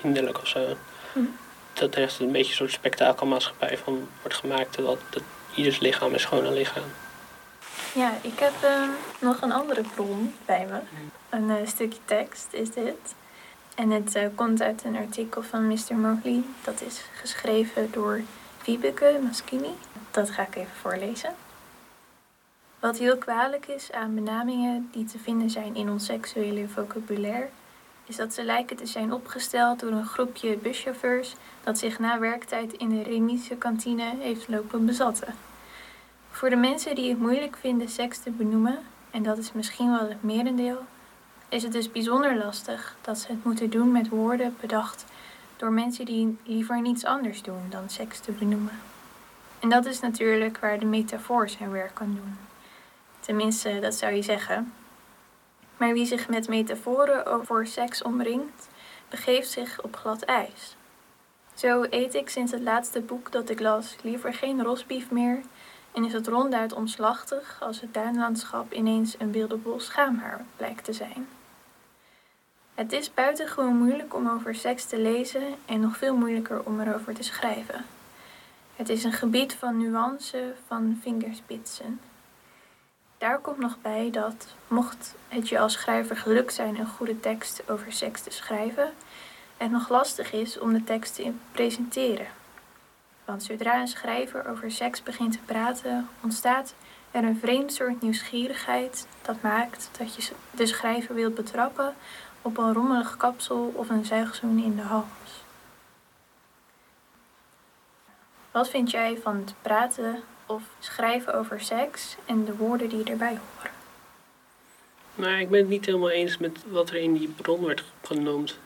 hinderlijk 0.02 0.38
of 0.42 0.48
zo. 0.48 0.76
Hm. 1.14 1.20
Dat 1.80 1.96
er 1.96 2.02
echt 2.02 2.20
een 2.20 2.32
beetje 2.32 2.50
een 2.50 2.58
soort 2.58 2.72
spektakelmaatschappij 2.72 3.78
van 3.78 4.08
wordt 4.22 4.38
gemaakt. 4.38 4.74
Terwijl 4.74 4.98
dat 5.10 5.24
ieders 5.56 5.80
lichaam 5.80 6.14
is 6.14 6.26
gewoon 6.26 6.46
een 6.46 6.54
lichaam. 6.54 6.84
Ja, 7.94 8.14
ik 8.22 8.40
heb 8.40 8.54
ehm, 8.64 8.90
nog 9.20 9.42
een 9.42 9.52
andere 9.52 9.82
bron 9.96 10.34
bij 10.46 10.68
me. 10.70 10.80
Een 11.30 11.50
eh, 11.50 11.68
stukje 11.68 12.00
tekst 12.06 12.48
is 12.52 12.72
dit. 12.72 13.16
En 13.76 13.90
het 13.90 14.16
eh, 14.16 14.28
komt 14.36 14.62
uit 14.62 14.84
een 14.84 14.96
artikel 14.96 15.42
van 15.42 15.68
Mr. 15.68 15.96
Mowgli. 15.96 16.46
Dat 16.64 16.82
is 16.82 17.02
geschreven 17.22 17.92
door 17.92 18.22
Wiebeke 18.66 19.20
Maskini. 19.24 19.72
Dat 20.12 20.30
ga 20.30 20.42
ik 20.42 20.56
even 20.56 20.76
voorlezen. 20.82 21.36
Wat 22.80 22.98
heel 22.98 23.18
kwalijk 23.18 23.66
is 23.68 23.92
aan 23.92 24.16
benamingen 24.16 24.90
die 24.92 25.06
te 25.06 25.20
vinden 25.20 25.50
zijn 25.50 25.76
in 25.76 25.90
ons 25.90 26.06
seksuele 26.06 26.68
vocabulaire, 26.68 27.50
is 28.10 28.16
dat 28.16 28.34
ze 28.34 28.44
lijken 28.44 28.78
te 28.78 28.86
zijn 28.86 29.14
opgesteld 29.14 29.80
door 29.80 29.92
een 29.92 30.06
groepje 30.06 30.58
buschauffeurs 30.58 31.36
dat 31.64 31.78
zich 31.78 32.00
na 32.00 32.20
werktijd 32.20 32.74
in 32.74 32.90
de 32.90 33.04
remise 33.04 33.56
kantine 33.56 34.14
heeft 34.20 34.48
lopen 34.48 34.86
bezatten. 34.86 35.36
Voor 36.32 36.50
de 36.50 36.56
mensen 36.56 36.96
die 36.96 37.10
het 37.10 37.20
moeilijk 37.20 37.58
vinden 37.58 37.90
seks 37.90 38.20
te 38.20 38.32
benoemen, 38.32 38.80
en 39.12 39.24
dat 39.24 39.38
is 39.38 39.52
misschien 39.52 39.92
wel 39.92 40.10
het 40.10 40.24
merendeel, 40.24 40.78
is 41.50 41.64
het 41.64 41.72
dus 41.72 41.92
bijzonder 41.92 42.38
lastig 42.38 42.96
dat 43.02 43.18
ze 43.18 43.28
het 43.28 43.44
moeten 43.44 43.70
doen 43.70 43.92
met 43.92 44.10
woorden 44.10 44.56
bedacht 44.62 45.06
door 45.58 45.72
mensen 45.72 46.06
die 46.06 46.38
liever 46.44 46.82
niets 46.82 47.06
anders 47.06 47.42
doen 47.42 47.62
dan 47.70 47.90
seks 47.90 48.20
te 48.20 48.32
benoemen. 48.32 48.80
En 49.60 49.70
dat 49.70 49.86
is 49.86 50.00
natuurlijk 50.00 50.60
waar 50.60 50.80
de 50.80 50.86
metafoor 50.86 51.50
zijn 51.50 51.72
werk 51.72 51.94
kan 51.94 52.20
doen. 52.22 52.38
Tenminste, 53.20 53.80
dat 53.80 53.96
zou 53.96 54.14
je 54.14 54.22
zeggen. 54.22 54.74
Maar 55.80 55.94
wie 55.94 56.06
zich 56.06 56.30
met 56.30 56.48
metaforen 56.48 57.26
over 57.26 57.68
seks 57.68 58.02
omringt, 58.02 58.70
begeeft 59.10 59.50
zich 59.50 59.82
op 59.82 59.96
glad 59.96 60.22
ijs. 60.22 60.76
Zo 61.54 61.86
eet 61.90 62.14
ik 62.16 62.30
sinds 62.30 62.52
het 62.52 62.62
laatste 62.62 63.02
boek 63.02 63.32
dat 63.32 63.50
ik 63.50 63.60
las 63.60 63.96
liever 64.02 64.34
geen 64.34 64.64
rosbief 64.64 65.12
meer 65.12 65.42
en 65.92 66.06
is 66.06 66.14
het 66.14 66.28
ronduit 66.28 66.74
omslachtig 66.74 67.58
als 67.62 67.82
het 67.82 67.94
tuinlandschap 67.94 68.74
ineens 68.74 69.16
een 69.20 69.32
wilde 69.32 69.56
bol 69.56 69.80
schaamhaar 69.80 70.46
blijkt 70.56 70.84
te 70.84 70.94
zijn. 70.94 71.28
Het 72.76 72.92
is 72.92 73.14
buitengewoon 73.14 73.78
moeilijk 73.78 74.16
om 74.16 74.30
over 74.30 74.56
seks 74.56 74.86
te 74.86 75.00
lezen 75.00 75.44
en 75.66 75.80
nog 75.80 75.98
veel 75.98 76.16
moeilijker 76.16 76.66
om 76.66 76.80
erover 76.80 77.14
te 77.14 77.24
schrijven. 77.24 77.86
Het 78.76 78.90
is 78.90 79.04
een 79.04 79.14
gebied 79.14 79.54
van 79.54 79.78
nuance, 79.78 80.54
van 80.68 81.00
vingerspitsen. 81.02 82.00
Daar 83.20 83.40
komt 83.40 83.58
nog 83.58 83.78
bij 83.82 84.10
dat, 84.12 84.48
mocht 84.68 85.16
het 85.28 85.50
je 85.50 85.60
als 85.60 85.74
schrijver 85.74 86.18
gelukt 86.18 86.54
zijn 86.54 86.80
een 86.80 86.88
goede 86.88 87.20
tekst 87.20 87.70
over 87.70 87.92
seks 87.92 88.22
te 88.22 88.32
schrijven, 88.32 88.94
het 89.58 89.72
nog 89.72 89.90
lastig 89.90 90.32
is 90.32 90.60
om 90.60 90.74
de 90.74 90.84
tekst 90.84 91.16
te 91.16 91.32
presenteren. 91.52 92.28
Want 93.26 93.44
zodra 93.44 93.80
een 93.80 93.88
schrijver 93.88 94.48
over 94.50 94.72
seks 94.72 95.04
begint 95.04 95.32
te 95.32 95.40
praten, 95.46 96.10
ontstaat 96.22 96.74
er 97.12 97.24
een 97.24 97.40
vreemd 97.40 97.74
soort 97.74 98.02
nieuwsgierigheid 98.02 99.08
dat 99.22 99.42
maakt 99.42 99.90
dat 99.98 100.16
je 100.16 100.32
de 100.52 100.66
schrijver 100.66 101.16
wilt 101.16 101.36
betrappen 101.36 101.96
op 102.42 102.58
een 102.58 102.74
rommelig 102.74 103.18
kapsel 103.18 103.74
of 103.76 103.90
een 103.90 104.06
zuigzoen 104.06 104.64
in 104.64 104.76
de 104.76 104.82
hals. 104.82 105.44
Wat 108.52 108.70
vind 108.70 108.92
jij 108.92 109.18
van 109.18 109.36
het 109.36 109.54
praten 109.62 110.24
of 110.50 110.62
schrijven 110.80 111.34
over 111.34 111.62
seks 111.62 112.16
en 112.26 112.46
de 112.46 112.56
woorden 112.56 112.90
die 112.90 113.04
erbij 113.04 113.38
horen? 113.38 113.72
Nou, 115.16 115.40
ik 115.40 115.50
ben 115.50 115.60
het 115.60 115.70
niet 115.70 115.86
helemaal 115.86 116.10
eens 116.10 116.38
met 116.38 116.58
wat 116.70 116.90
er 116.90 116.96
in 116.96 117.14
die 117.14 117.34
bron 117.42 117.66
werd 117.66 117.84
genoemd. 118.04 118.58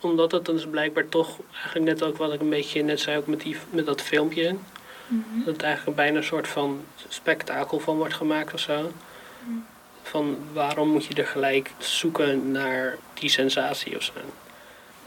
Omdat 0.00 0.32
het 0.32 0.44
dan 0.44 0.54
dus 0.54 0.66
blijkbaar 0.66 1.08
toch, 1.08 1.38
eigenlijk 1.52 1.84
net 1.84 2.02
ook 2.02 2.16
wat 2.16 2.32
ik 2.32 2.40
een 2.40 2.48
beetje 2.48 2.82
net 2.82 3.00
zei, 3.00 3.16
ook 3.16 3.26
met, 3.26 3.40
die, 3.40 3.56
met 3.70 3.86
dat 3.86 4.02
filmpje. 4.02 4.56
Dat 5.44 5.54
het 5.54 5.62
eigenlijk 5.62 5.96
bijna 5.96 6.16
een 6.16 6.24
soort 6.24 6.48
van 6.48 6.84
spektakel 7.08 7.80
van 7.80 7.96
wordt 7.96 8.14
gemaakt 8.14 8.54
of 8.54 8.60
zo. 8.60 8.92
Van 10.02 10.38
waarom 10.52 10.88
moet 10.88 11.04
je 11.04 11.14
er 11.14 11.26
gelijk 11.26 11.72
zoeken 11.78 12.50
naar 12.50 12.98
die 13.14 13.30
sensatie 13.30 13.96
of 13.96 14.02
zo. 14.02 14.12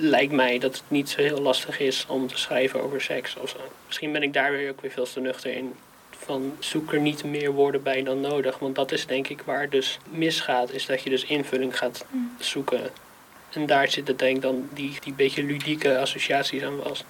Lijkt 0.04 0.32
mij 0.32 0.60
dat 0.60 0.74
het 0.74 0.84
niet 0.88 1.10
zo 1.10 1.22
heel 1.22 1.42
lastig 1.42 1.80
is 1.80 2.06
om 2.08 2.28
te 2.28 2.38
schrijven 2.38 2.84
over 2.84 3.02
seks 3.02 3.36
of 3.36 3.50
zo. 3.50 3.58
Misschien 3.86 4.12
ben 4.12 4.24
ik 4.24 4.34
daar 4.34 4.52
weer 4.52 4.70
ook 4.70 4.82
weer 4.82 4.92
veel 4.92 5.06
te 5.06 5.20
nuchter 5.20 5.54
in. 5.54 5.74
Van 6.10 6.56
zoek 6.60 6.94
er 6.94 7.00
niet 7.00 7.24
meer 7.24 7.52
woorden 7.52 7.84
bij 7.84 8.04
dan 8.04 8.20
nodig. 8.20 8.60
Want 8.60 8.76
dat 8.76 8.92
is 8.92 9.06
denk 9.06 9.28
ik 9.28 9.42
waar 9.42 9.62
het 9.62 9.72
dus 9.72 10.00
misgaat. 10.10 10.72
Is 10.72 10.86
dat 10.86 11.02
je 11.04 11.10
dus 11.10 11.24
invulling 11.24 11.78
gaat 11.78 12.06
zoeken. 12.40 12.90
En 13.50 13.66
daar 13.66 13.90
zitten 13.90 14.18
denk 14.18 14.36
ik 14.36 14.42
dan 14.42 14.70
die, 14.74 14.98
die 15.04 15.14
beetje 15.14 15.44
ludieke 15.44 16.00
associaties 16.00 16.64
aan 16.64 16.80
vast. 16.84 17.06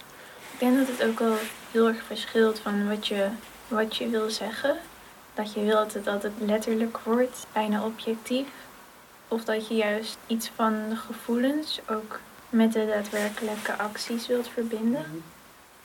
Ik 0.54 0.60
denk 0.60 0.78
dat 0.78 0.88
het 0.88 1.08
ook 1.10 1.20
wel 1.20 1.38
heel 1.72 1.88
erg 1.88 2.04
verschilt 2.08 2.60
van 2.60 2.88
wat 2.88 3.08
je, 3.08 3.28
wat 3.68 3.98
je 3.98 4.10
wil 4.10 4.30
zeggen. 4.30 4.78
Dat 5.34 5.54
je 5.54 5.64
wilt 5.64 6.04
dat 6.04 6.24
het 6.24 6.34
letterlijk 6.40 6.98
wordt, 7.04 7.46
bijna 7.54 7.86
objectief. 7.86 8.48
Of 9.28 9.44
dat 9.44 9.68
je 9.68 9.74
juist 9.74 10.18
iets 10.28 10.52
van 10.56 10.90
de 10.90 10.96
gevoelens 10.96 11.80
ook 11.90 12.20
met 12.52 12.74
de 12.74 12.86
daadwerkelijke 12.86 13.74
acties 13.78 14.28
wilt 14.28 14.48
verbinden. 14.48 15.24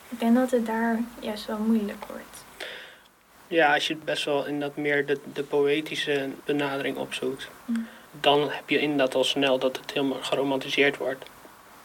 Ik 0.09 0.19
denk 0.19 0.35
dat 0.35 0.51
het 0.51 0.65
daar 0.65 0.99
juist 1.19 1.45
wel 1.45 1.57
moeilijk 1.57 2.05
wordt. 2.05 2.45
Ja, 3.47 3.73
als 3.73 3.87
je 3.87 3.95
best 3.95 4.25
wel 4.25 4.45
in 4.45 4.59
dat 4.59 4.75
meer 4.77 5.05
de, 5.05 5.19
de 5.33 5.43
poëtische 5.43 6.29
benadering 6.45 6.97
opzoekt, 6.97 7.49
Mm. 7.65 7.87
dan 8.11 8.49
heb 8.49 8.69
je 8.69 8.79
inderdaad 8.79 9.15
al 9.15 9.23
snel 9.23 9.59
dat 9.59 9.77
het 9.77 9.91
helemaal 9.91 10.21
geromantiseerd 10.21 10.97
wordt. 10.97 11.25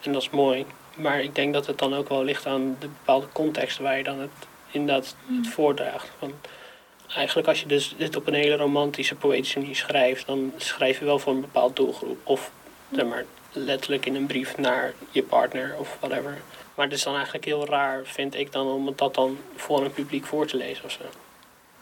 En 0.01 0.13
dat 0.13 0.23
is 0.23 0.31
mooi. 0.31 0.67
Maar 0.95 1.21
ik 1.21 1.35
denk 1.35 1.53
dat 1.55 1.67
het 1.67 1.79
dan 1.79 1.95
ook 1.95 2.09
wel 2.09 2.25
ligt 2.25 2.47
aan 2.47 2.77
de 2.81 2.87
bepaalde 2.87 3.27
context 3.33 3.79
waar 3.79 3.97
je 3.97 4.03
dan 4.03 4.21
het 4.21 4.31
inderdaad 4.71 5.17
het 5.27 5.49
voordraagt. 5.49 6.11
Van, 6.19 6.33
eigenlijk 7.15 7.49
als 7.49 7.61
je 7.61 7.67
dus 7.67 7.95
dit 7.99 8.17
op 8.17 8.27
een 8.27 8.35
hele 8.35 8.57
romantische, 8.57 9.15
poëtische 9.15 9.59
manier 9.59 9.77
schrijft, 9.77 10.27
dan 10.27 10.53
schrijf 10.57 10.99
je 10.99 11.05
wel 11.05 11.19
voor 11.19 11.33
een 11.33 11.41
bepaald 11.41 11.77
doelgroep. 11.77 12.19
Of 12.23 12.51
zeg 12.93 13.07
maar, 13.07 13.25
letterlijk 13.53 14.07
in 14.07 14.15
een 14.15 14.27
brief 14.27 14.57
naar 14.57 14.93
je 15.11 15.23
partner 15.23 15.75
of 15.79 15.97
whatever. 16.01 16.39
Maar 16.75 16.85
het 16.85 16.95
is 16.95 17.03
dan 17.03 17.15
eigenlijk 17.15 17.45
heel 17.45 17.67
raar, 17.67 18.01
vind 18.05 18.35
ik 18.35 18.53
dan, 18.53 18.67
om 18.67 18.93
dat 18.97 19.15
dan 19.15 19.39
voor 19.57 19.85
een 19.85 19.93
publiek 19.93 20.27
voor 20.27 20.47
te 20.47 20.57
lezen 20.57 20.85
of 20.85 20.91
zo. 20.91 21.05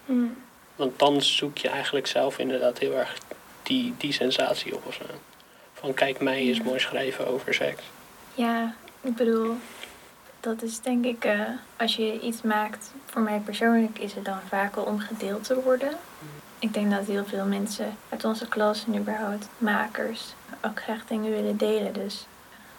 Mm. 0.04 0.36
Want 0.76 0.98
dan 0.98 1.22
zoek 1.22 1.58
je 1.58 1.68
eigenlijk 1.68 2.06
zelf 2.06 2.38
inderdaad 2.38 2.78
heel 2.78 2.94
erg 2.94 3.18
die, 3.62 3.94
die 3.98 4.12
sensatie 4.12 4.74
op 4.74 4.86
of 4.86 4.94
zo. 4.94 5.04
Van 5.74 5.94
kijk, 5.94 6.20
mij 6.20 6.44
is 6.44 6.62
mooi 6.62 6.78
schrijven 6.78 7.26
over 7.26 7.54
seks. 7.54 7.82
Ja, 8.34 8.74
ik 9.00 9.14
bedoel, 9.14 9.56
dat 10.40 10.62
is 10.62 10.80
denk 10.80 11.04
ik, 11.04 11.24
eh, 11.24 11.40
als 11.76 11.96
je 11.96 12.20
iets 12.20 12.42
maakt, 12.42 12.92
voor 13.04 13.22
mij 13.22 13.38
persoonlijk 13.38 13.98
is 13.98 14.14
het 14.14 14.24
dan 14.24 14.38
vaak 14.48 14.76
al 14.76 14.84
om 14.84 14.98
gedeeld 14.98 15.44
te 15.44 15.60
worden. 15.60 15.92
Ik 16.58 16.74
denk 16.74 16.90
dat 16.90 17.06
heel 17.06 17.24
veel 17.24 17.44
mensen 17.44 17.96
uit 18.08 18.24
onze 18.24 18.48
klas 18.48 18.84
en 18.86 18.98
überhaupt 18.98 19.48
makers 19.58 20.34
ook 20.62 20.82
graag 20.82 21.06
dingen 21.06 21.30
willen 21.30 21.56
delen. 21.56 21.92
Dus 21.92 22.26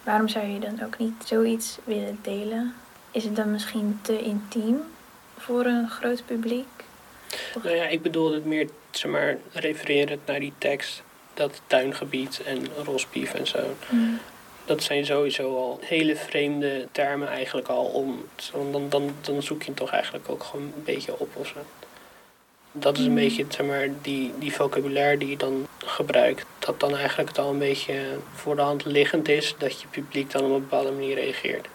waarom 0.02 0.28
zou 0.28 0.46
je 0.46 0.58
dan 0.58 0.84
ook 0.84 0.98
niet 0.98 1.14
zoiets 1.24 1.78
willen 1.84 2.18
delen? 2.22 2.74
Is 3.10 3.24
het 3.24 3.36
dan 3.36 3.50
misschien 3.50 3.98
te 4.02 4.22
intiem 4.22 4.80
voor 5.38 5.64
een 5.64 5.90
groot 5.90 6.22
publiek? 6.26 6.66
Nou 7.62 7.76
ja, 7.76 7.84
ik 7.84 8.02
bedoel 8.02 8.32
het 8.32 8.44
meer, 8.44 8.68
zeg 8.90 9.10
maar, 9.10 9.36
refererend 9.52 10.26
naar 10.26 10.40
die 10.40 10.52
tekst. 10.58 11.02
Dat 11.34 11.60
tuingebied 11.66 12.42
en 12.42 12.66
rosbief 12.84 13.34
en 13.34 13.46
zo. 13.46 13.58
Dat 14.64 14.82
zijn 14.82 15.06
sowieso 15.06 15.56
al 15.56 15.78
hele 15.82 16.16
vreemde 16.16 16.88
termen 16.92 17.28
eigenlijk 17.28 17.68
al 17.68 17.84
om. 17.84 18.24
Dan, 18.70 18.88
dan, 18.88 19.14
dan 19.20 19.42
zoek 19.42 19.62
je 19.62 19.68
het 19.68 19.76
toch 19.76 19.90
eigenlijk 19.90 20.28
ook 20.28 20.42
gewoon 20.42 20.72
een 20.76 20.84
beetje 20.84 21.18
op 21.18 21.36
of 21.36 21.46
zo. 21.46 21.54
Dat 22.72 22.98
is 22.98 23.04
een 23.04 23.14
beetje, 23.14 23.44
zeg 23.48 23.66
maar, 23.66 23.88
die, 24.02 24.32
die 24.38 24.52
vocabulaire 24.52 25.18
die 25.18 25.28
je 25.28 25.36
dan 25.36 25.66
gebruikt. 25.78 26.44
Dat 26.58 26.80
dan 26.80 26.96
eigenlijk 26.96 27.28
het 27.28 27.38
al 27.38 27.50
een 27.50 27.58
beetje 27.58 28.18
voor 28.34 28.56
de 28.56 28.62
hand 28.62 28.84
liggend 28.84 29.28
is 29.28 29.54
dat 29.58 29.80
je 29.80 29.86
publiek 29.88 30.30
dan 30.30 30.42
op 30.42 30.50
een 30.50 30.60
bepaalde 30.60 30.90
manier 30.90 31.14
reageert. 31.14 31.68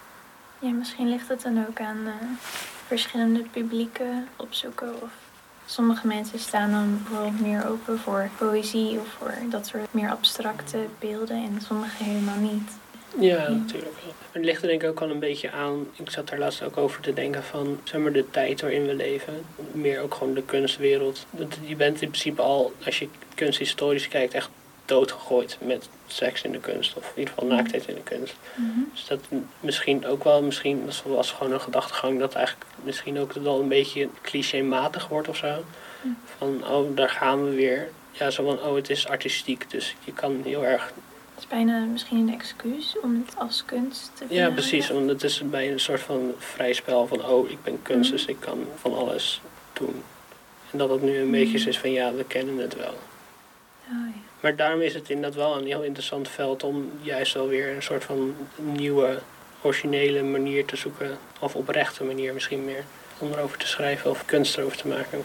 Ja, 0.59 0.69
misschien 0.69 1.09
ligt 1.09 1.27
het 1.27 1.41
dan 1.41 1.65
ook 1.67 1.79
aan 1.79 1.99
eh, 2.05 2.13
verschillende 2.87 3.39
publieken 3.39 4.27
opzoeken. 4.35 5.01
Of 5.01 5.09
sommige 5.65 6.07
mensen 6.07 6.39
staan 6.39 6.71
dan 6.71 7.01
bijvoorbeeld 7.03 7.41
meer 7.41 7.67
open 7.69 7.99
voor 7.99 8.29
poëzie 8.37 8.99
of 8.99 9.07
voor 9.17 9.33
dat 9.49 9.67
soort 9.67 9.93
meer 9.93 10.09
abstracte 10.09 10.77
beelden 10.99 11.35
en 11.35 11.61
sommige 11.61 12.03
helemaal 12.03 12.39
niet. 12.39 12.71
Ja, 13.19 13.49
natuurlijk 13.49 13.93
wel. 14.03 14.13
Het 14.31 14.45
ligt 14.45 14.61
er 14.61 14.67
denk 14.67 14.83
ik 14.83 14.89
ook 14.89 14.99
wel 14.99 15.09
een 15.09 15.19
beetje 15.19 15.51
aan. 15.51 15.87
Ik 15.95 16.09
zat 16.09 16.27
daar 16.27 16.39
laatst 16.39 16.63
ook 16.63 16.77
over 16.77 17.01
te 17.01 17.13
denken 17.13 17.43
van 17.43 17.79
zeg 17.83 18.01
maar, 18.01 18.11
de 18.11 18.29
tijd 18.29 18.61
waarin 18.61 18.85
we 18.85 18.93
leven. 18.95 19.45
Meer 19.71 20.01
ook 20.01 20.13
gewoon 20.13 20.33
de 20.33 20.43
kunstwereld. 20.43 21.25
Dat- 21.31 21.57
Je 21.61 21.75
bent 21.75 22.01
in 22.01 22.09
principe 22.09 22.41
al, 22.41 22.73
als 22.85 22.99
je 22.99 23.07
kunsthistorisch 23.35 24.07
kijkt, 24.07 24.33
echt 24.33 24.49
doodgegooid 24.85 25.57
met 25.61 25.89
seks 26.07 26.41
in 26.41 26.51
de 26.51 26.59
kunst. 26.59 26.93
Of 26.97 27.03
in 27.13 27.19
ieder 27.19 27.33
geval 27.33 27.49
naaktheid 27.49 27.87
in 27.87 27.95
de 27.95 28.01
kunst. 28.03 28.35
Dus 28.93 29.05
dat 29.07 29.19
misschien 29.59 30.05
ook 30.05 30.23
wel, 30.23 30.41
misschien 30.41 30.85
dat 30.85 31.03
was 31.05 31.31
gewoon 31.31 31.53
een 31.53 31.61
gedachtegang 31.61 32.19
dat 32.19 32.33
eigenlijk 32.33 32.65
misschien 32.83 33.19
ook 33.19 33.33
wel 33.33 33.59
een 33.59 33.67
beetje 33.67 34.07
clichématig 34.21 35.07
wordt 35.07 35.27
of 35.29 35.37
zo. 35.37 35.63
Van, 36.37 36.67
oh, 36.69 36.95
daar 36.95 37.09
gaan 37.09 37.43
we 37.49 37.55
weer. 37.55 37.89
Ja, 38.11 38.29
zo 38.29 38.43
van, 38.45 38.69
oh, 38.69 38.75
het 38.75 38.89
is 38.89 39.07
artistiek. 39.07 39.69
Dus 39.69 39.95
je 40.03 40.13
kan 40.13 40.41
heel 40.45 40.65
erg 40.65 40.93
Het 41.37 41.45
is 41.45 41.51
bijna 41.51 41.79
misschien 41.79 42.17
een 42.27 42.33
excuus 42.33 42.95
om 43.03 43.23
het 43.25 43.35
als 43.39 43.65
kunst 43.65 44.11
te 44.13 44.23
Ja, 44.23 44.27
benaderen. 44.29 44.53
precies. 44.53 44.89
Want 44.89 45.09
het 45.09 45.23
is 45.23 45.41
bij 45.49 45.71
een 45.71 45.79
soort 45.79 45.99
van 46.01 46.33
vrij 46.37 46.73
spel 46.73 47.07
van, 47.07 47.25
oh, 47.25 47.49
ik 47.49 47.63
ben 47.63 47.81
kunst, 47.81 48.11
dus 48.11 48.25
ik 48.25 48.39
kan 48.39 48.65
van 48.75 48.95
alles 48.95 49.41
doen. 49.73 50.03
En 50.71 50.77
dat 50.77 50.89
het 50.89 51.01
nu 51.01 51.17
een 51.17 51.31
beetje 51.31 51.69
is 51.69 51.79
van, 51.79 51.91
ja, 51.91 52.13
we 52.13 52.23
kennen 52.23 52.57
het 52.57 52.75
wel. 52.75 52.93
Oh, 53.87 54.07
ja. 54.07 54.21
Maar 54.39 54.55
daarom 54.55 54.81
is 54.81 54.93
het 54.93 55.09
inderdaad 55.09 55.35
wel 55.35 55.57
een 55.57 55.65
heel 55.65 55.83
interessant 55.83 56.27
veld 56.29 56.63
om 56.63 56.91
juist 57.01 57.33
wel 57.33 57.47
weer 57.47 57.75
een 57.75 57.83
soort 57.83 58.03
van 58.03 58.35
nieuwe, 58.55 59.19
originele 59.61 60.23
manier 60.23 60.65
te 60.65 60.75
zoeken. 60.75 61.17
Of 61.39 61.55
oprechte 61.55 62.03
manier 62.03 62.33
misschien 62.33 62.65
meer. 62.65 62.83
Om 63.17 63.31
erover 63.31 63.57
te 63.57 63.67
schrijven 63.67 64.09
of 64.09 64.25
kunst 64.25 64.57
erover 64.57 64.77
te 64.77 64.87
maken. 64.87 65.21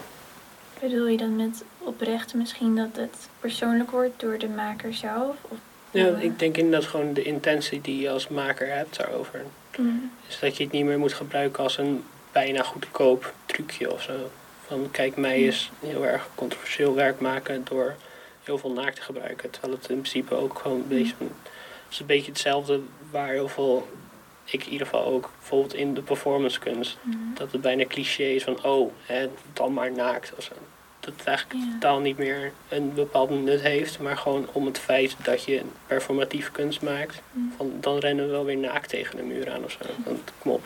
Bedoel 0.79 1.07
je 1.07 1.17
dan 1.17 1.35
met 1.35 1.63
oprecht 1.77 2.33
misschien 2.33 2.75
dat 2.75 2.95
het 2.95 3.29
persoonlijk 3.39 3.91
wordt 3.91 4.19
door 4.19 4.37
de 4.37 4.49
maker 4.49 4.93
zelf? 4.93 5.35
Of, 5.41 5.57
Ja, 5.93 6.17
ik 6.17 6.39
denk 6.39 6.57
inderdaad 6.57 6.89
gewoon 6.89 7.13
de 7.13 7.23
intentie 7.23 7.81
die 7.81 8.01
je 8.01 8.09
als 8.09 8.27
maker 8.27 8.75
hebt 8.75 8.97
daarover. 8.97 9.41
Mm. 9.77 10.11
is 10.27 10.39
dat 10.39 10.57
je 10.57 10.63
het 10.63 10.71
niet 10.71 10.85
meer 10.85 10.99
moet 10.99 11.13
gebruiken 11.13 11.63
als 11.63 11.77
een 11.77 12.03
bijna 12.31 12.63
goedkoop 12.63 13.33
trucje 13.45 13.91
of 13.91 14.01
zo. 14.01 14.29
Van 14.67 14.91
kijk, 14.91 15.15
mij 15.15 15.41
is 15.41 15.71
heel 15.79 16.05
erg 16.05 16.29
controversieel 16.35 16.95
werk 16.95 17.19
maken 17.19 17.63
door 17.69 17.95
heel 18.43 18.57
veel 18.57 18.71
naakt 18.71 18.95
te 18.95 19.01
gebruiken. 19.01 19.49
Terwijl 19.49 19.73
het 19.73 19.89
in 19.89 19.95
principe 19.95 20.35
ook 20.35 20.59
gewoon 20.59 20.77
een 20.77 20.87
beetje. 20.87 21.15
Het 21.19 21.91
is 21.91 21.99
een 21.99 22.05
beetje 22.05 22.31
hetzelfde 22.31 22.79
waar 23.11 23.29
heel 23.29 23.47
veel. 23.47 23.87
Ik 24.45 24.65
in 24.65 24.71
ieder 24.71 24.87
geval 24.87 25.05
ook 25.05 25.29
bijvoorbeeld 25.39 25.73
in 25.73 25.93
de 25.93 26.01
performancekunst. 26.01 26.97
Dat 27.33 27.51
het 27.51 27.61
bijna 27.61 27.85
cliché 27.85 28.23
is 28.23 28.43
van 28.43 28.63
oh, 28.63 28.91
hè, 29.05 29.29
dan 29.53 29.73
maar 29.73 29.91
naakt 29.91 30.33
of 30.37 30.43
zo. 30.43 30.53
Dat 31.05 31.13
het 31.17 31.27
eigenlijk 31.27 31.59
Ja. 31.59 31.71
totaal 31.73 31.99
niet 31.99 32.17
meer 32.17 32.51
een 32.69 32.93
bepaald 32.93 33.29
nut 33.29 33.61
heeft, 33.61 33.99
maar 33.99 34.17
gewoon 34.17 34.47
om 34.51 34.65
het 34.65 34.79
feit 34.79 35.15
dat 35.23 35.43
je 35.43 35.61
performatief 35.87 36.51
kunst 36.51 36.81
maakt. 36.81 37.21
Van, 37.57 37.71
dan 37.79 37.97
rennen 37.97 38.25
we 38.25 38.31
wel 38.31 38.45
weer 38.45 38.57
naakt 38.57 38.89
tegen 38.89 39.17
de 39.17 39.23
muur 39.23 39.51
aan 39.51 39.63
of 39.63 39.71
zo. 39.71 39.77
Dan, 40.05 40.19
kom 40.37 40.51
op. 40.51 40.63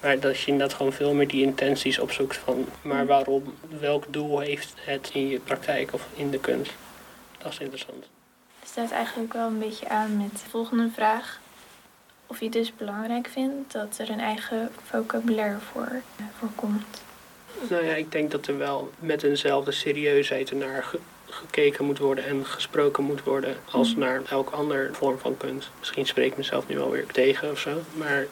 Maar 0.00 0.20
dat 0.20 0.40
je 0.40 0.46
inderdaad 0.50 0.76
gewoon 0.76 0.92
veel 0.92 1.14
meer 1.14 1.28
die 1.28 1.42
intenties 1.42 1.98
opzoekt 1.98 2.36
van... 2.36 2.66
maar 2.82 3.06
waarom, 3.06 3.54
welk 3.80 4.04
doel 4.12 4.38
heeft 4.38 4.74
het 4.76 5.10
in 5.12 5.28
je 5.28 5.38
praktijk 5.38 5.92
of 5.92 6.06
in 6.14 6.30
de 6.30 6.38
kunst? 6.40 6.72
Dat 7.38 7.52
is 7.52 7.58
interessant. 7.58 8.04
Het 8.60 8.68
staat 8.70 8.90
eigenlijk 8.90 9.32
wel 9.32 9.46
een 9.46 9.58
beetje 9.58 9.88
aan 9.88 10.16
met 10.16 10.30
de 10.30 10.50
volgende 10.50 10.88
vraag. 10.94 11.40
Of 12.26 12.38
je 12.38 12.44
het 12.44 12.52
dus 12.54 12.72
belangrijk 12.76 13.28
vindt 13.28 13.72
dat 13.72 13.98
er 13.98 14.10
een 14.10 14.20
eigen 14.20 14.70
vocabulaire 14.82 15.58
voor, 15.72 15.88
eh, 16.16 16.24
voor 16.38 16.48
komt. 16.54 17.02
Nou 17.70 17.84
ja, 17.84 17.94
ik 17.94 18.12
denk 18.12 18.30
dat 18.30 18.46
er 18.46 18.58
wel 18.58 18.90
met 18.98 19.22
eenzelfde 19.22 19.72
serieusheid 19.72 20.50
ernaar 20.50 20.82
ge- 20.84 20.98
gekeken 21.28 21.84
moet 21.84 21.98
worden 21.98 22.24
en 22.24 22.46
gesproken 22.46 23.04
moet 23.04 23.22
worden 23.24 23.56
als 23.70 23.96
naar 23.96 24.22
elk 24.30 24.50
ander 24.50 24.90
vorm 24.92 25.18
van 25.18 25.36
kunst. 25.36 25.70
Misschien 25.78 26.06
spreek 26.06 26.30
ik 26.30 26.36
mezelf 26.36 26.68
nu 26.68 26.76
wel 26.76 26.90
weer 26.90 27.06
tegen 27.06 27.50
of 27.50 27.58
zo, 27.58 27.80
maar 27.92 28.26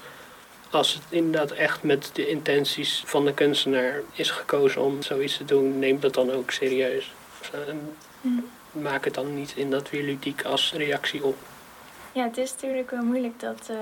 als 0.70 0.94
het 0.94 1.02
inderdaad 1.08 1.50
echt 1.50 1.82
met 1.82 2.10
de 2.12 2.28
intenties 2.28 3.02
van 3.06 3.24
de 3.24 3.34
kunstenaar 3.34 4.00
is 4.12 4.30
gekozen 4.30 4.80
om 4.82 5.02
zoiets 5.02 5.36
te 5.36 5.44
doen, 5.44 5.78
neem 5.78 6.00
dat 6.00 6.14
dan 6.14 6.30
ook 6.30 6.50
serieus. 6.50 7.12
En 7.52 7.96
Mm. 8.20 8.48
maak 8.72 9.04
het 9.04 9.14
dan 9.14 9.34
niet 9.34 9.52
in 9.56 9.70
dat 9.70 9.90
weer 9.90 10.02
ludiek 10.02 10.42
als 10.44 10.72
reactie 10.72 11.24
op. 11.24 11.36
Ja, 12.12 12.22
het 12.24 12.36
is 12.36 12.52
natuurlijk 12.52 12.90
wel 12.90 13.02
moeilijk 13.02 13.40
dat 13.40 13.68
eh, 13.70 13.76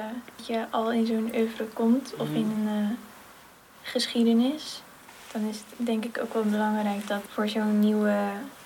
je 0.46 0.64
al 0.70 0.92
in 0.92 1.06
zo'n 1.06 1.30
oeuvre 1.34 1.64
komt 1.64 2.14
of 2.18 2.28
in 2.28 2.34
een 2.66 2.68
eh, 2.68 2.96
geschiedenis. 3.82 4.82
Dan 5.32 5.42
is 5.48 5.56
het 5.56 5.86
denk 5.86 6.04
ik 6.04 6.18
ook 6.22 6.34
wel 6.34 6.42
belangrijk 6.42 7.06
dat 7.06 7.22
voor 7.28 7.48
zo'n 7.48 7.78
nieuwe, 7.78 8.16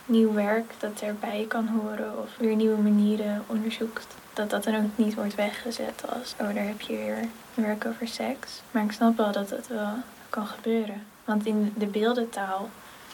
nieuw 0.06 0.32
werk 0.32 0.74
dat 0.78 1.00
erbij 1.00 1.44
kan 1.48 1.68
horen 1.68 2.18
of 2.18 2.28
weer 2.38 2.56
nieuwe 2.56 2.82
manieren 2.82 3.44
onderzoekt. 3.46 4.06
Dat 4.32 4.50
dat 4.50 4.64
dan 4.64 4.76
ook 4.76 4.90
niet 4.94 5.14
wordt 5.14 5.34
weggezet 5.34 6.02
als, 6.08 6.34
oh 6.40 6.54
daar 6.54 6.66
heb 6.66 6.80
je 6.80 6.96
weer 6.96 7.28
werk 7.54 7.86
over 7.86 8.08
seks. 8.08 8.62
Maar 8.70 8.84
ik 8.84 8.92
snap 8.92 9.16
wel 9.16 9.32
dat 9.32 9.50
het 9.50 9.68
wel 9.68 9.94
kan 10.30 10.46
gebeuren. 10.46 11.06
Want 11.24 11.46
in 11.46 11.72
de 11.76 11.86
beeldentaal, 11.86 12.70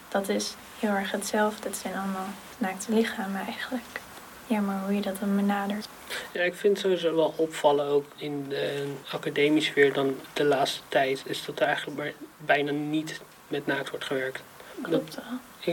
dat 0.09 0.29
is 0.29 0.55
heel 0.79 0.91
erg 0.91 1.11
hetzelfde. 1.11 1.69
Het 1.69 1.77
zijn 1.77 1.95
allemaal 1.95 2.29
naakte 2.59 2.93
lichamen 2.93 3.41
eigenlijk. 3.47 4.01
Ja, 4.47 4.61
maar 4.61 4.81
hoe 4.85 4.95
je 4.95 5.01
dat 5.01 5.19
dan 5.21 5.37
benadert. 5.37 5.89
Ja, 6.33 6.43
ik 6.43 6.55
vind 6.55 6.79
sowieso 6.79 7.15
wel 7.15 7.35
opvallen 7.37 7.87
ook 7.87 8.05
in 8.17 8.47
de 8.49 8.95
academische 9.13 9.71
sfeer 9.71 9.93
dan 9.93 10.17
de 10.33 10.45
laatste 10.45 10.81
tijd. 10.89 11.23
Is 11.25 11.45
dat 11.45 11.61
er 11.61 11.67
eigenlijk 11.67 12.15
bijna 12.37 12.71
niet 12.71 13.21
met 13.49 13.67
naakt 13.67 13.91
wordt 13.91 14.05
gewerkt. 14.05 14.43
Klopt 14.83 15.15
wel. 15.15 15.25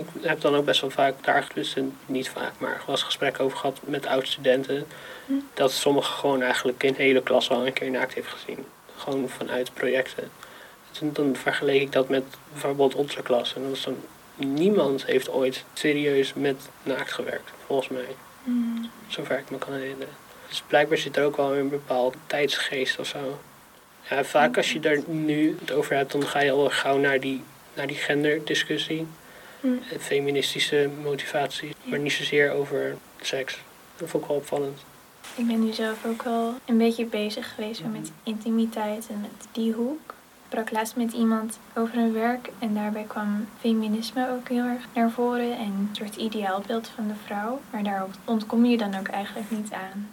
Ik 0.01 0.05
heb 0.21 0.41
dan 0.41 0.55
ook 0.55 0.65
best 0.65 0.81
wel 0.81 0.89
vaak 0.89 1.23
daar 1.23 1.47
dus 1.53 1.75
niet 2.05 2.29
vaak, 2.29 2.51
maar 2.57 2.81
wel 2.85 2.95
eens 2.95 3.03
gesprek 3.03 3.39
over 3.39 3.57
gehad 3.57 3.79
met 3.83 4.05
oud-studenten. 4.05 4.87
Hm. 5.25 5.33
Dat 5.53 5.71
sommigen 5.71 6.13
gewoon 6.13 6.41
eigenlijk 6.41 6.83
een 6.83 6.95
hele 6.95 7.21
klas 7.21 7.49
al 7.49 7.67
een 7.67 7.73
keer 7.73 7.91
naakt 7.91 8.13
heeft 8.13 8.27
gezien. 8.27 8.65
Gewoon 8.95 9.29
vanuit 9.29 9.73
projecten. 9.73 10.31
En 11.01 11.13
dan 11.13 11.35
vergeleek 11.35 11.81
ik 11.81 11.91
dat 11.91 12.09
met 12.09 12.23
bijvoorbeeld 12.51 12.95
onze 12.95 13.21
klas. 13.21 13.55
En 13.55 13.61
dat 13.61 13.69
was 13.69 13.83
dan, 13.83 13.97
niemand 14.35 15.05
heeft 15.05 15.29
ooit 15.29 15.63
serieus 15.73 16.33
met 16.33 16.69
naakt 16.83 17.11
gewerkt, 17.11 17.51
volgens 17.65 17.89
mij. 17.89 18.15
Mm. 18.43 18.89
Zover 19.07 19.37
ik 19.37 19.49
me 19.49 19.57
kan 19.57 19.73
herinneren. 19.73 20.13
Dus 20.47 20.63
blijkbaar 20.67 20.97
zit 20.97 21.17
er 21.17 21.25
ook 21.25 21.37
wel 21.37 21.55
een 21.55 21.69
bepaalde 21.69 22.17
tijdsgeest 22.27 22.99
of 22.99 23.07
zo. 23.07 23.39
Ja, 24.09 24.23
vaak 24.23 24.57
als 24.57 24.73
je 24.73 24.79
daar 24.79 24.99
nu 25.07 25.57
het 25.59 25.71
over 25.71 25.95
hebt, 25.95 26.11
dan 26.11 26.27
ga 26.27 26.39
je 26.39 26.51
al 26.51 26.69
gauw 26.69 26.97
naar 26.97 27.19
die, 27.19 27.43
naar 27.75 27.87
die 27.87 27.95
genderdiscussie. 27.95 29.07
Mm. 29.59 29.79
Feministische 29.99 30.89
motivatie, 31.03 31.75
maar 31.83 31.99
niet 31.99 32.11
zozeer 32.11 32.51
over 32.51 32.97
seks. 33.21 33.57
Dat 33.97 34.09
vond 34.09 34.23
ik 34.23 34.29
wel 34.29 34.37
opvallend. 34.37 34.79
Ik 35.35 35.47
ben 35.47 35.65
nu 35.65 35.73
zelf 35.73 36.05
ook 36.05 36.23
wel 36.23 36.53
een 36.65 36.77
beetje 36.77 37.05
bezig 37.05 37.53
geweest 37.55 37.81
met 37.91 38.11
intimiteit 38.23 39.07
en 39.09 39.21
met 39.21 39.47
die 39.51 39.73
hoek. 39.73 39.99
Ik 40.09 40.61
sprak 40.61 40.71
laatst 40.71 40.95
met 40.95 41.11
iemand 41.11 41.59
over 41.75 41.97
een 41.97 42.13
werk 42.13 42.49
en 42.59 42.73
daarbij 42.73 43.03
kwam 43.07 43.47
feminisme 43.59 44.29
ook 44.29 44.49
heel 44.49 44.63
erg 44.63 44.87
naar 44.93 45.11
voren 45.11 45.57
en 45.57 45.65
een 45.65 45.89
soort 45.91 46.15
ideaalbeeld 46.15 46.87
van 46.87 47.07
de 47.07 47.13
vrouw. 47.25 47.61
Maar 47.69 47.83
daar 47.83 48.05
ontkom 48.25 48.65
je 48.65 48.77
dan 48.77 48.99
ook 48.99 49.07
eigenlijk 49.07 49.51
niet 49.51 49.71
aan. 49.71 50.09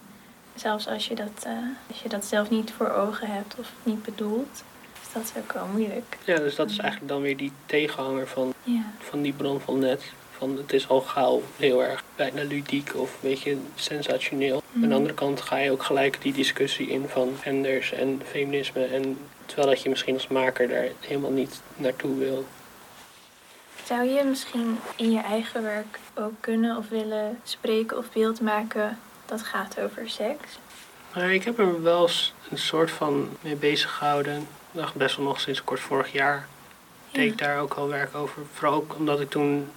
Zelfs 0.55 0.89
als 0.89 1.07
je 1.07 1.15
dat, 1.15 1.43
eh, 1.43 1.53
als 1.89 2.03
je 2.03 2.09
dat 2.09 2.25
zelf 2.25 2.51
niet 2.51 2.73
voor 2.73 2.91
ogen 2.91 3.31
hebt 3.31 3.55
of 3.59 3.73
niet 3.83 4.03
bedoelt, 4.03 4.63
is 5.15 5.33
dat 5.33 5.43
ook 5.43 5.53
wel 5.53 5.67
moeilijk. 5.67 6.17
Ja, 6.25 6.37
dus 6.37 6.55
dat 6.55 6.71
is 6.71 6.79
eigenlijk 6.79 7.13
dan 7.13 7.23
weer 7.23 7.37
die 7.37 7.53
tegenhanger 7.67 8.27
van, 8.29 8.55
Ja, 8.63 8.93
van 8.99 9.23
die 9.23 9.33
bron 9.33 9.61
van 9.61 9.79
net. 9.79 10.03
Van 10.39 10.57
het 10.57 10.73
is 10.73 10.89
al 10.89 11.01
gauw 11.01 11.43
heel 11.57 11.85
erg 11.85 12.03
bijna 12.17 12.43
ludiek 12.43 12.93
of 12.97 13.13
een 13.13 13.29
beetje 13.29 13.57
sensationeel. 13.75 14.55
Aan 14.75 14.81
de 14.81 14.87
Mhm. 14.87 14.97
andere 14.97 15.15
kant 15.15 15.41
ga 15.41 15.57
je 15.57 15.71
ook 15.71 15.83
gelijk 15.83 16.23
die 16.23 16.33
discussie 16.33 16.89
in 16.89 17.09
van 17.09 17.37
genders 17.41 17.93
en 17.93 18.21
feminisme. 18.31 18.85
En 18.85 19.19
terwijl 19.47 19.69
dat 19.69 19.83
je 19.83 19.89
misschien 19.89 20.15
als 20.15 20.29
maker 20.29 20.69
daar 20.69 20.87
helemaal 21.01 21.31
niet 21.31 21.61
naartoe 21.77 22.19
wil. 22.19 22.47
Zou 23.85 24.05
je 24.09 24.25
misschien 24.25 24.79
in 24.97 25.11
je 25.13 25.21
eigen 25.21 25.63
werk 25.63 25.99
ook 26.15 26.33
kunnen 26.41 26.77
of 26.77 26.89
willen 26.89 27.39
spreken 27.43 27.99
of 27.99 28.13
beeld 28.13 28.41
maken 28.41 28.99
dat 29.27 29.43
gaat 29.43 29.81
over 29.81 30.09
seks? 30.11 30.59
Maar 31.15 31.33
ik 31.35 31.45
heb 31.45 31.59
er 31.59 31.83
wel 31.83 32.09
een 32.51 32.59
soort 32.59 32.91
van 32.91 33.29
mee 33.41 33.57
bezig 33.57 33.91
gehouden. 33.91 34.47
Nog 34.73 34.95
best 34.95 35.17
wel 35.17 35.27
nog 35.27 35.41
sinds 35.41 35.65
kort 35.65 35.81
vorig 35.81 36.13
jaar. 36.13 36.49
deed 37.11 37.33
ik 37.33 37.39
daar 37.39 37.61
ook 37.61 37.75
al 37.75 37.89
werk 37.89 38.15
over. 38.15 38.43
Vooral 38.53 38.75
ook 38.75 38.95
omdat 38.95 39.21
ik 39.21 39.31
toen 39.31 39.69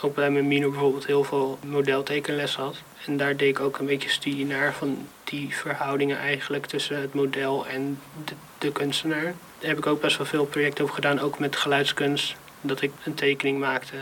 ook 0.00 0.14
bij 0.14 0.30
mijn 0.30 0.48
Mino 0.48 0.70
bijvoorbeeld 0.70 1.06
heel 1.06 1.24
veel 1.24 1.58
modeltekenles 1.66 2.56
had. 2.56 2.76
En 3.06 3.16
daar 3.16 3.36
deed 3.36 3.48
ik 3.48 3.60
ook 3.60 3.78
een 3.78 3.86
beetje 3.86 4.08
studie 4.08 4.46
naar 4.46 4.74
van 4.74 5.08
die 5.24 5.56
verhoudingen 5.56 6.18
eigenlijk 6.18 6.66
tussen 6.66 7.00
het 7.00 7.14
model 7.14 7.66
en 7.66 8.00
de, 8.24 8.34
de 8.58 8.72
kunstenaar. 8.72 9.22
Daar 9.58 9.68
heb 9.68 9.78
ik 9.78 9.86
ook 9.86 10.00
best 10.00 10.16
wel 10.16 10.26
veel 10.26 10.44
projecten 10.44 10.82
over 10.84 10.96
gedaan, 10.96 11.18
ook 11.20 11.38
met 11.38 11.56
geluidskunst. 11.56 12.34
Dat 12.60 12.80
ik 12.82 12.92
een 13.04 13.14
tekening 13.14 13.58
maakte, 13.58 13.96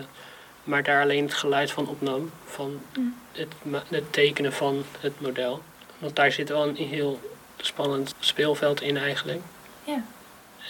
maar 0.65 0.83
daar 0.83 1.03
alleen 1.03 1.25
het 1.25 1.35
geluid 1.35 1.71
van 1.71 1.89
opnam. 1.89 2.31
Van 2.45 2.81
Mm. 2.97 3.15
het, 3.33 3.53
het 3.89 4.13
tekenen 4.13 4.53
van 4.53 4.85
het 5.01 5.21
model. 5.21 5.63
Want 5.99 6.17
daar 6.17 6.33
zit 6.33 6.49
wel 6.49 6.69
een 6.69 6.77
heel 6.77 7.21
spannend 7.57 8.15
speelveld 8.19 8.81
in 8.81 8.97
eigenlijk. 8.97 9.41
Ja. 9.85 10.05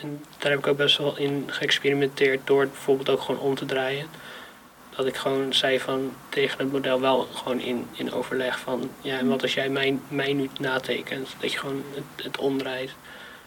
En 0.01 0.25
daar 0.39 0.51
heb 0.51 0.61
ik 0.61 0.67
ook 0.67 0.77
best 0.77 0.99
wel 0.99 1.17
in 1.17 1.45
geëxperimenteerd 1.47 2.47
door 2.47 2.61
het 2.61 2.73
bijvoorbeeld 2.73 3.09
ook 3.09 3.21
gewoon 3.21 3.41
om 3.41 3.55
te 3.55 3.65
draaien. 3.65 4.07
Dat 4.97 5.07
ik 5.07 5.17
gewoon 5.17 5.55
zei 5.55 5.81
van 5.81 6.13
tegen 6.29 6.59
het 6.59 6.73
model 6.73 7.01
wel 7.01 7.29
gewoon 7.33 7.61
in, 7.61 7.87
in 7.93 8.13
overleg 8.13 8.59
van 8.59 8.91
ja, 9.01 9.19
en 9.19 9.29
wat 9.29 9.43
als 9.43 9.55
jij 9.55 9.69
mij, 9.69 9.99
mij 10.09 10.33
nu 10.33 10.51
natekent? 10.59 11.35
Dat 11.39 11.53
je 11.53 11.59
gewoon 11.59 11.85
het, 11.95 12.25
het 12.25 12.39
omdraait. 12.39 12.95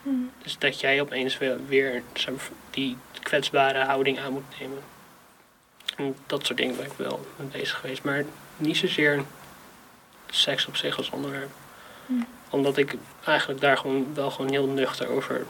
Mm. 0.01 0.31
Dus 0.43 0.57
dat 0.57 0.79
jij 0.79 1.01
opeens 1.01 1.37
weer, 1.37 1.57
weer 1.67 2.03
die 2.69 2.97
kwetsbare 3.23 3.83
houding 3.83 4.19
aan 4.19 4.33
moet 4.33 4.59
nemen. 4.59 4.79
En 5.95 6.15
dat 6.27 6.45
soort 6.45 6.57
dingen 6.57 6.75
ben 6.75 6.85
ik 6.85 6.91
wel 6.97 7.25
mee 7.35 7.47
bezig 7.47 7.79
geweest. 7.79 8.03
Maar 8.03 8.25
niet 8.57 8.77
zozeer 8.77 9.23
seks 10.29 10.67
op 10.67 10.75
zich 10.75 10.97
als 10.97 11.09
onderwerp. 11.09 11.49
Mm. 12.05 12.25
Omdat 12.49 12.77
ik 12.77 12.95
eigenlijk 13.25 13.61
daar 13.61 13.77
gewoon 13.77 14.13
wel 14.13 14.31
gewoon 14.31 14.51
heel 14.51 14.67
nuchter 14.67 15.07
over 15.07 15.45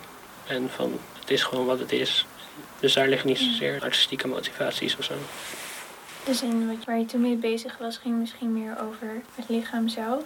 ben. 0.48 0.70
Van 0.70 1.00
het 1.20 1.32
is 1.32 1.44
gewoon 1.44 1.66
wat 1.66 1.80
het 1.80 1.92
is. 1.92 2.26
Dus 2.80 2.94
daar 2.94 3.08
liggen 3.08 3.28
niet 3.28 3.38
zozeer 3.38 3.82
artistieke 3.82 4.28
motivaties 4.28 4.98
of 4.98 5.04
zo. 5.04 5.14
Dus 6.26 6.42
in 6.42 6.80
waar 6.86 6.98
je 6.98 7.06
toen 7.06 7.22
mee 7.22 7.36
bezig 7.36 7.78
was, 7.78 7.98
ging 7.98 8.20
misschien 8.20 8.54
meer 8.54 8.76
over 8.82 9.08
het 9.36 9.50
lichaam 9.50 9.88
zelf. 9.88 10.24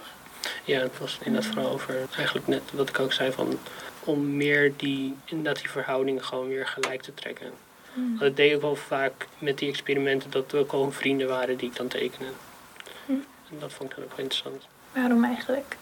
Ja, 0.64 0.80
het 0.80 0.98
was 0.98 1.18
inderdaad 1.22 1.52
vooral 1.52 1.72
over 1.72 1.94
eigenlijk 2.16 2.46
net 2.46 2.62
wat 2.72 2.88
ik 2.88 2.98
ook 2.98 3.12
zei 3.12 3.32
van 3.32 3.58
om 4.04 4.36
meer 4.36 4.72
die, 4.76 5.16
inderdaad 5.24 5.60
die 5.60 5.70
verhoudingen 5.70 6.24
gewoon 6.24 6.48
weer 6.48 6.66
gelijk 6.66 7.02
te 7.02 7.14
trekken. 7.14 7.50
Mm. 7.92 8.06
Want 8.06 8.20
Dat 8.20 8.36
deed 8.36 8.52
ik 8.52 8.60
wel 8.60 8.76
vaak 8.76 9.26
met 9.38 9.58
die 9.58 9.68
experimenten, 9.68 10.30
dat 10.30 10.52
er 10.52 10.58
ook 10.58 10.72
al 10.72 10.92
vrienden 10.92 11.28
waren 11.28 11.56
die 11.56 11.68
ik 11.68 11.76
dan 11.76 11.88
tekenen. 11.88 12.32
Hm. 13.06 13.12
En 13.12 13.58
dat 13.58 13.72
vond 13.72 13.90
ik 13.90 13.96
dan 13.96 14.04
ook 14.04 14.10
wel 14.10 14.24
interessant. 14.24 14.66
Waarom 14.92 15.24
eigenlijk? 15.24 15.76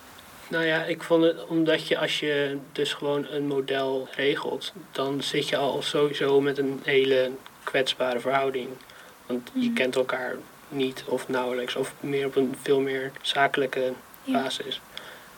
Nou 0.49 0.65
ja, 0.65 0.85
ik 0.85 1.03
vond 1.03 1.25
het 1.25 1.47
omdat 1.47 1.89
je 1.89 1.99
als 1.99 2.21
je 2.21 2.59
dus 2.73 2.93
gewoon 2.93 3.27
een 3.31 3.47
model 3.47 4.09
regelt, 4.17 4.73
dan 4.93 5.23
zit 5.23 5.49
je 5.49 5.57
al 5.57 5.83
sowieso 5.83 6.41
met 6.41 6.59
een 6.59 6.81
hele 6.85 7.31
kwetsbare 7.65 8.21
verhouding. 8.21 8.69
Want 9.27 9.51
je 9.55 9.61
Mhm. 9.67 9.75
kent 9.75 9.97
elkaar 9.97 10.37
niet 10.69 11.05
of 11.07 11.29
nauwelijks, 11.29 11.77
of 11.77 11.95
meer 12.01 12.27
op 12.27 12.37
een 12.37 12.57
veel 12.63 12.81
meer 12.81 13.11
zakelijke 13.23 13.93
Ja. 14.25 14.33
basis. 14.43 14.81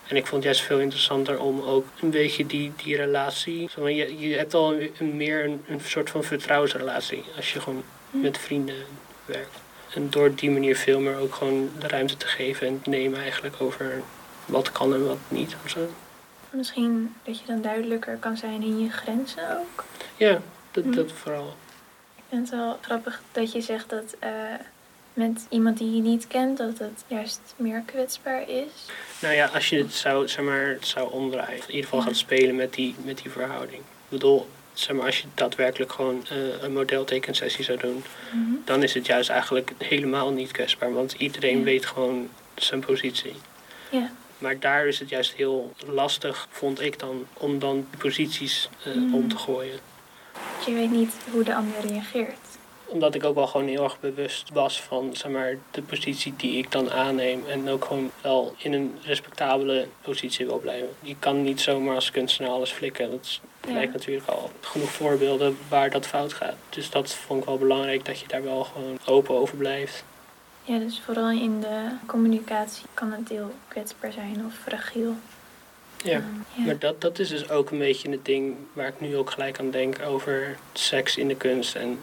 En 0.07 0.17
ik 0.17 0.27
vond 0.27 0.45
het 0.45 0.53
juist 0.53 0.61
veel 0.69 0.79
interessanter 0.81 1.41
om 1.41 1.61
ook 1.63 1.87
een 2.01 2.11
beetje 2.11 2.47
die, 2.47 2.73
die 2.85 2.97
relatie. 2.97 3.69
Je, 3.85 4.19
je 4.29 4.37
hebt 4.37 4.55
al 4.55 4.75
een, 4.99 5.17
meer 5.17 5.45
een, 5.45 5.65
een 5.69 5.81
soort 5.81 6.11
van 6.11 6.25
vertrouwensrelatie 6.25 7.25
als 7.37 7.53
je 7.53 7.61
gewoon 7.61 7.83
Hm. 8.11 8.21
met 8.21 8.39
vrienden 8.39 8.85
werkt. 9.25 9.57
En 9.95 10.11
door 10.11 10.35
die 10.35 10.51
manier 10.51 10.77
veel 10.77 11.01
meer 11.01 11.17
ook 11.17 11.35
gewoon 11.35 11.71
de 11.79 11.89
ruimte 11.89 12.17
te 12.17 12.27
geven 12.27 12.67
en 12.67 12.83
te 12.83 12.91
nemen 12.91 13.21
eigenlijk 13.21 13.55
over 13.59 14.03
wat 14.51 14.73
kan 14.73 14.95
en 14.95 15.07
wat 15.07 15.19
niet. 15.29 15.57
Of 15.65 15.71
zo. 15.71 15.89
Misschien 16.51 17.15
dat 17.23 17.39
je 17.39 17.47
dan 17.47 17.63
duidelijker 17.63 18.17
kan 18.17 18.37
zijn 18.37 18.63
in 18.63 18.79
je 18.83 18.91
grenzen 18.91 19.59
ook. 19.59 19.85
Ja, 20.17 20.41
dat, 20.71 20.85
Hm. 20.85 20.91
dat 20.93 21.13
vooral. 21.13 21.55
Ik 22.17 22.23
vind 22.29 22.51
het 22.51 22.59
wel 22.59 22.79
grappig 22.81 23.23
dat 23.33 23.53
je 23.53 23.61
zegt 23.61 23.89
dat 23.91 24.15
eh, 24.19 24.31
met 25.15 25.47
iemand 25.49 25.79
die 25.79 25.95
je 25.95 26.01
niet 26.03 26.27
kent, 26.27 26.59
dat 26.59 26.79
het 26.79 27.05
juist 27.07 27.41
meer 27.57 27.83
kwetsbaar 27.87 28.49
is. 28.49 28.87
Nou 29.21 29.35
ja, 29.35 29.47
als 29.47 29.69
je 29.69 29.79
het 29.79 29.93
zou, 29.95 30.29
zeg 30.29 30.45
maar, 30.45 30.67
het 30.67 30.87
zou 30.87 31.13
omdraaien. 31.13 31.57
In 31.61 31.67
ieder 31.67 31.83
geval 31.85 31.99
Ja. 31.99 32.05
gaat 32.05 32.17
spelen 32.17 32.57
met 32.57 32.75
die, 32.75 32.95
met 33.05 33.19
die 33.23 33.31
verhouding. 33.31 33.79
Ik 33.81 34.09
bedoel, 34.09 34.49
zeg 34.73 34.97
maar, 34.97 35.07
als 35.07 35.19
je 35.19 35.27
daadwerkelijk 35.35 35.93
gewoon 35.93 36.25
eh, 36.29 36.63
een 36.63 36.73
modeltekensessie 36.73 37.65
zou 37.65 37.79
doen, 37.79 38.05
Mhm. 38.33 38.51
dan 38.65 38.83
is 38.83 38.95
het 38.95 39.07
juist 39.07 39.31
eigenlijk 39.31 39.73
helemaal 39.79 40.31
niet 40.33 40.51
kwetsbaar. 40.51 40.93
Want 40.93 41.13
iedereen 41.13 41.59
Ja. 41.59 41.65
weet 41.65 41.87
gewoon 41.87 42.29
zijn 42.55 42.81
positie. 42.81 43.35
Ja. 43.91 44.11
Maar 44.41 44.59
daar 44.59 44.87
is 44.87 44.99
het 44.99 45.09
juist 45.09 45.33
heel 45.33 45.73
lastig, 45.87 46.49
vond 46.51 46.81
ik 46.81 46.99
dan, 46.99 47.27
om 47.33 47.59
dan 47.59 47.87
posities 47.99 48.69
eh, 48.85 48.95
Mm. 48.95 49.15
om 49.15 49.29
te 49.29 49.37
gooien. 49.37 49.79
Je 50.67 50.73
weet 50.73 50.91
niet 50.91 51.13
hoe 51.33 51.45
de 51.45 51.55
ander 51.55 51.81
reageert. 51.87 52.37
Omdat 52.87 53.15
ik 53.15 53.25
ook 53.25 53.35
wel 53.35 53.47
gewoon 53.47 53.67
heel 53.69 53.83
erg 53.85 54.01
bewust 54.01 54.51
was 54.53 54.81
van 54.81 55.11
zeg 55.17 55.31
maar, 55.33 55.57
de 55.71 55.83
positie 55.83 56.35
die 56.37 56.59
ik 56.59 56.71
dan 56.73 56.91
aanneem. 56.91 57.43
En 57.49 57.69
ook 57.69 57.85
gewoon 57.85 58.11
wel 58.21 58.55
in 58.59 58.73
een 58.73 58.99
respectabele 59.05 59.87
positie 60.03 60.47
wil 60.47 60.59
blijven. 60.59 60.89
Je 61.01 61.17
kan 61.19 61.43
niet 61.43 61.61
zomaar 61.61 61.95
als 61.95 62.11
kunstenaar 62.11 62.51
alles 62.53 62.71
flikken. 62.71 63.11
Dat 63.11 63.41
Ja. 63.67 63.73
lijkt 63.73 63.93
natuurlijk 63.93 64.27
al 64.29 64.51
genoeg 64.61 64.91
voorbeelden 64.91 65.59
waar 65.69 65.91
dat 65.91 66.07
fout 66.07 66.33
gaat. 66.33 66.55
Dus 66.69 66.91
dat 66.91 67.15
vond 67.15 67.41
ik 67.41 67.47
wel 67.49 67.59
belangrijk 67.59 68.05
dat 68.05 68.19
je 68.21 68.27
daar 68.29 68.43
wel 68.45 68.65
gewoon 68.65 68.99
open 69.07 69.35
over 69.35 69.57
blijft. 69.57 70.05
Ja, 70.71 70.79
dus 70.79 71.01
vooral 71.05 71.31
in 71.31 71.61
de 71.61 71.89
communicatie 72.07 72.85
kan 72.95 73.13
het 73.13 73.29
heel 73.29 73.55
kwetsbaar 73.69 74.13
zijn 74.13 74.45
of 74.47 74.55
fragiel. 74.55 75.15
Ja. 76.05 76.11
Ehm, 76.11 76.25
ja. 76.55 76.65
Maar 76.65 76.79
dat, 76.79 77.01
dat 77.01 77.19
is 77.19 77.29
dus 77.29 77.51
ook 77.51 77.71
een 77.71 77.79
beetje 77.79 78.11
het 78.11 78.25
ding 78.25 78.57
waar 78.73 78.89
ik 78.89 79.01
nu 79.01 79.17
ook 79.17 79.31
gelijk 79.31 79.59
aan 79.59 79.71
denk 79.71 80.01
over 80.07 80.57
seks 80.73 81.17
in 81.17 81.29
de 81.29 81.37
kunst 81.37 81.75
en 81.75 81.99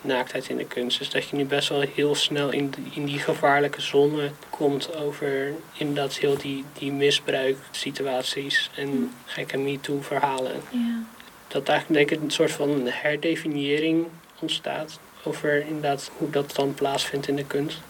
naaktheid 0.00 0.48
in 0.48 0.56
de 0.56 0.66
kunst. 0.66 0.98
Dus 0.98 1.10
dat 1.10 1.28
je 1.28 1.36
nu 1.36 1.44
best 1.44 1.68
wel 1.68 1.80
heel 1.80 2.14
snel 2.14 2.50
in 2.50 2.70
die, 2.70 2.90
in 2.94 3.04
die 3.04 3.18
gevaarlijke 3.18 3.80
zone 3.80 4.30
komt 4.50 4.96
over 4.96 5.52
inderdaad 5.72 6.14
heel 6.14 6.36
die, 6.36 6.64
die 6.78 6.92
misbruiksituaties 6.92 8.70
en 8.76 9.12
gekke 9.24 9.58
MeToo-verhalen. 9.58 10.60
ja. 10.70 11.02
Dat 11.48 11.68
eigenlijk 11.68 11.98
denk 11.98 12.20
ik 12.20 12.24
een 12.24 12.34
soort 12.34 12.52
van 12.52 12.86
herdefiniëring 12.86 14.06
ontstaat 14.40 14.98
over 15.22 15.66
inderdaad 15.66 16.10
hoe 16.16 16.30
dat 16.30 16.54
dan 16.54 16.74
plaatsvindt 16.74 17.28
in 17.28 17.36
de 17.36 17.44
kunst. 17.44 17.80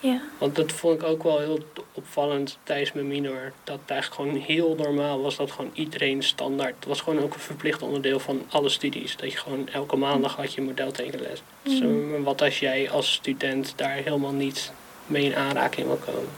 Ja. 0.00 0.20
Want 0.38 0.56
dat 0.56 0.72
vond 0.72 1.02
ik 1.02 1.08
ook 1.08 1.22
wel 1.22 1.38
heel 1.38 1.58
opvallend 1.92 2.58
tijdens 2.62 2.92
mijn 2.92 3.08
minor. 3.08 3.52
Dat 3.64 3.78
het 3.80 3.90
eigenlijk 3.90 4.20
gewoon 4.20 4.42
heel 4.42 4.74
normaal 4.74 5.22
was 5.22 5.36
dat 5.36 5.50
gewoon 5.50 5.70
iedereen 5.74 6.22
standaard. 6.22 6.74
Het 6.74 6.84
was 6.84 7.00
gewoon 7.00 7.22
ook 7.22 7.34
een 7.34 7.40
verplicht 7.40 7.82
onderdeel 7.82 8.18
van 8.18 8.42
alle 8.48 8.68
studies. 8.68 9.16
Dat 9.16 9.32
je 9.32 9.38
gewoon 9.38 9.68
elke 9.68 9.96
maandag 9.96 10.36
had 10.36 10.54
je 10.54 10.62
modeltekenles. 10.62 11.42
Dus, 11.62 11.80
eh, 11.80 11.88
maar 12.10 12.22
wat 12.22 12.42
als 12.42 12.58
jij 12.58 12.90
als 12.90 13.12
student 13.12 13.72
daar 13.76 13.94
helemaal 13.94 14.32
niet 14.32 14.72
mee 15.06 15.24
in 15.24 15.34
aanraking 15.34 15.86
wil 15.86 16.00
komen? 16.04 16.30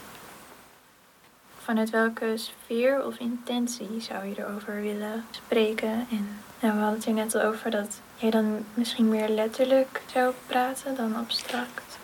Vanuit 1.57 1.89
welke 1.89 2.33
sfeer 2.35 3.05
of 3.05 3.17
intentie 3.17 3.89
zou 3.97 4.25
je 4.25 4.33
erover 4.37 4.81
willen 4.81 5.25
spreken? 5.31 6.07
En 6.11 6.39
nou, 6.59 6.73
we 6.73 6.79
hadden 6.79 6.99
het 6.99 7.05
er 7.05 7.13
net 7.13 7.35
al 7.35 7.41
over 7.41 7.71
dat 7.71 8.01
jij 8.15 8.29
dan 8.29 8.65
misschien 8.73 9.09
meer 9.09 9.29
letterlijk 9.29 10.01
zou 10.13 10.33
praten 10.47 10.95
dan 10.95 11.15
abstract. 11.15 11.97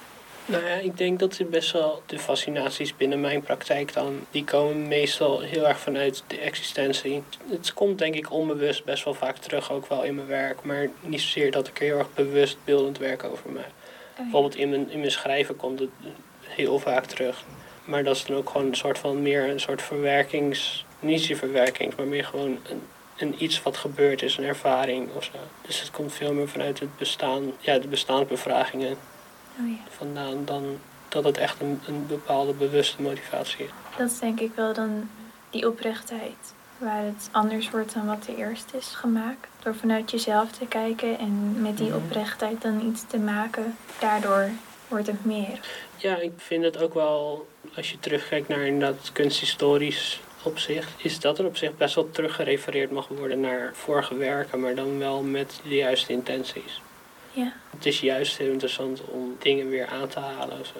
Nou 0.47 0.65
ja, 0.65 0.73
ik 0.73 0.97
denk 0.97 1.19
dat 1.19 1.37
er 1.37 1.49
best 1.49 1.71
wel 1.71 2.01
de 2.05 2.19
fascinaties 2.19 2.95
binnen 2.95 3.21
mijn 3.21 3.41
praktijk 3.41 3.93
dan, 3.93 4.25
die 4.31 4.43
komen 4.43 4.87
meestal 4.87 5.39
heel 5.39 5.67
erg 5.67 5.79
vanuit 5.79 6.23
de 6.27 6.37
existentie. 6.37 7.23
Het 7.49 7.73
komt 7.73 7.97
denk 7.97 8.15
ik 8.15 8.31
onbewust 8.31 8.83
best 8.85 9.03
wel 9.03 9.13
vaak 9.13 9.37
terug, 9.37 9.71
ook 9.71 9.87
wel 9.87 10.03
in 10.03 10.15
mijn 10.15 10.27
werk, 10.27 10.63
maar 10.63 10.89
niet 11.01 11.21
zozeer 11.21 11.51
dat 11.51 11.67
ik 11.67 11.79
er 11.79 11.85
heel 11.85 11.97
erg 11.97 12.13
bewust 12.13 12.57
beeldend 12.63 12.97
werk 12.97 13.23
over 13.23 13.51
maak. 13.51 13.69
Bijvoorbeeld 14.15 14.55
in 14.55 14.69
mijn, 14.69 14.91
in 14.91 14.99
mijn 14.99 15.11
schrijven 15.11 15.55
komt 15.55 15.79
het 15.79 15.89
heel 16.41 16.79
vaak 16.79 17.05
terug. 17.05 17.43
Maar 17.85 18.03
dat 18.03 18.15
is 18.15 18.25
dan 18.25 18.37
ook 18.37 18.49
gewoon 18.49 18.67
een 18.67 18.75
soort 18.75 18.97
van 18.97 19.21
meer 19.21 19.49
een 19.49 19.59
soort 19.59 19.81
verwerkings, 19.81 20.85
niet 20.99 21.19
zozeer 21.19 21.37
verwerkings, 21.37 21.95
maar 21.95 22.07
meer 22.07 22.25
gewoon 22.25 22.59
een, 22.69 22.81
een 23.17 23.43
iets 23.43 23.63
wat 23.63 23.77
gebeurd 23.77 24.21
is, 24.21 24.37
een 24.37 24.43
ervaring 24.43 25.09
of 25.15 25.23
zo. 25.23 25.37
Dus 25.61 25.79
het 25.79 25.91
komt 25.91 26.13
veel 26.13 26.33
meer 26.33 26.47
vanuit 26.47 26.79
het 26.79 26.97
bestaan, 26.97 27.51
ja, 27.59 27.79
de 27.79 27.87
bestaansbevragingen 27.87 28.97
Oh 29.59 29.67
ja. 29.69 29.75
vandaan 29.89 30.45
dan 30.45 30.77
dat 31.09 31.23
het 31.23 31.37
echt 31.37 31.61
een, 31.61 31.79
een 31.87 32.07
bepaalde 32.07 32.53
bewuste 32.53 33.01
motivatie 33.01 33.65
is. 33.65 33.69
Dat 33.97 34.11
is 34.11 34.19
denk 34.19 34.39
ik 34.39 34.51
wel 34.55 34.73
dan 34.73 35.09
die 35.49 35.67
oprechtheid. 35.67 36.53
Waar 36.77 37.03
het 37.03 37.29
anders 37.31 37.69
wordt 37.69 37.93
dan 37.93 38.05
wat 38.05 38.27
er 38.27 38.35
eerst 38.37 38.73
is 38.73 38.87
gemaakt. 38.87 39.47
Door 39.63 39.75
vanuit 39.75 40.11
jezelf 40.11 40.51
te 40.51 40.65
kijken 40.65 41.19
en 41.19 41.61
met 41.61 41.77
die 41.77 41.87
Mhm. 41.89 41.97
oprechtheid 41.97 42.61
dan 42.61 42.87
iets 42.87 43.03
te 43.07 43.17
maken. 43.17 43.77
Daardoor 43.99 44.49
wordt 44.87 45.07
het 45.07 45.25
meer. 45.25 45.59
Ja, 45.97 46.17
ik 46.17 46.31
vind 46.37 46.63
het 46.63 46.77
ook 46.81 46.93
wel, 46.93 47.47
als 47.75 47.91
je 47.91 47.99
terugkijkt 47.99 48.47
naar 48.47 48.65
inderdaad 48.65 49.11
kunsthistorisch 49.13 50.19
opzicht, 50.43 50.91
is 50.97 51.19
dat 51.19 51.39
er 51.39 51.45
op 51.45 51.57
zich 51.57 51.77
best 51.77 51.95
wel 51.95 52.09
teruggerefereerd 52.11 52.91
mag 52.91 53.07
worden 53.07 53.39
naar 53.39 53.71
vorige 53.73 54.15
werken, 54.15 54.59
maar 54.59 54.75
dan 54.75 54.99
wel 54.99 55.21
met 55.21 55.59
de 55.63 55.75
juiste 55.75 56.11
intenties. 56.11 56.81
Ja. 57.35 57.53
Het 57.69 57.85
is 57.85 57.99
juist 57.99 58.37
heel 58.37 58.51
interessant 58.51 59.01
om 59.01 59.35
dingen 59.39 59.69
weer 59.69 59.87
aan 59.87 60.07
te 60.07 60.19
halen 60.19 60.59
of 60.59 60.65
zo. 60.65 60.79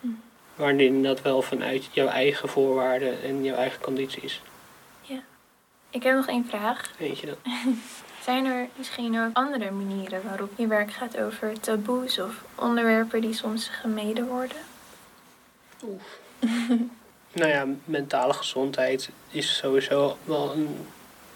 Hm. 0.00 0.08
Waarin 0.54 1.02
dat 1.02 1.22
wel 1.22 1.42
vanuit 1.42 1.88
jouw 1.92 2.08
eigen 2.08 2.48
voorwaarden 2.48 3.22
en 3.22 3.44
jouw 3.44 3.56
eigen 3.56 3.80
condities. 3.80 4.40
Ik 5.94 6.02
heb 6.02 6.14
nog 6.14 6.26
één 6.26 6.46
vraag. 6.46 6.90
Weet 6.98 7.18
je 7.18 7.26
dat? 7.26 7.38
Zijn 8.24 8.44
er 8.44 8.68
misschien 8.76 9.20
ook 9.20 9.30
andere 9.32 9.70
manieren 9.70 10.22
waarop 10.24 10.52
je 10.56 10.66
werk 10.66 10.92
gaat 10.92 11.18
over 11.18 11.60
taboes 11.60 12.18
of 12.18 12.44
onderwerpen 12.54 13.20
die 13.20 13.34
soms 13.34 13.68
gemeden 13.68 14.26
worden? 14.26 14.56
Nou 17.32 17.50
ja, 17.50 17.66
mentale 17.84 18.32
gezondheid 18.32 19.10
is 19.30 19.56
sowieso 19.56 20.18
wel 20.24 20.52
een. 20.52 20.86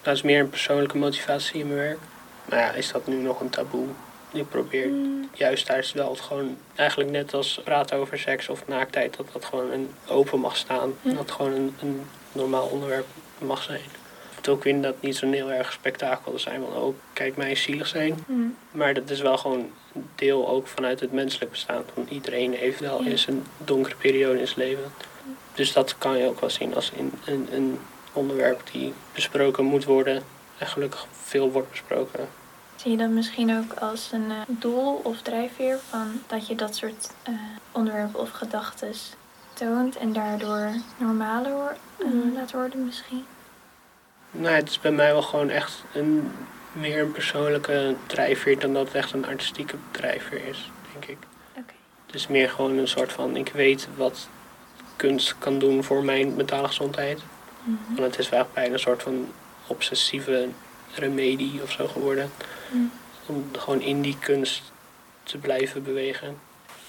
Dat 0.01 0.15
is 0.15 0.21
meer 0.21 0.39
een 0.39 0.49
persoonlijke 0.49 0.97
motivatie 0.97 1.59
in 1.59 1.67
mijn 1.67 1.79
werk. 1.79 1.99
Maar 2.45 2.59
ja, 2.59 2.71
is 2.71 2.91
dat 2.91 3.07
nu 3.07 3.15
nog 3.15 3.39
een 3.39 3.49
taboe? 3.49 3.87
Ik 4.31 4.49
probeer 4.49 4.87
Hmm, 4.87 5.29
juist 5.33 5.67
daar 5.67 5.77
is 5.77 5.93
wel 5.93 6.09
het 6.09 6.19
gewoon, 6.19 6.57
eigenlijk 6.75 7.09
net 7.09 7.33
als 7.33 7.61
praten 7.63 7.97
over 7.97 8.19
seks 8.19 8.49
of 8.49 8.67
naaktheid, 8.67 9.17
dat 9.17 9.25
dat 9.33 9.45
gewoon 9.45 9.71
een 9.71 9.89
open 10.07 10.39
mag 10.39 10.55
staan. 10.55 10.93
Hm. 11.01 11.15
Dat 11.15 11.31
gewoon 11.31 11.53
een, 11.53 11.75
een 11.81 12.01
normaal 12.31 12.67
onderwerp 12.67 13.05
mag 13.37 13.63
zijn. 13.63 13.81
Het 14.35 14.49
ook 14.49 14.65
inderdaad 14.65 15.01
niet 15.01 15.15
zo'n 15.15 15.33
heel 15.33 15.51
erg 15.51 15.71
spektakel 15.71 16.31
te 16.31 16.39
zijn, 16.39 16.61
want 16.61 16.75
ook 16.75 16.95
kijk 17.13 17.37
mij 17.37 17.55
zielig 17.55 17.87
zijn. 17.87 18.25
Maar 18.71 18.93
dat 18.93 19.09
is 19.09 19.21
wel 19.21 19.37
gewoon 19.37 19.71
deel 20.15 20.47
ook 20.47 20.67
vanuit 20.67 20.99
het 20.99 21.11
menselijk 21.11 21.51
bestaan. 21.51 21.83
Want 21.93 22.09
iedereen 22.09 22.53
heeft 22.53 22.79
wel 22.79 23.05
eens 23.05 23.27
een 23.27 23.43
donkere 23.57 23.95
periode 23.95 24.39
in 24.39 24.47
zijn 24.47 24.67
leven. 24.67 24.91
Dus 25.53 25.73
dat 25.73 25.97
kan 25.97 26.17
je 26.17 26.27
ook 26.27 26.39
wel 26.39 26.49
zien 26.49 26.75
als 26.75 26.91
een, 26.97 27.13
een, 27.25 27.47
een 27.51 27.79
onderwerp 28.13 28.61
die 28.71 28.93
besproken 29.13 29.65
moet 29.65 29.85
worden. 29.85 30.23
En 30.57 30.67
gelukkig 30.67 31.07
veel 31.11 31.51
wordt 31.51 31.69
besproken. 31.69 32.29
Zie 32.81 32.91
je 32.91 32.97
dat 32.97 33.09
misschien 33.09 33.57
ook 33.57 33.73
als 33.73 34.11
een 34.11 34.31
eh, 34.31 34.37
doel 34.47 35.01
of 35.03 35.21
drijfveer 35.21 35.79
van 35.89 36.21
dat 36.27 36.47
je 36.47 36.55
dat 36.55 36.75
soort 36.75 37.09
eh, 37.23 37.33
onderwerpen 37.71 38.19
of 38.19 38.29
gedachten 38.29 38.91
toont 39.53 39.97
en 39.97 40.13
daardoor 40.13 40.71
normaler 40.97 41.77
Mm. 42.03 42.33
laat 42.33 42.51
worden 42.51 42.85
misschien? 42.85 43.25
Nou, 44.31 44.55
het 44.55 44.69
is 44.69 44.79
bij 44.79 44.91
mij 44.91 45.11
wel 45.11 45.21
gewoon 45.21 45.49
echt 45.49 45.83
een, 45.93 46.31
meer 46.71 46.99
een 46.99 47.11
persoonlijke 47.11 47.95
drijfveer 48.05 48.59
dan 48.59 48.73
dat 48.73 48.85
het 48.85 48.95
echt 48.95 49.13
een 49.13 49.25
artistieke 49.25 49.75
drijfveer 49.91 50.47
is, 50.47 50.71
denk 50.91 51.05
ik. 51.05 51.17
Oké. 51.57 51.73
Het 52.05 52.15
is 52.15 52.27
meer 52.27 52.49
gewoon 52.49 52.77
een 52.77 52.87
soort 52.87 53.11
van, 53.11 53.35
ik 53.35 53.51
weet 53.53 53.87
wat 53.95 54.29
kunst 54.95 55.35
kan 55.37 55.59
doen 55.59 55.83
voor 55.83 56.03
mijn 56.03 56.35
mentale 56.35 56.67
gezondheid. 56.67 57.21
Mhm. 57.63 57.75
Want 57.87 57.99
het 57.99 58.19
is 58.19 58.29
wel 58.29 58.39
echt 58.39 58.53
bijna 58.53 58.73
een 58.73 58.79
soort 58.79 59.03
van 59.03 59.31
obsessieve 59.67 60.47
remedie 60.99 61.61
of 61.63 61.71
zo 61.71 61.87
geworden. 61.87 62.31
Mm. 62.71 62.91
Om 63.25 63.49
gewoon 63.57 63.81
in 63.81 64.01
die 64.01 64.17
kunst 64.19 64.61
te 65.23 65.37
blijven 65.37 65.83
bewegen. 65.83 66.37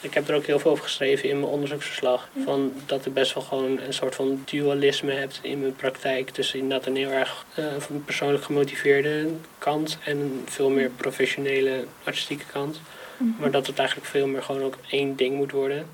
Ik 0.01 0.15
heb 0.15 0.29
er 0.29 0.35
ook 0.35 0.47
heel 0.47 0.59
veel 0.59 0.71
over 0.71 0.85
geschreven 0.85 1.29
in 1.29 1.41
mijn 1.41 1.53
onderzoeksverslag. 1.53 2.29
Ja. 2.33 2.43
Van 2.45 2.73
dat 2.87 3.07
ik 3.07 3.15
best 3.15 3.35
wel 3.35 3.43
gewoon 3.43 3.79
een 3.81 3.95
soort 3.95 4.15
van 4.15 4.43
dualisme 4.45 5.13
heb 5.13 5.33
in 5.43 5.61
mijn 5.61 5.77
praktijk. 5.77 6.31
Tussen 6.31 6.59
inderdaad 6.59 6.87
een 6.87 6.97
heel 6.97 7.11
erg 7.11 7.45
eh, 7.55 7.65
van 7.79 8.05
persoonlijk 8.05 8.45
gemotiveerde 8.45 9.29
kant. 9.59 9.99
En 10.05 10.19
een 10.19 10.43
veel 10.45 10.71
meer 10.71 10.91
professionele 10.91 11.85
artistieke 12.05 12.45
kant. 12.53 12.81
Mhm. 13.17 13.41
Maar 13.41 13.51
dat 13.51 13.67
het 13.67 13.79
eigenlijk 13.79 14.09
veel 14.09 14.27
meer 14.27 14.43
gewoon 14.43 14.63
ook 14.63 14.79
één 14.91 15.17
ding 15.17 15.37
moet 15.37 15.51
worden. 15.51 15.87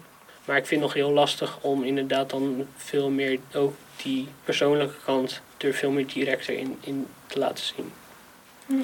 Maar 0.45 0.57
ik 0.57 0.67
vind 0.67 0.81
het 0.81 0.91
nog 0.91 1.05
heel 1.05 1.13
lastig 1.13 1.59
om 1.61 1.85
inderdaad 1.85 2.31
dan 2.31 2.67
veel 2.77 3.11
meer 3.11 3.39
ook 3.55 3.75
die 4.03 4.29
persoonlijke 4.45 4.97
kant 5.05 5.41
er 5.59 5.75
veel 5.75 5.91
meer 5.91 6.07
directer 6.07 6.55
in, 6.55 6.77
in 6.81 7.07
te 7.27 7.39
laten 7.39 7.65
zien. 7.65 7.93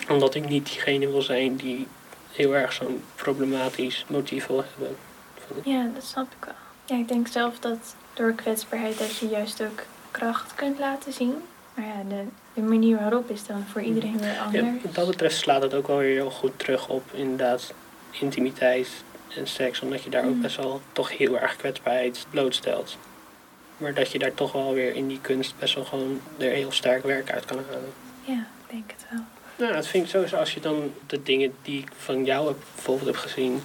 Omdat 0.08 0.34
ik 0.34 0.48
niet 0.48 0.66
diegene 0.66 1.08
wil 1.10 1.22
zijn 1.22 1.56
die 1.56 1.86
heel 2.32 2.54
erg 2.56 2.72
zo'n 2.72 3.02
problematisch 3.14 4.04
motief 4.08 4.46
wil 4.46 4.64
hebben. 4.76 4.96
Ja, 5.64 5.88
dat 5.94 6.04
snap 6.04 6.26
ik 6.38 6.44
wel. 6.44 6.54
Ja, 6.84 6.96
ik 7.02 7.08
denk 7.08 7.28
zelf 7.28 7.58
dat 7.58 7.94
door 8.14 8.32
kwetsbaarheid 8.32 8.98
dat 8.98 9.16
je 9.16 9.28
juist 9.28 9.62
ook 9.62 9.82
kracht 10.10 10.54
kunt 10.54 10.78
laten 10.78 11.12
zien. 11.12 11.34
Maar 11.74 11.84
ja, 11.86 12.02
de, 12.08 12.24
de 12.54 12.60
manier 12.62 12.96
waarop 12.98 13.30
is 13.30 13.46
dan 13.46 13.64
voor 13.72 13.80
iedereen 13.82 14.18
weer 14.18 14.32
Ja, 14.32 14.42
anders. 14.44 14.82
wat 14.82 14.94
dat 14.94 15.06
betreft 15.06 15.36
slaat 15.36 15.62
het 15.62 15.74
ook 15.74 15.86
wel 15.86 15.96
weer 15.96 16.14
heel 16.14 16.30
goed 16.30 16.52
terug 16.58 16.88
op 16.88 17.02
inderdaad 17.12 17.72
intimiteit 18.10 18.88
en 19.36 19.46
seks. 19.46 19.80
Omdat 19.80 20.02
je 20.02 20.10
daar 20.10 20.24
ook 20.24 20.34
Mm. 20.34 20.40
best 20.42 20.56
wel 20.56 20.80
toch 20.92 21.16
heel 21.16 21.38
erg 21.38 21.56
kwetsbaarheid 21.56 22.26
blootstelt. 22.30 22.96
Maar 23.76 23.94
dat 23.94 24.10
je 24.12 24.18
daar 24.18 24.34
toch 24.34 24.52
wel 24.52 24.72
weer 24.74 24.94
in 24.94 25.08
die 25.08 25.20
kunst 25.20 25.54
best 25.58 25.74
wel 25.74 25.84
gewoon 25.84 26.20
er 26.38 26.50
heel 26.50 26.72
sterk 26.72 27.02
werk 27.02 27.30
uit 27.30 27.44
kan 27.44 27.56
halen. 27.70 27.92
Ja, 28.22 28.46
ik 28.66 28.70
denk 28.70 28.90
het 28.96 29.06
wel. 29.10 29.20
Nou, 29.56 29.72
dat 29.72 29.86
vind 29.86 30.04
ik 30.04 30.10
sowieso 30.10 30.36
als 30.36 30.54
je 30.54 30.60
dan 30.60 30.92
de 31.06 31.22
dingen 31.22 31.54
die 31.62 31.78
ik 31.78 31.88
van 31.96 32.24
jou 32.24 32.46
heb, 32.48 32.56
bijvoorbeeld 32.74 33.06
heb 33.06 33.16
gezien, 33.16 33.62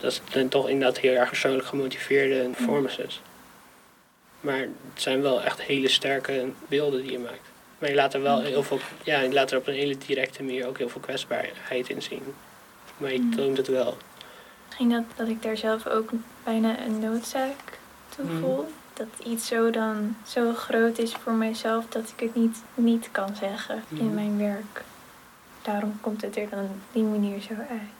dat 0.00 0.20
dan 0.30 0.48
toch 0.48 0.68
inderdaad 0.68 0.98
heel 0.98 1.14
erg 1.14 1.28
persoonlijk 1.28 1.66
gemotiveerde 1.66 2.48
performances. 2.48 3.20
Maar 4.40 4.58
het 4.58 4.70
zijn 4.94 5.22
wel 5.22 5.42
echt 5.42 5.62
hele 5.62 5.88
sterke 5.88 6.48
beelden 6.68 7.02
die 7.02 7.10
je 7.12 7.18
maakt. 7.18 7.40
Maar 7.78 7.88
je 7.88 7.94
laat 7.94 8.14
er 8.14 8.22
wel 8.22 8.40
heel 8.40 8.62
veel, 8.62 8.78
ja, 9.02 9.20
je 9.20 9.32
laat 9.32 9.50
er 9.50 9.58
op 9.58 9.66
een 9.66 9.74
hele 9.74 9.98
directe 10.06 10.42
manier 10.42 10.66
ook 10.66 10.78
heel 10.78 10.88
veel 10.88 11.00
kwetsbaarheid 11.00 11.88
in 11.88 12.02
zien. 12.02 12.22
Maar 12.96 13.12
je 13.12 13.18
Mm. 13.18 13.34
toont 13.36 13.56
het 13.56 13.68
wel. 13.68 13.96
misschien 14.66 14.88
dat, 14.90 15.02
dat 15.16 15.28
ik 15.28 15.42
daar 15.42 15.56
zelf 15.56 15.86
ook 15.86 16.10
bijna 16.44 16.78
een 16.84 16.98
noodzaak 17.00 17.78
toe 18.16 18.24
Mhm. 18.24 18.38
voel. 18.40 18.72
Dat 18.98 19.26
iets 19.26 19.46
zo 19.46 19.70
dan 19.70 20.16
zo 20.26 20.52
groot 20.54 20.98
is 20.98 21.12
voor 21.12 21.32
mijzelf 21.32 21.84
dat 21.88 22.12
ik 22.16 22.20
het 22.20 22.34
niet, 22.34 22.56
niet 22.74 23.08
kan 23.12 23.36
zeggen 23.36 23.82
in 23.88 23.96
Mhm. 24.04 24.14
mijn 24.14 24.38
werk. 24.38 24.82
Daarom 25.62 25.98
komt 26.00 26.22
het 26.22 26.36
er 26.36 26.48
dan 26.50 26.60
op 26.64 26.76
die 26.92 27.02
manier 27.02 27.40
zo 27.40 27.52
uit. 27.70 27.90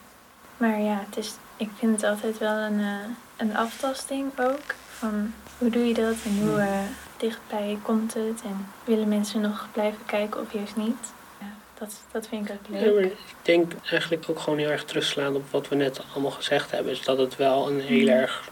Maar 0.56 0.80
ja, 0.80 1.02
het 1.06 1.16
is, 1.16 1.32
ik 1.56 1.68
vind 1.78 1.92
het 2.00 2.10
altijd 2.10 2.38
wel 2.38 2.56
een, 2.56 2.78
eh, 2.80 2.94
een 3.36 3.56
aftasting 3.56 4.30
ook. 4.40 4.74
Van 4.88 5.32
hoe 5.58 5.70
doe 5.70 5.86
je 5.88 5.94
dat 5.94 6.14
en 6.24 6.40
hoe 6.48 6.58
eh, 6.60 6.78
dichtbij 7.16 7.78
komt 7.82 8.14
het 8.14 8.42
en 8.44 8.66
willen 8.84 9.08
mensen 9.08 9.40
nog 9.40 9.66
blijven 9.72 10.04
kijken 10.06 10.40
of 10.40 10.52
juist 10.52 10.76
niet. 10.76 11.12
Ja, 11.40 11.46
dat, 11.78 12.00
dat 12.12 12.26
vind 12.28 12.48
ik 12.48 12.54
ook 12.54 12.76
Ja, 12.80 12.80
leuk. 12.84 13.04
ik 13.04 13.16
denk 13.42 13.72
eigenlijk 13.90 14.24
ook 14.28 14.38
gewoon 14.38 14.58
heel 14.58 14.70
erg 14.70 14.84
terugslaan 14.84 15.34
op 15.36 15.50
wat 15.50 15.68
we 15.68 15.74
net 15.74 16.00
allemaal 16.12 16.30
gezegd 16.30 16.70
hebben. 16.70 16.92
Is 16.92 17.02
dat 17.04 17.18
het 17.18 17.36
wel 17.36 17.70
een 17.70 17.80
heel 17.80 18.08
erg 18.08 18.48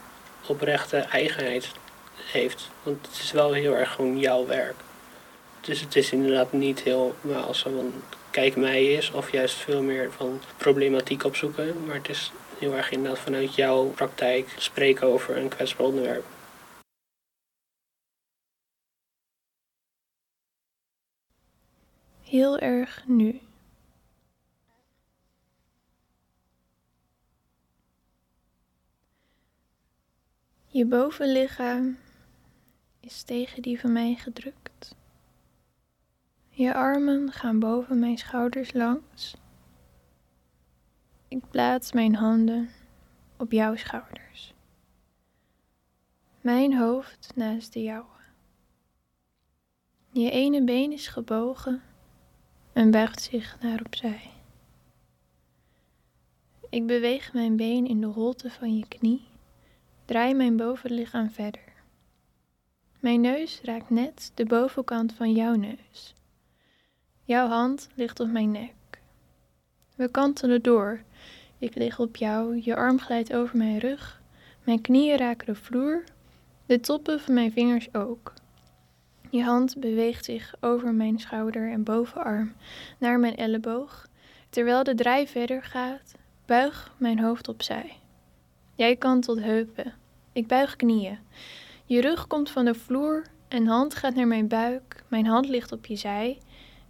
oprechte 0.47 0.97
eigenheid 0.97 1.71
heeft. 2.27 2.71
Want 2.83 3.07
het 3.07 3.17
is 3.23 3.33
wel 3.33 3.53
heel 3.53 3.77
erg 3.77 3.93
gewoon 3.93 4.19
jouw 4.19 4.47
werk. 4.47 4.75
Dus 5.61 5.81
het 5.81 5.97
is 5.97 6.13
inderdaad 6.13 6.53
niet 6.53 6.81
heel 6.81 7.15
zo 7.53 7.71
van 7.71 7.93
kijk 8.31 8.57
mij 8.57 8.85
is 8.93 9.11
of 9.11 9.33
juist 9.33 9.55
veel 9.55 9.83
meer 9.83 10.13
van 10.13 10.41
problematiek 10.57 11.25
opzoeken. 11.25 11.85
Maar 11.87 11.95
het 11.95 12.09
is 12.09 12.33
heel 12.59 12.75
erg 12.75 12.91
inderdaad 12.91 13.19
vanuit 13.19 13.55
jouw 13.55 13.85
praktijk 13.85 14.55
spreken 14.57 15.07
over 15.07 15.37
een 15.37 15.49
kwetsbaar 15.49 15.87
onderwerp. 15.87 16.25
Heel 22.23 22.59
erg 22.59 23.03
nu. 23.07 23.41
Je 30.67 30.87
bovenlichaam 30.87 31.99
is 33.07 33.23
tegen 33.23 33.63
die 33.63 33.81
van 33.81 33.93
mij 33.93 34.15
gedrukt. 34.15 34.95
Je 36.49 36.75
armen 36.75 37.33
gaan 37.33 37.59
boven 37.59 37.99
mijn 37.99 38.19
schouders 38.19 38.73
langs. 38.73 39.37
Ik 41.29 41.51
plaats 41.51 41.93
mijn 41.93 42.15
handen 42.15 42.71
op 43.37 43.53
jouw 43.53 43.77
schouders. 43.77 44.55
Mijn 46.41 46.77
hoofd 46.77 47.33
naast 47.35 47.73
de 47.73 47.83
jouwe. 47.83 48.21
Je 50.11 50.31
ene 50.31 50.65
been 50.65 50.93
is 50.93 51.09
gebogen 51.09 51.83
en 52.73 52.91
buigt 52.91 53.23
zich 53.23 53.61
naar 53.61 53.81
opzij. 53.87 54.31
Ik 56.71 56.87
beweeg 56.87 57.33
mijn 57.33 57.57
been 57.57 57.87
in 57.87 58.01
de 58.01 58.07
holte 58.07 58.51
van 58.51 58.77
je 58.77 58.89
knie, 58.89 59.27
draai 60.05 60.35
mijn 60.35 60.57
bovenlichaam 60.57 61.31
verder. 61.31 61.66
Mijn 63.01 63.21
neus 63.21 63.61
raakt 63.63 63.91
net 63.91 64.33
de 64.35 64.45
bovenkant 64.45 65.13
van 65.13 65.33
jouw 65.33 65.55
neus. 65.55 66.15
Jouw 67.25 67.49
hand 67.49 67.89
ligt 67.95 68.21
op 68.21 68.29
mijn 68.29 68.51
nek. 68.51 68.75
We 69.97 70.11
kantelen 70.11 70.63
door. 70.63 71.03
Ik 71.59 71.75
lig 71.75 71.99
op 71.99 72.17
jou, 72.17 72.61
je 72.63 72.77
arm 72.77 72.99
glijdt 72.99 73.33
over 73.33 73.57
mijn 73.57 73.79
rug, 73.79 74.23
mijn 74.65 74.81
knieën 74.81 75.17
raken 75.17 75.47
de 75.47 75.55
vloer, 75.55 76.05
de 76.67 76.81
toppen 76.81 77.21
van 77.21 77.35
mijn 77.35 77.53
vingers 77.53 77.95
ook. 77.95 78.33
Je 79.31 79.43
hand 79.43 79.81
beweegt 79.81 80.25
zich 80.25 80.55
over 80.61 80.95
mijn 80.95 81.19
schouder 81.19 81.71
en 81.71 81.83
bovenarm 81.83 82.55
naar 82.99 83.19
mijn 83.19 83.37
elleboog. 83.37 84.07
Terwijl 84.51 84.85
de 84.85 84.95
draai 84.95 85.27
verder 85.27 85.63
gaat, 85.63 86.15
buig 86.47 86.93
mijn 86.97 87.19
hoofd 87.19 87.49
opzij. 87.49 87.97
Jij 88.75 88.97
kantelt 88.97 89.41
heupen. 89.41 89.95
Ik 90.33 90.47
buig 90.47 90.77
knieën. 90.77 91.19
Je 91.89 92.01
rug 92.01 92.27
komt 92.27 92.51
van 92.51 92.65
de 92.65 92.75
vloer 92.75 93.23
en 93.49 93.67
hand 93.67 93.95
gaat 93.95 94.15
naar 94.15 94.27
mijn 94.27 94.49
buik. 94.49 95.05
Mijn 95.09 95.27
hand 95.27 95.49
ligt 95.49 95.73
op 95.73 95.87
je 95.87 95.97
zij. 95.97 96.39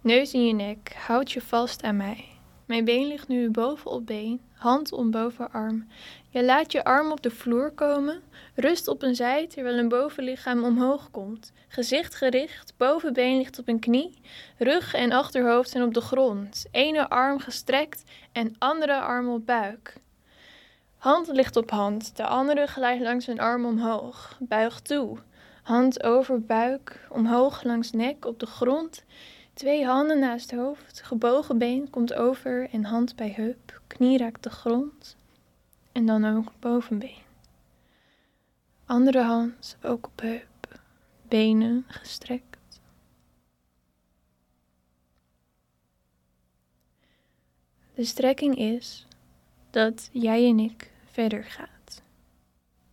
Neus 0.01 0.33
in 0.33 0.45
je 0.45 0.53
nek. 0.53 0.95
Houd 1.07 1.31
je 1.31 1.41
vast 1.41 1.83
aan 1.83 1.97
mij. 1.97 2.25
Mijn 2.65 2.85
been 2.85 3.07
ligt 3.07 3.27
nu 3.27 3.49
boven 3.49 3.91
op 3.91 4.05
been, 4.05 4.41
hand 4.53 4.91
om 4.91 5.11
bovenarm. 5.11 5.87
Je 6.29 6.43
laat 6.43 6.71
je 6.71 6.83
arm 6.83 7.11
op 7.11 7.21
de 7.21 7.29
vloer 7.29 7.71
komen, 7.71 8.21
rust 8.55 8.87
op 8.87 9.03
een 9.03 9.15
zij 9.15 9.47
terwijl 9.47 9.77
een 9.77 9.89
bovenlichaam 9.89 10.63
omhoog 10.63 11.11
komt. 11.11 11.51
Gezicht 11.67 12.15
gericht, 12.15 12.73
bovenbeen 12.77 13.37
ligt 13.37 13.59
op 13.59 13.67
een 13.67 13.79
knie, 13.79 14.19
rug 14.57 14.93
en 14.93 15.11
achterhoofd 15.11 15.69
zijn 15.69 15.83
op 15.83 15.93
de 15.93 16.01
grond. 16.01 16.65
Ene 16.71 17.09
arm 17.09 17.39
gestrekt 17.39 18.03
en 18.31 18.55
andere 18.57 18.99
arm 18.99 19.29
op 19.29 19.45
buik. 19.45 19.97
Hand 21.07 21.27
ligt 21.27 21.55
op 21.55 21.69
hand, 21.69 22.15
de 22.15 22.25
andere 22.25 22.67
glijdt 22.67 23.03
langs 23.03 23.27
een 23.27 23.39
arm 23.39 23.65
omhoog. 23.65 24.37
Buig 24.39 24.79
toe. 24.79 25.17
Hand 25.63 26.03
over 26.03 26.41
buik, 26.41 27.07
omhoog 27.09 27.63
langs 27.63 27.91
nek 27.91 28.25
op 28.25 28.39
de 28.39 28.45
grond. 28.45 29.03
Twee 29.53 29.85
handen 29.85 30.19
naast 30.19 30.51
hoofd, 30.51 31.01
gebogen 31.03 31.57
been 31.57 31.89
komt 31.89 32.13
over 32.13 32.69
en 32.71 32.83
hand 32.83 33.15
bij 33.15 33.29
heup, 33.29 33.81
knie 33.87 34.17
raakt 34.17 34.43
de 34.43 34.49
grond 34.49 35.15
en 35.91 36.05
dan 36.05 36.25
ook 36.25 36.51
bovenbeen. 36.59 37.23
Andere 38.85 39.21
hand 39.21 39.77
ook 39.83 40.05
op 40.05 40.21
heup, 40.21 40.79
benen 41.27 41.85
gestrekt. 41.87 42.81
De 47.93 48.03
strekking 48.03 48.57
is 48.57 49.07
dat 49.69 50.09
jij 50.11 50.47
en 50.49 50.59
ik 50.59 50.95
verder 51.17 51.43
gaat, 51.43 52.01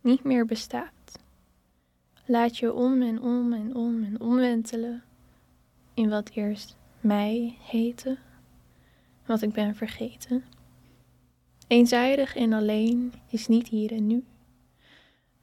niet 0.01 0.23
meer 0.23 0.45
bestaat. 0.45 1.19
Laat 2.25 2.57
je 2.57 2.73
om 2.73 3.01
en 3.01 3.21
om 3.21 3.53
en 3.53 3.75
om 3.75 4.03
en 4.03 4.19
omwentelen 4.19 5.03
in 5.93 6.09
wat 6.09 6.29
eerst 6.29 6.77
mij 6.99 7.57
heette, 7.61 8.17
wat 9.25 9.41
ik 9.41 9.53
ben 9.53 9.75
vergeten. 9.75 10.43
Eenzijdig 11.67 12.35
en 12.35 12.53
alleen 12.53 13.13
is 13.29 13.47
niet 13.47 13.67
hier 13.67 13.91
en 13.91 14.07
nu, 14.07 14.23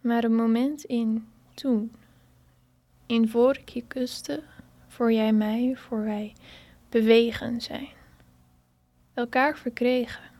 maar 0.00 0.24
een 0.24 0.34
moment 0.34 0.84
in 0.84 1.28
toen, 1.54 1.92
in 3.06 3.28
voor 3.28 3.56
ik 3.56 3.68
je 3.68 3.86
kuste, 3.86 4.42
voor 4.86 5.12
jij 5.12 5.32
mij, 5.32 5.76
voor 5.76 6.04
wij 6.04 6.32
bewegen 6.88 7.60
zijn. 7.60 7.90
Elkaar 9.14 9.56
verkregen, 9.56 10.31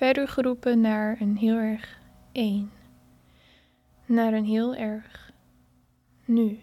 verder 0.00 0.28
geroepen 0.28 0.80
naar 0.80 1.20
een 1.20 1.36
heel 1.36 1.56
erg 1.56 1.98
één, 2.32 2.72
naar 4.06 4.32
een 4.32 4.44
heel 4.44 4.74
erg 4.74 5.32
nu. 6.24 6.58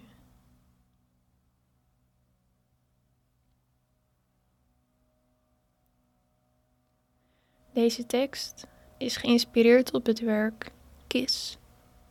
Deze 7.74 8.06
tekst 8.06 8.68
is 8.98 9.18
geïnspireerd 9.18 9.94
op 9.94 10.06
het 10.06 10.20
werk 10.20 10.72
Kiss 11.08 11.58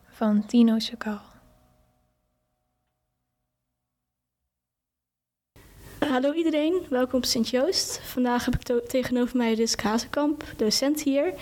van 0.05 0.45
Tino 0.45 0.79
Sekal. 0.79 1.26
Hallo 6.09 6.33
iedereen, 6.33 6.81
welkom 6.89 7.17
op 7.17 7.25
Sint-Joost. 7.25 7.99
Vandaag 8.03 8.45
heb 8.45 8.55
ik 8.55 8.81
tegenover 8.87 9.37
mij 9.37 9.53
Risk 9.53 9.81
Hazekamp, 9.81 10.43
docent 10.57 11.03
hier. 11.03 11.33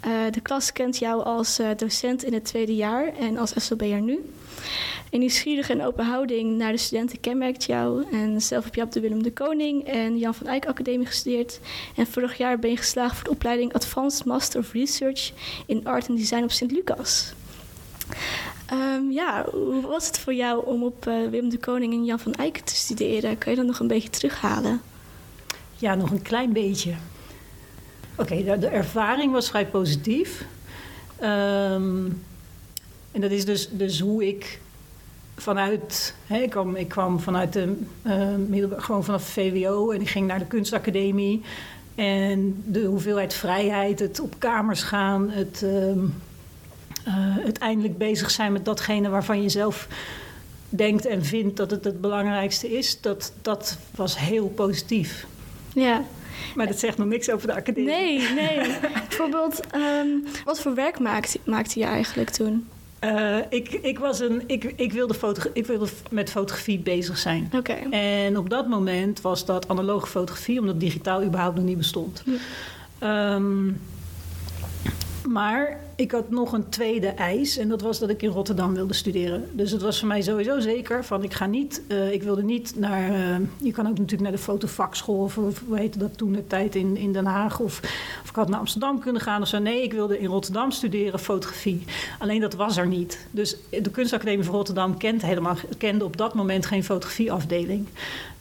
Eh, 0.00 0.10
de 0.30 0.40
klas 0.40 0.72
kent 0.72 0.98
jou 0.98 1.24
als 1.24 1.58
eh, 1.58 1.68
docent 1.76 2.24
in 2.24 2.32
het 2.32 2.44
tweede 2.44 2.74
jaar 2.74 3.16
en 3.18 3.38
als 3.38 3.52
SLB'er 3.56 4.00
nu. 4.00 4.30
Een 5.10 5.18
nieuwsgierige 5.18 5.72
en 5.72 5.84
open 5.84 6.04
houding 6.04 6.56
naar 6.56 6.72
de 6.72 6.78
studenten 6.78 7.20
kenmerkt 7.20 7.64
jou. 7.64 8.04
En 8.12 8.40
zelf 8.40 8.64
heb 8.64 8.74
je 8.74 8.82
op 8.82 8.92
de 8.92 9.00
Willem 9.00 9.22
de 9.22 9.32
Koning 9.32 9.84
en 9.84 10.18
Jan 10.18 10.34
van 10.34 10.46
Eyck 10.46 10.66
Academie 10.66 11.06
gestudeerd. 11.06 11.60
En 11.96 12.06
vorig 12.06 12.36
jaar 12.38 12.58
ben 12.58 12.70
je 12.70 12.76
geslaagd 12.76 13.14
voor 13.14 13.24
de 13.24 13.30
opleiding 13.30 13.72
Advanced 13.72 14.24
Master 14.24 14.60
of 14.60 14.72
Research 14.72 15.32
in 15.66 15.86
Art 15.86 16.08
and 16.08 16.18
Design 16.18 16.42
op 16.42 16.50
Sint-Lucas. 16.50 17.32
Ehm, 18.72 19.10
ja, 19.10 19.44
hoe 19.50 19.86
was 19.86 20.06
het 20.06 20.18
voor 20.18 20.34
jou 20.34 20.66
om 20.66 20.84
op 20.84 21.06
eh, 21.06 21.14
Willem 21.30 21.48
de 21.48 21.58
Koning 21.58 21.92
en 21.92 22.04
Jan 22.04 22.18
van 22.18 22.34
Eyck 22.34 22.58
te 22.58 22.74
studeren? 22.74 23.38
Kan 23.38 23.52
je 23.52 23.58
dat 23.58 23.66
nog 23.66 23.78
een 23.78 23.86
beetje 23.86 24.10
terughalen? 24.10 24.80
Ja, 25.76 25.94
nog 25.94 26.10
een 26.10 26.22
klein 26.22 26.52
beetje. 26.52 26.94
Oké, 28.16 28.58
de, 28.58 28.66
ervaring 28.66 29.32
was 29.32 29.48
vrij 29.48 29.66
positief. 29.66 30.44
Ehm, 31.18 32.06
en 33.12 33.20
dat 33.20 33.30
is 33.30 33.44
dus, 33.44 33.68
dus 33.70 34.00
hoe 34.00 34.26
ik 34.26 34.60
vanuit... 35.36 36.14
Hè, 36.26 36.38
ik, 36.38 36.50
kwam, 36.50 36.76
ik 36.76 36.88
kwam 36.88 37.20
vanuit 37.20 37.52
de 37.52 37.76
eh, 38.02 38.64
gewoon 38.76 39.04
vanaf 39.04 39.24
VWO 39.24 39.90
en 39.90 40.00
ik 40.00 40.08
ging 40.08 40.26
naar 40.26 40.38
de 40.38 40.46
kunstacademie. 40.46 41.42
En 41.94 42.62
de 42.66 42.84
hoeveelheid 42.84 43.34
vrijheid, 43.34 43.98
het 43.98 44.20
op 44.20 44.34
kamers 44.38 44.82
gaan, 44.82 45.30
het 45.30 45.62
ehm, 45.62 45.98
eh, 45.98 46.04
uiteindelijk 47.44 47.98
bezig 47.98 48.30
zijn 48.30 48.52
met 48.52 48.64
datgene 48.64 49.08
waarvan 49.08 49.42
je 49.42 49.48
zelf 49.48 49.88
denkt 50.68 51.06
en 51.06 51.24
vindt 51.24 51.56
dat 51.56 51.70
het 51.70 51.84
het 51.84 52.00
belangrijkste 52.00 52.76
is, 52.76 53.00
dat, 53.00 53.32
dat 53.42 53.78
was 53.94 54.18
heel 54.18 54.48
positief. 54.48 55.26
Ja, 55.74 56.04
Maar 56.54 56.66
dat 56.66 56.78
zegt 56.78 56.98
nog 56.98 57.06
niks 57.06 57.30
over 57.30 57.46
de 57.46 57.54
academie. 57.54 57.90
Nee, 57.90 58.28
nee. 58.34 58.56
Bijvoorbeeld, 59.08 59.60
ehm, 59.70 60.08
wat 60.44 60.60
voor 60.60 60.74
werk 60.74 60.98
maakte, 60.98 61.38
maakte 61.44 61.78
je 61.78 61.84
eigenlijk 61.84 62.30
toen? 62.30 62.68
Uh, 63.04 63.36
ik, 63.48 63.72
ik, 63.72 63.98
was 63.98 64.20
een, 64.20 64.42
ik, 64.46 64.64
ik, 64.76 64.92
wilde 64.92 65.14
ik 65.52 65.66
wilde 65.66 65.88
met 66.10 66.30
fotografie 66.30 66.78
bezig 66.78 67.18
zijn. 67.18 67.50
Oké. 67.56 67.72
En 67.90 68.38
op 68.38 68.50
dat 68.50 68.68
moment 68.68 69.20
was 69.20 69.44
dat 69.44 69.68
analoge 69.68 70.06
fotografie, 70.06 70.60
omdat 70.60 70.80
digitaal 70.80 71.22
überhaupt 71.22 71.56
nog 71.56 71.64
niet 71.64 71.76
bestond. 71.76 72.22
Um, 73.02 73.80
maar 75.26 75.80
ik 75.96 76.10
had 76.10 76.30
nog 76.30 76.52
een 76.52 76.68
tweede 76.68 77.06
eis 77.06 77.56
en 77.56 77.68
dat 77.68 77.80
was 77.80 77.98
dat 77.98 78.08
ik 78.08 78.22
in 78.22 78.30
Rotterdam 78.30 78.74
wilde 78.74 78.94
studeren. 78.94 79.48
Dus 79.52 79.70
het 79.70 79.82
was 79.82 79.98
voor 79.98 80.08
mij 80.08 80.22
sowieso 80.22 80.60
zeker 80.60 81.04
van 81.04 81.22
ik 81.22 81.34
ga 81.34 81.46
niet, 81.46 81.82
uh, 81.88 82.12
ik 82.12 82.22
wilde 82.22 82.42
niet 82.42 82.72
naar, 82.76 83.10
uh, 83.10 83.36
je 83.56 83.72
kan 83.72 83.86
ook 83.86 83.98
natuurlijk 83.98 84.22
naar 84.22 84.32
de 84.32 84.38
fotovakschool 84.38 85.22
of, 85.22 85.38
of 85.38 85.62
hoe 85.66 85.78
heette 85.78 85.98
dat 85.98 86.16
toen 86.16 86.32
de 86.32 86.46
tijd 86.46 86.74
in, 86.74 86.96
in 86.96 87.12
Den 87.12 87.26
Haag 87.26 87.60
of, 87.60 87.80
of 88.22 88.28
ik 88.28 88.34
had 88.34 88.48
naar 88.48 88.58
Amsterdam 88.58 89.00
kunnen 89.00 89.22
gaan 89.22 89.42
of 89.42 89.48
zo. 89.48 89.58
Nee, 89.58 89.82
ik 89.82 89.92
wilde 89.92 90.18
in 90.18 90.26
Rotterdam 90.26 90.70
studeren 90.70 91.18
fotografie. 91.18 91.84
Alleen 92.18 92.40
dat 92.40 92.54
was 92.54 92.76
er 92.76 92.86
niet. 92.86 93.26
Dus 93.30 93.56
de 93.70 93.90
kunstacademie 93.90 94.44
van 94.44 94.54
Rotterdam 94.54 94.96
kent 94.96 95.22
helemaal, 95.22 95.56
kende 95.78 96.04
op 96.04 96.16
dat 96.16 96.34
moment 96.34 96.66
geen 96.66 96.84
fotografieafdeling. 96.84 97.86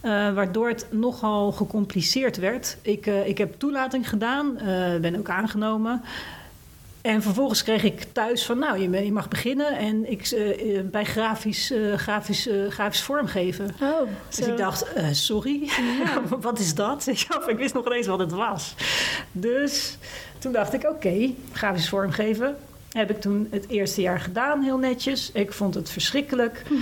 Uh, 0.04 0.34
waardoor 0.34 0.68
het 0.68 0.86
nogal 0.90 1.52
gecompliceerd 1.52 2.38
werd. 2.38 2.78
Ik, 2.82 3.06
ik 3.06 3.38
heb 3.38 3.54
toelating 3.58 4.10
gedaan, 4.10 4.58
ben 5.02 5.18
ook 5.18 5.30
aangenomen. 5.30 6.02
En 7.02 7.22
vervolgens 7.22 7.64
kreeg 7.64 7.84
ik 7.84 8.04
thuis 8.12 8.46
van, 8.46 8.60
nou, 8.60 8.80
je, 8.80 9.06
je 9.06 9.12
mag 9.12 9.28
beginnen 9.28 9.78
en 9.78 10.12
ik, 10.12 10.32
uh, 10.32 10.82
bij 10.82 11.06
grafisch, 11.06 11.72
uh, 11.72 11.96
grafisch, 11.96 12.48
uh, 12.48 12.70
grafisch 12.70 13.02
vormgeven. 13.02 13.76
Oh, 13.82 14.10
dus 14.30 14.40
ik 14.40 14.58
dacht, 14.58 14.86
sorry, 15.12 15.62
ja. 15.64 16.22
wat 16.40 16.60
is 16.60 16.76
dat? 16.76 17.08
ik 17.48 17.58
wist 17.58 17.74
nog 17.74 17.92
eens 17.92 18.08
wat 18.08 18.20
het 18.20 18.32
was. 18.32 18.76
Dus 19.32 19.98
toen 20.40 20.52
dacht 20.52 20.74
ik, 20.74 20.84
oké, 20.84 20.92
okay, 20.92 21.36
grafisch 21.52 21.90
vormgeven. 21.90 22.58
Heb 22.92 23.10
ik 23.10 23.22
toen 23.22 23.48
het 23.52 23.68
eerste 23.68 24.02
jaar 24.02 24.20
gedaan, 24.20 24.62
heel 24.62 24.78
netjes. 24.78 25.32
Ik 25.32 25.52
vond 25.52 25.76
het 25.76 25.90
verschrikkelijk. 25.90 26.64
Hm. 26.68 26.74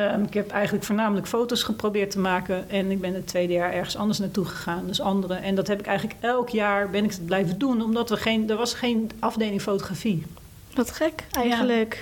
Um, 0.00 0.22
ik 0.22 0.34
heb 0.34 0.50
eigenlijk 0.50 0.84
voornamelijk 0.84 1.26
foto's 1.26 1.62
geprobeerd 1.62 2.10
te 2.10 2.18
maken. 2.18 2.70
En 2.70 2.90
ik 2.90 3.00
ben 3.00 3.14
het 3.14 3.26
tweede 3.26 3.52
jaar 3.52 3.72
ergens 3.72 3.96
anders 3.96 4.18
naartoe 4.18 4.44
gegaan. 4.44 4.86
Dus 4.86 5.00
andere. 5.00 5.34
En 5.34 5.54
dat 5.54 5.66
heb 5.66 5.80
ik 5.80 5.86
eigenlijk 5.86 6.18
elk 6.20 6.48
jaar 6.48 6.90
ben 6.90 7.04
ik 7.04 7.10
het 7.10 7.26
blijven 7.26 7.58
doen. 7.58 7.82
Omdat 7.82 8.08
we 8.10 8.16
geen, 8.16 8.50
er 8.50 8.56
was 8.56 8.74
geen 8.74 9.10
afdeling 9.18 9.62
fotografie. 9.62 10.26
Wat 10.74 10.90
gek 10.90 11.24
eigenlijk. 11.30 11.98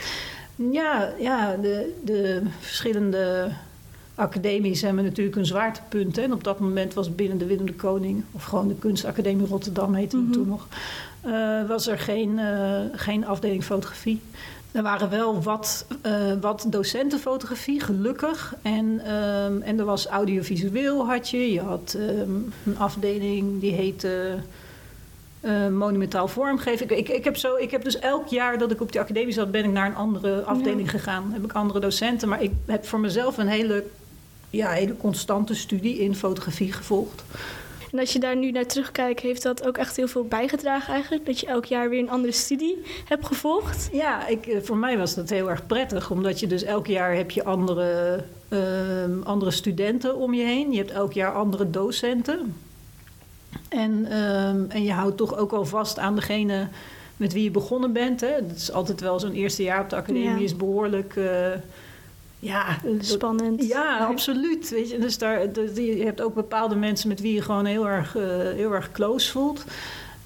Ja, 0.57 1.13
ja 1.19 1.57
de, 1.57 2.01
de 2.05 2.43
verschillende 2.61 3.51
academies 4.15 4.83
hebben 4.83 5.05
natuurlijk 5.05 5.37
een 5.37 5.47
zwaartepunt. 5.47 6.19
En 6.19 6.33
op 6.33 6.45
dat 6.45 6.59
moment 6.59 6.95
was 6.95 7.15
binnen 7.15 7.39
de 7.39 7.47
Willem 7.47 7.67
de 7.67 7.75
Koning... 7.75 8.25
of 8.33 8.45
gewoon 8.45 8.69
de 8.69 8.75
Kunstacademie 8.75 9.47
Rotterdam 9.47 9.95
heette 9.95 10.17
het 10.17 10.27
mm 10.27 10.33
-hmm. 10.33 10.43
toen 10.43 10.49
nog... 10.49 10.67
Uh, 11.27 11.69
was 11.69 11.87
er 11.87 11.99
geen, 11.99 12.39
uh, 12.39 12.81
geen 12.93 13.27
afdeling 13.27 13.65
fotografie. 13.65 14.21
Er 14.73 14.83
waren 14.83 15.11
wel 15.11 15.43
wat, 15.43 15.87
uh, 16.07 16.33
wat 16.41 16.67
docenten 16.69 17.19
fotografie, 17.19 17.81
gelukkig. 17.81 18.55
En, 18.63 19.15
um, 19.15 19.63
en 19.63 19.79
er 19.79 19.85
was 19.85 20.07
audiovisueel 20.07 21.07
had 21.07 21.29
je. 21.29 21.53
Je 21.53 21.61
had 21.61 21.97
um, 21.99 22.53
een 22.65 22.79
afdeling 22.79 23.61
die 23.61 23.73
heette 23.73 24.35
uh, 25.41 25.69
monumentaal 25.69 26.29
vormgeven. 26.29 26.91
Ik, 26.91 26.99
ik, 26.99 27.09
ik, 27.09 27.25
heb 27.25 27.37
zo, 27.37 27.57
ik 27.57 27.71
heb 27.71 27.85
dus 27.85 27.99
elk 27.99 28.27
jaar 28.27 28.59
dat 28.59 28.71
ik 28.71 28.81
op 28.81 28.93
die 28.93 29.01
academie 29.01 29.33
zat... 29.33 29.51
ben 29.51 29.65
ik 29.65 29.71
naar 29.71 29.87
een 29.87 29.95
andere 29.97 30.43
afdeling 30.43 30.85
ja. 30.85 30.99
gegaan. 30.99 31.33
Heb 31.33 31.45
ik 31.45 31.53
andere 31.53 31.81
docenten. 31.81 32.29
Maar 32.29 32.43
ik 32.43 32.53
heb 32.67 32.87
voor 32.87 33.01
mezelf 33.01 33.39
een 33.39 33.49
hele, 33.49 33.85
ja, 34.51 34.71
hele 34.71 34.97
constante 34.97 35.55
studie 35.55 35.99
in 35.99 36.15
fotografie 36.15 36.73
gevolgd. 36.73 37.23
En 37.93 37.99
als 37.99 38.13
je 38.13 38.19
daar 38.19 38.37
nu 38.37 38.51
naar 38.51 38.67
terugkijkt, 38.67 39.21
heeft 39.21 39.43
dat 39.43 39.67
ook 39.67 39.79
echt 39.79 39.97
heel 39.97 40.09
veel 40.09 40.25
bijgedragen 40.25 40.93
eigenlijk? 40.93 41.27
Dat 41.27 41.41
je 41.41 41.47
elk 41.47 41.65
jaar 41.65 41.89
weer 41.89 41.99
een 41.99 42.11
andere 42.11 42.33
studie 42.33 42.83
hebt 43.05 43.27
gevolgd? 43.27 43.89
Ja, 43.93 44.27
ik, 44.27 44.59
voor 44.63 44.77
mij 44.77 44.99
was 44.99 45.15
dat 45.15 45.31
heel 45.31 45.51
erg 45.51 45.67
prettig. 45.67 46.11
Omdat 46.11 46.41
je 46.41 46.47
dus 46.47 46.63
elk 46.63 46.87
jaar 46.87 47.15
heb 47.15 47.31
je 47.31 47.45
andere, 47.45 48.25
uh, 48.49 48.59
andere 49.25 49.51
studenten 49.51 50.17
om 50.17 50.35
je 50.35 50.45
heen. 50.45 50.73
Je 50.73 50.79
hebt 50.79 50.91
elk 50.91 51.13
jaar 51.13 51.33
andere 51.33 51.71
docenten. 51.71 52.57
En, 53.69 54.17
um, 54.19 54.67
en 54.71 54.85
je 54.85 54.93
houdt 54.93 55.17
toch 55.17 55.37
ook 55.37 55.51
wel 55.51 55.65
vast 55.65 55.99
aan 55.99 56.15
degene 56.15 56.69
met 57.17 57.33
wie 57.33 57.43
je 57.43 57.51
begonnen 57.51 57.93
bent. 57.93 58.21
Hè? 58.21 58.47
Dat 58.47 58.57
is 58.57 58.73
altijd 58.73 59.01
wel 59.01 59.21
zo'n 59.21 59.33
eerste 59.33 59.63
jaar 59.63 59.81
op 59.81 59.91
de 59.91 59.97
academie 59.97 60.29
ja. 60.29 60.39
is 60.39 60.57
behoorlijk... 60.57 61.15
Uh, 61.17 61.51
ja, 62.39 62.79
spannend. 63.01 63.67
Ja, 63.67 63.99
absoluut. 63.99 64.69
Weet 64.69 64.91
je, 64.91 64.99
dus 64.99 65.19
daar, 65.19 65.41
je 65.75 66.03
hebt 66.05 66.23
ook 66.23 66.35
bepaalde 66.35 66.75
mensen 66.75 67.09
met 67.09 67.21
wie 67.21 67.35
je 67.35 67.43
gewoon 67.43 67.65
heel 67.65 67.89
erg, 67.89 68.17
uh, 68.17 68.23
heel 68.39 68.73
erg 68.73 68.93
close 68.93 69.31
voelt. 69.31 69.65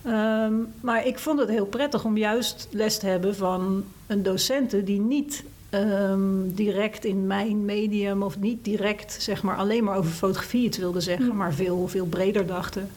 Um, 0.07 0.73
maar 0.81 1.07
ik 1.07 1.19
vond 1.19 1.39
het 1.39 1.49
heel 1.49 1.67
prettig 1.67 2.05
om 2.05 2.17
juist 2.17 2.69
les 2.71 2.99
te 2.99 3.07
hebben 3.07 3.37
van 3.37 3.85
een 4.07 4.23
docenten 4.23 4.85
die 4.85 5.01
niet 5.01 5.45
um, 5.71 6.55
direct 6.55 7.05
in 7.05 7.27
mijn 7.27 7.65
medium 7.65 8.23
of 8.23 8.39
niet 8.39 8.65
direct 8.65 9.17
zeg 9.19 9.43
maar, 9.43 9.57
alleen 9.57 9.85
maar 9.85 9.97
over 9.97 10.11
fotografie 10.11 10.67
het 10.67 10.77
wilde 10.77 11.01
zeggen, 11.01 11.27
mm. 11.27 11.37
maar 11.37 11.55
veel, 11.55 11.89
veel 11.89 12.07
breder 12.07 12.47
dachten. 12.47 12.91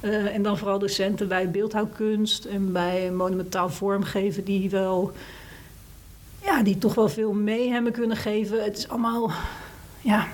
Uh, 0.00 0.34
en 0.34 0.42
dan 0.42 0.58
vooral 0.58 0.78
docenten 0.78 1.28
bij 1.28 1.50
beeldhouwkunst 1.50 2.44
en 2.44 2.72
bij 2.72 3.10
monumentaal 3.10 3.70
vormgeven 3.70 4.44
die 4.44 4.70
wel 4.70 5.12
ja, 6.42 6.62
die 6.62 6.78
toch 6.78 6.94
wel 6.94 7.08
veel 7.08 7.32
mee 7.32 7.70
hebben 7.70 7.92
kunnen 7.92 8.16
geven. 8.16 8.64
Het 8.64 8.78
is 8.78 8.88
allemaal, 8.88 9.30
ja, 10.00 10.26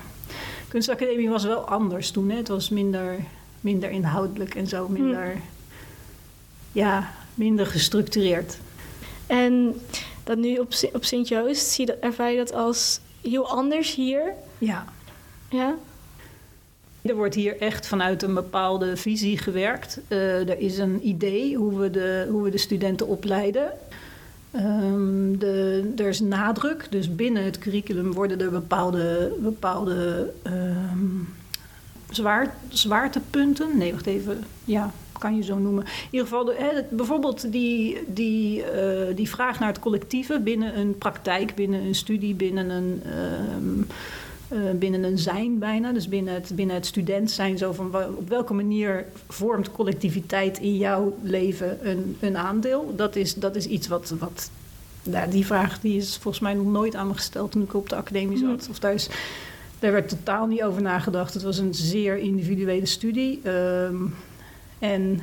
kunstacademie 0.67 1.29
was 1.29 1.43
wel 1.43 1.67
anders 1.67 2.11
toen. 2.11 2.29
Hè? 2.29 2.37
Het 2.37 2.47
was 2.47 2.69
minder, 2.69 3.15
minder 3.61 3.89
inhoudelijk 3.89 4.55
en 4.55 4.67
zo, 4.67 4.87
minder, 4.87 5.31
hm. 5.31 5.37
ja, 6.71 7.11
minder 7.33 7.65
gestructureerd. 7.65 8.57
En 9.27 9.81
dat 10.23 10.37
nu 10.37 10.57
op, 10.57 10.73
op 10.93 11.03
Sint-Joost, 11.03 11.67
zie 11.67 11.85
je 11.85 11.91
dat, 11.91 12.01
ervaar 12.01 12.31
je 12.31 12.37
dat 12.37 12.53
als 12.53 12.99
heel 13.21 13.49
anders 13.49 13.95
hier? 13.95 14.33
Ja. 14.57 14.85
Ja? 15.49 15.75
Er 17.01 17.15
wordt 17.15 17.35
hier 17.35 17.61
echt 17.61 17.87
vanuit 17.87 18.23
een 18.23 18.33
bepaalde 18.33 18.97
visie 18.97 19.37
gewerkt. 19.37 19.99
Uh, 20.07 20.49
er 20.49 20.59
is 20.59 20.77
een 20.77 21.07
idee 21.07 21.55
hoe 21.55 21.79
we 21.79 21.89
de, 21.89 22.27
hoe 22.29 22.43
we 22.43 22.49
de 22.49 22.57
studenten 22.57 23.07
opleiden. 23.07 23.71
Um, 24.55 25.39
de, 25.39 25.93
er 25.95 26.07
is 26.07 26.19
nadruk, 26.19 26.87
dus 26.89 27.15
binnen 27.15 27.43
het 27.43 27.57
curriculum 27.57 28.13
worden 28.13 28.41
er 28.41 28.51
bepaalde, 28.51 29.33
bepaalde 29.39 30.31
um, 30.47 31.27
zwaar, 32.09 32.55
zwaartepunten. 32.67 33.77
Nee, 33.77 33.91
wacht 33.91 34.05
even. 34.05 34.43
Ja, 34.63 34.91
kan 35.19 35.35
je 35.35 35.43
zo 35.43 35.57
noemen. 35.57 35.83
In 35.83 36.07
ieder 36.11 36.27
geval, 36.27 36.53
bijvoorbeeld 36.89 37.51
die, 37.51 37.97
die, 38.07 38.57
uh, 38.57 39.15
die 39.15 39.29
vraag 39.29 39.59
naar 39.59 39.67
het 39.67 39.79
collectieve 39.79 40.39
binnen 40.39 40.79
een 40.79 40.97
praktijk, 40.97 41.55
binnen 41.55 41.81
een 41.81 41.95
studie, 41.95 42.35
binnen 42.35 42.69
een. 42.69 43.01
Uh, 43.05 43.85
binnen 44.79 45.03
een 45.03 45.17
zijn 45.17 45.59
bijna, 45.59 45.91
dus 45.91 46.07
binnen 46.07 46.33
het, 46.33 46.51
binnen 46.55 46.75
het 46.75 46.85
student 46.85 47.31
zijn, 47.31 47.57
zo 47.57 47.71
van 47.71 47.95
op 48.15 48.29
welke 48.29 48.53
manier 48.53 49.05
vormt 49.27 49.71
collectiviteit 49.71 50.59
in 50.59 50.77
jouw 50.77 51.17
leven 51.21 51.89
een, 51.89 52.17
een 52.19 52.37
aandeel? 52.37 52.93
Dat 52.95 53.15
is, 53.15 53.33
dat 53.33 53.55
is 53.55 53.65
iets 53.65 53.87
wat, 53.87 54.13
wat 54.19 54.49
nou, 55.03 55.29
die 55.29 55.45
vraag 55.45 55.79
die 55.79 55.97
is 55.97 56.17
volgens 56.17 56.43
mij 56.43 56.53
nog 56.53 56.65
nooit 56.65 56.95
aan 56.95 57.07
me 57.07 57.13
gesteld 57.13 57.51
toen 57.51 57.61
ik 57.61 57.73
op 57.73 57.89
de 57.89 57.95
academie 57.95 58.37
zat. 58.37 58.67
Of 58.69 58.79
daar, 58.79 58.93
is, 58.93 59.09
daar 59.79 59.91
werd 59.91 60.09
totaal 60.09 60.47
niet 60.47 60.63
over 60.63 60.81
nagedacht. 60.81 61.33
Het 61.33 61.43
was 61.43 61.57
een 61.57 61.73
zeer 61.73 62.17
individuele 62.17 62.85
studie. 62.85 63.49
Um, 63.49 64.15
en 64.79 65.21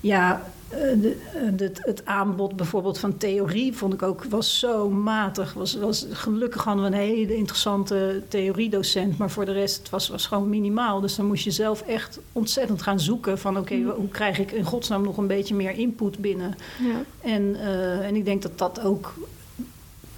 ja, 0.00 0.52
de, 0.68 1.16
de, 1.56 1.70
het 1.74 2.06
aanbod 2.06 2.56
bijvoorbeeld 2.56 2.98
van 2.98 3.16
theorie 3.16 3.76
vond 3.76 3.92
ik 3.92 4.02
ook 4.02 4.24
was 4.24 4.58
zo 4.58 4.90
matig. 4.90 5.52
Was, 5.52 5.74
was, 5.74 6.06
gelukkig 6.10 6.64
hadden 6.64 6.84
we 6.84 6.90
een 6.90 7.02
hele 7.02 7.36
interessante 7.36 8.22
theoriedocent, 8.28 9.18
maar 9.18 9.30
voor 9.30 9.44
de 9.44 9.52
rest 9.52 9.78
het 9.78 9.90
was 9.90 10.08
was 10.08 10.26
gewoon 10.26 10.48
minimaal. 10.48 11.00
Dus 11.00 11.16
dan 11.16 11.26
moest 11.26 11.44
je 11.44 11.50
zelf 11.50 11.80
echt 11.80 12.20
ontzettend 12.32 12.82
gaan 12.82 13.00
zoeken 13.00 13.38
van 13.38 13.58
oké, 13.58 13.74
okay, 13.74 13.94
hoe 13.94 14.08
krijg 14.08 14.38
ik 14.38 14.52
in 14.52 14.64
godsnaam 14.64 15.02
nog 15.02 15.16
een 15.16 15.26
beetje 15.26 15.54
meer 15.54 15.78
input 15.78 16.18
binnen. 16.18 16.54
Ja. 16.80 17.30
En, 17.30 17.42
uh, 17.42 18.06
en 18.06 18.16
ik 18.16 18.24
denk 18.24 18.42
dat 18.42 18.58
dat 18.58 18.80
ook, 18.80 19.14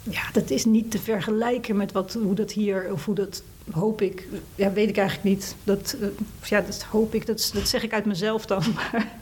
ja, 0.03 0.22
dat 0.32 0.51
is 0.51 0.64
niet 0.64 0.90
te 0.90 0.99
vergelijken 0.99 1.76
met 1.76 1.92
wat, 1.92 2.18
hoe 2.22 2.34
dat 2.34 2.53
hier 2.53 2.92
of 2.92 3.05
hoe 3.05 3.14
dat 3.14 3.42
hoop 3.70 4.03
ik, 4.03 4.28
ja, 4.55 4.72
weet 4.72 4.88
ik 4.88 4.96
eigenlijk 4.96 5.28
niet. 5.28 5.57
Dat, 5.64 5.96
uh, 6.01 6.09
ja, 6.42 6.61
dat 6.61 6.82
hoop 6.82 7.14
ik, 7.14 7.26
dat, 7.26 7.51
dat 7.55 7.68
zeg 7.68 7.82
ik 7.82 7.92
uit 7.92 8.05
mezelf 8.05 8.46
dan. 8.46 8.62
Maar 8.74 9.16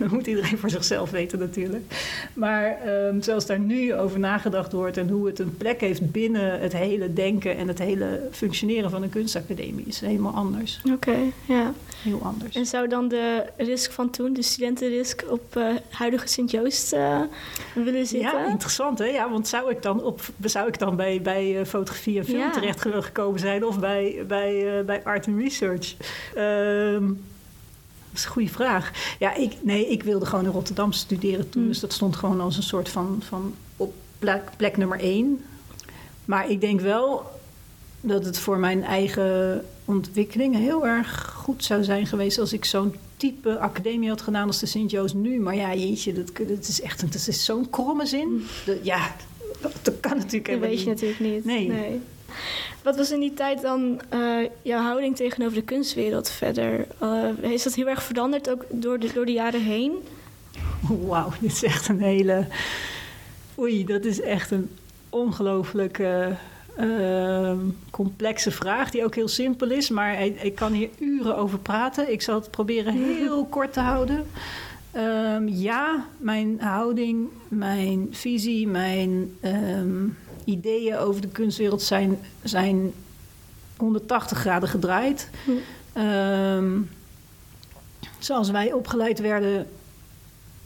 dat 0.00 0.10
moet 0.16 0.26
iedereen 0.26 0.58
voor 0.58 0.70
zichzelf 0.70 1.10
weten 1.10 1.38
natuurlijk. 1.38 1.94
Maar 2.34 2.78
um, 3.06 3.22
zoals 3.22 3.46
daar 3.46 3.58
nu 3.58 3.94
over 3.94 4.18
nagedacht 4.18 4.72
wordt 4.72 4.96
en 4.96 5.08
hoe 5.08 5.26
het 5.26 5.38
een 5.38 5.56
plek 5.56 5.80
heeft 5.80 6.10
binnen 6.10 6.60
het 6.60 6.72
hele 6.72 7.12
denken 7.12 7.56
en 7.56 7.68
het 7.68 7.78
hele 7.78 8.28
functioneren 8.30 8.90
van 8.90 9.02
een 9.02 9.08
kunstacademie 9.08 9.84
is 9.86 10.00
helemaal 10.00 10.32
anders. 10.32 10.80
Oké, 10.84 10.94
okay, 10.94 11.32
ja. 11.44 11.72
Heel 12.02 12.20
anders. 12.22 12.56
En 12.56 12.66
zou 12.66 12.88
dan 12.88 13.08
de 13.08 13.44
risk 13.56 13.92
van 13.92 14.10
toen, 14.10 14.32
de 14.32 14.42
studentenrisk, 14.42 15.24
op 15.28 15.56
uh, 15.56 15.68
huidige 15.90 16.28
Sint-Joost 16.28 16.92
uh, 16.92 17.20
willen 17.74 18.06
zitten? 18.06 18.38
Ja, 18.38 18.46
interessant 18.46 18.98
hè? 18.98 19.04
Ja, 19.04 19.30
want 19.30 19.48
zou 19.48 19.70
ik 19.70 19.82
dan, 19.82 20.02
op, 20.02 20.20
zou 20.44 20.68
ik 20.68 20.78
dan 20.78 20.96
bij, 20.96 21.22
bij 21.22 21.60
uh, 21.60 21.64
fotografie 21.64 22.18
en 22.18 22.24
film 22.24 22.38
ja. 22.38 22.50
terecht 22.50 22.80
gekomen 22.80 23.40
zijn 23.40 23.64
of 23.64 23.78
bij, 23.78 24.24
bij, 24.28 24.82
bij 24.86 25.04
art 25.04 25.26
and 25.26 25.40
research? 25.40 25.94
Um, 26.36 27.20
Dat 28.10 28.18
is 28.18 28.24
een 28.24 28.30
goede 28.30 28.48
vraag. 28.48 28.90
Ja, 29.18 29.34
ik, 29.34 29.52
nee, 29.62 29.88
ik 29.88 30.02
wilde 30.02 30.26
gewoon 30.26 30.44
in 30.44 30.50
Rotterdam 30.50 30.92
studeren 30.92 31.48
toen. 31.50 31.62
Mm. 31.62 31.68
Dus 31.68 31.80
dat 31.80 31.92
stond 31.92 32.16
gewoon 32.16 32.40
als 32.40 32.56
een 32.56 32.62
soort 32.62 32.88
van, 32.88 33.22
van 33.28 33.54
op 33.76 33.94
plek, 34.18 34.42
plek 34.56 34.76
nummer 34.76 34.98
één. 35.00 35.44
Maar 36.24 36.50
ik 36.50 36.60
denk 36.60 36.80
wel 36.80 37.30
dat 38.00 38.24
het 38.24 38.38
voor 38.38 38.58
mijn 38.58 38.82
eigen 38.82 39.64
ontwikkeling 39.84 40.56
heel 40.56 40.86
erg 40.86 41.32
goed 41.36 41.64
zou 41.64 41.84
zijn 41.84 42.06
geweest 42.06 42.38
als 42.38 42.52
ik 42.52 42.64
zo'n 42.64 42.94
type 43.16 43.58
academie 43.58 44.08
had 44.08 44.22
gedaan 44.22 44.46
als 44.46 44.58
de 44.58 44.66
Sint-Joost 44.66 45.14
nu. 45.14 45.40
Maar 45.40 45.54
ja, 45.56 45.74
jeetje, 45.74 46.12
dat, 46.12 46.30
dat 46.36 46.68
is 46.68 46.80
echt 46.80 47.00
dat 47.00 47.14
is 47.14 47.44
zo'n 47.44 47.70
kromme 47.70 48.06
zin. 48.06 48.46
Dat, 48.66 48.76
ja, 48.82 49.14
dat, 49.60 49.72
dat 49.82 50.00
kan 50.00 50.16
natuurlijk 50.16 50.46
Dat 50.46 50.54
helemaal 50.54 50.68
weet 50.68 50.80
je 50.80 50.88
niet. 50.88 51.00
natuurlijk 51.00 51.34
niet. 51.34 51.44
Nee. 51.44 52.00
Wat 52.84 52.96
was 52.96 53.10
in 53.10 53.20
die 53.20 53.34
tijd 53.34 53.62
dan 53.62 54.00
eh, 54.08 54.20
jouw 54.62 54.82
houding 54.82 55.16
tegenover 55.16 55.54
de 55.54 55.62
kunstwereld 55.62 56.30
verder? 56.30 56.86
Eh, 56.98 57.50
is 57.52 57.62
dat 57.62 57.74
heel 57.74 57.88
erg 57.88 58.02
veranderd 58.02 58.50
ook 58.50 58.64
door 58.68 58.98
de, 58.98 59.12
door 59.14 59.26
de 59.26 59.32
jaren 59.32 59.62
heen? 59.62 59.92
Wauw, 60.80 61.32
dit 61.40 61.52
is 61.52 61.64
echt 61.64 61.88
een 61.88 62.00
hele. 62.00 62.46
Oei, 63.58 63.84
dat 63.84 64.04
is 64.04 64.20
echt 64.20 64.50
een 64.50 64.70
ongelooflijk 65.08 65.98
eh, 66.76 67.52
complexe 67.90 68.50
vraag, 68.50 68.90
die 68.90 69.04
ook 69.04 69.14
heel 69.14 69.28
simpel 69.28 69.70
is. 69.70 69.90
Maar 69.90 70.22
ik, 70.22 70.42
ik 70.42 70.54
kan 70.54 70.72
hier 70.72 70.88
uren 70.98 71.36
over 71.36 71.58
praten. 71.58 72.12
Ik 72.12 72.22
zal 72.22 72.34
het 72.34 72.50
proberen 72.50 72.94
heel 72.94 73.44
kort 73.44 73.72
te 73.72 73.80
houden. 73.80 74.26
Ehm, 74.92 75.48
ja, 75.48 76.06
mijn 76.18 76.60
houding, 76.60 77.28
mijn 77.48 78.08
visie, 78.10 78.68
mijn 78.68 79.36
ehm, 79.40 80.06
ideeën 80.50 80.96
over 80.96 81.20
de 81.20 81.28
kunstwereld 81.28 81.82
zijn, 81.82 82.18
zijn 82.42 82.92
180 83.76 84.38
graden 84.38 84.68
gedraaid. 84.68 85.30
Hm. 85.44 85.50
Ehm, 85.92 86.78
zoals 88.18 88.50
wij 88.50 88.72
opgeleid 88.72 89.18
werden, 89.18 89.66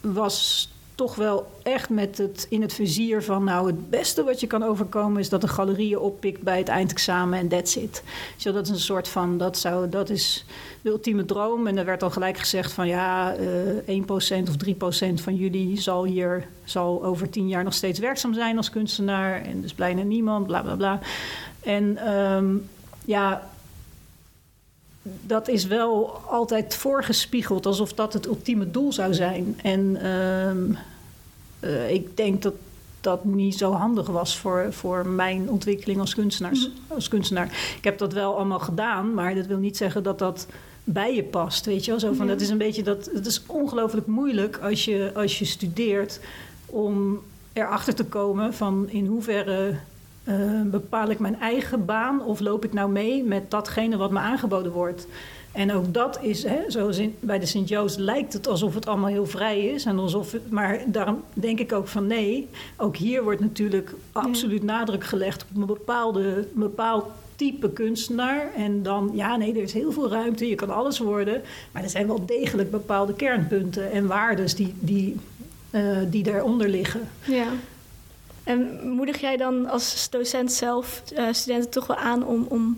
was 0.01 0.69
toch 0.95 1.15
wel 1.15 1.51
echt 1.63 1.89
met 1.89 2.17
het 2.17 2.45
in 2.49 2.61
het 2.61 2.73
vizier 2.73 3.23
van... 3.23 3.43
nou, 3.43 3.67
het 3.67 3.89
beste 3.89 4.23
wat 4.23 4.39
je 4.39 4.47
kan 4.47 4.63
overkomen 4.63 5.19
is 5.19 5.29
dat 5.29 5.41
de 5.41 5.47
galerie 5.47 5.89
je 5.89 5.99
oppikt 5.99 6.41
bij 6.41 6.57
het 6.57 6.67
eindexamen 6.67 7.39
en 7.39 7.47
that's 7.47 7.75
it. 7.75 8.03
Zo, 8.37 8.51
dat 8.51 8.65
is 8.65 8.69
een 8.69 8.79
soort 8.79 9.07
van, 9.07 9.37
dat, 9.37 9.57
zou, 9.57 9.89
dat 9.89 10.09
is 10.09 10.45
de 10.81 10.89
ultieme 10.89 11.25
droom. 11.25 11.67
En 11.67 11.77
er 11.77 11.85
werd 11.85 12.03
al 12.03 12.09
gelijk 12.09 12.37
gezegd 12.37 12.71
van 12.71 12.87
ja, 12.87 13.35
eh 13.85 13.99
1% 14.01 14.03
of 14.07 14.55
3% 15.09 15.13
van 15.13 15.35
jullie 15.35 15.81
zal 15.81 16.05
hier 16.05 16.47
zal 16.63 17.03
over 17.03 17.29
tien 17.29 17.47
jaar 17.47 17.63
nog 17.63 17.73
steeds 17.73 17.99
werkzaam 17.99 18.33
zijn 18.33 18.57
als 18.57 18.69
kunstenaar. 18.69 19.41
En 19.41 19.61
dus 19.61 19.75
bijna 19.75 20.01
niemand, 20.01 20.47
bla 20.47 20.61
bla 20.61 20.75
bla. 20.75 20.99
En 21.59 21.97
ehm, 21.97 22.55
ja, 23.05 23.49
dat 25.21 25.47
is 25.47 25.65
wel 25.65 26.21
altijd 26.29 26.75
voorgespiegeld 26.75 27.65
alsof 27.65 27.93
dat 27.93 28.13
het 28.13 28.25
ultieme 28.25 28.71
doel 28.71 28.93
zou 28.93 29.13
zijn. 29.13 29.59
En 29.61 29.97
ehm, 30.01 30.73
eh, 31.59 31.91
ik 31.91 32.17
denk 32.17 32.41
dat 32.41 32.53
dat 33.01 33.25
niet 33.25 33.57
zo 33.57 33.71
handig 33.71 34.07
was 34.07 34.37
voor, 34.37 34.67
voor 34.69 35.07
mijn 35.07 35.49
ontwikkeling 35.49 35.99
als, 35.99 36.15
kunstenaars, 36.15 36.69
als 36.87 37.07
kunstenaar. 37.07 37.45
Ik 37.77 37.83
heb 37.83 37.97
dat 37.97 38.13
wel 38.13 38.35
allemaal 38.35 38.59
gedaan, 38.59 39.13
maar 39.13 39.35
dat 39.35 39.45
wil 39.45 39.57
niet 39.57 39.77
zeggen 39.77 40.03
dat 40.03 40.19
dat 40.19 40.47
bij 40.83 41.15
je 41.15 41.23
past. 41.23 41.65
Weet 41.65 41.85
je 41.85 41.91
wel? 41.91 41.99
Zo 41.99 42.13
van, 42.13 42.25
Ja. 42.25 42.31
dat 42.31 42.41
is 42.41 42.49
een 42.49 42.57
beetje 42.57 42.83
dat. 42.83 43.09
Het 43.13 43.25
is 43.25 43.41
ongelooflijk 43.45 44.07
moeilijk 44.07 44.57
als 44.57 44.85
je, 44.85 45.11
als 45.15 45.39
je 45.39 45.45
studeert 45.45 46.19
om 46.65 47.21
erachter 47.53 47.95
te 47.95 48.05
komen 48.05 48.53
van 48.53 48.89
in 48.89 49.05
hoeverre 49.05 49.75
eh, 50.25 50.61
bepaal 50.65 51.09
ik 51.09 51.19
mijn 51.19 51.39
eigen 51.39 51.85
baan 51.85 52.21
of 52.21 52.39
loop 52.39 52.65
ik 52.65 52.73
nou 52.73 52.91
mee 52.91 53.23
met 53.23 53.51
datgene 53.51 53.97
wat 53.97 54.11
me 54.11 54.19
aangeboden 54.19 54.71
wordt. 54.71 55.07
En 55.51 55.73
ook 55.73 55.93
dat 55.93 56.19
is, 56.21 56.43
hè, 56.43 56.59
zoals 56.67 56.97
in, 56.97 57.15
bij 57.19 57.39
de 57.39 57.45
Sint-Joost 57.45 57.97
lijkt 57.97 58.33
het 58.33 58.47
alsof 58.47 58.73
het 58.73 58.87
allemaal 58.87 59.09
heel 59.09 59.25
vrij 59.25 59.65
is. 59.65 59.85
En 59.85 59.99
alsof 59.99 60.31
het, 60.31 60.51
maar 60.51 60.79
daarom 60.87 61.23
denk 61.33 61.59
ik 61.59 61.73
ook 61.73 61.87
van 61.87 62.07
nee, 62.07 62.49
ook 62.77 62.95
hier 62.97 63.23
wordt 63.23 63.39
natuurlijk 63.39 63.93
absoluut 64.11 64.63
nadruk 64.63 65.03
gelegd 65.03 65.45
op 65.49 65.61
een 65.61 65.65
bepaalde, 65.65 66.21
een 66.21 66.47
bepaald 66.53 67.05
type 67.35 67.69
kunstenaar. 67.69 68.53
En 68.55 68.83
dan, 68.83 69.11
ja 69.13 69.35
nee, 69.35 69.53
er 69.55 69.61
is 69.61 69.73
heel 69.73 69.91
veel 69.91 70.09
ruimte, 70.09 70.47
je 70.47 70.55
kan 70.55 70.69
alles 70.69 70.99
worden. 70.99 71.41
Maar 71.71 71.83
er 71.83 71.89
zijn 71.89 72.07
wel 72.07 72.25
degelijk 72.25 72.71
bepaalde 72.71 73.13
kernpunten 73.13 73.91
en 73.91 74.07
waardes 74.07 74.55
die, 74.55 74.73
die, 74.79 75.15
eh, 75.69 75.97
die 76.09 76.23
daaronder 76.23 76.69
liggen. 76.69 77.01
Ja. 77.25 77.47
En 78.45 78.89
moedig 78.89 79.19
jij 79.21 79.37
dan 79.37 79.69
als 79.69 80.07
docent 80.09 80.51
zelf 80.51 81.03
eh, 81.15 81.25
studenten 81.31 81.69
toch 81.69 81.87
wel 81.87 81.97
aan 81.97 82.25
om, 82.25 82.45
om 82.49 82.77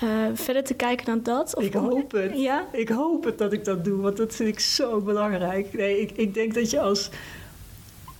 eh, 0.00 0.08
verder 0.34 0.64
te 0.64 0.74
kijken 0.74 1.06
dan 1.06 1.20
dat? 1.22 1.54
Of 1.56 1.64
Ik 1.64 1.74
om- 1.74 1.84
hoop 1.88 2.12
het. 2.12 2.32
Ja? 2.40 2.66
Ik 2.72 2.88
hoop 2.88 3.24
het 3.24 3.38
dat 3.38 3.52
ik 3.52 3.64
dat 3.64 3.84
doe, 3.84 4.00
want 4.00 4.16
dat 4.16 4.34
vind 4.34 4.48
ik 4.48 4.60
zo 4.60 5.00
belangrijk. 5.00 5.72
Nee, 5.72 6.00
ik, 6.00 6.10
ik 6.10 6.34
denk 6.34 6.54
dat 6.54 6.70
je 6.70 6.80
als. 6.80 7.10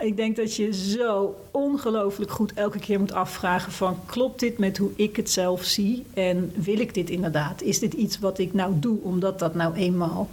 Ik 0.00 0.16
denk 0.16 0.36
dat 0.36 0.56
je 0.56 0.72
zo 0.74 1.34
ongelooflijk 1.50 2.30
goed 2.30 2.52
elke 2.54 2.78
keer 2.78 2.98
moet 2.98 3.12
afvragen 3.12 3.72
van... 3.72 3.98
klopt 4.06 4.40
dit 4.40 4.58
met 4.58 4.78
hoe 4.78 4.90
ik 4.96 5.16
het 5.16 5.30
zelf 5.30 5.64
zie? 5.64 6.04
En 6.14 6.52
wil 6.54 6.78
ik 6.78 6.94
dit 6.94 7.10
inderdaad? 7.10 7.62
Is 7.62 7.78
dit 7.78 7.92
iets 7.94 8.18
wat 8.18 8.38
ik 8.38 8.52
nou 8.54 8.72
doe 8.76 8.98
omdat 9.02 9.38
dat 9.38 9.54
nou 9.54 9.74
eenmaal 9.74 10.28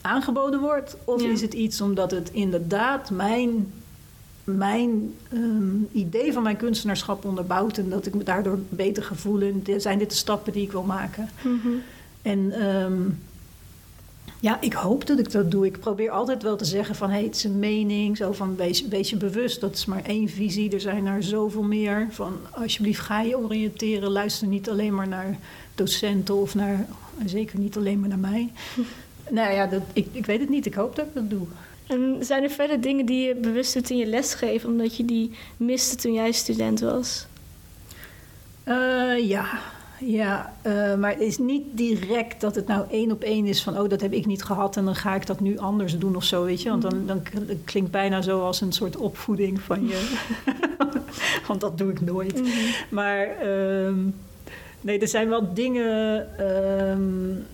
aangeboden 0.00 0.60
wordt? 0.60 0.96
Of 1.04 1.22
Ja. 1.22 1.28
is 1.30 1.40
het 1.40 1.54
iets 1.54 1.80
omdat 1.80 2.10
het 2.10 2.30
inderdaad 2.32 3.10
mijn, 3.10 3.72
mijn 4.56 5.14
ehm, 5.32 5.82
idee 5.92 6.32
van 6.32 6.42
mijn 6.42 6.56
kunstenaarschap 6.56 7.24
onderbouwt... 7.24 7.78
en 7.78 7.88
dat 7.88 8.06
ik 8.06 8.14
me 8.14 8.22
daardoor 8.22 8.58
beter 8.68 9.02
ga 9.02 9.14
voelen? 9.14 9.64
Zijn 9.76 9.98
dit 9.98 10.10
de 10.10 10.16
stappen 10.16 10.52
die 10.52 10.62
ik 10.62 10.72
wil 10.72 10.82
maken? 10.82 11.28
Mhm. 11.42 11.68
En 12.22 12.52
ehm, 12.52 13.02
ja, 14.40 14.60
ik 14.60 14.72
hoop 14.72 15.06
dat 15.06 15.18
ik 15.18 15.30
dat 15.30 15.50
doe. 15.50 15.66
Ik 15.66 15.80
probeer 15.80 16.10
altijd 16.10 16.42
wel 16.42 16.56
te 16.56 16.64
zeggen 16.64 16.94
van... 16.94 17.10
Hey, 17.10 17.22
het 17.22 17.34
is 17.34 17.44
een 17.44 17.58
mening, 17.58 18.16
zo 18.16 18.32
van 18.32 18.56
wees, 18.56 18.88
wees 18.88 19.10
je 19.10 19.16
bewust. 19.16 19.60
Dat 19.60 19.74
is 19.74 19.84
maar 19.84 20.04
één 20.04 20.28
visie, 20.28 20.72
er 20.72 20.80
zijn 20.80 21.06
er 21.06 21.22
zoveel 21.22 21.62
meer. 21.62 22.06
Van 22.10 22.36
alsjeblieft 22.50 23.00
ga 23.00 23.20
je 23.20 23.38
oriënteren. 23.38 24.10
Luister 24.10 24.46
niet 24.46 24.70
alleen 24.70 24.94
maar 24.94 25.08
naar 25.08 25.38
docenten 25.74 26.34
of 26.34 26.54
naar... 26.54 26.86
Zeker 27.26 27.58
niet 27.58 27.76
alleen 27.76 28.00
maar 28.00 28.08
naar 28.08 28.18
mij. 28.18 28.52
nou 29.30 29.52
ja, 29.52 29.66
dat, 29.66 29.82
ik, 29.92 30.06
ik 30.12 30.26
weet 30.26 30.40
het 30.40 30.48
niet. 30.48 30.66
Ik 30.66 30.74
hoop 30.74 30.96
dat 30.96 31.06
ik 31.06 31.14
dat 31.14 31.30
doe. 31.30 31.46
En 31.88 32.16
zijn 32.20 32.42
er 32.42 32.50
verder 32.50 32.80
dingen 32.80 33.06
die 33.06 33.26
je 33.26 33.34
bewust 33.34 33.74
doet 33.74 33.90
in 33.90 33.96
je 33.96 34.06
lesgeven... 34.06 34.68
omdat 34.68 34.96
je 34.96 35.04
die 35.04 35.30
miste 35.56 35.96
toen 35.96 36.12
jij 36.12 36.32
student 36.32 36.80
was? 36.80 37.26
Eh, 38.64 39.28
ja, 39.28 39.46
ja 40.00 40.52
eh, 40.62 40.94
maar 40.94 41.10
het 41.10 41.20
is 41.20 41.38
niet 41.38 41.64
direct 41.70 42.40
dat 42.40 42.54
het 42.54 42.66
nou 42.66 42.86
één 42.90 43.12
op 43.12 43.22
één 43.22 43.46
is 43.46 43.62
van... 43.62 43.78
oh, 43.78 43.88
dat 43.88 44.00
heb 44.00 44.12
ik 44.12 44.26
niet 44.26 44.42
gehad 44.42 44.76
en 44.76 44.84
dan 44.84 44.94
ga 44.94 45.14
ik 45.14 45.26
dat 45.26 45.40
nu 45.40 45.58
anders 45.58 45.98
doen 45.98 46.16
of 46.16 46.24
zo, 46.24 46.44
weet 46.44 46.62
je. 46.62 46.68
Want 46.68 46.82
dan, 46.82 47.06
dan 47.06 47.22
klinkt 47.64 47.90
bijna 47.90 48.22
zo 48.22 48.40
als 48.40 48.60
een 48.60 48.72
soort 48.72 48.96
opvoeding 48.96 49.60
van 49.60 49.86
je... 49.86 50.16
Want 51.46 51.60
dat 51.60 51.78
doe 51.78 51.90
ik 51.90 52.00
nooit. 52.00 52.42
Maar 52.90 53.26
ehm, 53.26 53.98
nee, 54.80 54.98
er 54.98 55.08
zijn 55.08 55.28
wel 55.28 55.54
dingen 55.54 56.26
ehm, 56.38 57.02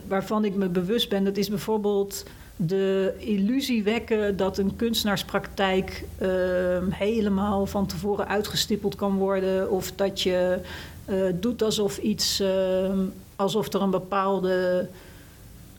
waarvan 0.09 0.45
ik 0.45 0.55
me 0.55 0.68
bewust 0.68 1.09
ben. 1.09 1.24
Dat 1.24 1.37
is 1.37 1.49
bijvoorbeeld 1.49 2.24
de 2.57 3.14
illusie 3.18 3.82
wekken 3.82 4.36
dat 4.36 4.59
een 4.59 4.76
kunstenaarspraktijk 4.76 6.05
ehm, 6.18 6.90
helemaal 6.90 7.66
van 7.66 7.86
tevoren 7.86 8.28
uitgestippeld 8.28 8.94
kan 8.94 9.16
worden. 9.16 9.70
Of 9.70 9.92
dat 9.92 10.20
je 10.20 10.59
eh, 11.05 11.16
doet 11.40 11.62
alsof 11.62 11.98
iets, 11.98 12.40
ehm, 12.40 12.98
alsof 13.36 13.72
er 13.72 13.82
een 13.82 13.90
bepaalde 13.90 14.88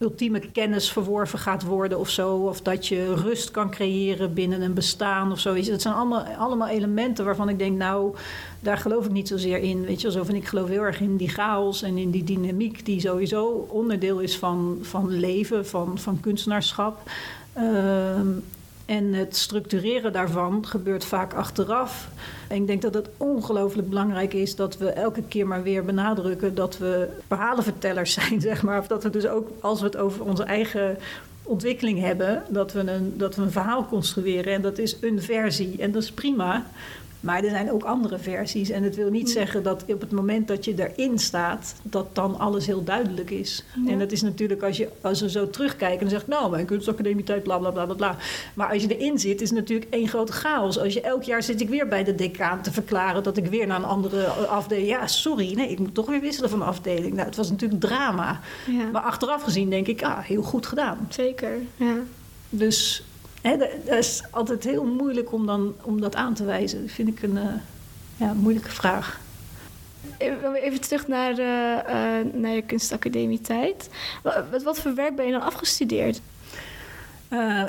ultieme 0.06 0.40
kennis 0.40 0.92
verworven 0.92 1.40
gaat 1.40 1.64
worden 1.64 2.00
of 2.00 2.10
zo. 2.10 2.36
Of 2.36 2.62
dat 2.62 2.88
je 2.88 3.14
rust 3.14 3.52
kan 3.52 3.72
creëren 3.72 4.34
binnen 4.34 4.62
een 4.62 4.74
bestaan 4.74 5.32
of 5.32 5.40
zo. 5.40 5.54
Dat 5.54 5.82
zijn 5.82 5.94
allemaal, 5.94 6.24
allemaal 6.24 6.68
elementen 6.68 7.26
waarvan 7.26 7.50
ik 7.50 7.60
denk, 7.60 7.78
nou, 7.78 8.16
daar 8.60 8.78
geloof 8.78 9.06
ik 9.06 9.12
niet 9.12 9.28
zozeer 9.28 9.58
in. 9.58 9.86
Weet 9.86 10.02
je, 10.02 10.26
van 10.26 10.36
ik 10.36 10.48
geloof 10.48 10.68
heel 10.68 10.82
erg 10.82 11.00
in 11.00 11.18
die 11.18 11.30
chaos 11.30 11.82
en 11.82 11.98
in 11.98 12.12
die 12.12 12.24
dynamiek 12.24 12.86
die 12.86 13.00
sowieso 13.00 13.68
onderdeel 13.70 14.20
is 14.20 14.38
van, 14.38 14.78
van 14.82 15.10
leven, 15.10 15.66
van, 15.66 15.98
van 15.98 16.20
kunstenaarschap. 16.20 17.10
Ehm, 17.54 18.28
en 18.86 19.14
het 19.14 19.36
structureren 19.36 20.14
daarvan 20.14 20.66
gebeurt 20.66 21.06
vaak 21.06 21.34
achteraf. 21.34 22.10
En 22.48 22.56
ik 22.56 22.68
denk 22.68 22.82
dat 22.82 22.94
het 22.94 23.10
ongelooflijk 23.18 23.90
belangrijk 23.90 24.34
is 24.34 24.56
dat 24.56 24.78
we 24.78 24.90
elke 24.90 25.22
keer 25.28 25.48
maar 25.48 25.64
weer 25.64 25.86
benadrukken 25.86 26.56
dat 26.56 26.78
we 26.78 27.08
verhalenvertellers 27.28 28.14
zijn, 28.20 28.42
zeg 28.42 28.64
maar. 28.64 28.80
Of 28.80 28.88
dat 28.88 29.04
we 29.04 29.10
dus 29.10 29.28
ook, 29.28 29.50
als 29.60 29.80
we 29.80 29.86
het 29.86 29.98
over 29.98 30.24
onze 30.24 30.44
eigen 30.44 30.98
ontwikkeling 31.44 32.00
hebben, 32.00 32.44
dat 32.50 32.74
we 32.74 32.80
een, 32.80 33.14
dat 33.18 33.36
we 33.36 33.42
een 33.42 33.52
verhaal 33.52 33.86
construeren. 33.86 34.54
En 34.54 34.62
dat 34.62 34.78
is 34.78 34.98
een 35.02 35.22
versie. 35.22 35.76
En 35.82 35.92
dat 35.92 36.04
is 36.04 36.12
prima. 36.12 36.66
Maar 37.26 37.44
er 37.44 37.50
zijn 37.50 37.72
ook 37.72 37.84
andere 37.84 38.18
versies. 38.18 38.70
En 38.70 38.84
het 38.84 38.96
wil 38.96 39.10
niet 39.10 39.30
zeggen 39.30 39.64
dat 39.64 39.84
op 39.88 40.02
het 40.02 40.12
moment 40.12 40.48
dat 40.48 40.66
je 40.66 40.74
erin 40.90 41.20
staat, 41.20 41.76
dat 41.82 42.16
dan 42.16 42.40
alles 42.40 42.66
heel 42.66 42.84
duidelijk 42.84 43.30
is. 43.30 43.64
Ja. 43.86 43.92
En 43.92 44.00
dat 44.00 44.12
is 44.12 44.22
natuurlijk 44.22 44.64
als 44.64 44.78
je 44.78 44.90
als 45.02 45.22
we 45.22 45.30
zo 45.30 45.50
terugkijken 45.50 46.00
en 46.06 46.10
zegt, 46.10 46.28
nou, 46.28 46.52
mijn 46.52 46.66
kunstacademie 46.66 47.24
tijd, 47.24 47.44
bla 47.44 47.58
bla 47.58 47.72
bla 47.72 47.86
bla. 47.86 48.18
Maar 48.54 48.72
als 48.72 48.82
je 48.82 48.98
erin 48.98 49.20
zit, 49.20 49.42
is 49.42 49.50
het 49.50 49.58
natuurlijk 49.58 49.94
één 49.94 50.08
grote 50.08 50.32
chaos. 50.32 50.80
Als 50.80 50.94
je 50.94 51.02
elk 51.02 51.24
jaar 51.24 51.44
zit 51.44 51.62
ik 51.62 51.70
weer 51.70 51.88
bij 51.88 52.04
de 52.04 52.16
decaan 52.16 52.62
te 52.62 52.72
verklaren 52.72 53.24
dat 53.24 53.38
ik 53.38 53.46
weer 53.46 53.68
naar 53.68 53.78
een 53.78 53.86
andere 53.86 54.26
afdeling. 54.28 54.88
Ja, 54.88 55.08
sorry, 55.08 55.54
nee, 55.54 55.70
ik 55.70 55.80
moet 55.80 55.94
toch 55.94 56.08
weer 56.10 56.22
wisselen 56.22 56.50
van 56.50 56.62
afdeling. 56.62 57.14
Nou, 57.14 57.26
het 57.28 57.36
was 57.36 57.50
natuurlijk 57.50 57.82
drama. 57.82 58.40
Ja, 58.68 58.90
Maar 58.92 59.02
achteraf 59.02 59.44
gezien 59.44 59.70
denk 59.70 59.88
ik, 59.88 60.04
ah, 60.04 60.20
heel 60.20 60.42
goed 60.42 60.66
gedaan. 60.66 61.08
zeker. 61.10 61.58
Ja. 61.78 61.96
Dus 62.50 63.04
dat 63.54 63.70
dat 63.86 63.98
is 63.98 64.24
altijd 64.32 64.64
heel 64.64 64.86
moeilijk 64.86 65.32
om, 65.32 65.46
dan, 65.46 65.76
om 65.82 66.02
dat 66.02 66.16
aan 66.16 66.34
te 66.34 66.44
wijzen. 66.46 66.82
Dat 66.82 66.92
vind 66.92 67.08
ik 67.08 67.22
een 67.22 67.38
eh, 67.38 67.54
ja, 68.18 68.34
moeilijke 68.34 68.72
vraag. 68.72 69.20
Even, 70.18 70.54
even 70.54 70.82
terug 70.82 71.08
naar, 71.08 71.38
eh, 71.38 72.20
eh, 72.20 72.26
naar 72.34 72.52
je 72.52 72.62
kunstacademietijd. 72.62 73.90
Wat, 74.24 74.44
wat, 74.52 74.64
wat 74.64 74.80
voor 74.80 74.96
werk 74.96 75.16
ben 75.16 75.26
je 75.26 75.32
dan 75.32 75.42
afgestudeerd? 75.42 76.22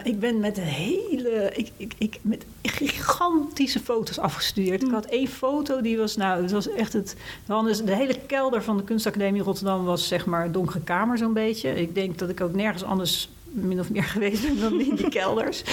Ik 0.02 0.20
ben 0.20 0.40
met 0.40 0.56
een 0.56 0.62
hele, 0.62 1.52
ik, 1.54 1.70
ik, 1.76 1.94
ik, 1.98 2.18
met 2.22 2.46
gigantische 2.62 3.80
foto's 3.80 4.18
afgestudeerd. 4.18 4.82
Ik 4.82 4.88
Mm. 4.88 4.94
had 4.94 5.04
één 5.04 5.28
foto, 5.28 5.80
die 5.80 5.98
was, 5.98 6.16
nou, 6.16 6.42
het 6.42 6.50
was 6.50 6.68
echt 6.68 6.92
het, 6.92 7.16
dan 7.46 7.68
is 7.68 7.82
de 7.82 7.94
hele 7.94 8.18
kelder 8.26 8.62
van 8.62 8.76
de 8.76 8.84
kunstacademie 8.84 9.42
Rotterdam 9.42 9.84
was 9.84 10.08
zeg 10.08 10.26
maar 10.26 10.52
donkere 10.52 10.80
kamer 10.80 11.18
zo'n 11.18 11.32
beetje. 11.32 11.80
Ik 11.80 11.94
denk 11.94 12.18
dat 12.18 12.28
ik 12.28 12.40
ook 12.40 12.54
nergens 12.54 12.84
anders 12.84 13.28
min 13.56 13.80
of 13.80 13.90
meer 13.90 14.04
geweest 14.14 14.60
dan 14.60 14.80
in 14.80 14.94
die 14.94 15.08
kelders. 15.08 15.64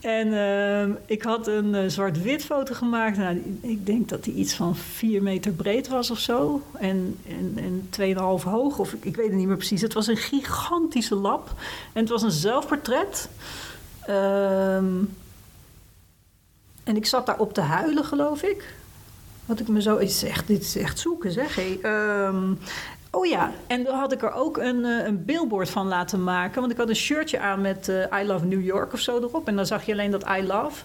En 0.00 0.32
ehm, 0.32 0.92
ik 1.06 1.22
had 1.22 1.46
een 1.46 1.74
eh, 1.74 1.88
zwart-wit 1.88 2.44
foto 2.44 2.74
gemaakt. 2.74 3.16
Nou, 3.16 3.58
ik 3.60 3.86
denk 3.86 4.08
dat 4.08 4.24
die 4.24 4.34
iets 4.34 4.54
van 4.54 4.76
vier 4.76 5.22
meter 5.22 5.52
breed 5.52 5.88
was 5.88 6.10
of 6.10 6.18
zo. 6.18 6.62
En, 6.78 7.18
en, 7.28 7.54
en 7.56 7.88
2,5 8.16 8.44
hoog, 8.44 8.78
of 8.78 8.92
ik, 8.92 9.16
weet 9.16 9.26
het 9.26 9.34
niet 9.34 9.46
meer 9.46 9.56
precies. 9.56 9.80
Het 9.80 9.92
was 9.92 10.06
een 10.06 10.16
gigantische 10.16 11.14
lab. 11.14 11.54
En 11.92 12.00
het 12.00 12.08
was 12.08 12.22
een 12.22 12.30
zelfportret. 12.30 13.28
Ehm, 14.06 14.94
en 16.84 16.96
ik 16.96 17.06
zat 17.06 17.26
daar 17.26 17.38
op 17.38 17.54
te 17.54 17.60
huilen, 17.60 18.04
geloof 18.04 18.42
ik. 18.42 18.74
Wat 19.46 19.60
ik 19.60 19.68
me 19.68 19.82
zo... 19.82 19.96
Is 19.96 20.22
echt, 20.22 20.46
dit 20.46 20.62
is 20.62 20.76
echt 20.76 20.98
zoeken, 20.98 21.32
zeg. 21.32 21.54
hé. 21.54 21.78
Ehm, 21.82 22.52
oh 23.12 23.26
ja, 23.26 23.50
en 23.66 23.84
dan 23.84 23.98
had 23.98 24.12
ik 24.12 24.22
er 24.22 24.32
ook 24.32 24.56
een, 24.56 24.84
eh, 24.84 25.06
een 25.06 25.24
billboard 25.24 25.70
van 25.70 25.86
laten 25.86 26.22
maken. 26.22 26.60
Want 26.60 26.72
ik 26.72 26.78
had 26.78 26.88
een 26.88 26.96
shirtje 26.96 27.38
aan 27.38 27.60
met 27.60 27.88
eh, 27.88 28.20
I 28.22 28.26
Love 28.26 28.44
New 28.44 28.64
York 28.64 28.92
of 28.92 29.00
zo 29.00 29.18
erop. 29.18 29.48
En 29.48 29.56
dan 29.56 29.66
zag 29.66 29.86
je 29.86 29.92
alleen 29.92 30.10
dat 30.10 30.24
I 30.38 30.46
Love. 30.46 30.84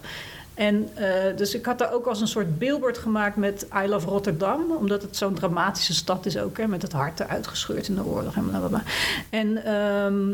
En 0.53 0.89
eh, 0.93 1.37
dus 1.37 1.55
ik 1.55 1.65
had 1.65 1.77
daar 1.77 1.93
ook 1.93 2.05
als 2.05 2.21
een 2.21 2.27
soort 2.27 2.57
billboard 2.57 2.97
gemaakt 2.97 3.35
met 3.35 3.67
I 3.83 3.87
Love 3.87 4.07
Rotterdam. 4.07 4.71
Omdat 4.71 5.01
het 5.01 5.17
zo'n 5.17 5.33
dramatische 5.33 5.93
stad 5.93 6.25
is 6.25 6.37
ook. 6.37 6.57
Hè, 6.57 6.67
met 6.67 6.81
het 6.81 6.91
hart 6.91 7.19
eruit 7.19 7.47
gescheurd 7.47 7.87
in 7.87 7.95
de 7.95 8.05
oorlog 8.05 8.35
en. 8.35 8.83
En 9.29 9.65
ehm, 9.65 10.31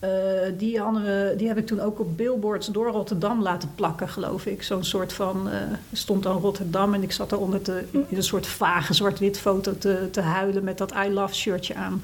eh, 0.00 0.10
die, 0.56 0.80
hadden 0.80 1.02
we, 1.02 1.34
die 1.36 1.48
heb 1.48 1.58
ik 1.58 1.66
toen 1.66 1.80
ook 1.80 2.00
op 2.00 2.16
billboards 2.16 2.66
door 2.66 2.90
Rotterdam 2.90 3.42
laten 3.42 3.70
plakken, 3.74 4.08
geloof 4.08 4.46
ik. 4.46 4.62
Zo'n 4.62 4.84
soort 4.84 5.12
van, 5.12 5.48
er 5.48 5.78
stond 5.92 6.22
dan 6.22 6.40
Rotterdam 6.40 6.94
en 6.94 7.02
ik 7.02 7.12
zat 7.12 7.30
daaronder 7.30 7.84
in 7.90 8.16
een 8.16 8.22
soort 8.22 8.46
vage 8.46 8.94
zwart-wit 8.94 9.38
foto 9.38 9.78
te, 9.78 10.08
te 10.10 10.20
huilen 10.20 10.64
met 10.64 10.78
dat 10.78 10.92
I 11.06 11.10
Love 11.10 11.34
shirtje 11.34 11.74
aan. 11.74 12.02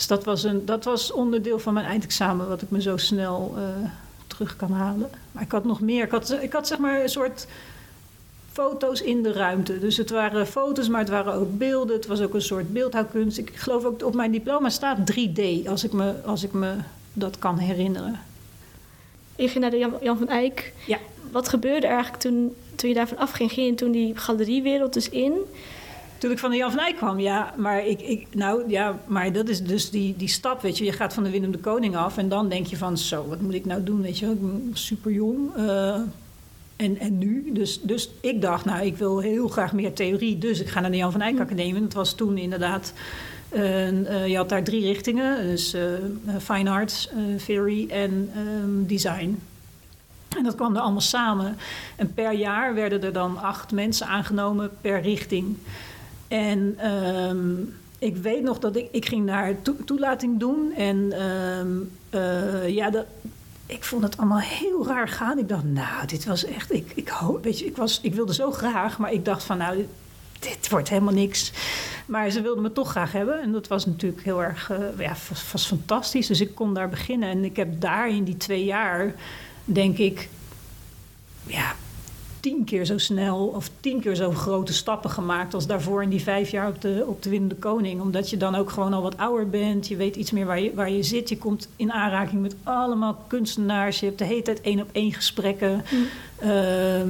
Dus 0.00 0.08
dat 0.08 0.24
was, 0.24 0.44
een, 0.44 0.64
dat 0.64 0.84
was 0.84 1.12
onderdeel 1.12 1.58
van 1.58 1.74
mijn 1.74 1.86
eindexamen 1.86 2.48
wat 2.48 2.62
ik 2.62 2.70
me 2.70 2.82
zo 2.82 2.96
snel 2.96 3.54
eh, 3.56 3.62
terug 4.26 4.56
kan 4.56 4.72
halen. 4.72 5.10
Maar 5.32 5.42
ik 5.42 5.52
had 5.52 5.64
nog 5.64 5.80
meer. 5.80 6.04
Ik 6.04 6.10
had, 6.10 6.38
ik 6.40 6.52
had 6.52 6.66
zeg 6.66 6.78
maar 6.78 7.02
een 7.02 7.08
soort 7.08 7.46
foto's 8.52 9.00
in 9.00 9.22
de 9.22 9.32
ruimte. 9.32 9.78
Dus 9.78 9.96
het 9.96 10.10
waren 10.10 10.46
foto's, 10.46 10.88
maar 10.88 11.00
het 11.00 11.08
waren 11.08 11.32
ook 11.34 11.58
beelden. 11.58 11.96
Het 11.96 12.06
was 12.06 12.20
ook 12.20 12.34
een 12.34 12.42
soort 12.42 12.72
beeldhouwkunst. 12.72 13.38
Ik 13.38 13.56
geloof 13.56 13.84
ook 13.84 14.04
op 14.04 14.14
mijn 14.14 14.32
diploma 14.32 14.68
staat 14.68 14.98
3D, 14.98 15.68
als 15.68 15.84
ik 15.84 15.92
me, 15.92 16.14
als 16.24 16.42
ik 16.42 16.52
me 16.52 16.74
dat 17.12 17.38
kan 17.38 17.58
herinneren. 17.58 18.20
Je 19.36 19.48
ging 19.48 19.60
naar 19.60 19.70
de 19.70 19.78
Jan, 19.78 19.92
Jan 20.02 20.18
van 20.18 20.28
Eyck. 20.28 20.72
Ja. 20.86 20.98
Wat 21.30 21.48
gebeurde 21.48 21.86
er 21.86 21.92
eigenlijk 21.92 22.22
toen, 22.22 22.54
toen 22.74 22.88
je 22.88 22.94
daarvan 22.94 23.18
afging? 23.18 23.52
Ging 23.52 23.68
je 23.68 23.74
toen 23.74 23.90
die 23.90 24.16
galeriewereld 24.16 24.92
dus 24.92 25.08
in? 25.08 25.32
Toen 26.18 26.30
ik 26.30 26.38
van 26.38 26.50
de 26.50 26.56
Jan 26.56 26.70
van 26.70 26.80
Eyck 26.80 26.96
kwam, 26.96 27.20
ja, 27.20 27.54
maar 27.56 27.86
ik, 27.86 28.00
ik 28.00 28.26
nou 28.34 28.70
ja, 28.70 28.98
maar 29.06 29.32
dat 29.32 29.48
is 29.48 29.62
dus 29.62 29.90
die, 29.90 30.14
die 30.16 30.28
stap, 30.28 30.62
weet 30.62 30.78
je. 30.78 30.84
Je 30.84 30.92
gaat 30.92 31.14
van 31.14 31.22
de 31.22 31.30
Willem 31.30 31.50
de 31.50 31.58
Koning 31.58 31.96
af 31.96 32.16
en 32.16 32.28
dan 32.28 32.48
denk 32.48 32.66
je 32.66 32.76
van, 32.76 32.98
zo, 32.98 33.26
wat 33.28 33.40
moet 33.40 33.54
ik 33.54 33.64
nou 33.64 33.82
doen, 33.82 34.02
weet 34.02 34.18
je? 34.18 34.26
Ik 34.26 34.40
ben 34.40 34.70
super 34.72 35.12
jong. 35.12 35.54
en, 36.76 36.98
en 36.98 37.18
nu? 37.18 37.50
Dus, 37.52 37.80
dus 37.82 38.10
ik 38.20 38.40
dacht, 38.40 38.64
nou, 38.64 38.86
ik 38.86 38.96
wil 38.96 39.18
heel 39.18 39.48
graag 39.48 39.72
meer 39.72 39.92
theorie, 39.92 40.38
dus 40.38 40.60
ik 40.60 40.68
ga 40.68 40.80
naar 40.80 40.90
de 40.90 40.96
Jan 40.96 41.12
van 41.12 41.20
Eyck 41.20 41.40
Academie. 41.40 41.74
En 41.74 41.82
dat 41.82 41.92
was 41.92 42.14
toen 42.14 42.38
inderdaad, 42.38 42.92
een, 43.50 44.06
eh, 44.06 44.26
je 44.26 44.36
had 44.36 44.48
daar 44.48 44.64
drie 44.64 44.82
richtingen, 44.82 45.42
dus 45.46 45.72
eh, 45.72 45.82
fine 46.40 46.70
arts, 46.70 47.08
eh, 47.08 47.44
theory 47.46 47.90
en 47.90 48.30
ehm, 48.34 48.86
design. 48.86 49.38
En 50.36 50.42
dat 50.44 50.54
kwam 50.54 50.74
er 50.74 50.80
allemaal 50.80 51.00
samen. 51.00 51.56
En 51.96 52.14
per 52.14 52.32
jaar 52.32 52.74
werden 52.74 53.02
er 53.02 53.12
dan 53.12 53.38
acht 53.38 53.72
mensen 53.72 54.06
aangenomen 54.06 54.70
per 54.80 55.00
richting. 55.00 55.56
En 56.28 56.74
ehm, 56.78 57.50
ik 57.98 58.16
weet 58.16 58.42
nog 58.42 58.58
dat 58.58 58.76
ik, 58.76 58.88
ik 58.90 59.06
ging 59.06 59.32
toe- 59.62 59.84
toelating 59.84 60.38
doen. 60.38 60.72
En 60.76 61.12
ehm, 61.12 61.68
eh, 62.10 62.68
ja, 62.68 62.90
dat, 62.90 63.04
ik 63.66 63.84
vond 63.84 64.02
het 64.02 64.16
allemaal 64.16 64.38
heel 64.38 64.86
raar 64.86 65.08
gaan. 65.08 65.38
Ik 65.38 65.48
dacht, 65.48 65.64
nou, 65.64 66.06
dit 66.06 66.24
was 66.24 66.44
echt. 66.44 66.72
Ik, 66.72 66.92
ik, 66.94 67.12
weet 67.42 67.58
je, 67.58 67.64
ik, 67.64 67.76
was, 67.76 68.00
ik 68.02 68.14
wilde 68.14 68.34
zo 68.34 68.50
graag, 68.50 68.98
maar 68.98 69.12
ik 69.12 69.24
dacht 69.24 69.42
van, 69.42 69.58
nou, 69.58 69.86
dit, 70.40 70.68
wordt 70.68 70.88
helemaal 70.88 71.14
niks. 71.14 71.52
Maar 72.06 72.30
ze 72.30 72.40
wilden 72.40 72.62
me 72.62 72.72
toch 72.72 72.90
graag 72.90 73.12
hebben. 73.12 73.40
En 73.40 73.52
dat 73.52 73.68
was 73.68 73.86
natuurlijk 73.86 74.22
heel 74.22 74.42
erg, 74.42 74.70
eh, 74.70 74.78
ja, 74.98 75.14
was, 75.28 75.52
was 75.52 75.66
fantastisch. 75.66 76.26
Dus 76.26 76.40
ik 76.40 76.54
kon 76.54 76.74
daar 76.74 76.88
beginnen. 76.88 77.28
En 77.28 77.44
ik 77.44 77.56
heb 77.56 77.80
daar 77.80 78.08
in 78.08 78.24
die 78.24 78.36
twee 78.36 78.64
jaar, 78.64 79.14
denk 79.64 79.98
ik, 79.98 80.28
ja, 81.46 81.74
tien 82.40 82.64
keer 82.64 82.84
zo 82.84 82.98
snel 82.98 83.46
of 83.46 83.70
tien 83.80 84.00
keer 84.00 84.14
zo 84.14 84.30
grote 84.30 84.72
stappen 84.72 85.10
gemaakt 85.10 85.54
als 85.54 85.66
daarvoor 85.66 86.02
in 86.02 86.08
die 86.08 86.22
vijf 86.22 86.50
jaar 86.50 86.68
op 86.68 86.80
de, 86.80 87.04
op 87.06 87.22
de 87.22 87.30
Winnende 87.30 87.54
Koning. 87.54 88.00
Omdat 88.00 88.30
je 88.30 88.36
dan 88.36 88.54
ook 88.54 88.70
gewoon 88.70 88.92
al 88.92 89.02
wat 89.02 89.16
ouder 89.16 89.50
bent. 89.50 89.88
Je 89.88 89.96
weet 89.96 90.16
iets 90.16 90.30
meer 90.30 90.46
waar 90.46 90.60
je, 90.60 90.74
waar 90.74 90.90
je 90.90 91.02
zit. 91.02 91.28
Je 91.28 91.38
komt 91.38 91.68
in 91.76 91.92
aanraking 91.92 92.42
met 92.42 92.54
allemaal 92.62 93.24
kunstenaars. 93.26 94.00
Je 94.00 94.06
hebt 94.06 94.18
de 94.18 94.24
hele 94.24 94.42
tijd 94.42 94.60
één 94.60 94.80
op 94.80 94.88
één 94.92 95.12
gesprekken. 95.12 95.84
Ehm, 96.38 97.08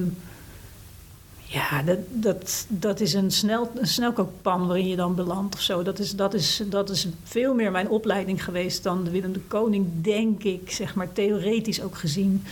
ja, 1.50 1.82
dat, 1.82 1.98
dat, 2.08 2.66
dat 2.68 3.00
is 3.00 3.12
een, 3.12 3.30
snel, 3.30 3.70
een 3.74 3.86
snelkookpan 3.86 4.66
waarin 4.66 4.88
je 4.88 4.96
dan 4.96 5.14
belandt 5.14 5.54
of 5.54 5.60
zo. 5.60 5.82
Dat 5.82 5.98
is, 5.98 6.16
dat, 6.16 6.34
is, 6.34 6.62
dat 6.66 6.90
is 6.90 7.08
veel 7.24 7.54
meer 7.54 7.70
mijn 7.70 7.88
opleiding 7.88 8.44
geweest 8.44 8.82
dan 8.82 9.04
de 9.04 9.10
Willem 9.10 9.32
de 9.32 9.40
Koning, 9.40 9.86
denk 10.02 10.42
ik, 10.42 10.70
zeg 10.70 10.94
maar 10.94 11.12
theoretisch 11.12 11.82
ook 11.82 11.96
gezien. 11.96 12.44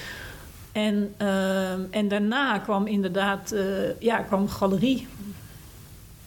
En, 0.73 1.15
ehm, 1.17 1.81
en 1.91 2.09
daarna 2.09 2.59
kwam 2.59 2.87
inderdaad, 2.87 3.53
eh, 3.53 4.01
ja, 4.01 4.19
kwam 4.19 4.49
galerie. 4.49 5.07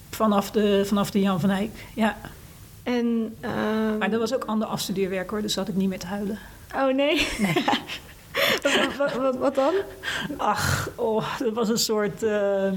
Vanaf 0.10 0.52
de, 0.52 0.82
vanaf 0.86 1.12
de 1.12 1.20
Jan 1.20 1.40
van 1.40 1.50
Eyck, 1.50 1.86
ja. 1.96 2.18
En, 2.84 3.36
ehm, 3.40 3.98
Maar 3.98 4.10
dat 4.10 4.20
was 4.20 4.34
ook 4.34 4.46
ander 4.46 4.68
afstudeerwerk 4.68 5.30
hoor, 5.30 5.42
dus 5.42 5.54
zat 5.54 5.68
ik 5.68 5.76
niet 5.76 5.90
meer 5.90 6.00
te 6.00 6.08
huilen. 6.08 6.40
Oh 6.76 6.94
nee? 6.94 7.28
wat, 7.38 7.80
wat, 9.40 9.56
dan? 9.56 9.74
Ach, 10.38 10.90
oh, 10.96 11.40
dat 11.40 11.54
was 11.54 11.70
een 11.70 11.78
soort. 11.78 12.24
ehm, 12.24 12.76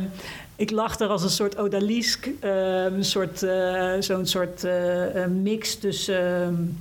ik 0.56 0.70
lag 0.70 0.98
er 1.00 1.08
als 1.08 1.22
een 1.22 1.30
soort 1.30 1.58
odalisque. 1.58 2.34
ehm, 2.40 2.94
een 2.94 3.04
soort, 3.04 3.42
eh, 3.42 3.92
zo'n 4.00 4.26
soort 4.26 4.64
eh, 4.64 5.22
eh, 5.22 5.30
mix 5.30 5.74
tussen. 5.76 6.78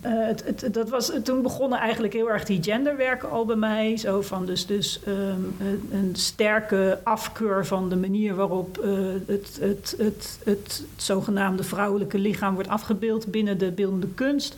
eh, 0.00 0.12
het, 0.26 0.44
het, 0.44 0.74
dat 0.74 0.88
was, 0.88 1.12
toen 1.24 1.42
begonnen 1.42 1.78
eigenlijk 1.78 2.12
heel 2.12 2.30
erg 2.30 2.44
die 2.44 2.62
genderwerken 2.62 3.30
al 3.30 3.44
bij 3.44 3.56
mij. 3.56 3.96
Zo 3.96 4.20
van 4.22 4.46
dus, 4.46 4.66
dus 4.66 5.00
ehm, 5.06 5.16
een, 5.60 5.88
een 5.92 6.10
sterke 6.16 6.98
afkeur 7.04 7.66
van 7.66 7.88
de 7.88 7.96
manier 7.96 8.34
waarop 8.34 8.78
eh, 8.78 8.90
het, 9.26 9.58
het, 9.60 9.94
het, 9.98 10.38
het 10.44 10.82
zogenaamde 10.96 11.62
vrouwelijke 11.62 12.18
lichaam 12.18 12.54
wordt 12.54 12.68
afgebeeld 12.68 13.26
binnen 13.26 13.58
de 13.58 13.70
beeldende 13.70 14.08
kunst. 14.14 14.54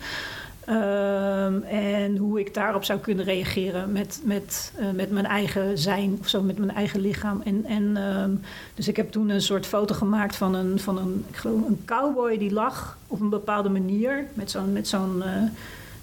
Ehm, 0.65 1.61
en 1.61 2.17
hoe 2.17 2.39
ik 2.39 2.53
daarop 2.53 2.83
zou 2.83 2.99
kunnen 2.99 3.25
reageren 3.25 3.91
met, 3.91 4.21
met, 4.23 4.73
eh, 4.77 4.89
met 4.89 5.11
mijn 5.11 5.25
eigen 5.25 5.77
zijn 5.77 6.17
of 6.19 6.27
zo, 6.27 6.41
met 6.41 6.57
mijn 6.57 6.71
eigen 6.71 6.99
lichaam. 6.99 7.41
En, 7.41 7.65
en, 7.65 7.97
ehm, 7.97 8.31
dus 8.75 8.87
ik 8.87 8.95
heb 8.95 9.11
toen 9.11 9.29
een 9.29 9.41
soort 9.41 9.65
foto 9.65 9.95
gemaakt 9.95 10.35
van 10.35 10.55
een, 10.55 10.79
van 10.79 10.97
een, 10.97 11.25
ik 11.29 11.35
geloof 11.35 11.67
een 11.67 11.81
cowboy 11.85 12.37
die 12.37 12.53
lag 12.53 12.97
op 13.07 13.19
een 13.19 13.29
bepaalde 13.29 13.69
manier. 13.69 14.25
Met 14.33 14.51
zo'n 14.51 14.73
met 14.73 14.87
zo'n 14.87 15.23
eh, 15.23 15.43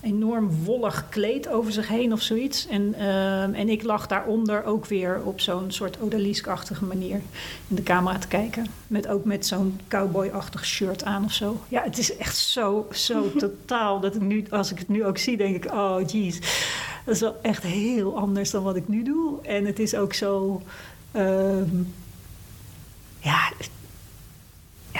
enorm 0.00 0.64
wollig 0.64 1.08
kleed 1.08 1.48
over 1.48 1.72
zich 1.72 1.88
heen 1.88 2.12
of 2.12 2.22
zoiets. 2.22 2.66
En, 2.66 2.94
ehm, 2.94 3.54
en 3.54 3.68
ik 3.68 3.82
lag 3.82 4.06
daaronder 4.06 4.64
ook 4.64 4.86
weer 4.86 5.20
op 5.24 5.40
zo'n 5.40 5.70
soort 5.70 6.00
odalisque-achtige 6.00 6.84
manier 6.84 7.20
in 7.68 7.76
de 7.76 7.82
camera 7.82 8.18
te 8.18 8.28
kijken. 8.28 8.66
Met, 8.86 9.08
ook 9.08 9.24
met 9.24 9.46
zo'n 9.46 9.80
cowboy-achtig 9.88 10.66
shirt 10.66 11.04
aan 11.04 11.24
of 11.24 11.32
zo. 11.32 11.60
Ja, 11.68 11.82
het 11.82 11.98
is 11.98 12.16
echt 12.16 12.36
zo, 12.36 12.86
zo 12.92 13.32
totaal 13.36 14.00
dat 14.00 14.14
ik 14.14 14.20
nu, 14.20 14.46
als 14.50 14.70
ik 14.70 14.78
het 14.78 14.88
nu 14.88 15.04
ook 15.04 15.18
zie, 15.18 15.36
denk 15.36 15.64
ik, 15.64 15.72
oh 15.72 15.96
jeez. 16.06 16.38
Dat 17.04 17.14
is 17.14 17.20
wel 17.20 17.36
echt 17.42 17.62
heel 17.62 18.18
anders 18.18 18.50
dan 18.50 18.62
wat 18.62 18.76
ik 18.76 18.88
nu 18.88 19.02
doe. 19.02 19.42
En 19.42 19.64
het 19.64 19.78
is 19.78 19.94
ook 19.94 20.14
zo, 20.14 20.62
ehm, 21.12 21.82
ja, 23.20 23.50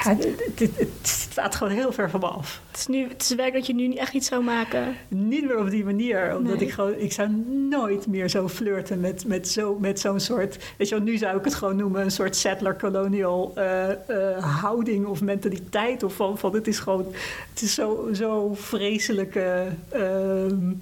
ja 0.04 0.16
het, 0.16 0.24
het, 0.54 0.78
het 0.78 0.88
staat 1.08 1.54
gewoon 1.54 1.72
heel 1.72 1.92
ver 1.92 2.10
van 2.10 2.20
me 2.20 2.26
af. 2.26 2.60
Het 2.70 2.78
is, 2.78 2.86
nu, 2.86 3.08
het 3.08 3.22
is 3.22 3.34
werk 3.34 3.52
dat 3.52 3.66
je 3.66 3.74
nu 3.74 3.94
echt 3.94 4.12
niet 4.12 4.24
zou 4.24 4.44
maken. 4.44 4.96
Niet 5.08 5.44
meer 5.46 5.58
op 5.58 5.70
die 5.70 5.84
manier, 5.84 6.36
omdat 6.36 6.56
Nee. 6.56 6.66
ik 6.66 6.72
gewoon, 6.72 6.94
ik 6.98 7.12
zou 7.12 7.28
nooit 7.70 8.06
meer 8.06 8.28
zo 8.28 8.48
flirten 8.48 9.00
met, 9.00 9.26
met, 9.26 9.48
zo, 9.48 9.78
met 9.80 10.00
zo'n 10.00 10.20
soort, 10.20 10.58
weet 10.76 10.88
je 10.88 10.94
wel, 10.94 11.04
nu 11.04 11.16
zou 11.16 11.38
ik 11.38 11.44
het 11.44 11.54
gewoon 11.54 11.76
noemen 11.76 12.02
een 12.02 12.10
soort 12.10 12.36
settler-colonial 12.36 13.52
eh, 13.54 13.90
eh, 13.90 14.60
houding 14.60 15.06
of 15.06 15.20
mentaliteit 15.20 16.02
of 16.02 16.14
van, 16.14 16.38
van 16.38 16.54
het 16.54 16.66
is 16.66 16.78
gewoon, 16.78 17.06
het 17.52 17.62
is 17.62 17.74
zo, 17.74 18.08
zo 18.12 18.54
vreselijke, 18.54 19.66
ehm, 19.88 20.72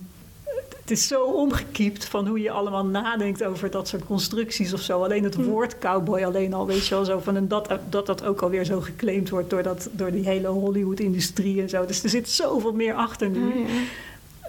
het 0.87 0.99
is 0.99 1.07
zo 1.07 1.25
omgekiept 1.25 2.05
van 2.05 2.27
hoe 2.27 2.41
je 2.41 2.51
allemaal 2.51 2.85
nadenkt 2.85 3.45
over 3.45 3.71
dat 3.71 3.89
soort 3.89 4.05
constructies 4.05 4.73
of 4.73 4.81
zo. 4.81 5.03
Alleen 5.03 5.25
het 5.25 5.35
woord 5.35 5.79
cowboy 5.79 6.23
alleen 6.23 6.55
al, 6.55 6.67
weet 6.67 6.87
je 6.87 6.95
wel, 6.95 7.05
zo 7.05 7.19
van 7.19 7.37
en 7.37 7.49
dat, 7.49 7.69
dat 7.89 8.07
dat 8.07 8.25
ook 8.25 8.43
alweer 8.43 8.65
zo 8.65 8.81
geclaimd 8.81 9.31
wordt 9.31 9.51
door, 9.51 9.63
dat, 9.63 9.89
door 9.93 10.11
die 10.11 10.25
hele 10.25 10.49
Hollywood-industrie 10.49 11.61
en 11.61 11.69
zo. 11.69 11.87
Dus 11.87 12.03
er 12.03 12.09
zit 12.09 12.29
zoveel 12.29 12.73
meer 12.73 12.95
achter 12.95 13.29
nu. 13.29 13.47
Oh, 13.47 13.55
ja. 13.57 13.65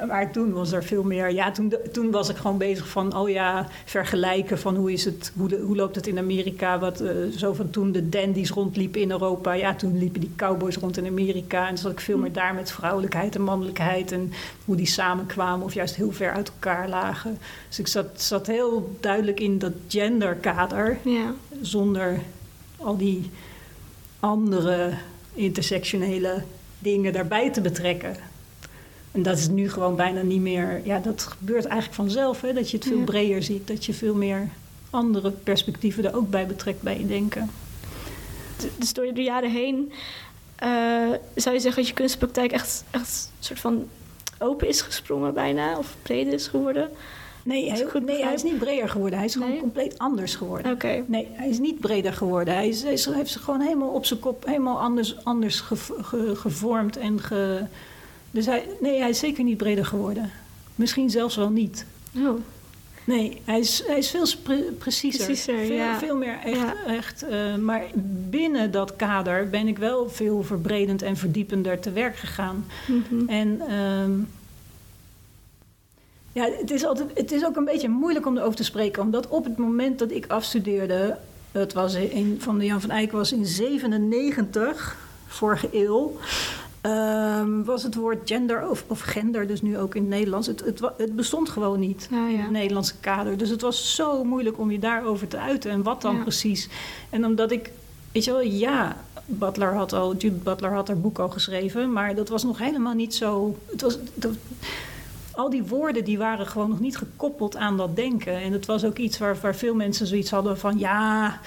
Maar 0.07 0.31
toen 0.31 0.51
was 0.53 0.71
er 0.71 0.83
veel 0.83 1.03
meer. 1.03 1.31
Ja, 1.31 1.51
toen, 1.51 1.73
toen 1.91 2.11
was 2.11 2.29
ik 2.29 2.35
gewoon 2.35 2.57
bezig 2.57 2.87
van, 2.87 3.17
oh 3.17 3.29
ja, 3.29 3.67
vergelijken 3.85 4.59
van 4.59 4.75
hoe 4.75 4.91
is 4.91 5.05
het, 5.05 5.31
hoe, 5.35 5.47
de, 5.47 5.59
hoe 5.59 5.75
loopt 5.75 5.95
het 5.95 6.07
in 6.07 6.17
Amerika? 6.17 6.79
Wat, 6.79 6.99
eh, 6.99 7.11
zo 7.37 7.53
van 7.53 7.69
toen 7.69 7.91
de 7.91 8.09
dandies 8.09 8.49
rondliepen 8.49 9.01
in 9.01 9.11
Europa, 9.11 9.53
ja, 9.53 9.75
toen 9.75 9.97
liepen 9.97 10.19
die 10.19 10.31
cowboys 10.35 10.75
rond 10.75 10.97
in 10.97 11.05
Amerika. 11.05 11.67
En 11.67 11.77
zat 11.77 11.91
ik 11.91 11.99
veel 11.99 12.17
meer 12.17 12.31
daar 12.31 12.53
met 12.53 12.71
vrouwelijkheid 12.71 13.35
en 13.35 13.41
mannelijkheid 13.41 14.11
en 14.11 14.31
hoe 14.65 14.75
die 14.75 14.85
samenkwamen 14.85 15.65
of 15.65 15.73
juist 15.73 15.95
heel 15.95 16.11
ver 16.11 16.31
uit 16.31 16.47
elkaar 16.49 16.89
lagen. 16.89 17.37
Dus 17.67 17.79
ik 17.79 17.87
zat, 17.87 18.21
zat 18.21 18.47
heel 18.47 18.95
duidelijk 18.99 19.39
in 19.39 19.59
dat 19.59 19.73
genderkader 19.87 20.97
Ja. 21.03 21.33
zonder 21.61 22.19
al 22.77 22.97
die 22.97 23.29
andere 24.19 24.93
intersectionele 25.33 26.43
dingen 26.79 27.13
daarbij 27.13 27.51
te 27.51 27.61
betrekken. 27.61 28.15
En 29.17 29.23
dat 29.23 29.37
is 29.37 29.47
nu 29.47 29.69
gewoon 29.69 29.95
bijna 29.95 30.21
niet 30.21 30.41
meer. 30.41 30.81
Ja, 30.83 30.99
dat 30.99 31.21
gebeurt 31.23 31.65
eigenlijk 31.65 31.95
vanzelf, 31.95 32.41
hè, 32.41 32.53
dat 32.53 32.71
je 32.71 32.77
het 32.77 32.85
veel 32.85 32.97
Ja. 32.97 33.03
breder 33.03 33.43
ziet, 33.43 33.67
dat 33.67 33.85
je 33.85 33.93
veel 33.93 34.15
meer 34.15 34.49
andere 34.89 35.31
perspectieven 35.31 36.05
er 36.05 36.15
ook 36.15 36.29
bij 36.29 36.47
betrekt 36.47 36.81
bij 36.81 36.99
je 36.99 37.07
denken. 37.07 37.49
Dus 38.77 38.93
door 38.93 39.13
de 39.13 39.23
jaren 39.23 39.51
heen 39.51 39.91
eh, 40.55 40.69
zou 41.35 41.55
je 41.55 41.61
zeggen 41.61 41.75
dat 41.75 41.87
je 41.87 41.93
kunstpraktijk 41.93 42.51
echt, 42.51 42.83
echt 42.91 43.31
een 43.37 43.43
soort 43.45 43.59
van 43.59 43.87
open 44.39 44.67
is 44.67 44.81
gesprongen 44.81 45.33
bijna, 45.33 45.77
of 45.77 45.95
breder 46.01 46.33
is 46.33 46.47
geworden. 46.47 46.89
Nee, 47.43 47.71
hij, 47.71 47.85
goed 47.89 48.05
nee 48.05 48.23
hij 48.23 48.33
is 48.33 48.43
niet 48.43 48.57
breder 48.59 48.89
geworden. 48.89 49.17
Hij 49.17 49.27
is 49.27 49.33
gewoon 49.33 49.57
compleet 49.59 49.97
anders 49.97 50.35
geworden. 50.35 50.71
Oké. 50.71 51.03
Nee, 51.07 51.27
hij 51.31 51.49
is 51.49 51.59
niet 51.59 51.79
breder 51.79 52.13
geworden. 52.13 52.53
Hij, 52.53 52.67
is, 52.67 52.81
hij 52.81 52.97
heeft 53.15 53.31
zich 53.31 53.41
gewoon 53.43 53.61
helemaal 53.61 53.89
op 53.89 54.05
zijn 54.05 54.19
kop 54.19 54.45
helemaal 54.45 54.79
anders, 54.79 55.15
anders 55.25 55.59
gev- 55.59 55.89
ge- 56.01 56.35
gevormd 56.35 56.97
en 56.97 57.19
ge. 57.21 57.61
Dus 58.37 58.45
hij, 58.45 58.67
nee, 58.79 58.99
hij 58.99 59.09
is 59.09 59.19
zeker 59.19 59.43
niet 59.43 59.57
breder 59.57 59.85
geworden. 59.85 60.31
Misschien 60.75 61.09
zelfs 61.09 61.35
wel 61.35 61.49
niet. 61.49 61.85
Oh. 62.15 62.39
Nee, 63.03 63.41
hij 63.45 63.59
is, 63.59 63.83
hij 63.87 63.97
is 63.97 64.09
veel 64.09 64.25
pre- 64.43 64.71
preciezer. 64.77 65.25
Preciezer, 65.25 65.65
veel, 65.65 65.75
ja. 65.75 65.97
veel 65.99 66.17
meer 66.17 66.39
echt. 66.43 66.57
Ja. 66.57 66.75
echt 66.85 67.23
eh, 67.23 67.55
maar 67.55 67.83
binnen 68.29 68.71
dat 68.71 68.95
kader 68.95 69.49
ben 69.49 69.67
ik 69.67 69.77
wel 69.77 70.09
veel 70.09 70.43
verbredend 70.43 71.01
en 71.01 71.17
verdiepender 71.17 71.79
te 71.79 71.91
werk 71.91 72.15
gegaan. 72.15 72.65
Mhm. 72.87 73.29
En 73.29 73.61
ehm, 73.67 74.11
ja, 76.31 76.49
het 76.59 76.71
is, 76.71 76.85
altijd, 76.85 77.09
het 77.13 77.31
is 77.31 77.45
ook 77.45 77.55
een 77.55 77.65
beetje 77.65 77.89
moeilijk 77.89 78.25
om 78.25 78.37
erover 78.37 78.55
te 78.55 78.63
spreken, 78.63 79.01
omdat 79.01 79.27
op 79.27 79.43
het 79.43 79.57
moment 79.57 79.99
dat 79.99 80.11
ik 80.11 80.25
afstudeerde, 80.27 81.17
het 81.51 81.73
was 81.73 81.93
in, 81.95 82.35
van 82.39 82.57
de 82.57 82.65
Jan 82.65 82.81
van 82.81 82.89
Eyck 82.89 83.11
was 83.11 83.31
in 83.31 83.45
97, 83.45 84.97
vorige 85.27 85.69
eeuw, 85.71 86.17
ehm, 86.87 87.63
was 87.63 87.83
het 87.83 87.95
woord 87.95 88.19
gender 88.25 88.69
of, 88.69 88.83
of 88.87 88.99
gender, 88.99 89.47
dus 89.47 89.61
nu 89.61 89.77
ook 89.77 89.95
in 89.95 90.01
het 90.01 90.09
Nederlands, 90.09 90.47
het, 90.47 90.63
het, 90.97 91.15
bestond 91.15 91.49
gewoon 91.49 91.79
niet 91.79 92.07
Ja, 92.11 92.27
in 92.27 92.39
het 92.39 92.51
Nederlandse 92.51 92.95
kader. 92.99 93.37
Dus 93.37 93.49
het 93.49 93.61
was 93.61 93.95
zo 93.95 94.23
moeilijk 94.23 94.59
om 94.59 94.71
je 94.71 94.79
daarover 94.79 95.27
te 95.27 95.37
uiten 95.37 95.71
en 95.71 95.83
wat 95.83 96.01
dan 96.01 96.15
Ja. 96.15 96.21
precies. 96.21 96.69
En 97.09 97.25
omdat 97.25 97.51
ik, 97.51 97.71
weet 98.11 98.23
je 98.23 98.31
wel, 98.31 98.41
ja, 98.41 98.97
Butler 99.25 99.73
had 99.73 99.93
al, 99.93 100.15
Judith 100.15 100.43
Butler 100.43 100.73
had 100.73 100.87
haar 100.87 100.99
boek 100.99 101.19
al 101.19 101.29
geschreven, 101.29 101.93
maar 101.93 102.15
dat 102.15 102.29
was 102.29 102.43
nog 102.43 102.57
helemaal 102.57 102.93
niet 102.93 103.15
zo. 103.15 103.57
Het 103.71 103.81
was, 103.81 103.97
dat, 104.13 104.31
al 105.31 105.49
die 105.49 105.63
woorden 105.63 106.03
die 106.03 106.17
waren 106.17 106.47
gewoon 106.47 106.69
nog 106.69 106.79
niet 106.79 106.97
gekoppeld 106.97 107.55
aan 107.55 107.77
dat 107.77 107.95
denken. 107.95 108.41
En 108.41 108.51
het 108.51 108.65
was 108.65 108.83
ook 108.83 108.97
iets 108.97 109.17
waar, 109.17 109.37
waar 109.41 109.55
veel 109.55 109.75
mensen 109.75 110.07
zoiets 110.07 110.31
hadden 110.31 110.59
van 110.59 110.77
ja. 110.79 111.39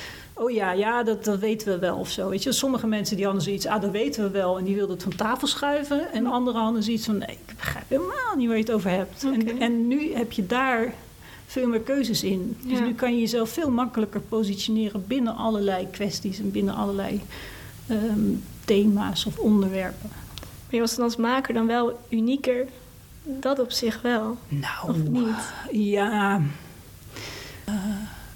Oh 0.42 0.50
ja, 0.50 0.72
ja, 0.72 1.02
dat, 1.02 1.24
dat 1.24 1.38
weten 1.38 1.68
we 1.68 1.78
wel 1.78 1.96
of 1.96 2.10
zo. 2.10 2.28
Weet 2.28 2.42
je, 2.42 2.52
sommige 2.52 2.86
mensen 2.86 3.16
die 3.16 3.24
hadden 3.24 3.42
zoiets, 3.42 3.66
ah, 3.66 3.80
dat 3.80 3.90
weten 3.90 4.22
we 4.22 4.30
wel, 4.30 4.58
en 4.58 4.64
die 4.64 4.74
wilden 4.74 4.94
het 4.94 5.02
van 5.02 5.14
tafel 5.16 5.46
schuiven. 5.46 6.12
En 6.12 6.26
anderen 6.26 6.60
hadden 6.62 6.82
zoiets 6.82 7.04
van, 7.04 7.18
nee, 7.18 7.38
ik 7.46 7.54
begrijp 7.56 7.84
helemaal 7.88 8.36
niet 8.36 8.46
waar 8.46 8.56
je 8.56 8.62
het 8.62 8.72
over 8.72 8.90
hebt. 8.90 9.24
En, 9.24 9.60
en 9.60 9.88
nu 9.88 10.14
heb 10.14 10.32
je 10.32 10.46
daar 10.46 10.92
veel 11.46 11.68
meer 11.68 11.80
keuzes 11.80 12.22
in. 12.22 12.56
Dus 12.62 12.78
Ja. 12.78 12.84
nu 12.84 12.94
kan 12.94 13.14
je 13.14 13.20
jezelf 13.20 13.50
veel 13.50 13.70
makkelijker 13.70 14.20
positioneren 14.20 15.04
binnen 15.06 15.36
allerlei 15.36 15.86
kwesties 15.90 16.38
en 16.38 16.50
binnen 16.50 16.74
allerlei 16.74 17.20
ehm, 17.86 18.20
thema's 18.64 19.26
of 19.26 19.38
onderwerpen. 19.38 20.10
Maar 20.40 20.74
je 20.74 20.80
was 20.80 20.94
dan 20.94 21.04
als 21.04 21.16
maker 21.16 21.54
dan 21.54 21.66
wel 21.66 22.00
unieker. 22.08 22.66
Dat 23.22 23.58
op 23.58 23.70
zich 23.70 24.02
wel. 24.02 24.36
Nou, 24.48 24.88
Of 24.88 24.96
niet? 24.96 25.52
Ja. 25.72 26.40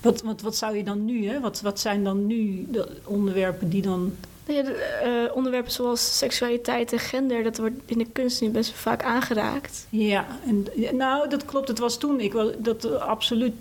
Wat, 0.04 0.22
wat, 0.22 0.40
wat 0.40 0.56
zou 0.56 0.76
je 0.76 0.84
dan 0.84 1.04
nu, 1.04 1.28
hè? 1.28 1.40
Wat, 1.40 1.60
wat 1.60 1.80
zijn 1.80 2.04
dan 2.04 2.26
nu 2.26 2.66
de 2.70 2.88
onderwerpen 3.04 3.68
die 3.68 3.82
dan. 3.82 4.12
Nou 4.46 4.58
ja, 4.58 4.64
de, 4.64 4.72
eh, 4.72 5.36
onderwerpen 5.36 5.72
zoals 5.72 6.18
seksualiteit 6.18 6.92
en 6.92 6.98
gender, 6.98 7.42
dat 7.42 7.56
wordt 7.58 7.76
in 7.84 7.98
de 7.98 8.06
kunst 8.12 8.40
nu 8.40 8.48
best 8.50 8.72
vaak 8.72 9.02
aangeraakt. 9.02 9.86
Ja, 9.90 10.26
en, 10.46 10.66
nou, 10.96 11.28
dat 11.28 11.44
klopt. 11.44 11.68
Het 11.68 11.78
was 11.78 11.98
toen. 11.98 12.20
Ik 12.20 12.32
was, 12.32 12.48
dat 12.58 12.84
eh, 12.84 12.92
absoluut. 12.94 13.52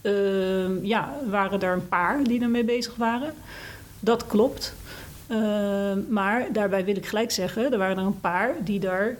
eh, 0.00 0.84
ja, 0.84 1.14
waren 1.28 1.60
er 1.60 1.72
een 1.72 1.88
paar 1.88 2.24
die 2.24 2.42
ermee 2.42 2.64
bezig 2.64 2.94
waren. 2.96 3.34
Dat 4.00 4.26
klopt. 4.26 4.74
Eh, 5.26 5.92
maar 6.08 6.46
daarbij 6.52 6.84
wil 6.84 6.96
ik 6.96 7.06
gelijk 7.06 7.30
zeggen, 7.30 7.72
er 7.72 7.78
waren 7.78 7.98
er 7.98 8.04
een 8.04 8.20
paar 8.20 8.54
die 8.64 8.80
daar 8.80 9.16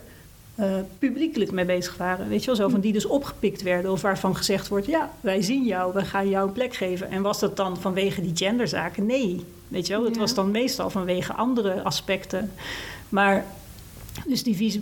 eh, 0.61 0.75
publiekelijk 0.99 1.51
mee 1.53 1.65
bezig 1.65 1.97
waren. 1.97 2.29
Weet 2.29 2.41
je 2.41 2.47
wel, 2.47 2.57
zo 2.57 2.69
van 2.69 2.81
die 2.81 2.93
dus 2.93 3.07
opgepikt 3.07 3.63
werden 3.63 3.91
of 3.93 4.03
waarvan 4.03 4.37
gezegd 4.37 4.69
wordt: 4.69 4.87
ja, 4.87 5.11
wij 5.21 5.43
zien 5.43 5.65
jou, 5.65 5.93
we 5.95 6.05
gaan 6.05 6.29
jou 6.29 6.47
een 6.47 6.53
plek 6.53 6.75
geven. 6.75 7.11
En 7.11 7.23
was 7.23 7.41
dat 7.41 7.57
dan 7.57 7.77
vanwege 7.81 8.21
die 8.21 8.37
genderzaken? 8.37 9.07
Nee. 9.07 9.45
Weet 9.69 9.87
je 9.87 9.93
wel, 9.93 10.05
het 10.05 10.15
Ja. 10.15 10.21
was 10.21 10.35
dan 10.35 10.51
meestal 10.51 10.91
vanwege 10.91 11.33
andere 11.35 11.83
aspecten. 11.83 12.53
Maar 13.09 13.45
dus 14.27 14.43
die 14.43 14.57
vis- 14.57 14.79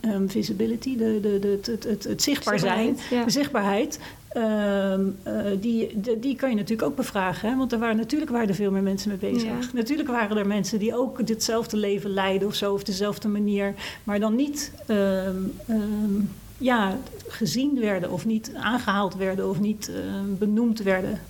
ehm, 0.00 0.28
visibility, 0.28 0.96
de, 0.96 1.18
de, 1.22 1.38
de, 1.38 1.48
het, 1.48 1.66
het, 1.66 1.84
het, 1.84 2.04
het 2.04 2.22
zichtbaar 2.22 2.58
zijn, 2.58 2.86
Zichtbaarheid, 2.86 3.10
ja. 3.20 3.24
de 3.24 3.30
zichtbaarheid, 3.30 3.98
ehm, 4.36 5.00
eh, 5.22 5.34
die, 5.60 6.00
de- 6.00 6.18
die 6.20 6.36
kan 6.36 6.50
je 6.50 6.56
natuurlijk 6.56 6.88
ook 6.88 6.96
bevragen. 6.96 7.48
Hè? 7.50 7.56
Want 7.56 7.72
er 7.72 7.78
waren, 7.78 7.96
natuurlijk 7.96 8.30
waren 8.30 8.48
er 8.48 8.54
veel 8.54 8.70
meer 8.70 8.82
mensen 8.82 9.08
mee 9.08 9.32
bezig. 9.32 9.48
Ja. 9.48 9.58
Natuurlijk 9.72 10.08
waren 10.08 10.36
er 10.36 10.46
mensen 10.46 10.78
die 10.78 10.96
ook 10.96 11.26
ditzelfde 11.26 11.76
leven 11.76 12.10
leiden 12.10 12.48
of 12.48 12.54
zo, 12.54 12.72
of 12.72 12.82
dezelfde 12.84 13.28
manier, 13.28 13.74
maar 14.04 14.20
dan 14.20 14.34
niet 14.34 14.72
ehm, 14.86 15.36
ehm, 15.66 16.20
ja, 16.58 16.96
gezien 17.28 17.80
werden 17.80 18.10
of 18.10 18.26
niet 18.26 18.50
aangehaald 18.54 19.14
werden 19.16 19.48
of 19.48 19.60
niet 19.60 19.90
benoemd 20.38 20.82
werden. 20.82 21.20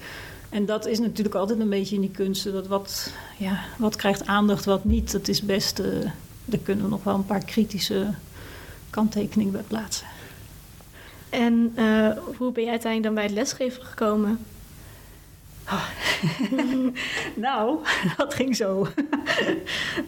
En 0.49 0.67
dat 0.67 0.87
is 0.87 0.99
natuurlijk 0.99 1.35
altijd 1.35 1.61
een 1.61 1.69
beetje 1.69 1.95
in 1.95 2.01
die 2.01 2.11
kunsten. 2.11 2.53
Dat 2.53 2.67
wat, 2.67 3.13
ja, 3.39 3.59
wat 3.79 3.97
krijgt 3.97 4.27
aandacht, 4.27 4.65
wat 4.65 4.85
niet. 4.85 5.13
Dat 5.13 5.29
is 5.29 5.43
best. 5.43 5.79
eh 5.79 5.87
daar 6.49 6.61
kunnen 6.61 6.85
we 6.85 6.91
nog 6.91 7.05
wel 7.05 7.15
een 7.15 7.27
paar 7.27 7.45
kritische 7.45 8.07
kanttekeningen 8.91 9.53
bij 9.53 9.63
plaatsen. 9.67 10.07
En 11.37 11.73
eh, 11.75 12.11
hoe 12.37 12.53
ben 12.53 12.63
jij 12.63 12.71
uiteindelijk 12.71 13.03
dan 13.03 13.15
bij 13.15 13.23
het 13.23 13.33
lesgeven 13.33 13.83
gekomen? 13.83 14.39
Nou, 17.35 17.79
dat 18.17 18.35
ging 18.35 18.57
zo. 18.57 18.87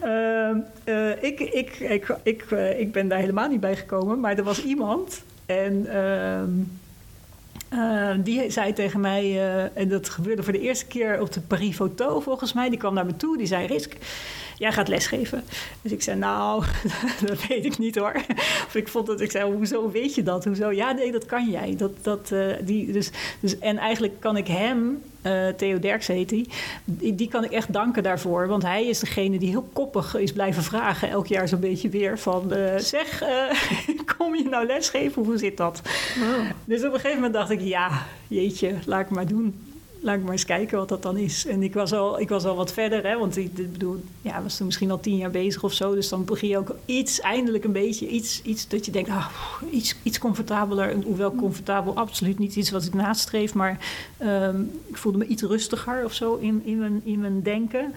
Ehm, 0.01 0.57
eh, 0.83 1.23
ik, 1.23 1.39
ik, 1.39 1.79
ik, 1.79 2.15
ik, 2.23 2.41
eh, 2.51 2.79
ik 2.79 2.91
ben 2.91 3.07
daar 3.07 3.19
helemaal 3.19 3.49
niet 3.49 3.59
bij 3.59 3.75
gekomen, 3.75 4.19
maar 4.19 4.37
er 4.37 4.43
was 4.43 4.63
iemand. 4.63 5.23
En 5.45 5.85
ehm, 5.87 6.49
eh, 7.69 8.15
die 8.23 8.51
zei 8.51 8.73
tegen 8.73 8.99
mij, 8.99 9.39
en 9.73 9.89
dat 9.89 10.09
gebeurde 10.09 10.43
voor 10.43 10.53
de 10.53 10.61
eerste 10.61 10.85
keer 10.85 11.21
op 11.21 11.33
de 11.33 11.41
Paris 11.41 11.75
Photo 11.75 12.19
volgens 12.19 12.53
mij. 12.53 12.69
Die 12.69 12.79
kwam 12.79 12.93
naar 12.93 13.05
me 13.05 13.15
toe, 13.15 13.37
die 13.37 13.47
zei: 13.47 13.67
Risk, 13.67 13.95
jij 14.59 14.71
gaat 14.71 14.87
lesgeven. 14.87 15.43
Dus 15.81 15.91
ik 15.91 16.01
zei: 16.01 16.17
Nou, 16.17 16.63
dat 17.25 17.47
weet 17.47 17.65
ik 17.65 17.77
niet 17.77 17.95
hoor. 17.95 18.13
Of 18.65 18.75
ik 18.75 18.87
vond 18.87 19.05
dat, 19.07 19.21
ik 19.21 19.31
zei: 19.31 19.51
Hoezo 19.51 19.91
weet 19.91 20.15
je 20.15 20.23
dat? 20.23 20.45
Hoezo? 20.45 20.71
Ja, 20.71 20.91
nee, 20.91 21.11
dat 21.11 21.25
kan 21.25 21.49
jij. 21.49 21.75
Dat, 21.77 21.91
dat, 22.01 22.31
eh, 22.31 22.45
die, 22.61 22.91
dus, 22.91 23.09
dus, 23.39 23.59
en 23.59 23.77
eigenlijk 23.77 24.19
kan 24.19 24.37
ik 24.37 24.47
hem, 24.47 25.01
eh, 25.21 25.47
Theo 25.47 25.79
Derks 25.79 26.07
heet 26.07 26.29
hij, 26.29 26.45
die, 26.85 27.15
die 27.15 27.27
kan 27.27 27.43
ik 27.43 27.51
echt 27.51 27.73
danken 27.73 28.03
daarvoor. 28.03 28.47
Want 28.47 28.63
hij 28.63 28.87
is 28.87 28.99
degene 28.99 29.39
die 29.39 29.49
heel 29.49 29.69
koppig 29.73 30.15
is 30.15 30.33
blijven 30.33 30.63
vragen, 30.63 31.09
elk 31.09 31.27
jaar 31.27 31.47
zo'n 31.47 31.59
beetje 31.59 31.89
weer: 31.89 32.19
van 32.19 32.53
eh, 32.53 32.77
Zeg, 32.77 33.23
kom 34.17 34.35
je 34.35 34.49
nou 34.49 34.65
lesgeven? 34.65 35.23
Hoe 35.23 35.37
zit 35.37 35.57
dat? 35.57 35.81
Dus 36.65 36.79
op 36.79 36.93
een 36.93 36.99
gegeven 36.99 37.15
moment 37.15 37.33
dacht 37.33 37.49
ik, 37.49 37.61
ja, 37.61 38.05
jeetje, 38.27 38.73
laat 38.85 39.01
ik 39.01 39.09
maar 39.09 39.27
doen. 39.27 39.68
Laat 40.01 40.15
ik 40.15 40.23
maar 40.23 40.31
eens 40.31 40.45
kijken 40.45 40.77
wat 40.77 40.89
dat 40.89 41.01
dan 41.01 41.17
is. 41.17 41.45
En 41.45 41.63
ik 41.63 41.73
was 41.73 41.93
al, 41.93 42.19
ik 42.19 42.29
was 42.29 42.45
al 42.45 42.55
wat 42.55 42.73
verder, 42.73 43.07
hè, 43.07 43.17
want 43.17 43.37
ik 43.37 43.57
ik 43.57 43.71
bedoel, 43.71 44.03
ja, 44.21 44.41
was 44.41 44.57
toen 44.57 44.65
misschien 44.65 44.91
al 44.91 44.99
tien 44.99 45.17
jaar 45.17 45.31
bezig 45.31 45.63
of 45.63 45.73
zo. 45.73 45.93
Dus 45.93 46.09
dan 46.09 46.25
begin 46.25 46.49
je 46.49 46.57
ook 46.57 46.75
iets, 46.85 47.19
eindelijk 47.19 47.63
een 47.63 47.71
beetje, 47.71 48.07
iets, 48.07 48.41
iets 48.41 48.67
dat 48.67 48.85
je 48.85 48.91
denkt, 48.91 49.09
ah, 49.09 49.27
iets, 49.71 49.95
iets 50.03 50.19
comfortabeler. 50.19 50.95
Hoewel 51.03 51.35
comfortabel 51.35 51.95
absoluut 51.95 52.39
niet 52.39 52.55
iets 52.55 52.71
wat 52.71 52.85
ik 52.85 52.93
nastreef, 52.93 53.53
maar 53.53 53.77
ehm, 54.17 54.61
ik 54.87 54.97
voelde 54.97 55.17
me 55.17 55.25
iets 55.25 55.41
rustiger 55.41 56.05
of 56.05 56.13
zo 56.13 56.35
in, 56.35 56.61
in, 56.65 56.77
mijn, 56.77 57.01
in 57.03 57.19
mijn 57.19 57.41
denken. 57.41 57.93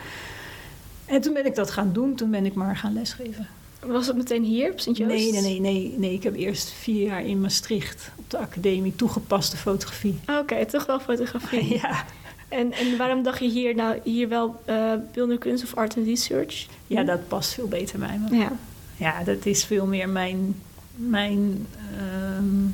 En 1.04 1.20
toen 1.20 1.34
ben 1.34 1.46
ik 1.46 1.54
dat 1.54 1.70
gaan 1.70 1.92
doen, 1.92 2.14
toen 2.14 2.30
ben 2.30 2.46
ik 2.46 2.54
maar 2.54 2.76
gaan 2.76 2.92
lesgeven. 2.92 3.48
Was 3.86 4.06
het 4.06 4.16
meteen 4.16 4.44
hier 4.44 4.70
op 4.70 4.80
Sint-Joost? 4.80 5.14
Nee, 5.14 5.32
nee, 5.32 5.40
nee, 5.42 5.60
nee, 5.60 5.94
nee. 5.98 6.12
Ik 6.12 6.22
heb 6.22 6.36
eerst 6.36 6.70
vier 6.70 7.06
jaar 7.06 7.24
in 7.24 7.40
Maastricht 7.40 8.10
de 8.32 8.38
academie 8.38 8.96
toegepaste 8.96 9.56
fotografie. 9.56 10.20
Oké, 10.40 10.66
toch 10.66 10.86
wel 10.86 11.00
fotografie. 11.00 11.78
Ja, 11.82 12.04
En, 12.48 12.72
en 12.72 12.96
waarom 12.96 13.22
dacht 13.22 13.38
je 13.38 13.48
hier, 13.48 13.74
nou, 13.74 13.98
hier 14.04 14.28
wel 14.28 14.60
eh 14.64 14.92
beeldende 15.12 15.38
kunst 15.38 15.64
of 15.64 15.74
art 15.74 15.96
and 15.96 16.06
research? 16.06 16.66
ja, 16.86 17.02
dat 17.02 17.28
past 17.28 17.52
veel 17.52 17.68
beter 17.68 17.98
bij 17.98 18.18
me. 18.28 18.36
Ja. 18.36 18.52
Ja, 18.96 19.24
dat 19.24 19.46
is 19.46 19.64
veel 19.64 19.86
meer 19.86 20.08
mijn, 20.08 20.60
mijn 20.96 21.66
ehm, 21.98 22.66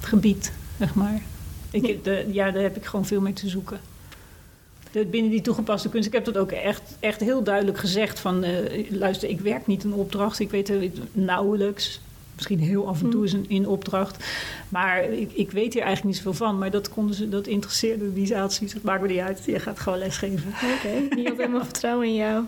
gebied, 0.00 0.52
zeg 0.78 0.94
maar. 0.94 1.20
Ik, 1.70 2.04
de, 2.04 2.26
ja, 2.30 2.50
daar 2.50 2.62
heb 2.62 2.76
ik 2.76 2.84
gewoon 2.84 3.06
veel 3.06 3.20
mee 3.20 3.32
te 3.32 3.48
zoeken. 3.48 3.80
De, 4.92 5.04
binnen 5.04 5.30
die 5.30 5.40
toegepaste 5.40 5.88
kunst, 5.88 6.06
ik 6.06 6.12
heb 6.12 6.24
dat 6.24 6.36
ook 6.36 6.50
echt, 6.52 6.82
echt 7.00 7.20
heel 7.20 7.42
duidelijk 7.42 7.78
gezegd 7.78 8.18
van... 8.20 8.42
eh, 8.42 8.90
luister, 8.90 9.28
ik 9.28 9.40
werk 9.40 9.66
niet 9.66 9.84
in 9.84 9.92
opdracht, 9.92 10.38
ik 10.40 10.50
weet 10.50 10.68
het 10.68 10.98
nauwelijks. 11.12 12.00
Misschien 12.36 12.58
heel 12.60 12.88
af 12.88 13.02
en 13.02 13.10
toe 13.10 13.24
is 13.24 13.32
een 13.32 13.44
in 13.48 13.66
opdracht. 13.68 14.24
Maar 14.68 15.04
ik, 15.04 15.30
ik 15.32 15.50
weet 15.50 15.72
hier 15.72 15.82
eigenlijk 15.82 16.14
niet 16.14 16.24
zoveel 16.24 16.46
van. 16.46 16.58
Maar 16.58 16.70
dat, 16.70 16.88
konden 16.88 17.14
ze, 17.14 17.28
dat 17.28 17.46
interesseerde 17.46 17.98
de 17.98 18.08
organisaties. 18.10 18.72
Dat 18.72 18.82
maakt 18.82 19.02
me 19.02 19.08
niet 19.08 19.18
uit. 19.18 19.44
Je 19.44 19.58
gaat 19.58 19.80
gewoon 19.80 19.98
lesgeven. 19.98 20.52
Oké, 20.76 21.14
die 21.14 21.28
had 21.28 21.36
helemaal 21.36 21.64
vertrouwen 21.72 22.06
in 22.06 22.14
jou. 22.14 22.44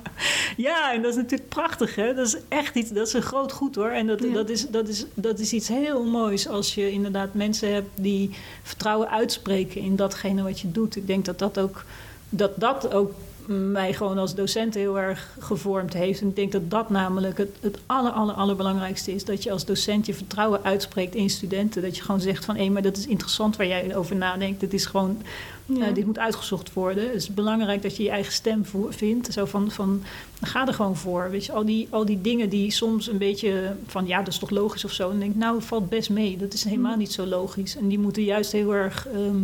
Ja, 0.57 0.93
en 0.93 1.03
dat 1.03 1.11
is 1.11 1.17
natuurlijk 1.17 1.49
prachtig, 1.49 1.95
hè? 1.95 2.15
Dat 2.15 2.27
is 2.27 2.37
echt 2.49 2.75
iets, 2.75 2.91
dat 2.91 3.07
is 3.07 3.13
een 3.13 3.23
groot 3.23 3.53
goed 3.53 3.75
hoor. 3.75 3.89
En 3.91 4.07
dat, 4.07 4.23
Ja. 4.23 4.33
dat, 4.33 4.49
is, 4.49 4.69
dat, 4.69 4.89
is, 4.89 5.07
dat 5.15 5.39
is 5.39 5.53
iets 5.53 5.69
heel 5.69 6.05
moois 6.05 6.49
als 6.49 6.75
je 6.75 6.91
inderdaad 6.91 7.35
mensen 7.35 7.73
hebt 7.73 7.89
die 7.95 8.31
vertrouwen 8.63 9.11
uitspreken 9.11 9.81
in 9.81 9.97
datgene 9.97 10.43
wat 10.43 10.61
je 10.61 10.73
doet. 10.73 10.97
Ik 10.97 11.07
denk 11.07 11.25
dat 11.25 11.39
dat 11.39 11.59
ook, 11.59 11.85
dat 12.29 12.51
dat 12.57 12.93
ook 12.93 13.13
mij 13.49 13.93
gewoon 13.93 14.19
als 14.19 14.35
docent 14.35 14.75
heel 14.75 14.99
erg 14.99 15.37
gevormd 15.39 15.93
heeft. 15.93 16.21
En 16.21 16.29
ik 16.29 16.37
denk 16.37 16.53
dat 16.53 16.71
dat 16.71 16.91
namelijk 16.91 17.39
het, 17.39 17.57
het 17.61 17.79
aller, 17.87 18.13
aller, 18.13 18.35
allerbelangrijkste 18.35 19.15
is. 19.15 19.25
Dat 19.25 19.43
je 19.43 19.53
als 19.53 19.65
docent 19.65 20.07
je 20.07 20.15
vertrouwen 20.15 20.65
uitspreekt 20.65 21.15
in 21.15 21.31
studenten. 21.31 21.83
Dat 21.83 21.97
je 21.97 22.03
gewoon 22.03 22.21
zegt 22.21 22.45
van, 22.45 22.57
hé, 22.57 22.69
maar 22.69 22.83
dat 22.83 22.97
is 22.97 23.07
interessant 23.07 23.57
waar 23.57 23.67
jij 23.67 23.97
over 23.97 24.17
nadenkt. 24.17 24.61
Het 24.61 24.73
is 24.73 24.87
gewoon 24.87 25.23
Ja. 25.67 25.87
eh, 25.87 25.95
dit 25.95 26.07
moet 26.07 26.19
uitgezocht 26.19 26.73
worden. 26.73 27.05
Het 27.05 27.15
is 27.15 27.29
belangrijk 27.35 27.83
dat 27.83 27.97
je 27.97 28.03
je 28.03 28.11
eigen 28.11 28.33
stem 28.33 28.65
vindt. 28.89 29.33
Zo 29.33 29.45
van, 29.45 29.71
van 29.71 30.03
ga 30.41 30.67
er 30.67 30.75
gewoon 30.75 30.97
voor. 30.97 31.31
Weet 31.31 31.45
je, 31.45 31.53
al 31.53 31.65
die, 31.65 31.87
al 31.91 32.05
die 32.05 32.21
dingen 32.21 32.49
die 32.49 32.71
soms 32.71 33.09
een 33.09 33.19
beetje 33.19 33.73
van 33.87 34.07
ja, 34.07 34.19
dat 34.19 34.29
is 34.33 34.39
toch 34.39 34.51
logisch 34.51 34.85
of 34.85 34.93
zo. 34.93 35.11
En 35.11 35.19
denk 35.19 35.31
ik, 35.31 35.39
nou, 35.39 35.63
valt 35.63 35.89
best 35.89 36.11
mee. 36.11 36.37
Dat 36.37 36.53
is 36.53 36.65
helemaal 36.65 36.97
niet 36.97 37.13
zo 37.13 37.27
logisch. 37.27 37.77
En 37.77 37.89
die 37.89 37.99
moeten 37.99 38.25
juist 38.25 38.53
heel 38.53 38.75
erg 38.75 39.07
ehm, 39.09 39.41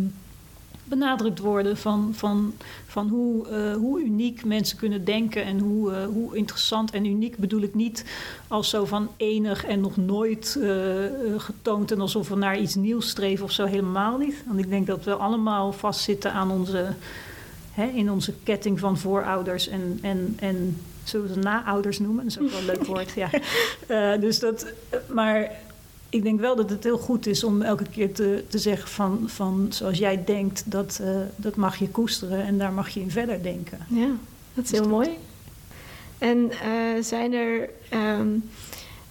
benadrukt 0.85 1.39
worden 1.39 1.77
van, 1.77 2.11
van, 2.13 2.53
van 2.87 3.07
hoe, 3.07 3.47
eh, 3.47 3.73
hoe 3.73 4.01
uniek 4.01 4.45
mensen 4.45 4.77
kunnen 4.77 5.05
denken 5.05 5.43
en 5.43 5.59
hoe, 5.59 5.93
eh, 5.93 6.05
hoe 6.05 6.35
interessant 6.35 6.91
en 6.91 7.05
uniek 7.05 7.37
bedoel 7.37 7.61
ik 7.61 7.73
niet 7.73 8.05
als 8.47 8.69
zo 8.69 8.85
van 8.85 9.09
enig 9.17 9.65
en 9.65 9.79
nog 9.79 9.97
nooit 9.97 10.57
eh, 10.61 10.69
getoond 11.37 11.91
en 11.91 11.99
alsof 11.99 12.29
we 12.29 12.35
naar 12.35 12.59
iets 12.59 12.75
nieuws 12.75 13.09
streven 13.09 13.45
of 13.45 13.51
zo 13.51 13.65
helemaal 13.65 14.17
niet. 14.17 14.43
Want 14.45 14.59
ik 14.59 14.69
denk 14.69 14.87
dat 14.87 15.03
we 15.03 15.13
allemaal 15.13 15.71
vastzitten 15.71 16.31
aan 16.31 16.51
onze, 16.51 16.93
hè, 17.71 17.85
in 17.85 18.11
onze 18.11 18.33
ketting 18.43 18.79
van 18.79 18.97
voorouders 18.97 19.67
en, 19.67 19.99
en, 20.01 20.37
en 20.39 20.77
zullen 21.03 21.27
we 21.27 21.33
ze 21.33 21.39
naouders 21.39 21.99
noemen? 21.99 22.23
Dat 22.23 22.33
is 22.33 22.39
ook 22.39 22.49
wel 22.49 22.59
een 22.59 22.65
leuk 22.65 22.85
woord, 22.85 23.11
ja. 23.11 23.29
Dus 24.25 24.39
dat, 24.39 24.73
maar 25.07 25.51
ik 26.15 26.23
denk 26.23 26.39
wel 26.39 26.55
dat 26.55 26.69
het 26.69 26.83
heel 26.83 26.97
goed 26.97 27.27
is 27.27 27.43
om 27.43 27.61
elke 27.61 27.85
keer 27.91 28.13
te, 28.13 28.43
te 28.47 28.57
zeggen 28.57 28.89
van, 28.89 29.23
van 29.25 29.67
zoals 29.69 29.97
jij 29.97 30.23
denkt, 30.23 30.63
dat, 30.65 30.99
eh, 31.01 31.09
dat 31.35 31.55
mag 31.55 31.75
je 31.75 31.89
koesteren 31.89 32.45
en 32.45 32.57
daar 32.57 32.73
mag 32.73 32.89
je 32.89 32.99
in 32.99 33.11
verder 33.11 33.43
denken. 33.43 33.79
Ja, 33.87 34.09
dat 34.53 34.65
is 34.65 34.71
heel 34.71 34.87
mooi. 34.87 35.09
En 36.17 36.51
eh, 36.51 37.03
zijn 37.03 37.33
er 37.33 37.69
ehm, 37.89 38.27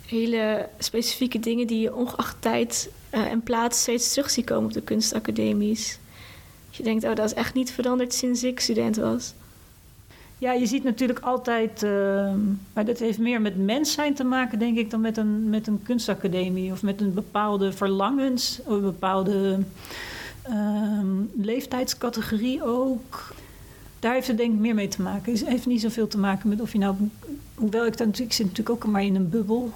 hele 0.06 0.68
specifieke 0.78 1.38
dingen 1.38 1.66
die 1.66 1.80
je 1.80 1.94
ongeacht 1.94 2.36
tijd 2.38 2.90
eh, 3.10 3.20
en 3.20 3.42
plaats 3.42 3.80
steeds 3.80 4.12
terug 4.12 4.30
ziet 4.30 4.44
komen 4.44 4.64
op 4.64 4.72
de 4.72 4.82
kunstacademies? 4.82 5.98
Dat 6.66 6.76
je 6.76 6.82
denkt, 6.82 7.04
oh, 7.04 7.14
dat 7.14 7.24
is 7.26 7.34
echt 7.34 7.54
niet 7.54 7.70
veranderd 7.70 8.14
sinds 8.14 8.44
ik 8.44 8.60
student 8.60 8.96
was. 8.96 9.34
Ja, 10.44 10.52
je 10.52 10.66
ziet 10.66 10.84
natuurlijk 10.84 11.18
altijd, 11.18 11.82
ehm, 11.82 12.38
maar 12.72 12.84
dat 12.84 12.98
heeft 12.98 13.18
meer 13.18 13.40
met 13.40 13.56
mens 13.56 13.92
zijn 13.92 14.14
te 14.14 14.24
maken, 14.24 14.58
denk 14.58 14.76
ik, 14.76 14.90
dan 14.90 15.00
met 15.00 15.16
een, 15.16 15.48
met 15.48 15.66
een 15.66 15.82
kunstacademie 15.82 16.72
of 16.72 16.82
met 16.82 17.00
een 17.00 17.14
bepaalde 17.14 17.72
verlangens, 17.72 18.60
of 18.64 18.72
een 18.72 18.80
bepaalde 18.80 19.58
ehm, 20.42 21.06
leeftijdscategorie 21.34 22.64
ook. 22.64 23.34
Daar 23.98 24.12
heeft 24.12 24.26
het 24.26 24.36
denk 24.36 24.52
ik 24.52 24.58
meer 24.58 24.74
mee 24.74 24.88
te 24.88 25.02
maken. 25.02 25.32
Het 25.32 25.46
heeft 25.46 25.66
niet 25.66 25.80
zoveel 25.80 26.08
te 26.08 26.18
maken 26.18 26.48
met 26.48 26.60
of 26.60 26.72
je 26.72 26.78
nou, 26.78 26.94
hoewel 27.54 27.86
ik, 27.86 27.96
daar 27.96 28.06
natuurlijk, 28.06 28.32
ik 28.32 28.36
zit 28.36 28.46
natuurlijk 28.46 28.84
ook 28.84 28.92
maar 28.92 29.04
in 29.04 29.14
een 29.14 29.30
bubbel. 29.30 29.72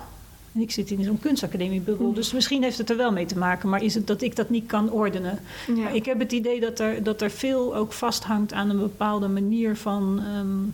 En 0.58 0.64
ik 0.64 0.70
zit 0.70 0.90
in 0.90 1.04
zo'n 1.04 1.18
kunstacademiebubbel. 1.20 2.12
Dus 2.12 2.32
misschien 2.32 2.62
heeft 2.62 2.78
het 2.78 2.90
er 2.90 2.96
wel 2.96 3.12
mee 3.12 3.26
te 3.26 3.38
maken. 3.38 3.68
Maar 3.68 3.82
is 3.82 3.94
het 3.94 4.06
dat 4.06 4.22
ik 4.22 4.36
dat 4.36 4.50
niet 4.50 4.66
kan 4.66 4.90
ordenen? 4.90 5.38
Ja. 5.74 5.88
Ik 5.88 6.04
heb 6.04 6.18
het 6.18 6.32
idee 6.32 6.60
dat 6.60 6.78
er, 6.78 7.02
dat 7.02 7.22
er 7.22 7.30
veel 7.30 7.76
ook 7.76 7.92
vasthangt 7.92 8.52
aan 8.52 8.70
een 8.70 8.78
bepaalde 8.78 9.28
manier 9.28 9.76
van 9.76 10.20
ehm, 10.24 10.70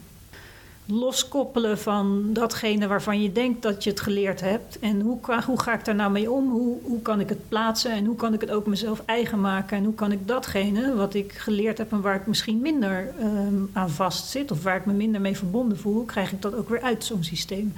loskoppelen 0.86 1.78
van 1.78 2.32
datgene 2.32 2.86
waarvan 2.86 3.22
je 3.22 3.32
denkt 3.32 3.62
dat 3.62 3.84
je 3.84 3.90
het 3.90 4.00
geleerd 4.00 4.40
hebt. 4.40 4.78
En 4.78 5.00
hoe, 5.00 5.18
hoe 5.46 5.60
ga 5.60 5.74
ik 5.74 5.84
daar 5.84 5.94
nou 5.94 6.12
mee 6.12 6.30
om? 6.30 6.50
Hoe, 6.50 6.78
hoe 6.82 7.02
kan 7.02 7.20
ik 7.20 7.28
het 7.28 7.48
plaatsen? 7.48 7.92
En 7.92 8.04
hoe 8.04 8.16
kan 8.16 8.34
ik 8.34 8.40
het 8.40 8.50
ook 8.50 8.66
mezelf 8.66 9.02
eigen 9.04 9.40
maken? 9.40 9.76
En 9.76 9.84
hoe 9.84 9.94
kan 9.94 10.12
ik 10.12 10.28
datgene 10.28 10.94
wat 10.94 11.14
ik 11.14 11.32
geleerd 11.32 11.78
heb 11.78 11.92
en 11.92 12.00
waar 12.00 12.14
ik 12.14 12.26
misschien 12.26 12.60
minder 12.60 13.14
ehm, 13.18 13.54
aan 13.72 13.90
vast 13.90 14.26
zit, 14.26 14.50
of 14.50 14.62
waar 14.62 14.76
ik 14.76 14.86
me 14.86 14.92
minder 14.92 15.20
mee 15.20 15.36
verbonden 15.36 15.78
voel, 15.78 15.94
hoe 15.94 16.06
krijg 16.06 16.32
ik 16.32 16.42
dat 16.42 16.54
ook 16.54 16.68
weer 16.68 16.82
uit 16.82 17.04
zo'n 17.04 17.24
systeem? 17.24 17.72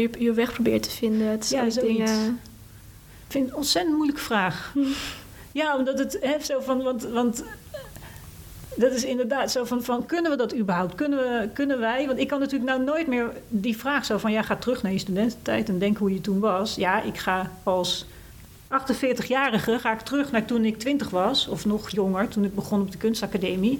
Je, 0.00 0.10
je 0.18 0.32
weg 0.32 0.52
probeert 0.52 0.82
te 0.82 0.90
vinden. 0.90 1.26
Het 1.26 1.48
Ja, 1.48 1.62
ja, 1.62 1.70
zoiets. 1.70 1.96
dingen. 1.96 2.40
Ik 3.26 3.28
vind 3.38 3.44
het 3.44 3.52
een 3.52 3.58
ontzettend 3.58 3.94
moeilijke 3.94 4.22
vraag. 4.22 4.72
Ja, 5.54 5.76
omdat 5.76 5.98
het 5.98 6.18
hè, 6.20 6.40
zo 6.40 6.60
van. 6.60 6.82
Want, 6.82 7.02
want 7.02 7.42
eh, 7.42 7.78
dat 8.76 8.92
is 8.92 9.04
inderdaad 9.04 9.50
zo 9.50 9.64
van, 9.64 9.82
van. 9.82 10.06
Kunnen 10.06 10.30
we 10.30 10.36
dat 10.36 10.54
überhaupt? 10.54 10.94
Kunnen, 10.94 11.18
we, 11.18 11.48
kunnen 11.52 11.78
wij? 11.78 12.06
Want 12.06 12.18
ik 12.18 12.28
kan 12.28 12.40
natuurlijk 12.40 12.70
nou 12.70 12.82
nooit 12.82 13.06
meer 13.06 13.32
die 13.48 13.76
vraag 13.76 14.04
zo 14.04 14.18
van. 14.18 14.32
Ja, 14.32 14.42
ga 14.42 14.56
terug 14.56 14.82
naar 14.82 14.92
je 14.92 14.98
studententijd 14.98 15.68
en 15.68 15.78
denk 15.78 15.96
hoe 15.96 16.12
je 16.12 16.20
toen 16.20 16.40
was. 16.40 16.74
Ja, 16.74 17.02
ik 17.02 17.18
ga 17.18 17.50
als 17.62 18.06
48-jarige 18.72 19.78
ga 19.78 19.92
ik 19.92 20.00
terug 20.00 20.30
naar 20.30 20.44
toen 20.44 20.64
ik 20.64 20.78
20 20.78 21.10
was. 21.10 21.48
Of 21.48 21.64
nog 21.64 21.90
jonger, 21.90 22.28
toen 22.28 22.44
ik 22.44 22.54
begon 22.54 22.80
op 22.80 22.92
de 22.92 22.98
kunstacademie. 22.98 23.78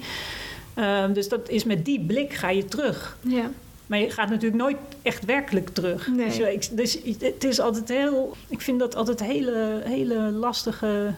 Ehm, 0.75 1.13
dus 1.13 1.29
dat 1.29 1.49
is 1.49 1.65
met 1.65 1.85
die 1.85 2.01
blik 2.01 2.33
ga 2.33 2.51
je 2.51 2.65
terug. 2.65 3.17
Ja. 3.21 3.51
Maar 3.93 4.01
je 4.01 4.11
gaat 4.11 4.29
natuurlijk 4.29 4.63
nooit 4.63 4.77
echt 5.03 5.25
werkelijk 5.25 5.69
terug. 5.69 6.07
Nee. 6.07 6.27
Dus, 6.27 6.39
ik, 6.39 6.77
dus 6.77 6.99
het 7.19 7.45
is 7.45 7.61
altijd 7.61 7.89
heel. 7.89 8.37
Ik 8.49 8.61
vind 8.61 8.79
dat 8.79 8.95
altijd 8.95 9.21
hele, 9.21 9.81
hele 9.85 10.31
lastige 10.31 11.15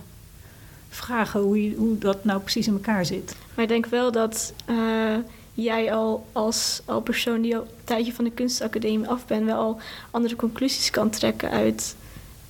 vragen 0.88 1.40
hoe, 1.40 1.64
je, 1.64 1.76
hoe 1.76 1.98
dat 1.98 2.24
nou 2.24 2.40
precies 2.40 2.66
in 2.66 2.72
elkaar 2.72 3.06
zit. 3.06 3.36
Maar 3.54 3.64
ik 3.64 3.70
denk 3.70 3.86
wel 3.86 4.12
dat 4.12 4.52
eh, 4.66 5.16
jij 5.54 5.94
al 5.94 6.26
als 6.32 6.82
al 6.84 7.00
persoon 7.00 7.40
die 7.40 7.56
al 7.56 7.62
een 7.62 7.84
tijdje 7.84 8.12
van 8.12 8.24
de 8.24 8.30
kunstacademie 8.30 9.08
af 9.08 9.26
bent, 9.26 9.44
wel 9.44 9.58
al 9.58 9.78
andere 10.10 10.36
conclusies 10.36 10.90
kan 10.90 11.10
trekken 11.10 11.50
uit 11.50 11.96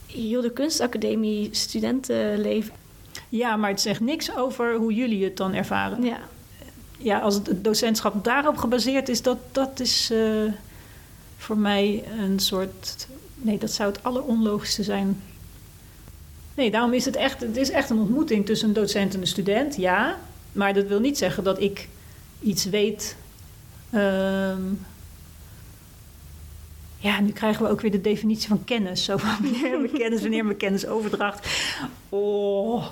heel 0.06 0.40
de 0.40 0.52
kunstacademie 0.52 1.48
studentenleven. 1.52 2.74
Ja, 3.28 3.56
maar 3.56 3.70
het 3.70 3.80
zegt 3.80 4.00
niks 4.00 4.36
over 4.36 4.74
hoe 4.74 4.94
jullie 4.94 5.24
het 5.24 5.36
dan 5.36 5.54
ervaren. 5.54 6.04
Ja, 6.04 6.18
Ja, 6.98 7.18
als 7.18 7.34
het 7.34 7.64
docentschap 7.64 8.24
daarop 8.24 8.56
gebaseerd 8.56 9.08
is, 9.08 9.22
dat, 9.22 9.38
dat 9.52 9.80
is 9.80 10.10
eh, 10.10 10.52
voor 11.36 11.58
mij 11.58 12.04
een 12.18 12.38
soort. 12.38 13.06
Nee, 13.34 13.58
dat 13.58 13.70
zou 13.70 13.92
het 13.92 14.02
alleronlogischste 14.02 14.82
zijn. 14.82 15.22
Nee, 16.54 16.70
daarom 16.70 16.92
is 16.92 17.04
het 17.04 17.16
echt, 17.16 17.40
het 17.40 17.56
is 17.56 17.70
echt 17.70 17.90
een 17.90 17.98
ontmoeting 17.98 18.46
tussen 18.46 18.68
een 18.68 18.74
docent 18.74 19.14
en 19.14 19.20
een 19.20 19.26
student, 19.26 19.76
ja. 19.76 20.18
Maar 20.52 20.74
dat 20.74 20.86
wil 20.86 21.00
niet 21.00 21.18
zeggen 21.18 21.44
dat 21.44 21.60
ik 21.60 21.88
iets 22.40 22.64
weet. 22.64 23.16
ehm, 23.90 24.62
ja, 26.98 27.20
nu 27.20 27.30
krijgen 27.32 27.64
we 27.64 27.70
ook 27.70 27.80
weer 27.80 27.90
de 27.90 28.00
definitie 28.00 28.48
van 28.48 28.64
kennis. 28.64 29.04
Zo 29.04 29.16
van 29.16 29.30
wanneer 29.42 29.82
we 29.82 29.88
kennis, 29.98 30.20
wanneer 30.20 30.46
we 30.46 30.54
kennisoverdracht. 30.54 31.48
Oh, 32.08 32.86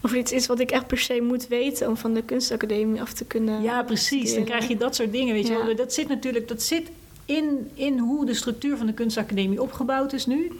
of 0.00 0.14
iets 0.14 0.32
is 0.32 0.46
wat 0.46 0.60
ik 0.60 0.70
echt 0.70 0.86
per 0.86 0.98
se 0.98 1.20
moet 1.20 1.48
weten 1.48 1.88
om 1.88 1.96
van 1.96 2.14
de 2.14 2.22
kunstacademie 2.22 3.00
af 3.00 3.12
te 3.12 3.24
kunnen. 3.24 3.62
Ja, 3.62 3.82
precies. 3.82 4.34
Dan 4.34 4.44
krijg 4.44 4.68
je 4.68 4.76
dat 4.76 4.94
soort 4.94 5.12
dingen, 5.12 5.34
weet 5.34 5.46
je 5.46 5.62
wel. 5.64 5.76
Dat 5.76 5.94
zit 5.94 6.08
natuurlijk, 6.08 6.48
dat 6.48 6.62
zit 6.62 6.90
in, 7.24 7.70
in 7.74 7.98
hoe 7.98 8.26
de 8.26 8.34
structuur 8.34 8.76
van 8.76 8.86
de 8.86 8.92
kunstacademie 8.92 9.62
opgebouwd 9.62 10.12
is 10.12 10.26
nu. 10.26 10.52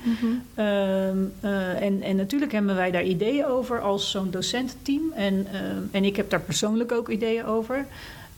Ehm, 0.54 1.16
eh, 1.40 1.82
en, 1.82 2.02
en 2.02 2.16
natuurlijk 2.16 2.52
hebben 2.52 2.74
wij 2.74 2.90
daar 2.90 3.04
ideeën 3.04 3.46
over 3.46 3.80
als 3.80 4.10
zo'n 4.10 4.30
docententeam. 4.30 5.12
En, 5.12 5.46
ehm, 5.52 5.82
en 5.90 6.04
ik 6.04 6.16
heb 6.16 6.30
daar 6.30 6.40
persoonlijk 6.40 6.92
ook 6.92 7.08
ideeën 7.08 7.44
over. 7.44 7.86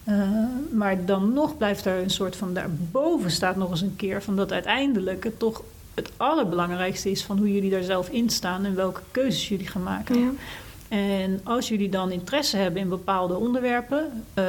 Uh, 0.09 0.29
maar 0.73 1.05
dan 1.05 1.33
nog 1.33 1.57
blijft 1.57 1.85
er 1.85 2.03
een 2.03 2.11
soort 2.11 2.37
van 2.37 2.55
daarboven 2.55 3.31
staat 3.31 3.57
nog 3.57 3.71
eens 3.71 3.81
een 3.81 3.97
keer 3.97 4.23
van 4.23 4.37
dat 4.37 4.53
uiteindelijk 4.53 5.25
het 5.25 5.39
toch 5.39 5.63
het 5.95 6.11
allerbelangrijkste 6.17 7.11
is 7.11 7.23
van 7.23 7.39
hoe 7.39 7.53
jullie 7.53 7.71
daar 7.71 7.83
zelf 7.83 8.09
in 8.09 8.31
staan 8.31 8.65
en 8.65 8.75
welke 8.75 9.01
keuzes 9.11 9.49
jullie 9.49 9.67
gaan 9.67 9.83
maken. 9.83 10.19
Ja. 10.19 10.31
En 10.93 11.41
als 11.45 11.69
jullie 11.69 11.89
dan 11.89 12.11
interesse 12.11 12.57
hebben 12.57 12.81
in 12.81 12.89
bepaalde 12.89 13.35
onderwerpen, 13.35 14.25
uh, 14.35 14.45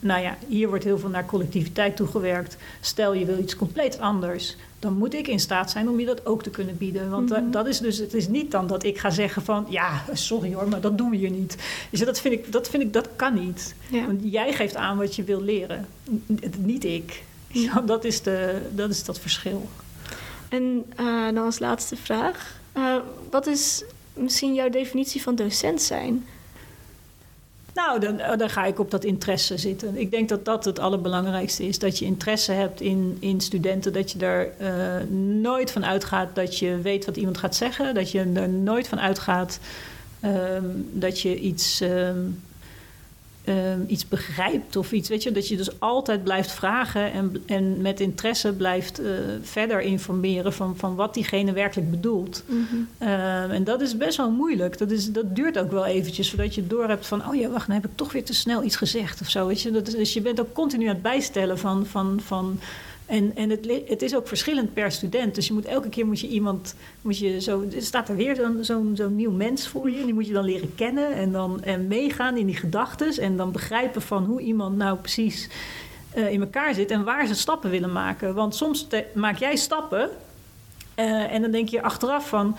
nou 0.00 0.22
ja, 0.22 0.36
hier 0.48 0.68
wordt 0.68 0.84
heel 0.84 0.98
veel 0.98 1.08
naar 1.08 1.26
collectiviteit 1.26 1.96
toegewerkt. 1.96 2.56
Stel 2.80 3.14
je 3.14 3.24
wil 3.24 3.38
iets 3.38 3.56
compleet 3.56 3.98
anders, 3.98 4.56
dan 4.78 4.96
moet 4.96 5.14
ik 5.14 5.28
in 5.28 5.40
staat 5.40 5.70
zijn 5.70 5.88
om 5.88 6.00
je 6.00 6.06
dat 6.06 6.26
ook 6.26 6.42
te 6.42 6.50
kunnen 6.50 6.76
bieden. 6.76 7.10
Want 7.10 7.28
mm 7.28 7.36
-hmm. 7.36 7.50
dat 7.50 7.66
is 7.66 7.78
dus, 7.78 7.98
het 7.98 8.14
is 8.14 8.28
niet 8.28 8.50
dan 8.50 8.66
dat 8.66 8.84
ik 8.84 8.98
ga 8.98 9.10
zeggen 9.10 9.42
van, 9.42 9.66
ja, 9.68 10.04
sorry 10.12 10.54
hoor, 10.54 10.68
maar 10.68 10.80
dat 10.80 10.98
doen 10.98 11.10
we 11.10 11.16
hier 11.16 11.30
niet. 11.30 11.56
Dus 11.90 12.00
dat 12.00 12.20
vind 12.20 12.34
ik, 12.34 12.52
dat, 12.52 12.68
vind 12.68 12.82
ik, 12.82 12.92
dat 12.92 13.08
kan 13.16 13.34
niet. 13.34 13.74
Ja. 13.90 14.06
Want 14.06 14.20
jij 14.22 14.52
geeft 14.52 14.76
aan 14.76 14.96
wat 14.96 15.16
je 15.16 15.24
wil 15.24 15.42
leren, 15.42 15.86
niet 16.58 16.84
ik. 16.84 17.22
Ja, 17.46 17.80
dat, 17.92 18.04
is 18.04 18.22
de, 18.22 18.62
dat 18.74 18.90
is 18.90 19.04
dat 19.04 19.18
verschil. 19.18 19.68
En 20.48 20.84
uh, 21.00 21.24
dan 21.24 21.44
als 21.44 21.58
laatste 21.58 21.96
vraag. 21.96 22.60
Uh, 22.76 22.96
wat 23.30 23.46
is 23.46 23.84
misschien 24.14 24.54
jouw 24.54 24.68
definitie 24.68 25.22
van 25.22 25.34
docent 25.34 25.82
zijn? 25.82 26.24
Nou, 27.74 28.00
dan, 28.00 28.38
dan 28.38 28.50
ga 28.50 28.64
ik 28.64 28.78
op 28.78 28.90
dat 28.90 29.04
interesse 29.04 29.58
zitten. 29.58 29.96
Ik 29.96 30.10
denk 30.10 30.28
dat 30.28 30.44
dat 30.44 30.64
het 30.64 30.78
allerbelangrijkste 30.78 31.66
is. 31.66 31.78
Dat 31.78 31.98
je 31.98 32.04
interesse 32.04 32.52
hebt 32.52 32.80
in, 32.80 33.16
in 33.20 33.40
studenten. 33.40 33.92
Dat 33.92 34.12
je 34.12 34.18
er 34.18 34.52
uh, 34.60 35.16
nooit 35.40 35.70
van 35.70 35.84
uitgaat 35.84 36.34
dat 36.34 36.58
je 36.58 36.78
weet 36.78 37.04
wat 37.04 37.16
iemand 37.16 37.38
gaat 37.38 37.56
zeggen. 37.56 37.94
Dat 37.94 38.10
je 38.10 38.30
er 38.34 38.48
nooit 38.48 38.88
van 38.88 39.00
uitgaat 39.00 39.58
um, 40.24 40.88
dat 40.92 41.20
je 41.20 41.38
iets, 41.38 41.80
um, 41.80 42.42
um, 43.44 43.84
iets 43.86 44.08
begrijpt 44.08 44.76
of 44.76 44.92
iets. 44.92 45.08
Weet 45.08 45.22
je, 45.22 45.32
dat 45.32 45.48
je 45.48 45.56
dus 45.56 45.80
altijd 45.80 46.24
blijft 46.24 46.52
vragen 46.52 47.12
en, 47.12 47.42
en 47.46 47.80
met 47.80 48.00
interesse 48.00 48.52
blijft 48.52 49.00
uh, 49.00 49.06
verder 49.42 49.80
informeren 49.80 50.52
van, 50.52 50.76
van 50.76 50.94
wat 50.94 51.14
diegene 51.14 51.52
werkelijk 51.52 51.90
bedoelt. 51.90 52.42
Mhm. 52.46 52.58
Mm 52.58 52.66
-hmm. 52.70 53.08
uh, 53.08 53.52
en 53.52 53.64
dat 53.64 53.80
is 53.80 53.96
best 53.96 54.16
wel 54.16 54.30
moeilijk. 54.30 54.78
Dat, 54.78 54.90
is, 54.90 55.12
dat 55.12 55.36
duurt 55.36 55.58
ook 55.58 55.70
wel 55.70 55.86
eventjes 55.86 56.28
voordat 56.28 56.54
je 56.54 56.66
door 56.66 56.88
hebt 56.88 57.06
van, 57.06 57.28
oh 57.28 57.34
ja, 57.34 57.48
wacht, 57.48 57.66
dan 57.66 57.76
heb 57.76 57.84
ik 57.84 57.96
toch 57.96 58.12
weer 58.12 58.24
te 58.24 58.34
snel 58.34 58.62
iets 58.62 58.76
gezegd 58.76 59.20
of 59.20 59.28
zo. 59.28 59.46
Weet 59.46 59.60
je? 59.60 59.70
Dat 59.70 59.88
is, 59.88 59.94
dus 59.94 60.12
je 60.12 60.20
bent 60.20 60.40
ook 60.40 60.52
continu 60.52 60.86
aan 60.86 60.94
het 60.94 61.02
bijstellen 61.02 61.58
van. 61.58 61.86
van, 61.86 62.20
van 62.24 62.60
en, 63.12 63.36
en 63.36 63.50
het, 63.50 63.82
het, 63.86 64.02
is 64.02 64.16
ook 64.16 64.28
verschillend 64.28 64.74
per 64.74 64.92
student. 64.92 65.34
Dus 65.34 65.46
je 65.46 65.52
moet 65.52 65.64
elke 65.64 65.88
keer 65.88 66.06
moet 66.06 66.20
je 66.20 66.28
iemand, 66.28 66.74
moet 67.02 67.18
je 67.18 67.40
zo, 67.40 67.64
er 67.74 67.82
staat 67.82 68.08
er 68.08 68.16
weer 68.16 68.36
zo'n 68.60 68.96
zo'n 68.96 69.16
nieuw 69.16 69.30
mens 69.30 69.68
voor 69.68 69.90
je. 69.90 70.04
Die 70.04 70.14
moet 70.14 70.26
je 70.26 70.32
dan 70.32 70.44
leren 70.44 70.74
kennen 70.74 71.12
en 71.12 71.32
dan 71.32 71.62
en 71.62 71.86
meegaan 71.86 72.36
in 72.36 72.46
die 72.46 72.56
gedachten. 72.56 73.16
En 73.16 73.36
dan 73.36 73.52
begrijpen 73.52 74.02
van 74.02 74.24
hoe 74.24 74.40
iemand 74.40 74.76
nou 74.76 74.98
precies 74.98 75.48
uh, 76.16 76.32
in 76.32 76.40
elkaar 76.40 76.74
zit 76.74 76.90
en 76.90 77.04
waar 77.04 77.26
ze 77.26 77.34
stappen 77.34 77.70
willen 77.70 77.92
maken. 77.92 78.34
Want 78.34 78.54
soms 78.54 78.86
maak 79.14 79.38
jij 79.38 79.56
stappen 79.56 80.10
uh, 80.96 81.32
en 81.32 81.42
dan 81.42 81.50
denk 81.50 81.68
je 81.68 81.82
achteraf 81.82 82.28
van. 82.28 82.56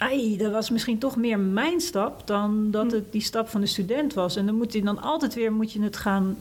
Ai, 0.00 0.36
dat 0.36 0.52
was 0.52 0.70
misschien 0.70 0.98
toch 0.98 1.16
meer 1.16 1.38
mijn 1.38 1.80
stap 1.80 2.26
dan 2.26 2.70
dat 2.70 2.92
het 2.92 3.12
die 3.12 3.22
stap 3.22 3.48
van 3.48 3.60
de 3.60 3.66
student 3.66 4.14
was. 4.14 4.36
En 4.36 4.46
dan 4.46 4.54
moet 4.54 4.72
je 4.72 4.82
dan 4.82 5.02
altijd 5.02 5.34
weer 5.34 5.52
moet 5.52 5.72
je 5.72 5.82
het 5.82 5.96
gaan. 5.96 6.36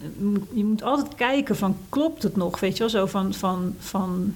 Je 0.54 0.66
moet 0.66 0.84
altijd 0.84 1.16
kijken 1.16 1.56
van 1.56 1.78
klopt 1.90 2.24
het 2.24 2.36
nog? 2.36 2.60
Weet 2.60 2.74
je 2.74 2.80
wel, 2.80 2.90
zo 2.90 3.06
van. 3.06 3.34
van, 3.34 3.76
van 3.80 4.34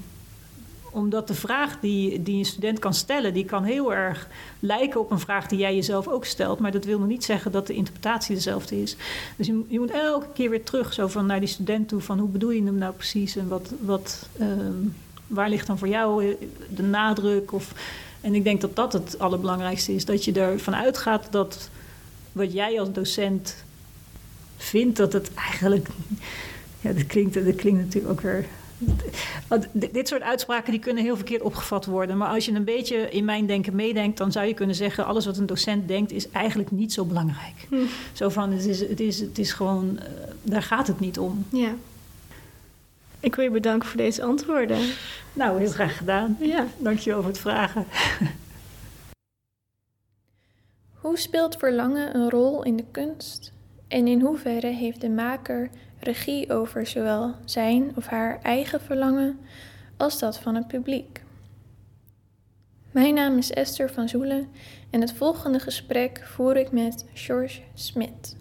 omdat 0.92 1.28
de 1.28 1.34
vraag 1.34 1.80
die, 1.80 2.24
die 2.24 2.38
een 2.38 2.46
student 2.46 2.80
kan 2.80 2.94
stellen, 2.94 3.34
die 3.34 3.46
kan 3.46 3.64
heel 3.64 3.94
erg 3.94 4.28
lijken 4.60 5.00
op 5.00 5.12
een 5.12 5.20
vraag 5.20 5.48
die 5.48 5.60
jij 5.60 5.76
jezelf 5.76 6.08
ook 6.08 6.26
stelt. 6.26 6.60
Maar 6.60 6.72
dat 6.72 6.86
wil 6.86 7.00
nog 7.00 7.08
niet 7.08 7.24
zeggen 7.24 7.52
dat 7.52 7.68
de 7.68 7.74
interpretatie 7.74 8.36
dezelfde 8.36 8.82
is. 8.82 8.96
Dus 9.36 9.48
je, 9.48 9.64
je 9.68 9.80
moet 9.80 9.92
elke 9.92 10.28
keer 10.34 10.50
weer 10.50 10.64
terug 10.64 10.94
zo 10.94 11.08
van 11.08 11.26
naar 11.26 11.40
die 11.40 11.50
student 11.50 11.88
toe. 11.88 12.02
Van 12.02 12.20
hoe 12.20 12.30
bedoel 12.30 12.52
je 12.52 12.64
hem 12.64 12.78
nou 12.78 12.94
precies? 12.94 13.36
En 13.36 13.48
wat, 13.48 13.74
wat, 13.80 14.28
um, 14.40 14.96
waar 15.28 15.50
ligt 15.50 15.68
dan 15.68 15.78
voor 15.78 15.88
jou 15.88 16.36
de 16.76 16.84
nadruk? 16.84 17.52
Of, 17.52 17.74
en 18.24 18.36
ik 18.36 18.44
denk 18.44 18.62
dat 18.62 18.76
dat 18.76 18.94
het 18.94 19.20
allerbelangrijkste 19.20 19.94
is. 19.94 20.06
Dat 20.06 20.26
je 20.26 20.32
ervan 20.32 20.76
uitgaat 20.76 21.28
dat 21.32 21.70
wat 22.32 22.54
jij 22.54 22.80
als 22.80 22.92
docent 22.92 23.56
vindt, 24.58 24.98
dat 24.98 25.14
het 25.14 25.34
eigenlijk. 25.34 25.88
Ja, 26.82 26.94
dat 26.94 27.06
klinkt, 27.06 27.34
dat 27.34 27.56
klinkt 27.56 27.80
natuurlijk 27.80 28.12
ook 28.12 28.22
weer. 28.22 28.46
Dit 29.72 30.08
soort 30.08 30.22
uitspraken 30.22 30.72
die 30.72 30.80
kunnen 30.80 31.04
heel 31.04 31.16
verkeerd 31.16 31.42
opgevat 31.42 31.86
worden. 31.86 32.18
Maar 32.18 32.30
als 32.30 32.46
je 32.46 32.52
een 32.52 32.64
beetje 32.64 33.10
in 33.10 33.26
mijn 33.26 33.46
denken 33.46 33.76
meedenkt, 33.76 34.18
dan 34.18 34.32
zou 34.32 34.46
je 34.48 34.54
kunnen 34.54 34.76
zeggen: 34.76 35.06
alles 35.06 35.26
wat 35.26 35.38
een 35.38 35.46
docent 35.46 35.88
denkt 35.88 36.12
is 36.12 36.30
eigenlijk 36.30 36.72
niet 36.72 36.94
zo 36.94 37.06
belangrijk. 37.06 37.68
Hm. 37.70 37.76
Zo 38.14 38.30
van: 38.30 38.52
het 38.52 38.66
is, 38.66 38.80
het 38.80 39.00
is, 39.00 39.20
het 39.20 39.38
is 39.38 39.54
gewoon, 39.54 40.00
uh, 40.00 40.04
daar 40.42 40.64
gaat 40.64 40.88
het 40.88 41.00
niet 41.00 41.20
om. 41.20 41.46
Ja. 41.50 41.76
Ik 43.24 43.36
wil 43.36 43.44
je 43.44 43.52
bedanken 43.52 43.90
voor 43.90 43.98
deze 43.98 44.24
antwoorden. 44.24 44.80
Nou, 45.34 45.60
heel 45.60 45.70
graag 45.70 45.98
gedaan. 45.98 46.38
Ja. 46.40 46.66
Dankjewel 46.78 47.20
voor 47.20 47.30
het 47.30 47.40
vragen. 47.40 47.86
Hoe 51.02 51.18
speelt 51.18 51.56
verlangen 51.56 52.16
een 52.16 52.30
rol 52.30 52.64
in 52.64 52.76
de 52.76 52.86
kunst? 52.92 53.52
En 53.88 54.08
in 54.08 54.22
hoeverre 54.22 54.68
heeft 54.68 55.02
de 55.02 55.10
maker 55.10 55.70
regie 56.00 56.54
over 56.54 56.88
zowel 56.88 57.36
zijn 57.46 57.92
of 57.96 58.06
haar 58.06 58.40
eigen 58.42 58.82
verlangen 58.82 59.40
als 59.98 60.20
dat 60.20 60.40
van 60.40 60.56
het 60.56 60.68
publiek? 60.68 61.22
Mijn 62.92 63.14
naam 63.14 63.38
is 63.38 63.52
Esther 63.52 63.90
van 63.90 64.10
Zoelen 64.10 64.48
en 64.90 65.02
het 65.02 65.14
volgende 65.14 65.60
gesprek 65.60 66.22
voer 66.24 66.58
ik 66.58 66.72
met 66.72 67.06
George 67.14 67.62
Smit. 67.74 68.36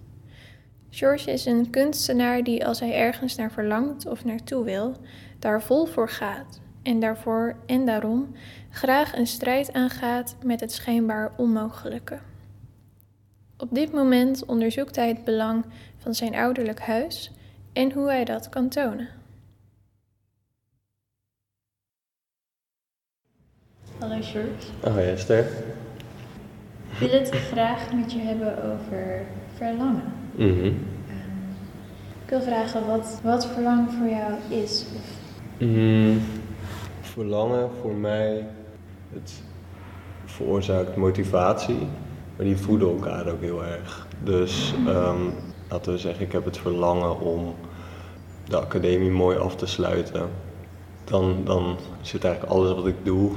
George 0.94 1.30
is 1.30 1.44
een 1.44 1.70
kunstenaar 1.70 2.42
die 2.42 2.66
als 2.66 2.80
hij 2.80 2.94
ergens 2.94 3.36
naar 3.36 3.52
verlangt 3.52 4.06
of 4.06 4.24
naartoe 4.24 4.64
wil, 4.64 4.96
daar 5.38 5.62
vol 5.62 5.86
voor 5.86 6.08
gaat 6.08 6.60
en 6.82 7.00
daarvoor 7.00 7.56
en 7.66 7.86
daarom 7.86 8.34
graag 8.70 9.16
een 9.16 9.26
strijd 9.26 9.72
aangaat 9.72 10.36
met 10.44 10.60
het 10.60 10.72
schijnbaar 10.72 11.32
onmogelijke. 11.36 12.18
Op 13.56 13.68
dit 13.74 13.92
moment 13.92 14.44
onderzoekt 14.44 14.96
hij 14.96 15.08
het 15.08 15.24
belang 15.24 15.64
van 15.98 16.14
zijn 16.14 16.34
ouderlijk 16.34 16.80
huis 16.80 17.30
en 17.72 17.92
hoe 17.92 18.08
hij 18.08 18.24
dat 18.24 18.48
kan 18.48 18.68
tonen. 18.68 19.08
Hallo 23.98 24.18
George. 24.20 24.90
Hoi 24.90 25.06
Esther. 25.06 25.46
Ik 26.90 26.98
wil 26.98 27.10
het 27.10 27.30
graag 27.30 27.92
met 27.92 28.12
je 28.12 28.18
hebben 28.18 28.72
over 28.72 29.26
verlangen. 29.56 30.21
Mm 30.34 30.54
-hmm. 30.54 30.64
um, 30.64 30.76
ik 32.24 32.28
wil 32.28 32.40
vragen 32.40 32.86
wat, 32.86 33.20
wat 33.22 33.46
verlangen 33.46 33.90
voor 33.90 34.08
jou 34.08 34.32
is. 34.62 34.84
Of... 34.96 35.20
Mm, 35.58 36.20
verlangen 37.00 37.70
voor 37.80 37.94
mij, 37.94 38.46
het 39.12 39.42
veroorzaakt 40.24 40.96
motivatie, 40.96 41.88
maar 42.36 42.46
die 42.46 42.56
voeden 42.56 42.88
elkaar 42.88 43.26
ook 43.26 43.40
heel 43.40 43.64
erg. 43.64 44.06
Dus 44.22 44.74
um, 44.86 45.32
laten 45.68 45.92
we 45.92 45.98
zeggen, 45.98 46.24
ik 46.24 46.32
heb 46.32 46.44
het 46.44 46.58
verlangen 46.58 47.20
om 47.20 47.54
de 48.44 48.60
academie 48.60 49.10
mooi 49.10 49.38
af 49.38 49.56
te 49.56 49.66
sluiten. 49.66 50.28
Dan, 51.04 51.40
dan 51.44 51.76
zit 52.00 52.24
eigenlijk 52.24 52.54
alles 52.54 52.74
wat 52.74 52.86
ik 52.86 52.96
doe 53.02 53.30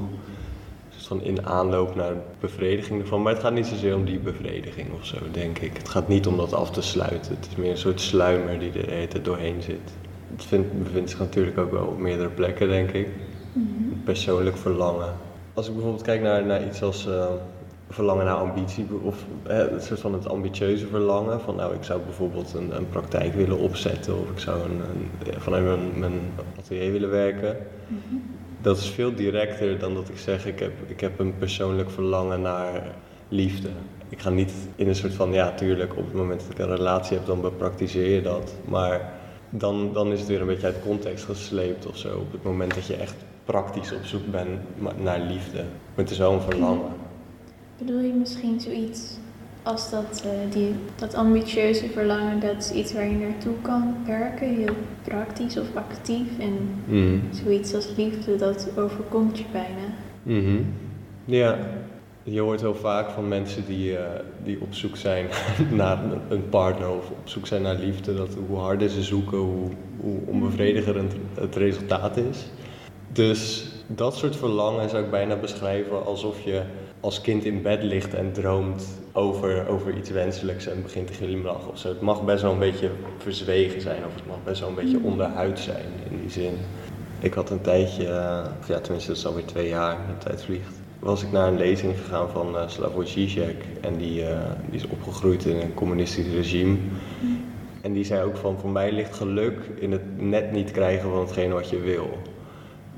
van 1.07 1.23
in 1.23 1.45
aanloop 1.45 1.95
naar 1.95 2.13
bevrediging 2.39 3.01
ervan. 3.01 3.21
Maar 3.21 3.33
het 3.33 3.41
gaat 3.41 3.53
niet 3.53 3.67
zozeer 3.67 3.95
om 3.95 4.05
die 4.05 4.19
bevrediging 4.19 4.87
of 4.93 5.05
zo, 5.05 5.17
denk 5.31 5.59
ik. 5.59 5.77
Het 5.77 5.89
gaat 5.89 6.07
niet 6.07 6.27
om 6.27 6.37
dat 6.37 6.53
af 6.53 6.71
te 6.71 6.81
sluiten. 6.81 7.35
Het 7.35 7.47
is 7.49 7.55
meer 7.55 7.71
een 7.71 7.77
soort 7.77 8.01
sluimer 8.01 8.59
die 8.59 8.71
er 8.71 9.23
doorheen 9.23 9.61
zit. 9.61 9.93
Het 10.31 10.45
vindt, 10.45 10.83
bevindt 10.83 11.09
zich 11.09 11.19
natuurlijk 11.19 11.57
ook 11.57 11.71
wel 11.71 11.85
op 11.85 11.97
meerdere 11.97 12.29
plekken, 12.29 12.67
denk 12.67 12.91
ik. 12.91 13.07
Mm-hmm. 13.53 14.01
Persoonlijk 14.03 14.57
verlangen. 14.57 15.13
Als 15.53 15.67
ik 15.67 15.73
bijvoorbeeld 15.73 16.03
kijk 16.03 16.21
naar, 16.21 16.45
naar 16.45 16.65
iets 16.65 16.81
als 16.81 17.07
uh, 17.07 17.25
verlangen 17.89 18.25
naar 18.25 18.35
ambitie, 18.35 18.87
of 19.03 19.25
eh, 19.43 19.57
het 19.57 19.83
soort 19.83 19.99
van 19.99 20.13
het 20.13 20.27
ambitieuze 20.27 20.87
verlangen. 20.87 21.41
Van 21.41 21.55
nou, 21.55 21.75
ik 21.75 21.83
zou 21.83 22.01
bijvoorbeeld 22.01 22.53
een, 22.53 22.75
een 22.75 22.89
praktijk 22.89 23.33
willen 23.33 23.57
opzetten, 23.57 24.19
of 24.19 24.29
ik 24.29 24.39
zou 24.39 24.61
een, 24.61 24.81
een, 24.81 25.41
vanuit 25.41 25.63
mijn, 25.63 25.99
mijn 25.99 26.21
atelier 26.59 26.91
willen 26.91 27.09
werken. 27.09 27.57
Mm-hmm. 27.87 28.24
Dat 28.65 28.77
is 28.77 28.89
veel 28.89 29.15
directer 29.15 29.79
dan 29.79 29.93
dat 29.93 30.09
ik 30.09 30.17
zeg, 30.17 30.45
ik 30.45 30.59
heb, 30.59 30.71
ik 30.87 30.99
heb 30.99 31.19
een 31.19 31.37
persoonlijk 31.37 31.89
verlangen 31.89 32.41
naar 32.41 32.95
liefde. 33.29 33.69
Ik 34.09 34.19
ga 34.19 34.29
niet 34.29 34.51
in 34.75 34.87
een 34.87 34.95
soort 34.95 35.13
van, 35.13 35.33
ja 35.33 35.51
tuurlijk, 35.53 35.97
op 35.97 36.05
het 36.05 36.13
moment 36.13 36.39
dat 36.39 36.49
ik 36.49 36.57
een 36.57 36.75
relatie 36.75 37.17
heb, 37.17 37.25
dan 37.25 37.41
bepraktiseer 37.41 38.09
je 38.09 38.21
dat. 38.21 38.53
Maar 38.67 39.13
dan, 39.49 39.93
dan 39.93 40.11
is 40.11 40.19
het 40.19 40.27
weer 40.27 40.41
een 40.41 40.47
beetje 40.47 40.65
uit 40.65 40.81
context 40.81 41.25
gesleept 41.25 41.85
of 41.85 41.97
zo. 41.97 42.17
Op 42.17 42.31
het 42.31 42.43
moment 42.43 42.73
dat 42.75 42.85
je 42.85 42.95
echt 42.95 43.15
praktisch 43.43 43.91
op 43.91 44.05
zoek 44.05 44.31
bent 44.31 44.59
naar 45.01 45.19
liefde. 45.19 45.57
Maar 45.57 46.05
het 46.05 46.11
is 46.11 46.19
een 46.19 46.41
verlangen. 46.41 46.91
Bedoel 47.77 47.99
je 47.99 48.13
misschien 48.13 48.59
zoiets 48.59 49.17
als 49.65 49.89
dat, 49.89 50.23
eh, 50.25 50.53
die, 50.53 50.75
dat 50.95 51.13
ambitieuze 51.13 51.89
verlangen, 51.89 52.39
dat 52.39 52.57
is 52.57 52.71
iets 52.71 52.93
waar 52.93 53.07
je 53.07 53.15
naartoe 53.15 53.53
kan 53.61 53.95
werken, 54.05 54.55
heel 54.55 54.75
praktisch 55.03 55.57
of 55.57 55.65
actief. 55.73 56.27
En 56.39 56.53
Mhm. 56.85 57.17
zoiets 57.43 57.73
als 57.75 57.87
liefde, 57.97 58.35
dat 58.35 58.69
overkomt 58.77 59.37
je 59.37 59.43
bijna. 59.51 59.93
Mhm. 60.23 60.61
Ja, 61.25 61.57
je 62.23 62.39
hoort 62.41 62.61
heel 62.61 62.75
vaak 62.75 63.09
van 63.09 63.27
mensen 63.27 63.65
die, 63.65 63.97
eh, 63.97 64.19
die 64.43 64.61
op 64.61 64.73
zoek 64.73 64.97
zijn 64.97 65.25
naar 65.71 65.99
een 66.29 66.49
partner 66.49 66.89
of 66.89 67.09
op 67.09 67.21
zoek 67.23 67.47
zijn 67.47 67.61
naar 67.61 67.75
liefde, 67.75 68.15
dat 68.15 68.37
hoe 68.47 68.57
harder 68.57 68.89
ze 68.89 69.03
zoeken, 69.03 69.37
hoe, 69.37 69.69
hoe 69.99 70.17
onbevredigend 70.25 71.13
het 71.39 71.55
resultaat 71.55 72.17
is. 72.17 72.45
Dus 73.11 73.71
dat 73.87 74.15
soort 74.15 74.35
verlangen 74.35 74.89
zou 74.89 75.03
ik 75.03 75.11
bijna 75.11 75.35
beschrijven 75.35 76.05
alsof 76.05 76.41
je 76.41 76.61
als 76.99 77.21
kind 77.21 77.45
in 77.45 77.61
bed 77.61 77.83
ligt 77.83 78.13
en 78.13 78.31
droomt 78.31 79.03
over, 79.15 79.67
over 79.67 79.97
iets 79.97 80.09
wenselijks 80.09 80.67
en 80.67 80.81
begint 80.81 81.07
te 81.07 81.13
glimlachen 81.13 81.71
of 81.71 81.77
zo. 81.77 81.87
Het 81.87 82.01
mag 82.01 82.23
best 82.23 82.41
wel 82.41 82.51
een 82.51 82.59
beetje 82.59 82.89
verzwegen 83.17 83.81
zijn 83.81 84.05
of 84.05 84.15
het 84.15 84.27
mag 84.27 84.43
best 84.43 84.59
wel 84.59 84.69
een 84.69 84.75
beetje 84.75 84.99
onderhuid 85.03 85.59
zijn 85.59 85.85
in 86.09 86.19
die 86.21 86.29
zin. 86.29 86.53
Ik 87.19 87.33
had 87.33 87.49
een 87.49 87.61
tijdje, 87.61 88.07
eh, 88.07 88.45
of 88.59 88.67
ja 88.67 88.79
tenminste 88.79 89.09
dat 89.09 89.19
is 89.19 89.25
alweer 89.25 89.45
twee 89.45 89.67
jaar, 89.67 89.97
de 90.07 90.25
tijd 90.25 90.43
vliegt, 90.43 90.81
was 90.99 91.23
ik 91.23 91.31
naar 91.31 91.47
een 91.47 91.57
lezing 91.57 91.97
gegaan 91.97 92.29
van 92.29 92.55
uh, 92.55 92.67
Slavoj 92.67 93.05
Žižek 93.05 93.65
en 93.81 93.97
die, 93.97 94.25
eh, 94.25 94.39
die 94.69 94.79
is 94.79 94.87
opgegroeid 94.87 95.45
in 95.45 95.61
een 95.61 95.73
communistisch 95.73 96.33
regime. 96.33 96.77
En 97.81 97.93
die 97.93 98.03
zei 98.03 98.23
ook 98.23 98.37
van, 98.37 98.59
voor 98.59 98.69
mij 98.69 98.91
ligt 98.91 99.15
geluk 99.15 99.59
in 99.79 99.91
het 99.91 100.21
net 100.21 100.51
niet 100.51 100.71
krijgen 100.71 101.09
van 101.09 101.19
hetgeen 101.19 101.51
wat 101.51 101.69
je 101.69 101.79
wil. 101.79 102.09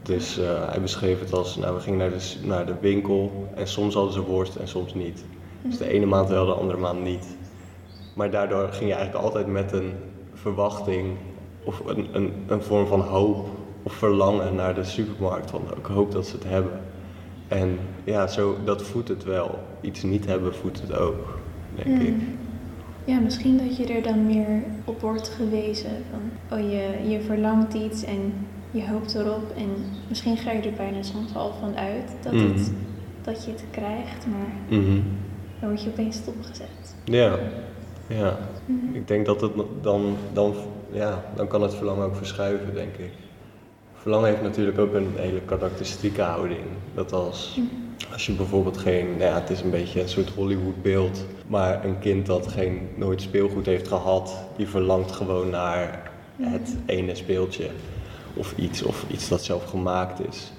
Dus 0.02 0.40
hij 0.70 0.82
beschreef 0.82 1.20
het 1.20 1.34
als, 1.34 1.56
nou 1.56 1.76
we 1.76 1.82
gingen 1.82 2.00
naar 2.00 2.10
de, 2.10 2.36
naar 2.42 2.66
de 2.66 2.76
winkel 2.82 3.48
en 3.56 3.68
soms 3.68 3.94
hadden 3.94 4.14
ze 4.14 4.22
worst 4.22 4.56
en 4.56 4.68
soms 4.68 4.94
niet. 4.94 5.24
Dus 5.68 5.78
de 5.78 5.88
ene 5.94 6.06
maand 6.06 6.30
wel, 6.30 6.46
de 6.46 6.52
andere 6.52 6.78
maand 6.80 7.04
niet. 7.04 7.36
Maar 8.14 8.32
daardoor 8.32 8.68
ging 8.72 8.90
je 8.90 8.96
eigenlijk 8.96 9.26
altijd 9.26 9.48
met 9.48 9.72
een 9.72 9.92
verwachting 10.34 11.08
of 11.64 11.82
een, 11.86 12.08
een, 12.12 12.34
een 12.48 12.62
vorm 12.62 12.88
van 12.88 13.02
hoop 13.02 13.48
of 13.84 13.94
verlangen 13.94 14.56
naar 14.56 14.76
de 14.76 14.84
supermarkt. 14.84 15.50
Van 15.50 15.62
ik 15.78 15.86
hoop 15.86 16.12
dat 16.12 16.28
ze 16.28 16.36
het 16.36 16.44
hebben. 16.44 16.72
En 17.48 17.80
ja, 18.04 18.28
zo, 18.28 18.56
dat 18.66 18.82
voedt 18.82 19.08
het 19.08 19.24
wel. 19.24 19.60
Iets 19.82 20.04
niet 20.04 20.26
hebben 20.26 20.56
voedt 20.56 20.82
het 20.82 20.98
ook, 20.98 21.40
denk 21.76 22.02
ik. 22.02 22.10
Mm. 22.14 22.22
Ja, 23.06 23.20
misschien 23.20 23.58
dat 23.58 23.78
je 23.78 23.86
er 23.94 24.04
dan 24.04 24.26
meer 24.26 24.64
op 24.86 25.02
wordt 25.02 25.30
gewezen. 25.30 25.92
Van, 26.12 26.58
oh, 26.60 26.72
je, 26.72 27.10
je 27.10 27.22
verlangt 27.22 27.74
iets 27.74 28.04
en 28.04 28.34
je 28.72 28.88
hoopt 28.88 29.16
erop. 29.16 29.52
En 29.58 29.70
misschien 30.08 30.38
ga 30.38 30.52
je 30.52 30.62
er 30.62 30.74
bijna 30.78 31.02
soms 31.04 31.36
al 31.36 31.54
van 31.60 31.76
uit 31.76 32.12
dat, 32.24 32.34
het, 32.34 32.42
Mhm. 32.56 32.72
dat 33.22 33.46
je 33.46 33.52
het 33.52 33.64
krijgt. 33.72 34.26
Maar 34.28 34.80
Mhm. 34.80 35.00
Dan 35.60 35.70
word 35.70 35.84
je 35.84 35.90
opeens 35.90 36.16
stopgezet. 36.16 36.96
Ja, 37.04 37.40
ja. 38.08 38.38
Ik 38.94 39.08
denk 39.08 39.26
dat 39.26 39.42
het 39.42 39.52
dan, 39.82 40.18
dan, 40.34 40.56
ja, 40.92 41.24
dan 41.36 41.48
kan 41.48 41.62
het 41.62 41.76
verlangen 41.76 42.06
ook 42.06 42.16
verschuiven, 42.16 42.74
denk 42.74 42.96
ik. 42.96 43.12
Verlangen 43.94 44.30
heeft 44.30 44.42
natuurlijk 44.42 44.80
ook 44.80 44.94
een 44.94 45.14
hele 45.16 45.42
karakteristieke 45.42 46.22
houding. 46.22 46.66
Dat 46.94 47.14
als, 47.14 47.60
als 48.12 48.26
je 48.26 48.34
bijvoorbeeld 48.34 48.78
geen, 48.78 49.08
nou 49.08 49.22
ja, 49.22 49.34
het 49.34 49.50
is 49.50 49.62
een 49.62 49.70
beetje 49.70 50.02
een 50.02 50.10
soort 50.10 50.30
Hollywood 50.30 50.82
beeld, 50.82 51.26
maar 51.48 51.86
een 51.86 52.00
kind 52.00 52.26
dat 52.26 52.48
geen, 52.48 52.90
nooit 52.96 53.22
speelgoed 53.22 53.66
heeft 53.66 53.88
gehad, 53.88 54.48
die 54.56 54.68
verlangt 54.68 55.12
gewoon 55.12 55.50
naar 55.50 56.12
het 56.42 56.76
ene 56.86 57.16
speeltje. 57.16 57.70
Of 58.34 58.54
iets, 58.58 58.84
of 58.84 59.06
iets 59.08 59.28
dat 59.28 59.44
zelf 59.44 59.66
gemaakt 59.66 60.28
is. 60.28 60.52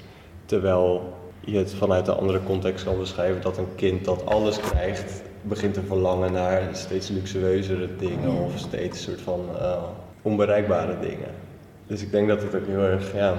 Terwijl 0.45 1.18
je 1.51 1.57
het 1.59 1.75
vanuit 1.75 2.09
een 2.09 2.15
andere 2.15 2.43
context 2.43 2.85
kan 2.85 2.99
beschrijven 2.99 3.43
dat 3.43 3.59
een 3.59 3.75
kind 3.75 4.05
dat 4.05 4.27
alles 4.27 4.61
krijgt, 4.61 5.23
begint 5.43 5.75
te 5.75 5.83
verlangen 5.83 6.33
naar 6.33 6.63
steeds 6.73 7.09
luxueuzere 7.09 7.89
dingen 7.99 8.31
of 8.31 8.59
steeds 8.59 8.99
een 8.99 9.13
soort 9.13 9.21
van 9.21 9.41
eh, 9.59 9.83
onbereikbare 10.23 10.97
dingen. 11.01 11.29
Dus 11.87 12.03
ik 12.03 12.11
denk 12.11 12.29
dat 12.29 12.43
het 12.43 12.55
ook 12.55 12.67
heel 12.67 12.83
erg, 12.83 13.15
ja, 13.15 13.35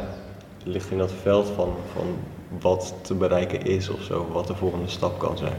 ligt 0.64 0.92
in 0.92 0.98
dat 0.98 1.12
veld 1.12 1.48
van, 1.48 1.74
van 1.94 2.06
wat 2.60 2.94
te 3.02 3.14
bereiken 3.14 3.62
is 3.62 3.90
of 3.90 4.02
zo, 4.02 4.28
wat 4.32 4.48
de 4.48 4.56
volgende 4.56 4.88
stap 4.88 5.20
kan 5.20 5.38
zijn. 5.38 5.58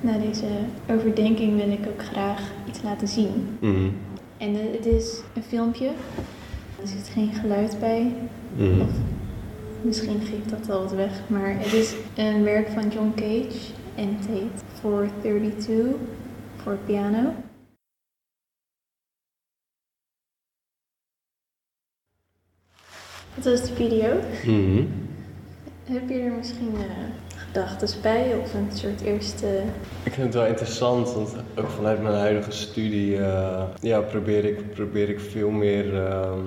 Na 0.00 0.18
deze 0.18 0.46
overdenking 0.90 1.56
wil 1.56 1.70
ik 1.70 1.86
ook 1.88 2.04
graag 2.04 2.40
iets 2.68 2.82
laten 2.82 3.08
zien. 3.08 3.58
Mhm. 3.60 3.88
En 4.36 4.54
het 4.72 4.86
is 4.86 5.20
een 5.34 5.42
filmpje. 5.42 5.90
Er 6.82 6.88
zit 6.88 7.08
geen 7.08 7.32
geluid 7.32 7.76
bij. 7.80 8.12
Mhm. 8.56 8.80
Of 8.80 8.88
misschien 9.82 10.20
geeft 10.20 10.50
dat 10.50 10.70
al 10.70 10.82
wat 10.82 10.92
weg. 10.92 11.28
Maar 11.28 11.58
het 11.58 11.72
is 11.72 11.94
een 12.14 12.44
werk 12.44 12.68
van 12.68 12.88
John 12.88 13.12
Cage 13.14 13.72
en 13.94 14.16
het 14.16 14.26
heet 14.26 14.62
432 14.80 15.96
voor 16.56 16.78
piano. 16.86 17.34
Dat 23.34 23.46
is 23.46 23.62
de 23.62 23.74
video. 23.74 24.20
Mhm. 24.44 24.84
Heb 25.84 26.08
je 26.08 26.14
er 26.14 26.32
misschien 26.32 26.74
eh 26.74 27.26
gedachten 27.56 28.00
bij 28.02 28.34
of 28.42 28.54
een 28.54 28.68
soort 28.72 29.00
eerste... 29.00 29.62
Ik 30.02 30.12
vind 30.12 30.26
het 30.26 30.34
wel 30.34 30.46
interessant, 30.46 31.12
want 31.12 31.34
ook 31.54 31.68
vanuit 31.70 32.02
mijn 32.02 32.14
huidige 32.14 32.52
studie 32.52 33.18
eh, 33.18 33.62
ja, 33.80 34.00
probeer, 34.00 34.44
ik, 34.44 34.74
probeer 34.74 35.08
ik 35.08 35.20
veel 35.20 35.50
meer 35.50 36.06
ehm, 36.06 36.44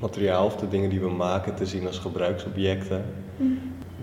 materiaal 0.00 0.44
of 0.44 0.56
de 0.56 0.68
dingen 0.68 0.90
die 0.90 1.00
we 1.00 1.10
maken 1.10 1.54
te 1.54 1.66
zien 1.66 1.86
als 1.86 1.98
gebruiksobjecten. 1.98 3.04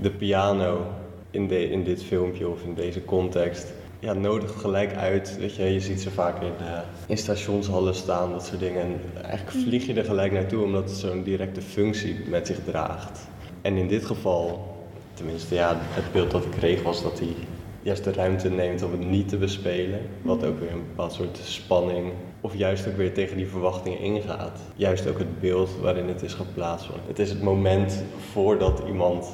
De 0.02 0.12
piano 0.12 0.86
in, 1.32 1.48
de, 1.48 1.70
in 1.70 1.84
dit 1.84 2.04
filmpje 2.04 2.48
of 2.48 2.64
in 2.64 2.74
deze 2.74 3.06
context 3.06 3.74
ja, 4.00 4.14
nodigt 4.14 4.56
gelijk 4.56 4.96
uit. 4.96 5.38
Weet 5.40 5.56
je, 5.56 5.64
je 5.64 5.80
ziet 5.80 6.02
ze 6.02 6.12
vaak 6.12 6.42
in, 6.42 6.66
eh, 6.66 6.80
in 7.08 7.18
stationshallen 7.18 7.96
staan, 7.96 8.32
dat 8.32 8.46
soort 8.46 8.60
dingen. 8.60 8.82
En 8.82 9.00
eigenlijk 9.24 9.58
vlieg 9.66 9.86
je 9.86 9.94
er 9.94 10.06
gelijk 10.06 10.32
naartoe 10.32 10.64
omdat 10.64 10.90
het 10.90 11.00
zo'n 11.00 11.24
directe 11.24 11.62
functie 11.62 12.16
met 12.30 12.48
zich 12.48 12.64
draagt. 12.66 13.28
En 13.62 13.78
in 13.78 13.88
dit 13.88 14.06
geval, 14.06 14.76
tenminste 15.14 15.56
ja, 15.56 15.76
het 15.80 16.12
beeld 16.12 16.32
dat 16.32 16.46
ik 16.46 16.52
kreeg 16.52 16.84
was 16.84 17.04
dat 17.04 17.20
hij 17.20 17.36
juist 17.82 18.04
de 18.04 18.14
ruimte 18.14 18.50
neemt 18.50 18.84
om 18.84 18.92
het 18.92 19.10
niet 19.10 19.30
te 19.30 19.38
bespelen. 19.38 20.00
Wat 20.22 20.46
ook 20.46 20.60
weer 20.60 20.72
een 20.72 20.84
bepaald 20.88 21.14
soort 21.14 21.38
spanning 21.44 22.12
of 22.46 22.58
juist 22.58 22.88
ook 22.88 22.98
weer 22.98 23.14
tegen 23.14 23.38
die 23.38 23.48
verwachtingen 23.48 24.00
ingaat. 24.00 24.60
Juist 24.76 25.08
ook 25.08 25.18
het 25.18 25.40
beeld 25.40 25.70
waarin 25.82 26.08
het 26.08 26.22
is 26.22 26.34
geplaatst. 26.34 26.88
Want 26.88 27.02
het 27.08 27.20
is 27.20 27.30
het 27.30 27.42
moment 27.42 28.04
voordat 28.32 28.82
iemand 28.88 29.28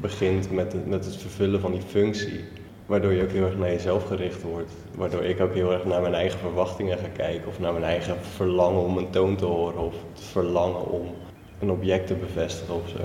begint 0.00 0.50
met 0.50 0.72
het, 0.72 0.86
met 0.86 1.04
het 1.04 1.16
vervullen 1.16 1.60
van 1.60 1.72
die 1.72 1.82
functie. 1.82 2.44
Waardoor 2.86 3.12
je 3.12 3.22
ook 3.22 3.30
heel 3.30 3.44
erg 3.44 3.56
naar 3.56 3.68
jezelf 3.68 4.06
gericht 4.06 4.42
wordt. 4.42 4.72
Waardoor 4.94 5.24
ik 5.24 5.40
ook 5.40 5.54
heel 5.54 5.72
erg 5.72 5.84
naar 5.84 6.00
mijn 6.00 6.14
eigen 6.14 6.38
verwachtingen 6.38 6.98
ga 6.98 7.08
kijken. 7.16 7.48
Of 7.48 7.60
naar 7.60 7.72
mijn 7.72 7.84
eigen 7.84 8.16
verlangen 8.20 8.82
om 8.82 8.96
een 8.98 9.10
toon 9.10 9.36
te 9.36 9.44
horen. 9.44 9.78
Of 9.84 9.94
het 10.12 10.22
verlangen 10.24 10.90
om 10.90 11.06
een 11.58 11.70
object 11.70 12.06
te 12.06 12.14
bevestigen 12.14 12.74
of 12.74 12.88
zo. 12.88 12.98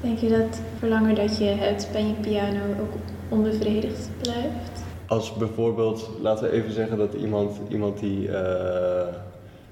Denk 0.00 0.18
je 0.18 0.28
dat 0.28 0.60
verlangen 0.78 1.14
dat 1.14 1.38
je 1.38 1.44
hebt 1.44 1.88
bij 1.92 2.04
je 2.04 2.14
piano 2.20 2.80
ook 2.80 2.92
onbevredigd 3.28 4.08
blijft? 4.22 4.79
Als 5.10 5.34
bijvoorbeeld, 5.34 6.10
laten 6.20 6.44
we 6.44 6.52
even 6.52 6.72
zeggen 6.72 6.98
dat 6.98 7.14
iemand, 7.14 7.60
iemand 7.68 7.98
die 7.98 8.28
eh, 8.28 9.06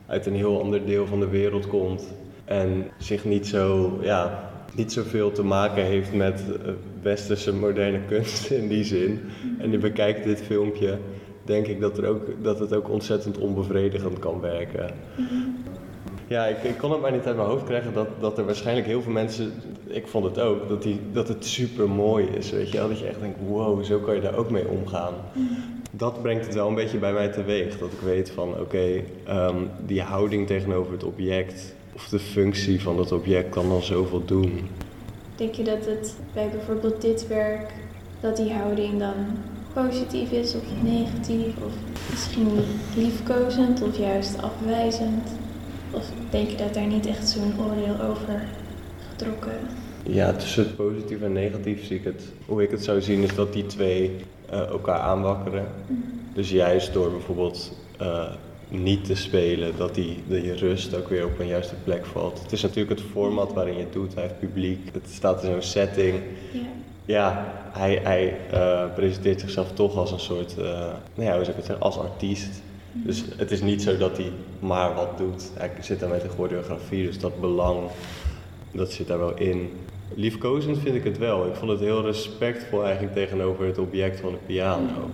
uit 0.06 0.27
een 0.27 0.35
heel 0.35 0.62
ander 0.62 0.86
deel 0.86 1.06
van 1.06 1.20
de 1.20 1.28
wereld 1.28 1.66
komt 1.66 2.12
en 2.44 2.90
zich 2.98 3.24
niet 3.24 3.47
zo, 3.47 3.93
ja, 4.02 4.51
niet 4.74 4.93
zoveel 4.93 5.32
te 5.32 5.43
maken 5.43 5.85
heeft 5.85 6.12
met 6.12 6.44
eh, 6.65 6.73
westerse 7.02 7.55
moderne 7.55 8.01
kunst 8.09 8.51
in 8.51 8.69
die 8.69 8.85
zin, 8.85 9.20
en 9.59 9.70
die 9.70 9.78
bekijkt 9.78 10.24
dit 10.24 10.43
filmpje, 10.43 10.98
denk 11.44 11.66
ik 11.66 11.81
dat, 11.81 11.98
er 11.98 12.06
ook, 12.06 12.23
dat 12.43 12.59
het 12.59 12.74
ook 12.74 12.89
ontzettend 12.89 13.39
onbevredigend 13.39 14.19
kan 14.19 14.40
werken. 14.40 14.90
Ja, 16.29 16.47
ik, 16.47 16.63
ik 16.63 16.79
kon 16.79 16.91
het 16.91 17.01
maar 17.01 17.13
niet 17.13 17.27
uit 17.27 17.37
mijn 17.37 17.49
hoofd 17.49 17.65
krijgen 17.65 17.95
dat, 17.95 18.09
dat 18.21 18.39
er 18.39 18.45
waarschijnlijk 18.45 18.87
heel 18.87 19.03
veel 19.03 19.13
mensen, 19.13 19.53
ik 19.87 20.07
vond 20.07 20.25
het 20.25 20.39
ook, 20.39 20.69
dat, 20.69 20.83
die, 20.83 21.01
dat 21.13 21.29
het 21.29 21.45
super 21.45 21.89
mooi 21.89 22.27
is. 22.27 22.51
Weet 22.51 22.71
je 22.71 22.79
wel, 22.79 22.89
dat 22.89 22.99
je 22.99 23.07
echt 23.07 23.21
denkt, 23.21 23.39
wow, 23.47 23.85
zo 23.85 23.99
kan 23.99 24.15
je 24.15 24.21
daar 24.21 24.37
ook 24.37 24.51
mee 24.51 24.69
omgaan. 24.69 25.15
Dat 25.91 26.23
brengt 26.23 26.47
het 26.47 26.55
wel 26.55 26.69
een 26.69 26.75
beetje 26.75 26.99
bij 26.99 27.13
mij 27.13 27.29
teweeg. 27.29 27.79
Dat 27.79 27.93
ik 27.93 28.01
weet 28.01 28.31
van, 28.31 28.61
oké, 28.61 29.03
ehm, 29.25 29.57
die 29.87 30.03
houding 30.03 30.47
tegenover 30.47 30.93
het 30.93 31.05
object, 31.05 31.75
of 31.95 32.09
de 32.09 32.19
functie 32.19 32.83
van 32.83 32.97
dat 32.97 33.13
object 33.13 33.49
kan 33.49 33.69
dan 33.69 33.83
zoveel 33.83 34.25
doen. 34.25 34.69
Denk 35.37 35.55
je 35.55 35.63
dat 35.63 35.87
het 35.87 36.17
bij 36.35 36.49
bijvoorbeeld 36.49 37.01
dit 37.01 37.27
werk, 37.27 37.73
dat 38.21 38.37
die 38.37 38.53
houding 38.53 38.99
dan 38.99 39.15
positief 39.73 40.31
is 40.31 40.55
of 40.55 40.63
negatief? 40.83 41.55
Of 41.65 41.73
misschien 42.11 42.49
liefkozend 42.97 43.83
of 43.83 43.99
juist 43.99 44.43
afwijzend? 44.43 45.29
Of 45.91 46.11
denk 46.31 46.49
je 46.51 46.57
dat 46.57 46.75
daar 46.75 46.87
niet 46.87 47.07
echt 47.07 47.29
zo'n 47.29 47.55
oordeel 47.59 48.07
over 48.09 48.43
getrokken? 49.11 49.53
Ja, 50.03 50.33
tussen 50.33 50.63
het 50.63 50.77
positief 50.77 51.23
en 51.23 51.33
negatief 51.33 51.85
zie 51.85 51.97
ik 51.97 52.05
het. 52.05 52.23
Hoe 52.47 52.63
ik 52.63 52.71
het 52.71 52.85
zou 52.85 53.03
zien 53.03 53.23
is 53.23 53.35
dat 53.35 53.53
die 53.53 53.67
twee 53.67 54.17
eh, 54.51 54.67
elkaar 54.67 54.99
aanwakkeren. 54.99 55.67
Dus 56.33 56.51
juist 56.51 56.93
door 56.93 57.11
bijvoorbeeld 57.11 57.73
eh, 57.99 58.25
niet 58.69 59.05
te 59.05 59.15
spelen, 59.15 59.73
dat 59.77 59.95
die, 59.95 60.23
dat 60.27 60.45
je 60.45 60.55
rust 60.55 60.97
ook 60.97 61.09
weer 61.09 61.25
op 61.25 61.39
een 61.39 61.47
juiste 61.47 61.75
plek 61.85 62.07
valt. 62.07 62.43
Het 62.43 62.53
is 62.53 62.63
natuurlijk 62.63 63.01
het 63.01 63.09
format 63.11 63.53
waarin 63.53 63.75
je 63.75 63.81
het 63.81 63.93
doet. 63.93 64.15
Hij 64.15 64.23
heeft 64.23 64.39
publiek, 64.39 64.81
het 64.93 65.09
staat 65.13 65.43
in 65.43 65.51
zo'n 65.51 65.63
setting. 65.63 66.21
Ja. 66.53 66.61
ja, 67.05 67.53
hij, 67.73 68.01
hij 68.03 68.37
eh, 68.51 68.95
presenteert 68.95 69.41
zichzelf 69.41 69.73
toch 69.73 69.97
als 69.97 70.13
een 70.13 70.21
soort, 70.21 70.57
nou 70.57 70.97
ja, 71.15 71.35
hoe 71.37 71.45
zou 71.45 71.49
ik 71.49 71.57
het 71.57 71.65
zeggen, 71.65 71.85
als 71.85 71.99
artiest. 71.99 72.63
Dus 73.05 73.25
het 73.37 73.51
is 73.51 73.61
niet 73.61 73.83
zo 73.83 73.97
dat 73.97 74.16
hij 74.16 74.33
maar 74.59 74.95
wat 74.95 75.19
doet. 75.19 75.51
Hij 75.55 75.70
zit 75.81 76.01
daar 76.01 76.09
met 76.09 76.23
een 76.23 76.31
choreografie, 76.31 77.07
dus 77.07 77.19
dat 77.19 77.41
belang, 77.41 77.79
dat 78.73 78.93
zit 78.93 79.07
daar 79.07 79.19
wel 79.19 79.37
in. 79.37 79.70
Liefkozend 80.15 80.79
vind 80.79 80.95
ik 80.95 81.05
het 81.05 81.19
wel. 81.19 81.47
Ik 81.47 81.55
vond 81.55 81.70
het 81.70 81.81
heel 81.81 82.03
respectvol 82.03 82.85
eigenlijk 82.85 83.15
tegenover 83.15 83.66
het 83.66 83.79
object 83.79 84.20
van 84.20 84.33
de 84.33 84.39
piano. 84.47 85.11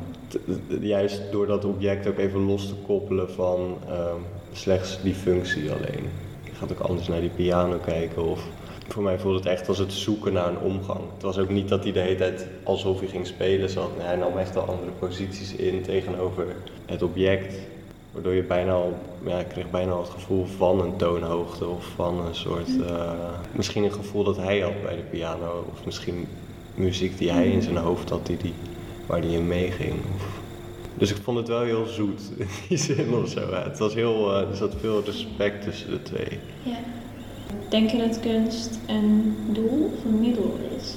Juist 0.81 1.23
door 1.31 1.47
dat 1.47 1.65
object 1.65 2.07
ook 2.07 2.19
even 2.19 2.41
los 2.41 2.69
te 2.69 2.75
koppelen 2.75 3.31
van 3.31 3.79
um, 3.91 4.23
slechts 4.53 5.03
die 5.03 5.15
functie 5.15 5.71
alleen. 5.71 6.05
Je 6.45 6.51
gaat 6.55 6.73
ook 6.73 6.89
anders 6.89 7.09
naar 7.09 7.21
die 7.21 7.31
piano 7.31 7.79
kijken 7.79 8.25
of 8.25 8.47
voor 8.89 9.03
mij 9.03 9.19
voelde 9.19 9.39
het 9.39 9.47
echt 9.47 9.69
als 9.69 9.79
het 9.79 9.93
zoeken 9.93 10.33
naar 10.33 10.49
een 10.49 10.59
omgang. 10.59 11.01
Het 11.15 11.23
was 11.23 11.39
ook 11.39 11.49
niet 11.49 11.69
dat 11.69 11.83
hij 11.83 11.93
de 11.93 12.01
hele 12.01 12.17
tijd 12.17 12.47
alsof 12.63 13.01
hij 13.01 13.09
ging 13.09 13.27
spelen 13.27 13.71
zat. 13.71 13.97
Nee, 13.97 14.07
hij 14.07 14.17
nam 14.17 14.39
echt 14.39 14.55
wel 14.55 14.65
andere 14.65 14.91
posities 14.99 15.55
in 15.55 15.83
tegenover 15.83 16.47
het 16.87 17.03
object. 17.03 17.55
Waardoor 18.15 18.35
je 18.35 18.43
bijna 18.43 18.73
al, 18.73 18.99
ja, 19.25 19.39
ik 19.39 19.49
kreeg 19.49 19.71
bijna 19.71 19.93
al 19.93 20.01
het 20.01 20.11
gevoel 20.11 20.47
van 20.57 20.81
een 20.81 20.97
toonhoogte 20.97 21.67
of 21.67 21.85
van 21.95 22.27
een 22.27 22.35
soort, 22.35 22.69
uh, 22.69 23.13
misschien 23.53 23.85
een 23.85 23.93
gevoel 23.93 24.25
dat 24.25 24.37
hij 24.37 24.61
had 24.61 24.83
bij 24.83 24.97
de 24.97 25.03
piano. 25.03 25.67
Of 25.73 25.85
misschien 25.85 26.27
muziek 26.75 27.19
die 27.19 27.31
hij 27.31 27.49
in 27.49 27.63
zijn 27.63 27.77
hoofd 27.77 28.11
had, 28.11 28.27
die, 28.27 28.37
die, 28.37 28.53
waar 29.07 29.19
hij 29.21 29.31
in 29.31 29.47
meeging. 29.47 29.95
Dus 30.95 31.11
ik 31.11 31.17
vond 31.23 31.39
het 31.39 31.49
wel 31.49 31.63
heel 31.63 31.87
zoet 31.87 32.21
in 32.37 32.47
die 32.69 32.79
zin 32.79 33.15
of 33.15 33.29
zo. 33.29 33.53
Het 33.53 33.79
was 33.79 33.95
heel, 33.95 34.31
uh, 34.31 34.49
er 34.49 34.57
zat 34.57 34.75
veel 34.81 35.05
respect 35.05 35.63
tussen 35.63 35.91
de 35.91 36.03
twee. 36.03 36.39
Ja. 36.63 36.79
Denk 37.69 37.91
je 37.91 37.99
dat 37.99 38.21
kunst 38.21 38.79
een 38.87 39.37
doel 39.53 39.93
of 39.97 40.05
een 40.05 40.21
middel 40.21 40.59
is? 40.77 40.95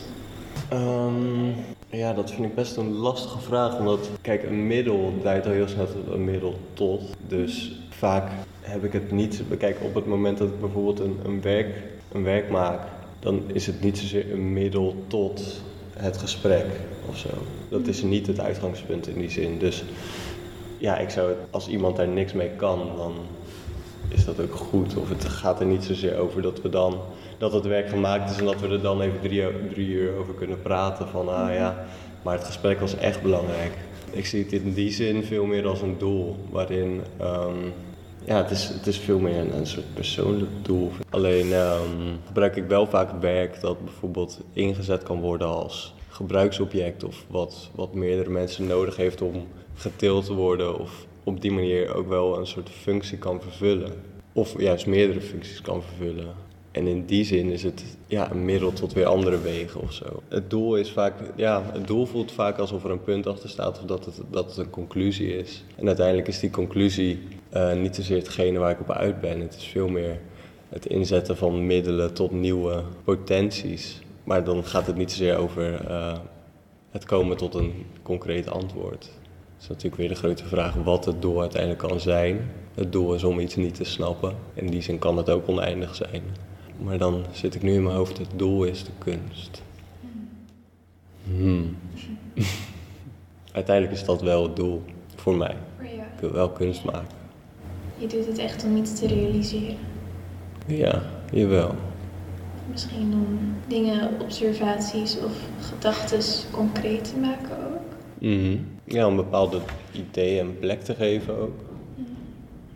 Um, 0.74 1.56
ja, 1.90 2.14
dat 2.14 2.32
vind 2.32 2.46
ik 2.46 2.56
best 2.56 2.76
een 2.76 2.94
lastige 2.94 3.40
vraag. 3.40 3.80
Omdat, 3.80 4.10
kijk, 4.22 4.44
een 4.44 4.68
middel 4.68 5.14
leidt 5.24 5.46
al 5.46 5.52
heel 5.52 5.68
snel 5.68 5.86
tot 5.86 6.14
een 6.14 6.26
middel 6.26 6.60
tot. 6.74 7.02
Dus 7.28 7.80
vaak 7.90 8.32
heb 8.62 8.84
ik 8.84 8.94
het 8.94 9.12
niet. 9.12 9.42
Kijk, 9.58 9.78
op 9.82 9.96
het 9.96 10.06
moment 10.06 10.38
dat 10.38 10.48
ik 10.48 10.60
bijvoorbeeld 10.60 11.00
een, 11.00 11.20
een, 11.26 11.42
werk, 11.42 11.76
een 12.12 12.24
werk 12.24 12.50
maak, 12.50 12.82
dan 13.20 13.44
is 13.48 13.68
het 13.68 13.82
niet 13.82 13.98
zozeer 13.98 14.32
een 14.32 14.54
middel 14.54 14.96
tot 15.08 15.62
het 15.94 16.18
gesprek 16.18 16.66
of 17.10 17.18
zo. 17.18 17.30
Dat 17.70 17.88
is 17.88 18.02
niet 18.02 18.28
het 18.28 18.40
uitgangspunt 18.40 19.08
in 19.08 19.20
die 19.20 19.30
zin. 19.30 19.60
Dus 19.60 19.84
ja, 20.78 20.98
ik 20.98 21.10
zou 21.10 21.30
het, 21.30 21.38
als 21.50 21.68
iemand 21.68 21.96
daar 21.96 22.08
niks 22.08 22.34
mee 22.34 22.50
kan, 22.50 22.92
dan 22.98 23.14
is 24.08 24.26
dat 24.26 24.40
ook 24.40 24.56
goed. 24.56 24.98
Of 24.98 25.10
het 25.10 25.26
gaat 25.26 25.60
er 25.60 25.66
niet 25.66 25.84
zozeer 25.84 26.18
over 26.18 26.42
dat 26.42 26.62
we 26.62 26.70
dan 26.70 26.98
dat 27.38 27.54
het 27.54 27.66
werk 27.66 27.90
gemaakt 27.90 28.30
is 28.30 28.38
en 28.38 28.46
dat 28.46 28.60
we 28.60 28.68
er 28.68 28.82
dan 28.82 29.02
even 29.02 29.20
drie, 29.74 29.88
uur 29.88 30.18
over 30.18 30.34
kunnen 30.34 30.62
praten. 30.62 31.08
Van 31.08 31.30
ah 31.30 31.54
ja, 31.54 31.86
maar 32.22 32.38
het 32.38 32.46
gesprek 32.46 32.80
was 32.80 32.98
echt 32.98 33.22
belangrijk. 33.22 33.74
Ik 34.12 34.26
zie 34.26 34.44
het 34.44 34.52
in 34.52 34.74
die 34.74 34.92
zin 34.92 35.24
veel 35.24 35.46
meer 35.46 35.68
als 35.68 35.82
een 35.82 35.98
doel, 35.98 36.36
waarin 36.50 37.02
um, 37.22 37.74
ja, 38.26 38.38
het 38.38 38.52
is, 38.52 38.68
het 38.68 38.88
is 38.88 38.98
veel 38.98 39.20
meer 39.20 39.40
een, 39.40 39.58
een 39.58 39.68
soort 39.68 39.94
persoonlijk 39.94 40.52
doel. 40.62 40.92
Alleen 41.10 41.54
um, 41.54 42.20
gebruik 42.26 42.56
ik 42.56 42.68
wel 42.68 42.88
vaak 42.88 43.22
werk 43.22 43.62
dat 43.62 43.84
bijvoorbeeld 43.84 44.40
ingezet 44.54 45.04
kan 45.04 45.20
worden 45.20 45.48
als 45.48 45.96
gebruiksobject 46.10 47.04
of 47.04 47.26
wat, 47.30 47.70
wat 47.76 47.94
meerdere 47.94 48.30
mensen 48.30 48.68
nodig 48.68 48.96
heeft 48.96 49.22
om 49.22 49.48
getild 49.76 50.26
te 50.26 50.34
worden 50.34 50.80
of 50.80 51.06
op 51.24 51.42
die 51.42 51.52
manier 51.52 51.96
ook 51.96 52.08
wel 52.08 52.38
een 52.38 52.48
soort 52.48 52.70
functie 52.70 53.18
kan 53.18 53.42
vervullen. 53.42 53.92
Of 54.34 54.60
juist 54.62 54.86
meerdere 54.86 55.22
functies 55.22 55.62
kan 55.62 55.84
vervullen. 55.84 56.47
En 56.72 56.88
in 56.88 57.06
die 57.06 57.24
zin 57.24 57.52
is 57.52 57.64
het 57.64 57.84
ja, 58.08 58.32
een 58.32 58.46
middel 58.46 58.74
tot 58.74 58.94
weer 58.94 59.06
andere 59.06 59.42
wegen 59.42 59.82
of 59.82 59.94
zo. 59.94 60.22
Het 60.28 60.50
doel 60.50 60.76
is 60.76 60.92
vaak, 60.92 61.14
ja, 61.36 61.64
het 61.74 61.88
doel 61.88 62.06
voelt 62.06 62.32
vaak 62.32 62.58
alsof 62.58 62.84
er 62.84 62.92
een 62.92 63.04
punt 63.04 63.28
achter 63.28 63.50
staat 63.50 63.80
of 63.80 63.86
dat 63.86 64.06
het, 64.06 64.22
dat 64.32 64.58
een 64.58 64.70
conclusie 64.70 65.38
is. 65.38 65.64
En 65.76 65.88
uiteindelijk 65.88 66.28
is 66.28 66.40
die 66.40 66.50
conclusie 66.50 67.20
uh, 67.54 67.74
niet 67.74 67.96
zozeer 67.96 68.18
hetgene 68.18 68.60
waar 68.60 68.72
ik 68.72 68.80
op 68.80 68.92
uit 68.92 69.22
ben. 69.22 69.40
Het 69.40 69.56
is 69.56 69.64
veel 69.64 69.88
meer 69.88 70.20
het 70.70 70.86
inzetten 70.86 71.38
van 71.38 71.66
middelen 71.66 72.14
tot 72.14 72.32
nieuwe 72.32 72.84
potenties. 73.04 74.00
Maar 74.24 74.44
dan 74.44 74.64
gaat 74.66 74.88
het 74.88 74.96
niet 74.96 75.12
zozeer 75.12 75.38
over 75.38 75.90
uh, 75.90 76.14
het 76.92 77.06
komen 77.06 77.38
tot 77.38 77.56
een 77.56 77.86
concreet 78.04 78.50
antwoord. 78.50 79.02
Dat 79.02 79.62
is 79.62 79.68
natuurlijk 79.68 79.96
weer 79.96 80.10
de 80.10 80.16
grote 80.16 80.46
vraag 80.46 80.74
wat 80.74 81.06
het 81.06 81.22
doel 81.22 81.42
uiteindelijk 81.42 81.88
kan 81.88 82.00
zijn. 82.00 82.52
Het 82.76 82.92
doel 82.92 83.14
is 83.14 83.24
om 83.24 83.40
iets 83.40 83.56
niet 83.56 83.76
te 83.76 83.84
snappen. 83.84 84.36
In 84.54 84.68
die 84.68 84.82
zin 84.82 85.00
kan 85.00 85.18
het 85.18 85.30
ook 85.30 85.48
oneindig 85.48 85.96
zijn. 85.96 86.24
Maar 86.84 86.98
dan 86.98 87.26
zit 87.32 87.56
ik 87.56 87.62
nu 87.62 87.74
in 87.74 87.84
mijn 87.84 87.96
hoofd, 87.96 88.18
het 88.18 88.32
doel 88.36 88.64
is 88.64 88.84
de 88.84 88.92
kunst. 88.98 89.62
Hmm. 91.24 91.78
Uiteindelijk 93.52 93.96
is 93.96 94.06
dat 94.06 94.22
wel 94.22 94.44
het 94.44 94.56
doel 94.56 94.84
voor 95.16 95.36
mij. 95.36 95.56
Ik 96.16 96.20
wil 96.20 96.32
wel 96.32 96.50
kunst 96.50 96.84
maken. 96.84 97.16
Je 97.98 98.08
doet 98.08 98.26
het 98.26 98.38
echt 98.38 98.64
om 98.64 98.78
iets 98.78 99.00
te 99.00 99.08
realiseren. 99.08 99.78
Ja, 100.68 101.02
jawel. 101.32 101.76
Misschien 102.72 103.14
om 103.14 103.56
dingen, 103.68 104.10
observaties 104.22 105.18
of 105.18 105.34
gedachten 105.60 106.20
concreet 106.52 107.04
te 107.04 107.18
maken 107.20 107.58
ook. 107.58 107.82
Mm 108.20 108.40
-hmm. 108.40 108.66
Ja, 108.84 109.08
om 109.08 109.16
bepaalde 109.16 109.60
ideeën 109.92 110.46
een 110.46 110.60
plek 110.60 110.82
te 110.82 110.96
geven 110.96 111.38
ook. 111.38 111.60
Mm. 111.96 112.06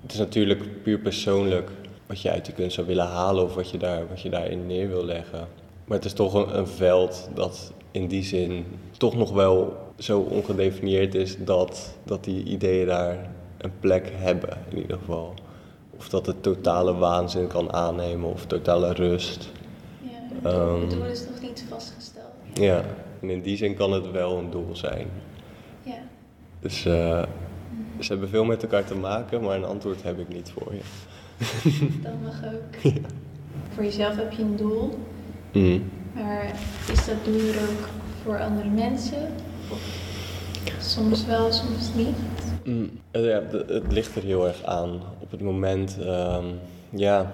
Het 0.01 0.11
is 0.11 0.17
natuurlijk 0.17 0.83
puur 0.83 0.99
persoonlijk 0.99 1.69
wat 2.11 2.21
je 2.21 2.31
uit 2.31 2.45
de 2.45 2.51
kunst 2.51 2.75
zou 2.75 2.87
willen 2.87 3.07
halen 3.07 3.43
of 3.43 3.55
wat 3.55 3.69
je, 3.69 3.77
daar, 3.77 4.07
wat 4.07 4.21
je 4.21 4.29
daarin 4.29 4.67
neer 4.67 4.89
wil 4.89 5.05
leggen. 5.05 5.47
Maar 5.85 5.97
het 5.97 6.05
is 6.05 6.13
toch 6.13 6.33
een, 6.33 6.57
een 6.57 6.67
veld 6.67 7.29
dat 7.33 7.73
in 7.91 8.07
die 8.07 8.23
zin 8.23 8.65
toch 8.97 9.15
nog 9.15 9.31
wel 9.31 9.77
zo 9.97 10.19
ongedefinieerd 10.19 11.15
is 11.15 11.37
dat, 11.37 11.93
dat 12.03 12.23
die 12.23 12.43
ideeën 12.43 12.87
daar 12.87 13.29
een 13.57 13.71
plek 13.79 14.11
hebben, 14.13 14.57
in 14.69 14.77
ieder 14.77 14.97
geval. 14.97 15.33
Of 15.97 16.09
dat 16.09 16.25
het 16.25 16.43
totale 16.43 16.93
waanzin 16.93 17.47
kan 17.47 17.73
aannemen 17.73 18.29
of 18.29 18.45
totale 18.45 18.93
rust. 18.93 19.49
Ja, 20.43 20.51
um, 20.51 20.81
het 20.81 20.89
doel 20.89 21.05
is 21.05 21.25
nog 21.27 21.41
niet 21.41 21.65
vastgesteld. 21.69 22.25
Ja, 22.53 22.83
en 23.21 23.29
in 23.29 23.41
die 23.41 23.57
zin 23.57 23.75
kan 23.75 23.91
het 23.91 24.11
wel 24.11 24.37
een 24.37 24.49
doel 24.49 24.75
zijn. 24.75 25.07
Ja. 25.83 25.99
Dus 26.59 26.85
uh, 26.85 27.23
ze 27.99 28.11
hebben 28.11 28.29
veel 28.29 28.45
met 28.45 28.63
elkaar 28.63 28.85
te 28.85 28.95
maken, 28.95 29.41
maar 29.41 29.55
een 29.55 29.65
antwoord 29.65 30.03
heb 30.03 30.19
ik 30.19 30.27
niet 30.27 30.51
voor 30.51 30.73
je. 30.73 30.81
Dat 32.03 32.13
mag 32.23 32.53
ook. 32.53 32.93
Voor 33.73 33.83
jezelf 33.83 34.15
heb 34.15 34.31
je 34.31 34.43
een 34.43 34.55
doel. 34.55 34.99
Mm. 35.51 35.83
Maar 36.13 36.55
is 36.91 37.05
dat 37.05 37.25
doel 37.25 37.39
er 37.39 37.61
ook 37.69 37.89
voor 38.23 38.39
andere 38.39 38.69
mensen? 38.69 39.27
Of 39.71 39.99
soms 40.79 41.25
wel, 41.25 41.51
soms 41.51 41.93
niet? 41.95 42.15
Mm. 42.63 42.89
Ja, 43.11 43.41
het 43.67 43.91
ligt 43.91 44.15
er 44.15 44.23
heel 44.23 44.47
erg 44.47 44.63
aan. 44.63 45.01
Op 45.19 45.31
het 45.31 45.41
moment, 45.41 45.97
um, 45.99 46.45
ja, 46.89 47.31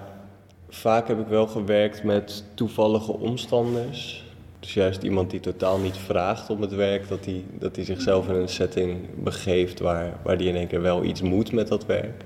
vaak 0.68 1.08
heb 1.08 1.20
ik 1.20 1.26
wel 1.26 1.46
gewerkt 1.46 2.02
met 2.02 2.44
toevallige 2.54 3.12
omstanders. 3.12 4.26
Dus 4.60 4.74
juist 4.74 5.02
iemand 5.02 5.30
die 5.30 5.40
totaal 5.40 5.78
niet 5.78 5.96
vraagt 5.96 6.50
om 6.50 6.60
het 6.60 6.74
werk, 6.74 7.08
dat 7.08 7.24
hij 7.24 7.44
dat 7.58 7.74
die 7.74 7.84
zichzelf 7.84 8.28
in 8.28 8.34
een 8.34 8.48
setting 8.48 8.98
begeeft 9.22 9.80
waar, 9.80 10.18
waar 10.22 10.38
die 10.38 10.48
in 10.48 10.56
één 10.56 10.66
keer 10.66 10.82
wel 10.82 11.04
iets 11.04 11.22
moet 11.22 11.52
met 11.52 11.68
dat 11.68 11.86
werk 11.86 12.24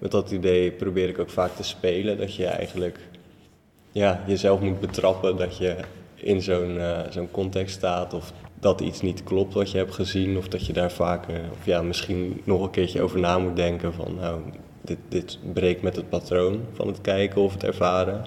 met 0.00 0.10
dat 0.10 0.30
idee 0.30 0.70
probeer 0.70 1.08
ik 1.08 1.18
ook 1.18 1.30
vaak 1.30 1.56
te 1.56 1.62
spelen. 1.62 2.18
Dat 2.18 2.34
je 2.34 2.46
eigenlijk 2.46 2.98
ja, 3.92 4.24
jezelf 4.26 4.60
moet 4.60 4.80
betrappen 4.80 5.36
dat 5.36 5.56
je 5.56 5.76
in 6.14 6.42
zo'n 6.42 6.76
uh, 6.76 7.00
zo'n 7.10 7.30
context 7.30 7.74
staat. 7.74 8.14
Of 8.14 8.32
dat 8.60 8.80
iets 8.80 9.00
niet 9.00 9.24
klopt 9.24 9.54
wat 9.54 9.70
je 9.70 9.78
hebt 9.78 9.94
gezien. 9.94 10.36
Of 10.36 10.48
dat 10.48 10.66
je 10.66 10.72
daar 10.72 10.92
vaker, 10.92 11.40
of 11.52 11.66
ja, 11.66 11.82
misschien 11.82 12.40
nog 12.44 12.62
een 12.62 12.70
keertje 12.70 13.02
over 13.02 13.18
na 13.18 13.38
moet 13.38 13.56
denken. 13.56 13.92
Van 13.92 14.14
nou, 14.14 14.40
dit, 14.80 14.98
dit 15.08 15.38
breekt 15.52 15.82
met 15.82 15.96
het 15.96 16.08
patroon 16.08 16.60
van 16.72 16.86
het 16.86 17.00
kijken 17.00 17.40
of 17.40 17.52
het 17.52 17.64
ervaren. 17.64 18.24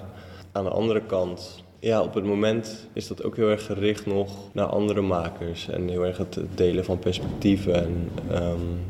Aan 0.52 0.64
de 0.64 0.70
andere 0.70 1.00
kant, 1.00 1.62
ja, 1.78 2.02
op 2.02 2.14
het 2.14 2.24
moment 2.24 2.88
is 2.92 3.06
dat 3.06 3.24
ook 3.24 3.36
heel 3.36 3.50
erg 3.50 3.66
gericht 3.66 4.06
nog 4.06 4.30
naar 4.52 4.66
andere 4.66 5.00
makers. 5.00 5.68
En 5.68 5.88
heel 5.88 6.06
erg 6.06 6.18
het 6.18 6.38
delen 6.54 6.84
van 6.84 6.98
perspectieven. 6.98 7.74
En 7.74 8.10
um, 8.32 8.80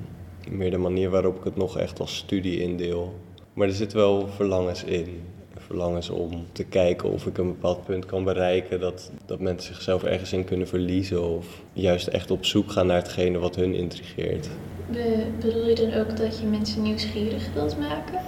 meer 0.51 0.71
de 0.71 0.79
manier 0.79 1.11
waarop 1.11 1.37
ik 1.39 1.45
het 1.45 1.57
nog 1.57 1.79
echt 1.79 2.01
als 2.01 2.16
studie 2.16 2.61
indeel. 2.61 3.15
Maar 3.53 3.69
er 3.69 3.75
zitten 3.75 3.99
wel 3.99 4.29
verlangens 4.29 4.85
in. 4.85 5.21
Verlangens 5.59 6.11
om 6.11 6.47
te 6.53 6.65
kijken 6.65 7.11
of 7.11 7.27
ik 7.27 7.39
een 7.39 7.47
bepaald 7.47 7.85
punt 7.85 8.07
kan 8.07 8.25
bereiken 8.25 8.81
dat, 8.81 9.11
dat 9.27 9.41
mensen 9.41 9.75
zichzelf 9.75 10.03
ergens 10.03 10.33
in 10.33 10.45
kunnen 10.45 10.69
verliezen. 10.69 11.37
Of 11.37 11.62
juist 11.73 12.07
echt 12.07 12.31
op 12.31 12.45
zoek 12.45 12.71
gaan 12.71 12.87
naar 12.87 12.97
hetgene 12.97 13.39
wat 13.39 13.57
hun 13.57 13.75
intrigeert. 13.75 14.49
Be 14.91 15.27
bedoel 15.41 15.69
je 15.69 15.75
dan 15.75 15.95
ook 15.95 16.16
dat 16.16 16.39
je 16.39 16.47
mensen 16.47 16.83
nieuwsgierig 16.83 17.53
wilt 17.55 17.79
maken? 17.79 18.21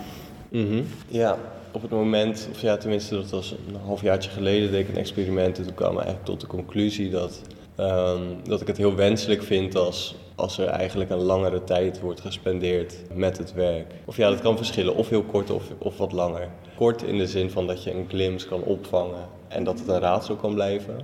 Mm 0.50 0.84
Ja, 1.08 1.38
op 1.72 1.82
het 1.82 1.90
moment, 1.90 2.48
of 2.50 2.60
ja, 2.60 2.76
tenminste, 2.76 3.14
dat 3.14 3.30
was 3.30 3.54
een 3.68 3.80
halfjaartje 3.84 4.30
geleden, 4.30 4.70
deed 4.70 4.80
ik 4.80 4.88
een 4.88 5.00
experiment. 5.00 5.58
En 5.58 5.64
toen 5.64 5.74
kwam 5.74 5.92
ik 5.92 5.96
eigenlijk 5.96 6.26
tot 6.26 6.40
de 6.40 6.46
conclusie 6.46 7.10
dat, 7.10 7.40
um, 7.80 8.20
dat 8.44 8.60
ik 8.60 8.66
het 8.66 8.76
heel 8.76 8.94
wenselijk 8.94 9.42
vind 9.42 9.74
als 9.74 10.14
als 10.36 10.58
er 10.58 10.68
eigenlijk 10.68 11.10
een 11.10 11.22
langere 11.22 11.64
tijd 11.64 12.00
wordt 12.00 12.20
gespendeerd 12.20 12.94
met 13.14 13.38
het 13.38 13.52
werk. 13.52 13.94
Of 14.04 14.16
ja, 14.16 14.30
dat 14.30 14.40
kan 14.40 14.56
verschillen, 14.56 14.94
of 14.94 15.08
heel 15.08 15.22
kort 15.22 15.50
of, 15.50 15.64
of 15.78 15.98
wat 15.98 16.12
langer. 16.12 16.48
Kort 16.76 17.02
in 17.02 17.18
de 17.18 17.26
zin 17.26 17.50
van 17.50 17.66
dat 17.66 17.82
je 17.82 17.94
een 17.94 18.08
glimpse 18.08 18.48
kan 18.48 18.62
opvangen 18.62 19.28
en 19.48 19.64
dat 19.64 19.78
het 19.78 19.88
een 19.88 20.00
raadsel 20.00 20.36
kan 20.36 20.54
blijven. 20.54 20.96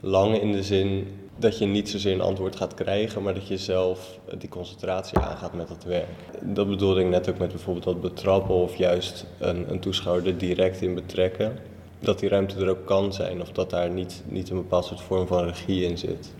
lang 0.00 0.40
in 0.40 0.52
de 0.52 0.62
zin 0.62 1.06
dat 1.36 1.58
je 1.58 1.66
niet 1.66 1.88
zozeer 1.88 2.12
een 2.12 2.20
antwoord 2.20 2.56
gaat 2.56 2.74
krijgen, 2.74 3.22
maar 3.22 3.34
dat 3.34 3.48
je 3.48 3.58
zelf 3.58 4.18
die 4.38 4.48
concentratie 4.48 5.18
aangaat 5.18 5.54
met 5.54 5.68
het 5.68 5.84
werk. 5.84 6.08
Dat 6.42 6.68
bedoelde 6.68 7.00
ik 7.00 7.08
net 7.08 7.30
ook 7.30 7.38
met 7.38 7.48
bijvoorbeeld 7.48 7.84
dat 7.84 8.00
betrappen 8.00 8.54
of 8.54 8.76
juist 8.76 9.26
een, 9.38 9.70
een 9.70 9.80
toeschouwer 9.80 10.26
er 10.26 10.38
direct 10.38 10.80
in 10.80 10.94
betrekken. 10.94 11.58
Dat 12.00 12.18
die 12.18 12.28
ruimte 12.28 12.56
er 12.56 12.68
ook 12.68 12.86
kan 12.86 13.12
zijn 13.12 13.40
of 13.40 13.52
dat 13.52 13.70
daar 13.70 13.90
niet, 13.90 14.22
niet 14.26 14.50
een 14.50 14.56
bepaald 14.56 14.84
soort 14.84 15.00
vorm 15.00 15.26
van 15.26 15.44
regie 15.44 15.84
in 15.84 15.98
zit. 15.98 16.32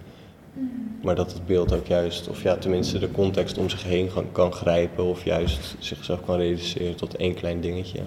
Maar 1.02 1.14
dat 1.14 1.32
het 1.32 1.46
beeld 1.46 1.72
ook 1.72 1.86
juist, 1.86 2.28
of 2.28 2.42
ja, 2.42 2.56
tenminste 2.56 2.98
de 2.98 3.10
context 3.10 3.58
om 3.58 3.68
zich 3.68 3.82
heen 3.82 4.12
kan, 4.12 4.32
kan 4.32 4.52
grijpen 4.52 5.04
of 5.04 5.24
juist 5.24 5.76
zichzelf 5.78 6.24
kan 6.24 6.36
reduceren 6.36 6.96
tot 6.96 7.16
één 7.16 7.34
klein 7.34 7.60
dingetje. 7.60 8.00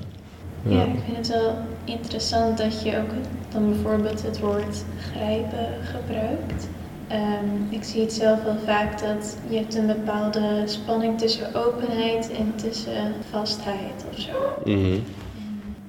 Ja, 0.68 0.84
ik 0.84 1.00
vind 1.06 1.18
het 1.18 1.28
wel 1.28 1.56
interessant 1.84 2.58
dat 2.58 2.84
je 2.84 2.98
ook 2.98 3.10
dan 3.50 3.70
bijvoorbeeld 3.70 4.22
het 4.22 4.40
woord 4.40 4.84
grijpen 5.12 5.68
gebruikt. 5.84 6.68
Ehm, 7.08 7.46
ik 7.70 7.84
zie 7.84 8.02
het 8.02 8.14
zelf 8.14 8.44
wel 8.44 8.58
vaak 8.66 9.00
dat 9.00 9.38
je 9.50 9.56
hebt 9.56 9.76
een 9.76 9.88
bepaalde 9.88 10.64
spanning 10.66 11.18
tussen 11.18 11.56
openheid 11.56 12.32
en 12.32 12.54
tussen 12.56 13.14
vastheid 13.30 14.06
of 14.12 14.20
zo. 14.20 14.32
Mhm. 14.66 15.00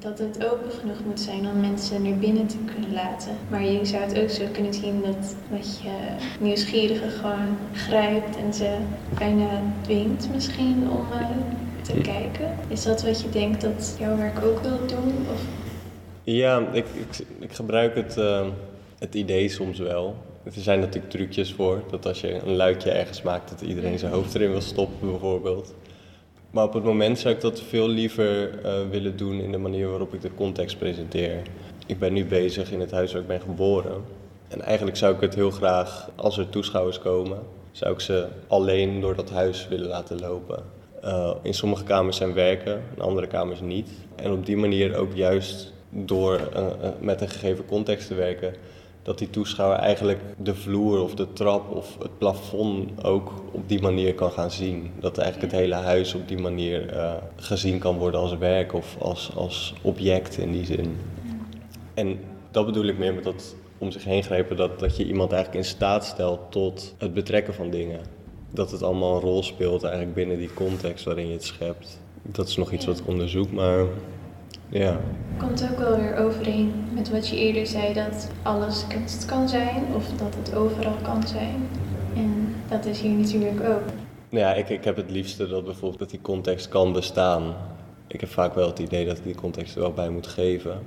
Dat 0.02 0.18
het 0.18 0.46
open 0.52 0.70
genoeg 0.70 1.04
moet 1.04 1.20
zijn 1.20 1.46
om 1.46 1.60
mensen 1.60 2.02
naar 2.02 2.18
binnen 2.18 2.46
te 2.46 2.56
kunnen 2.74 2.92
laten. 2.92 3.36
Maar 3.50 3.64
je 3.64 3.84
zou 3.84 4.02
het 4.02 4.18
ook 4.18 4.28
zo 4.28 4.44
kunnen 4.52 4.74
zien 4.74 5.02
dat, 5.02 5.36
dat 5.50 5.80
je 5.82 5.90
nieuwsgierigen 6.40 7.10
gewoon 7.10 7.56
grijpt 7.72 8.36
en 8.36 8.54
ze 8.54 8.76
bijna 9.18 9.62
dwingt 9.82 10.28
misschien 10.32 10.90
om 10.90 11.06
eh, 11.12 11.26
te 11.82 11.92
kijken. 11.92 12.56
Is 12.68 12.82
dat 12.82 13.02
wat 13.02 13.20
je 13.20 13.28
denkt 13.30 13.60
dat 13.60 13.96
jouw 13.98 14.16
werk 14.16 14.44
ook 14.44 14.58
wil 14.60 14.86
doen? 14.86 15.26
Of? 15.32 15.40
Ja, 16.24 16.66
ik, 16.72 16.86
ik, 16.94 17.26
ik 17.38 17.52
gebruik 17.52 17.94
het, 17.94 18.16
eh, 18.16 18.46
het 18.98 19.14
idee 19.14 19.48
soms 19.48 19.78
wel. 19.78 20.16
Er 20.44 20.52
zijn 20.52 20.80
natuurlijk 20.80 21.12
trucjes 21.12 21.52
voor, 21.52 21.82
dat 21.90 22.06
als 22.06 22.20
je 22.20 22.40
een 22.40 22.56
luikje 22.56 22.90
ergens 22.90 23.22
maakt, 23.22 23.50
dat 23.50 23.60
iedereen 23.60 23.98
zijn 23.98 24.12
hoofd 24.12 24.34
erin 24.34 24.50
wil 24.50 24.60
stoppen 24.60 25.10
bijvoorbeeld. 25.10 25.74
Maar 26.52 26.64
op 26.64 26.72
het 26.72 26.84
moment 26.84 27.18
zou 27.18 27.34
ik 27.34 27.40
dat 27.40 27.60
veel 27.60 27.88
liever 27.88 28.58
eh, 28.64 28.72
willen 28.90 29.16
doen 29.16 29.40
in 29.40 29.52
de 29.52 29.58
manier 29.58 29.88
waarop 29.88 30.14
ik 30.14 30.20
de 30.20 30.34
context 30.34 30.78
presenteer. 30.78 31.42
Ik 31.86 31.98
ben 31.98 32.12
nu 32.12 32.24
bezig 32.24 32.72
in 32.72 32.80
het 32.80 32.90
huis 32.90 33.12
waar 33.12 33.20
ik 33.20 33.26
ben 33.26 33.40
geboren. 33.40 34.04
En 34.48 34.60
eigenlijk 34.60 34.96
zou 34.96 35.14
ik 35.14 35.20
het 35.20 35.34
heel 35.34 35.50
graag, 35.50 36.10
als 36.14 36.38
er 36.38 36.50
toeschouwers 36.50 36.98
komen, 36.98 37.38
zou 37.70 37.92
ik 37.92 38.00
ze 38.00 38.26
alleen 38.46 39.00
door 39.00 39.14
dat 39.14 39.30
huis 39.30 39.68
willen 39.68 39.88
laten 39.88 40.20
lopen. 40.20 40.62
Uh, 41.04 41.34
in 41.42 41.54
sommige 41.54 41.84
kamers 41.84 42.16
zijn 42.16 42.34
werken, 42.34 42.82
in 42.96 43.02
andere 43.02 43.26
kamers 43.26 43.60
niet. 43.60 43.88
En 44.16 44.32
op 44.32 44.46
die 44.46 44.56
manier 44.56 44.96
ook 44.96 45.14
juist 45.14 45.72
door 45.90 46.40
uh, 46.56 46.66
met 47.00 47.20
een 47.20 47.28
gegeven 47.28 47.64
context 47.66 48.06
te 48.06 48.14
werken, 48.14 48.54
dat 49.02 49.18
die 49.18 49.30
toeschouwer 49.30 49.78
eigenlijk 49.78 50.20
de 50.36 50.54
vloer 50.54 51.02
of 51.02 51.14
de 51.14 51.32
trap 51.32 51.70
of 51.70 51.96
het 51.98 52.18
plafond 52.18 53.04
ook 53.04 53.32
op 53.50 53.68
die 53.68 53.80
manier 53.80 54.14
kan 54.14 54.30
gaan 54.30 54.50
zien. 54.50 54.90
Dat 55.00 55.18
eigenlijk 55.18 55.52
het 55.52 55.60
hele 55.60 55.74
huis 55.74 56.14
op 56.14 56.28
die 56.28 56.38
manier 56.38 56.94
uh, 56.94 57.12
gezien 57.36 57.78
kan 57.78 57.98
worden 57.98 58.20
als 58.20 58.36
werk 58.36 58.72
of 58.72 58.96
als, 58.98 59.30
als 59.34 59.74
object 59.82 60.38
in 60.38 60.52
die 60.52 60.64
zin. 60.64 60.96
En 61.94 62.20
dat 62.50 62.66
bedoel 62.66 62.84
ik 62.84 62.98
meer 62.98 63.14
met 63.14 63.24
dat 63.24 63.54
om 63.78 63.90
zich 63.90 64.04
heen 64.04 64.22
grijpen, 64.22 64.56
dat, 64.56 64.78
dat 64.78 64.96
je 64.96 65.06
iemand 65.06 65.32
eigenlijk 65.32 65.64
in 65.64 65.70
staat 65.70 66.04
stelt 66.04 66.40
tot 66.50 66.94
het 66.98 67.14
betrekken 67.14 67.54
van 67.54 67.70
dingen. 67.70 68.00
Dat 68.50 68.70
het 68.70 68.82
allemaal 68.82 69.14
een 69.14 69.20
rol 69.20 69.42
speelt 69.42 69.82
eigenlijk 69.82 70.14
binnen 70.14 70.38
die 70.38 70.54
context 70.54 71.04
waarin 71.04 71.26
je 71.26 71.32
het 71.32 71.44
schept. 71.44 72.00
Dat 72.22 72.48
is 72.48 72.56
nog 72.56 72.72
iets 72.72 72.86
wat 72.86 72.98
ik 72.98 73.06
onderzoek, 73.06 73.52
maar 73.52 73.84
ja. 74.72 75.00
Komt 75.38 75.68
ook 75.70 75.78
wel 75.78 75.96
weer 75.96 76.16
overeen 76.16 76.72
met 76.94 77.10
wat 77.10 77.28
je 77.28 77.36
eerder 77.36 77.66
zei, 77.66 77.94
dat 77.94 78.30
alles 78.42 78.86
kunst 78.86 79.24
kan 79.24 79.48
zijn 79.48 79.84
of 79.94 80.08
dat 80.08 80.34
het 80.34 80.54
overal 80.54 80.96
kan 81.02 81.26
zijn. 81.26 81.68
En 82.14 82.54
dat 82.68 82.84
is 82.84 83.00
hier 83.00 83.10
natuurlijk 83.10 83.60
ook. 83.68 83.82
Ja, 84.28 84.54
ik, 84.54 84.68
ik 84.68 84.84
heb 84.84 84.96
het 84.96 85.10
liefste 85.10 85.48
dat 85.48 85.64
bijvoorbeeld 85.64 85.98
dat 85.98 86.10
die 86.10 86.20
context 86.20 86.68
kan 86.68 86.92
bestaan. 86.92 87.54
Ik 88.06 88.20
heb 88.20 88.30
vaak 88.30 88.54
wel 88.54 88.66
het 88.66 88.78
idee 88.78 89.06
dat 89.06 89.18
ik 89.18 89.24
die 89.24 89.34
context 89.34 89.74
er 89.74 89.80
wel 89.80 89.92
bij 89.92 90.10
moet 90.10 90.26
geven. 90.26 90.78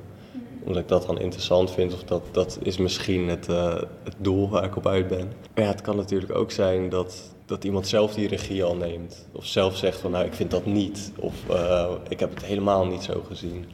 Omdat 0.64 0.82
ik 0.82 0.88
dat 0.88 1.06
dan 1.06 1.20
interessant 1.20 1.72
vind 1.72 1.94
of 1.94 2.04
dat, 2.04 2.24
dat 2.32 2.60
is 2.62 2.78
misschien 2.78 3.28
het, 3.30 3.50
uh, 3.50 3.74
het 4.04 4.16
doel 4.18 4.50
waar 4.50 4.64
ik 4.64 4.76
op 4.76 4.88
uit 4.88 5.08
ben. 5.08 5.32
Maar 5.56 5.64
ja, 5.64 5.70
het 5.70 5.82
kan 5.82 5.96
natuurlijk 5.96 6.36
ook 6.36 6.52
zijn 6.52 6.90
dat, 6.90 7.35
dat 7.46 7.64
iemand 7.64 7.88
zelf 7.88 8.14
die 8.14 8.28
regie 8.28 8.64
al 8.64 8.76
neemt. 8.76 9.28
Of 9.32 9.46
zelf 9.46 9.78
zegt 9.78 10.00
van 10.00 10.12
nou 10.12 10.26
ik 10.26 10.34
vind 10.34 10.52
dat 10.52 10.66
niet. 10.66 11.12
Of 11.20 11.34
uh, 11.50 11.92
ik 12.10 12.20
heb 12.20 12.34
het 12.34 12.46
helemaal 12.46 12.86
niet 12.86 13.04
zo 13.04 13.24
gezien. 13.28 13.66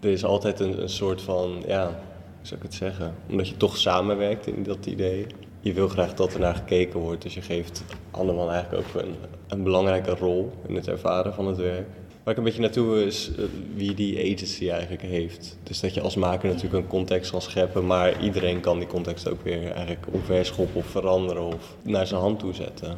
Er 0.00 0.10
is 0.10 0.24
altijd 0.24 0.60
een, 0.60 0.82
een 0.82 0.88
soort 0.88 1.22
van, 1.22 1.62
ja, 1.66 1.84
hoe 1.84 2.46
zou 2.46 2.60
ik 2.60 2.66
het 2.66 2.74
zeggen? 2.74 3.14
Omdat 3.28 3.48
je 3.48 3.56
toch 3.56 3.76
samenwerkt 3.76 4.46
in 4.46 4.62
dat 4.62 4.86
idee. 4.86 5.26
Je 5.60 5.72
wil 5.72 5.88
graag 5.88 6.14
dat 6.14 6.34
er 6.34 6.40
naar 6.40 6.54
gekeken 6.54 7.00
wordt. 7.00 7.22
Dus 7.22 7.34
je 7.34 7.40
geeft 7.40 7.84
anderman 8.10 8.50
eigenlijk 8.50 8.86
ook 8.86 9.02
een, 9.02 9.14
een 9.48 9.62
belangrijke 9.62 10.10
rol 10.10 10.52
in 10.66 10.74
het 10.74 10.88
ervaren 10.88 11.34
van 11.34 11.46
het 11.46 11.56
werk. 11.56 11.88
Waar 12.22 12.32
ik 12.32 12.38
een 12.38 12.44
beetje 12.44 12.60
naartoe 12.60 12.86
wil 12.86 13.06
is 13.06 13.30
uh, 13.38 13.44
wie 13.74 13.94
die 13.94 14.32
agency 14.34 14.68
eigenlijk 14.70 15.02
heeft. 15.02 15.56
Dus 15.62 15.80
dat 15.80 15.94
je 15.94 16.00
als 16.00 16.14
maker 16.16 16.48
natuurlijk 16.48 16.82
een 16.82 16.88
context 16.88 17.30
kan 17.30 17.42
scheppen, 17.42 17.86
maar 17.86 18.22
iedereen 18.22 18.60
kan 18.60 18.78
die 18.78 18.88
context 18.88 19.28
ook 19.30 19.44
weer 19.44 19.70
eigenlijk 19.70 20.06
omverschoppen 20.10 20.76
of 20.80 20.86
veranderen 20.86 21.42
of 21.46 21.76
naar 21.82 22.06
zijn 22.06 22.20
hand 22.20 22.38
toe 22.38 22.54
zetten. 22.54 22.96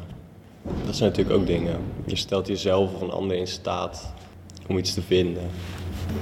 Dat 0.85 0.95
zijn 0.95 1.09
natuurlijk 1.09 1.37
ook 1.39 1.47
dingen. 1.47 1.77
Je 2.05 2.15
stelt 2.15 2.47
jezelf 2.47 2.93
of 2.93 3.01
een 3.01 3.09
ander 3.11 3.37
in 3.37 3.47
staat 3.47 4.13
om 4.67 4.77
iets 4.77 4.93
te 4.93 5.01
vinden. 5.01 5.43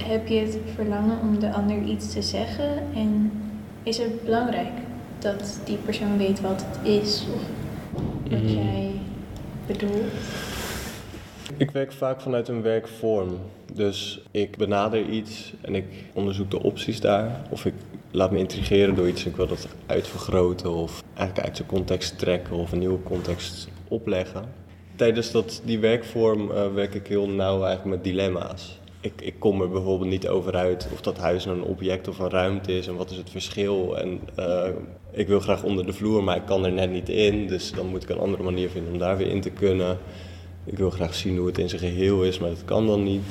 Heb 0.02 0.28
je 0.28 0.38
het 0.38 0.58
verlangen 0.74 1.20
om 1.20 1.38
de 1.38 1.52
ander 1.52 1.82
iets 1.82 2.12
te 2.12 2.22
zeggen 2.22 2.82
en 2.94 3.32
is 3.82 3.98
het 3.98 4.24
belangrijk 4.24 4.72
dat 5.18 5.60
die 5.64 5.76
persoon 5.76 6.16
weet 6.18 6.40
wat 6.40 6.64
het 6.68 6.88
is 7.02 7.24
of 7.34 7.42
wat 8.30 8.42
Mhm. 8.42 8.52
jij 8.54 8.90
bedoelt? 9.66 10.12
Ik 11.56 11.70
werk 11.70 11.92
vaak 11.92 12.20
vanuit 12.20 12.48
een 12.48 12.62
werkvorm. 12.62 13.38
Dus 13.72 14.22
ik 14.30 14.56
benader 14.56 15.08
iets 15.08 15.52
en 15.60 15.74
ik 15.74 15.84
onderzoek 16.12 16.50
de 16.50 16.62
opties 16.62 17.00
daar. 17.00 17.40
Of 17.50 17.64
ik 17.64 17.74
laat 18.10 18.30
me 18.30 18.38
intrigeren 18.38 18.94
door 18.94 19.08
iets 19.08 19.24
en 19.24 19.30
ik 19.30 19.36
wil 19.36 19.46
dat 19.46 19.68
uitvergroten 19.86 20.70
of 20.70 21.02
eigenlijk 21.14 21.46
uit 21.46 21.56
zijn 21.56 21.68
context 21.68 22.18
trekken 22.18 22.56
of 22.56 22.72
een 22.72 22.78
nieuwe 22.78 23.02
context 23.02 23.68
opleggen. 23.88 24.44
Tijdens 24.96 25.30
dat, 25.30 25.62
die 25.64 25.78
werkvorm 25.78 26.50
uh, 26.50 26.74
werk 26.74 26.94
ik 26.94 27.06
heel 27.06 27.28
nauw 27.28 27.62
eigenlijk 27.62 27.96
met 27.96 28.04
dilemma's. 28.04 28.80
Ik, 29.00 29.20
ik 29.20 29.34
kom 29.38 29.60
er 29.60 29.70
bijvoorbeeld 29.70 30.10
niet 30.10 30.28
over 30.28 30.56
uit 30.56 30.88
of 30.92 31.00
dat 31.00 31.18
huis 31.18 31.44
nou 31.44 31.58
een 31.58 31.64
object 31.64 32.08
of 32.08 32.18
een 32.18 32.30
ruimte 32.30 32.72
is 32.72 32.86
en 32.86 32.96
wat 32.96 33.10
is 33.10 33.16
het 33.16 33.30
verschil. 33.30 33.98
En 33.98 34.20
uh, 34.38 34.68
ik 35.10 35.26
wil 35.26 35.40
graag 35.40 35.62
onder 35.62 35.86
de 35.86 35.92
vloer, 35.92 36.24
maar 36.24 36.36
ik 36.36 36.46
kan 36.46 36.64
er 36.64 36.72
net 36.72 36.90
niet 36.90 37.08
in. 37.08 37.46
Dus 37.46 37.72
dan 37.72 37.86
moet 37.86 38.02
ik 38.02 38.08
een 38.08 38.18
andere 38.18 38.42
manier 38.42 38.70
vinden 38.70 38.92
om 38.92 38.98
daar 38.98 39.16
weer 39.16 39.28
in 39.28 39.40
te 39.40 39.50
kunnen. 39.50 39.98
Ik 40.64 40.78
wil 40.78 40.90
graag 40.90 41.14
zien 41.14 41.36
hoe 41.36 41.46
het 41.46 41.58
in 41.58 41.68
zijn 41.68 41.80
geheel 41.80 42.22
is, 42.22 42.38
maar 42.38 42.48
dat 42.48 42.64
kan 42.64 42.86
dan 42.86 43.02
niet. 43.02 43.22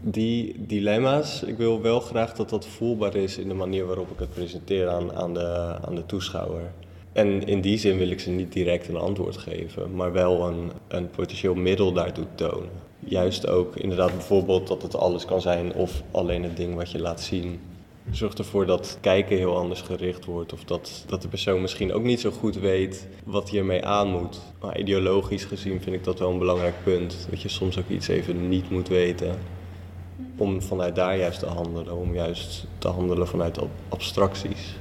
Die 0.00 0.54
dilemma's, 0.58 1.42
ik 1.42 1.56
wil 1.56 1.82
wel 1.82 2.00
graag 2.00 2.34
dat 2.34 2.50
dat 2.50 2.66
voelbaar 2.66 3.14
is 3.14 3.38
in 3.38 3.48
de 3.48 3.54
manier 3.54 3.86
waarop 3.86 4.10
ik 4.10 4.18
het 4.18 4.30
presenteer 4.30 4.88
aan, 4.88 5.12
aan, 5.12 5.34
de, 5.34 5.76
aan 5.86 5.94
de 5.94 6.06
toeschouwer. 6.06 6.72
En 7.12 7.46
in 7.46 7.60
die 7.60 7.78
zin 7.78 7.98
wil 7.98 8.10
ik 8.10 8.20
ze 8.20 8.30
niet 8.30 8.52
direct 8.52 8.88
een 8.88 8.96
antwoord 8.96 9.36
geven, 9.36 9.94
maar 9.94 10.12
wel 10.12 10.46
een, 10.46 10.70
een 10.88 11.10
potentieel 11.10 11.54
middel 11.54 11.92
daartoe 11.92 12.26
tonen. 12.34 12.86
Juist 12.98 13.48
ook 13.48 13.76
inderdaad 13.76 14.12
bijvoorbeeld 14.12 14.66
dat 14.68 14.82
het 14.82 14.96
alles 14.96 15.24
kan 15.24 15.40
zijn 15.40 15.74
of 15.74 16.02
alleen 16.10 16.42
het 16.42 16.56
ding 16.56 16.74
wat 16.74 16.90
je 16.90 16.98
laat 16.98 17.20
zien. 17.20 17.60
Zorg 18.10 18.34
ervoor 18.34 18.66
dat 18.66 18.98
kijken 19.00 19.36
heel 19.36 19.56
anders 19.56 19.80
gericht 19.80 20.24
wordt 20.24 20.52
of 20.52 20.64
dat, 20.64 21.04
dat 21.06 21.22
de 21.22 21.28
persoon 21.28 21.60
misschien 21.60 21.92
ook 21.92 22.02
niet 22.02 22.20
zo 22.20 22.30
goed 22.30 22.58
weet 22.58 23.06
wat 23.24 23.50
hij 23.50 23.58
ermee 23.58 23.84
aan 23.84 24.08
moet. 24.08 24.40
Maar 24.60 24.78
ideologisch 24.78 25.44
gezien 25.44 25.80
vind 25.80 25.96
ik 25.96 26.04
dat 26.04 26.18
wel 26.18 26.30
een 26.30 26.38
belangrijk 26.38 26.74
punt. 26.84 27.26
Dat 27.30 27.42
je 27.42 27.48
soms 27.48 27.78
ook 27.78 27.88
iets 27.88 28.08
even 28.08 28.48
niet 28.48 28.70
moet 28.70 28.88
weten 28.88 29.38
om 30.36 30.62
vanuit 30.62 30.94
daar 30.94 31.16
juist 31.16 31.38
te 31.38 31.46
handelen, 31.46 31.96
om 31.96 32.14
juist 32.14 32.66
te 32.78 32.88
handelen 32.88 33.28
vanuit 33.28 33.58
abstracties. 33.88 34.76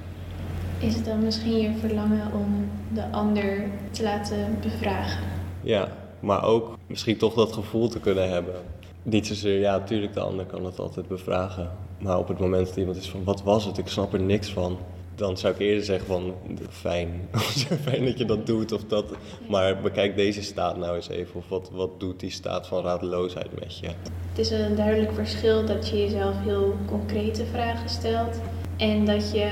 Is 0.80 0.96
het 0.96 1.06
dan 1.06 1.24
misschien 1.24 1.58
je 1.58 1.72
verlangen 1.80 2.32
om 2.34 2.70
de 2.94 3.12
ander 3.12 3.70
te 3.92 4.04
laten 4.04 4.58
bevragen? 4.62 5.24
Ja, 5.62 5.92
maar 6.20 6.44
ook 6.44 6.78
misschien 6.88 7.18
toch 7.18 7.34
dat 7.34 7.54
gevoel 7.54 7.88
te 7.88 8.00
kunnen 8.00 8.30
hebben. 8.30 8.56
Niet 9.04 9.28
zozeer, 9.28 9.60
ja, 9.60 9.78
natuurlijk, 9.78 10.14
de 10.14 10.20
ander 10.20 10.46
kan 10.46 10.66
het 10.66 10.80
altijd 10.80 11.08
bevragen. 11.08 11.72
Maar 11.98 12.18
op 12.18 12.28
het 12.28 12.40
moment 12.40 12.68
dat 12.68 12.76
iemand 12.76 12.98
is 12.98 13.10
van, 13.10 13.24
wat 13.24 13.44
was 13.44 13.66
het, 13.66 13.78
ik 13.78 13.88
snap 13.88 14.14
er 14.14 14.22
niks 14.22 14.54
van. 14.54 14.78
Dan 15.16 15.38
zou 15.38 15.54
ik 15.54 15.60
eerder 15.60 15.84
zeggen 15.84 16.08
van, 16.08 16.34
fijn, 16.70 17.30
fijn 17.86 18.06
dat 18.06 18.18
je 18.18 18.26
dat 18.26 18.46
doet 18.46 18.72
of 18.72 18.84
dat. 18.84 19.06
Maar 19.50 19.82
bekijk 19.82 20.16
deze 20.16 20.42
staat 20.42 20.78
nou 20.78 20.96
eens 20.96 21.10
even. 21.10 21.36
Of 21.36 21.50
wat, 21.50 21.70
wat 21.72 22.00
doet 22.00 22.20
die 22.20 22.30
staat 22.30 22.68
van 22.68 22.84
radeloosheid 22.84 23.60
met 23.60 23.78
je? 23.78 23.88
Het 24.30 24.38
is 24.40 24.50
een 24.50 24.76
duidelijk 24.76 25.14
verschil 25.14 25.66
dat 25.66 25.90
je 25.90 25.98
jezelf 25.98 26.36
heel 26.44 26.76
concrete 26.86 27.46
vragen 27.46 27.90
stelt. 27.90 28.40
En 28.78 29.06
dat 29.06 29.32
je 29.32 29.50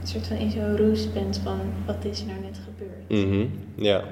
een 0.00 0.06
soort 0.06 0.26
van 0.26 0.36
in 0.36 0.50
zo'n 0.50 0.76
roes 0.76 1.12
bent 1.12 1.40
van, 1.44 1.60
wat 1.86 2.04
is 2.04 2.20
er 2.20 2.26
nou 2.26 2.40
net 2.40 2.60
gebeurd? 2.64 3.08
Mm 3.08 3.30
-hmm. 3.30 3.50
Ja. 3.74 4.04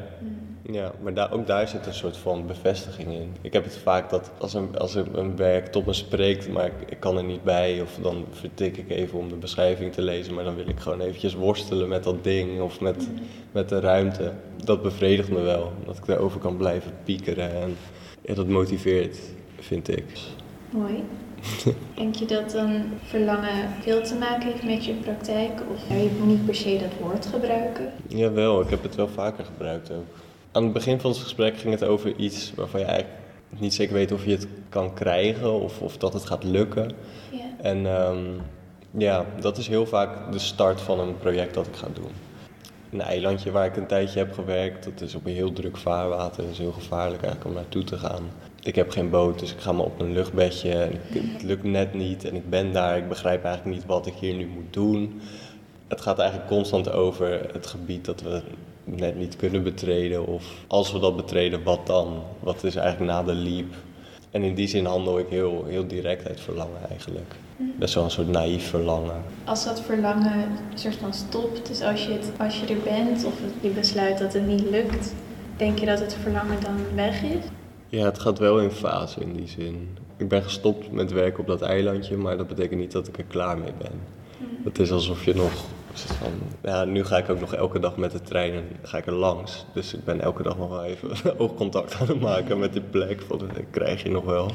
Ja, 0.72 0.92
maar 1.02 1.14
daar, 1.14 1.32
ook 1.32 1.46
daar 1.46 1.68
zit 1.68 1.86
een 1.86 1.94
soort 1.94 2.16
van 2.16 2.46
bevestiging 2.46 3.12
in. 3.12 3.36
Ik 3.40 3.52
heb 3.52 3.64
het 3.64 3.76
vaak 3.76 4.10
dat 4.10 4.30
als 4.38 4.54
een, 4.54 4.78
als 4.78 4.94
een, 4.94 5.18
een 5.18 5.36
werk 5.36 5.66
tot 5.66 5.86
me 5.86 5.92
spreekt, 5.92 6.48
maar 6.48 6.66
ik, 6.66 6.72
ik 6.86 7.00
kan 7.00 7.16
er 7.16 7.24
niet 7.24 7.42
bij, 7.42 7.80
of 7.80 7.98
dan 8.02 8.24
vertik 8.30 8.76
ik 8.76 8.90
even 8.90 9.18
om 9.18 9.28
de 9.28 9.34
beschrijving 9.34 9.92
te 9.92 10.02
lezen, 10.02 10.34
maar 10.34 10.44
dan 10.44 10.54
wil 10.54 10.68
ik 10.68 10.78
gewoon 10.78 11.00
eventjes 11.00 11.34
worstelen 11.34 11.88
met 11.88 12.04
dat 12.04 12.24
ding 12.24 12.60
of 12.60 12.80
met, 12.80 13.08
met 13.52 13.68
de 13.68 13.80
ruimte. 13.80 14.32
Dat 14.64 14.82
bevredigt 14.82 15.30
me 15.30 15.40
wel, 15.40 15.72
dat 15.86 15.96
ik 15.96 16.06
daarover 16.06 16.40
kan 16.40 16.56
blijven 16.56 16.92
piekeren 17.04 17.52
en 17.62 17.76
ja, 18.22 18.34
dat 18.34 18.48
motiveert, 18.48 19.18
vind 19.58 19.88
ik. 19.88 20.04
Mooi. 20.70 21.04
Denk 21.94 22.14
je 22.14 22.24
dat 22.24 22.50
dan 22.50 22.82
verlangen 23.04 23.68
veel 23.80 24.02
te 24.02 24.14
maken 24.14 24.50
heeft 24.50 24.64
met 24.64 24.84
je 24.84 24.92
praktijk? 24.92 25.62
Of 25.72 25.88
je 25.88 26.10
moet 26.18 26.28
niet 26.28 26.44
per 26.44 26.54
se 26.54 26.78
dat 26.78 27.08
woord 27.08 27.26
gebruiken? 27.26 27.92
Jawel, 28.06 28.60
ik 28.60 28.70
heb 28.70 28.82
het 28.82 28.94
wel 28.94 29.08
vaker 29.08 29.44
gebruikt 29.44 29.90
ook. 29.90 30.26
Aan 30.58 30.64
het 30.64 30.72
begin 30.72 31.00
van 31.00 31.10
het 31.10 31.20
gesprek 31.20 31.58
ging 31.58 31.72
het 31.72 31.84
over 31.84 32.16
iets 32.16 32.52
waarvan 32.54 32.80
je 32.80 32.86
eigenlijk 32.86 33.18
niet 33.48 33.74
zeker 33.74 33.94
weet 33.94 34.12
of 34.12 34.24
je 34.24 34.30
het 34.30 34.46
kan 34.68 34.94
krijgen 34.94 35.52
of, 35.52 35.80
of 35.80 35.96
dat 35.96 36.12
het 36.12 36.24
gaat 36.26 36.44
lukken. 36.44 36.90
En 37.62 37.86
ehm, 37.86 38.24
ja, 38.90 39.24
dat 39.40 39.58
is 39.58 39.68
heel 39.68 39.86
vaak 39.86 40.32
de 40.32 40.38
start 40.38 40.80
van 40.80 41.00
een 41.00 41.18
project 41.18 41.54
dat 41.54 41.66
ik 41.66 41.76
ga 41.76 41.86
doen. 41.92 42.10
Een 42.92 43.00
eilandje 43.00 43.50
waar 43.50 43.66
ik 43.66 43.76
een 43.76 43.86
tijdje 43.86 44.18
heb 44.18 44.32
gewerkt, 44.32 44.84
dat 44.84 45.00
is 45.00 45.14
op 45.14 45.26
een 45.26 45.32
heel 45.32 45.52
druk 45.52 45.76
vaarwater. 45.76 46.42
Dat 46.42 46.52
is 46.52 46.58
heel 46.58 46.72
gevaarlijk 46.72 47.22
eigenlijk 47.22 47.50
om 47.50 47.56
naartoe 47.56 47.84
te 47.84 47.98
gaan. 47.98 48.22
Ik 48.62 48.74
heb 48.74 48.90
geen 48.90 49.10
boot, 49.10 49.38
dus 49.38 49.52
ik 49.52 49.60
ga 49.60 49.72
maar 49.72 49.84
op 49.86 50.00
een 50.00 50.12
luchtbedje. 50.12 50.72
En 50.72 50.92
ik- 50.92 51.22
het 51.32 51.42
lukt 51.42 51.64
net 51.64 51.94
niet 51.94 52.24
en 52.24 52.34
ik 52.34 52.50
ben 52.50 52.72
daar. 52.72 52.96
Ik 52.96 53.08
begrijp 53.08 53.44
eigenlijk 53.44 53.76
niet 53.76 53.86
wat 53.86 54.06
ik 54.06 54.14
hier 54.14 54.34
nu 54.34 54.46
moet 54.46 54.72
doen. 54.72 55.20
Het 55.88 56.00
gaat 56.00 56.18
eigenlijk 56.18 56.48
constant 56.50 56.90
over 56.92 57.48
het 57.52 57.66
gebied 57.66 58.04
dat 58.04 58.22
we 58.22 58.42
net 58.96 59.16
niet 59.16 59.36
kunnen 59.36 59.62
betreden. 59.62 60.26
Of 60.26 60.44
als 60.66 60.92
we 60.92 60.98
dat 60.98 61.16
betreden, 61.16 61.62
wat 61.62 61.86
dan? 61.86 62.22
Wat 62.40 62.64
is 62.64 62.76
eigenlijk 62.76 63.12
na 63.12 63.22
de 63.22 63.34
leap? 63.34 63.74
En 64.30 64.42
in 64.42 64.54
die 64.54 64.68
zin 64.68 64.84
handel 64.84 65.18
ik 65.18 65.26
heel, 65.28 65.64
heel 65.66 65.86
direct 65.86 66.28
uit 66.28 66.40
verlangen 66.40 66.88
eigenlijk. 66.90 67.34
Best 67.78 67.94
wel 67.94 68.04
een 68.04 68.10
soort 68.10 68.28
naïef 68.28 68.68
verlangen. 68.68 69.22
Als 69.44 69.64
dat 69.64 69.80
verlangen 69.80 70.32
een 70.72 70.78
soort 70.78 70.94
van 70.94 71.14
stopt, 71.14 71.68
dus 71.68 71.82
als 71.82 72.04
je, 72.04 72.12
het, 72.12 72.32
als 72.38 72.60
je 72.60 72.66
er 72.66 72.80
bent 72.82 73.24
of 73.24 73.34
je 73.60 73.68
besluit 73.68 74.18
dat 74.18 74.32
het 74.32 74.46
niet 74.46 74.70
lukt, 74.70 75.14
denk 75.56 75.78
je 75.78 75.86
dat 75.86 75.98
het 76.00 76.14
verlangen 76.14 76.62
dan 76.62 76.76
weg 76.94 77.22
is? 77.22 77.44
Ja, 77.88 78.04
het 78.04 78.18
gaat 78.18 78.38
wel 78.38 78.60
in 78.60 78.70
fase 78.70 79.20
in 79.20 79.32
die 79.32 79.48
zin. 79.48 79.88
Ik 80.16 80.28
ben 80.28 80.42
gestopt 80.42 80.92
met 80.92 81.12
werken 81.12 81.40
op 81.40 81.46
dat 81.46 81.62
eilandje, 81.62 82.16
maar 82.16 82.36
dat 82.36 82.48
betekent 82.48 82.80
niet 82.80 82.92
dat 82.92 83.08
ik 83.08 83.18
er 83.18 83.24
klaar 83.24 83.58
mee 83.58 83.72
ben. 83.78 84.00
Het 84.64 84.78
is 84.78 84.92
alsof 84.92 85.24
je 85.24 85.34
nog. 85.34 85.52
Van, 85.94 86.32
ja, 86.62 86.84
nu 86.84 87.04
ga 87.04 87.16
ik 87.18 87.28
ook 87.28 87.40
nog 87.40 87.54
elke 87.54 87.78
dag 87.78 87.96
met 87.96 88.10
de 88.10 88.20
trein 88.20 88.64
ga 88.82 88.98
ik 88.98 89.06
er 89.06 89.12
langs. 89.12 89.66
Dus 89.72 89.94
ik 89.94 90.04
ben 90.04 90.20
elke 90.20 90.42
dag 90.42 90.58
nog 90.58 90.68
wel 90.68 90.84
even 90.84 91.10
oogcontact 91.40 91.96
aan 92.00 92.06
het 92.06 92.20
maken 92.20 92.58
met 92.58 92.72
die 92.72 92.82
plek. 92.82 93.22
Van, 93.22 93.38
dat 93.38 93.48
krijg 93.70 94.02
je 94.02 94.10
nog 94.10 94.24
wel. 94.24 94.50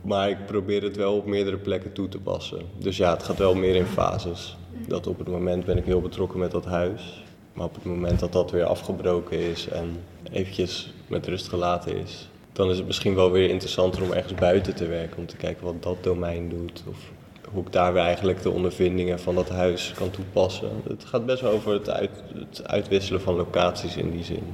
Maar 0.00 0.30
ik 0.30 0.46
probeer 0.46 0.82
het 0.82 0.96
wel 0.96 1.16
op 1.16 1.26
meerdere 1.26 1.56
plekken 1.56 1.92
toe 1.92 2.08
te 2.08 2.18
passen. 2.18 2.62
Dus 2.78 2.96
ja, 2.96 3.12
het 3.12 3.22
gaat 3.22 3.38
wel 3.38 3.54
meer 3.54 3.74
in 3.74 3.86
fases. 3.86 4.56
Dat 4.88 5.06
op 5.06 5.18
het 5.18 5.28
moment 5.28 5.64
ben 5.64 5.76
ik 5.76 5.84
heel 5.84 6.00
betrokken 6.00 6.38
met 6.38 6.50
dat 6.50 6.64
huis. 6.64 7.22
Maar 7.52 7.66
op 7.66 7.74
het 7.74 7.84
moment 7.84 8.20
dat 8.20 8.32
dat 8.32 8.50
weer 8.50 8.64
afgebroken 8.64 9.38
is 9.38 9.68
en 9.68 10.02
eventjes 10.32 10.92
met 11.06 11.26
rust 11.26 11.48
gelaten 11.48 11.96
is, 11.96 12.28
dan 12.52 12.70
is 12.70 12.76
het 12.76 12.86
misschien 12.86 13.14
wel 13.14 13.30
weer 13.30 13.50
interessanter 13.50 14.02
om 14.02 14.12
ergens 14.12 14.34
buiten 14.34 14.74
te 14.74 14.86
werken. 14.86 15.18
Om 15.18 15.26
te 15.26 15.36
kijken 15.36 15.64
wat 15.64 15.82
dat 15.82 15.96
domein 16.02 16.48
doet. 16.48 16.82
Of 16.88 17.12
hoe 17.54 17.62
ik 17.62 17.72
daar 17.72 17.92
weer 17.92 18.02
eigenlijk 18.02 18.42
de 18.42 18.50
ondervindingen 18.50 19.20
van 19.20 19.34
dat 19.34 19.48
huis 19.48 19.92
kan 19.92 20.10
toepassen. 20.10 20.70
Het 20.88 21.04
gaat 21.04 21.26
best 21.26 21.40
wel 21.40 21.52
over 21.52 21.72
het, 21.72 21.90
uit, 21.90 22.10
het 22.34 22.68
uitwisselen 22.68 23.20
van 23.20 23.34
locaties 23.34 23.96
in 23.96 24.10
die 24.10 24.24
zin. 24.24 24.44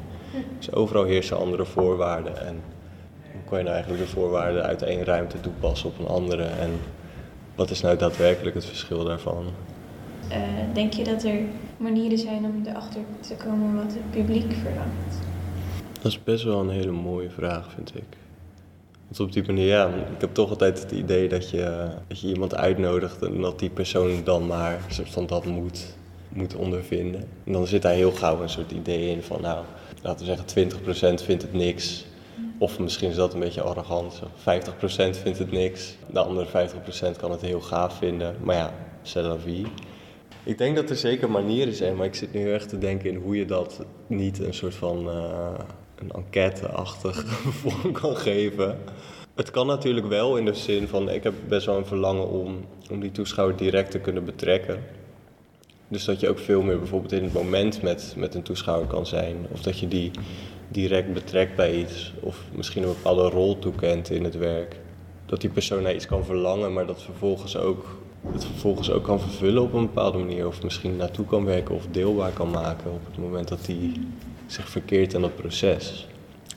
Dus 0.58 0.72
overal 0.72 1.04
heersen 1.04 1.38
andere 1.38 1.64
voorwaarden. 1.64 2.46
En 2.46 2.60
hoe 3.32 3.42
kan 3.48 3.58
je 3.58 3.64
nou 3.64 3.76
eigenlijk 3.76 4.04
de 4.04 4.10
voorwaarden 4.10 4.62
uit 4.62 4.82
één 4.82 5.04
ruimte 5.04 5.40
toepassen 5.40 5.88
op 5.88 5.98
een 5.98 6.06
andere? 6.06 6.42
En 6.42 6.70
wat 7.54 7.70
is 7.70 7.80
nou 7.80 7.96
daadwerkelijk 7.96 8.54
het 8.54 8.64
verschil 8.64 9.04
daarvan? 9.04 9.44
Eh, 10.28 10.38
denk 10.72 10.92
je 10.92 11.04
dat 11.04 11.24
er 11.24 11.40
manieren 11.76 12.18
zijn 12.18 12.44
om 12.44 12.62
erachter 12.66 13.00
te 13.20 13.34
komen 13.34 13.74
wat 13.74 13.92
het 13.92 14.10
publiek 14.10 14.52
verlangt? 14.52 15.18
Dat 16.02 16.12
is 16.12 16.22
best 16.22 16.44
wel 16.44 16.60
een 16.60 16.70
hele 16.70 16.92
mooie 16.92 17.30
vraag, 17.30 17.70
vind 17.74 17.92
ik. 17.94 18.19
Want 19.10 19.20
op 19.20 19.32
die 19.32 19.42
manier, 19.46 19.66
ja, 19.66 19.86
ik 19.86 20.20
heb 20.20 20.34
toch 20.34 20.50
altijd 20.50 20.82
het 20.82 20.90
idee 20.90 21.28
dat 21.28 21.50
je, 21.50 21.88
dat 22.08 22.20
je 22.20 22.28
iemand 22.28 22.54
uitnodigt 22.54 23.22
en 23.22 23.40
dat 23.40 23.58
die 23.58 23.70
persoon 23.70 24.24
dan 24.24 24.46
maar 24.46 24.80
soort 24.88 25.10
van 25.10 25.26
dat 25.26 25.44
moet, 25.44 25.94
moet 26.28 26.54
ondervinden. 26.54 27.20
En 27.44 27.52
dan 27.52 27.66
zit 27.66 27.82
daar 27.82 27.92
heel 27.92 28.12
gauw 28.12 28.42
een 28.42 28.48
soort 28.48 28.70
idee 28.72 29.10
in 29.10 29.22
van, 29.22 29.40
nou, 29.40 29.64
laten 30.02 30.26
we 30.26 30.34
zeggen 30.34 31.20
20% 31.20 31.24
vindt 31.24 31.42
het 31.42 31.52
niks. 31.52 32.06
Of 32.58 32.78
misschien 32.78 33.10
is 33.10 33.16
dat 33.16 33.34
een 33.34 33.40
beetje 33.40 33.62
arrogant, 33.62 34.12
zo 34.12 34.26
50% 34.26 35.20
vindt 35.22 35.38
het 35.38 35.50
niks. 35.50 35.96
De 36.12 36.20
andere 36.20 36.68
50% 37.14 37.16
kan 37.16 37.30
het 37.30 37.40
heel 37.40 37.60
gaaf 37.60 37.98
vinden. 37.98 38.36
Maar 38.42 38.56
ja, 38.56 38.74
c'est 39.02 39.26
la 39.26 39.36
vie. 39.36 39.66
Ik 40.44 40.58
denk 40.58 40.76
dat 40.76 40.90
er 40.90 40.96
zeker 40.96 41.30
manieren 41.30 41.74
zijn, 41.74 41.96
maar 41.96 42.06
ik 42.06 42.14
zit 42.14 42.32
nu 42.32 42.50
erg 42.50 42.66
te 42.66 42.78
denken 42.78 43.10
in 43.10 43.16
hoe 43.16 43.36
je 43.36 43.44
dat 43.44 43.84
niet 44.06 44.38
een 44.38 44.54
soort 44.54 44.74
van 44.74 45.08
eh, 45.08 45.52
een 46.00 46.10
enquête-achtig 46.10 47.24
vorm 47.60 47.92
kan 47.92 48.16
geven. 48.16 48.78
Het 49.34 49.50
kan 49.50 49.66
natuurlijk 49.66 50.06
wel 50.06 50.36
in 50.36 50.44
de 50.44 50.54
zin 50.54 50.88
van, 50.88 51.10
ik 51.10 51.22
heb 51.22 51.34
best 51.48 51.66
wel 51.66 51.76
een 51.76 51.86
verlangen 51.86 52.28
om, 52.28 52.64
om 52.90 53.00
die 53.00 53.12
toeschouwer 53.12 53.56
direct 53.56 53.90
te 53.90 53.98
kunnen 53.98 54.24
betrekken. 54.24 54.82
Dus 55.88 56.04
dat 56.04 56.20
je 56.20 56.28
ook 56.28 56.38
veel 56.38 56.62
meer 56.62 56.78
bijvoorbeeld 56.78 57.12
in 57.12 57.22
het 57.22 57.32
moment 57.32 57.82
met, 57.82 58.14
met 58.16 58.34
een 58.34 58.42
toeschouwer 58.42 58.88
kan 58.88 59.06
zijn. 59.06 59.36
Of 59.52 59.60
dat 59.60 59.78
je 59.78 59.88
die 59.88 60.10
direct 60.68 61.12
betrekt 61.12 61.56
bij 61.56 61.74
iets. 61.74 62.12
Of 62.20 62.44
misschien 62.54 62.82
een 62.82 62.88
bepaalde 62.88 63.28
rol 63.28 63.58
toekent 63.58 64.10
in 64.10 64.24
het 64.24 64.36
werk. 64.36 64.76
Dat 65.26 65.40
die 65.40 65.50
persoon 65.50 65.82
naar 65.82 65.94
iets 65.94 66.06
kan 66.06 66.24
verlangen, 66.24 66.72
maar 66.72 66.86
dat 66.86 67.02
vervolgens 67.02 67.56
ook, 67.56 67.98
het 68.32 68.44
vervolgens 68.44 68.90
ook 68.90 69.04
kan 69.04 69.20
vervullen 69.20 69.62
op 69.62 69.72
een 69.72 69.86
bepaalde 69.86 70.18
manier. 70.18 70.46
Of 70.46 70.62
misschien 70.62 70.96
naartoe 70.96 71.26
kan 71.26 71.44
werken 71.44 71.74
of 71.74 71.86
deelbaar 71.90 72.32
kan 72.32 72.50
maken 72.50 72.90
op 72.90 73.06
het 73.06 73.18
moment 73.18 73.48
dat 73.48 73.64
die 73.64 73.92
zich 74.52 74.68
verkeert 74.68 75.12
in 75.14 75.20
dat 75.20 75.36
proces. 75.36 76.06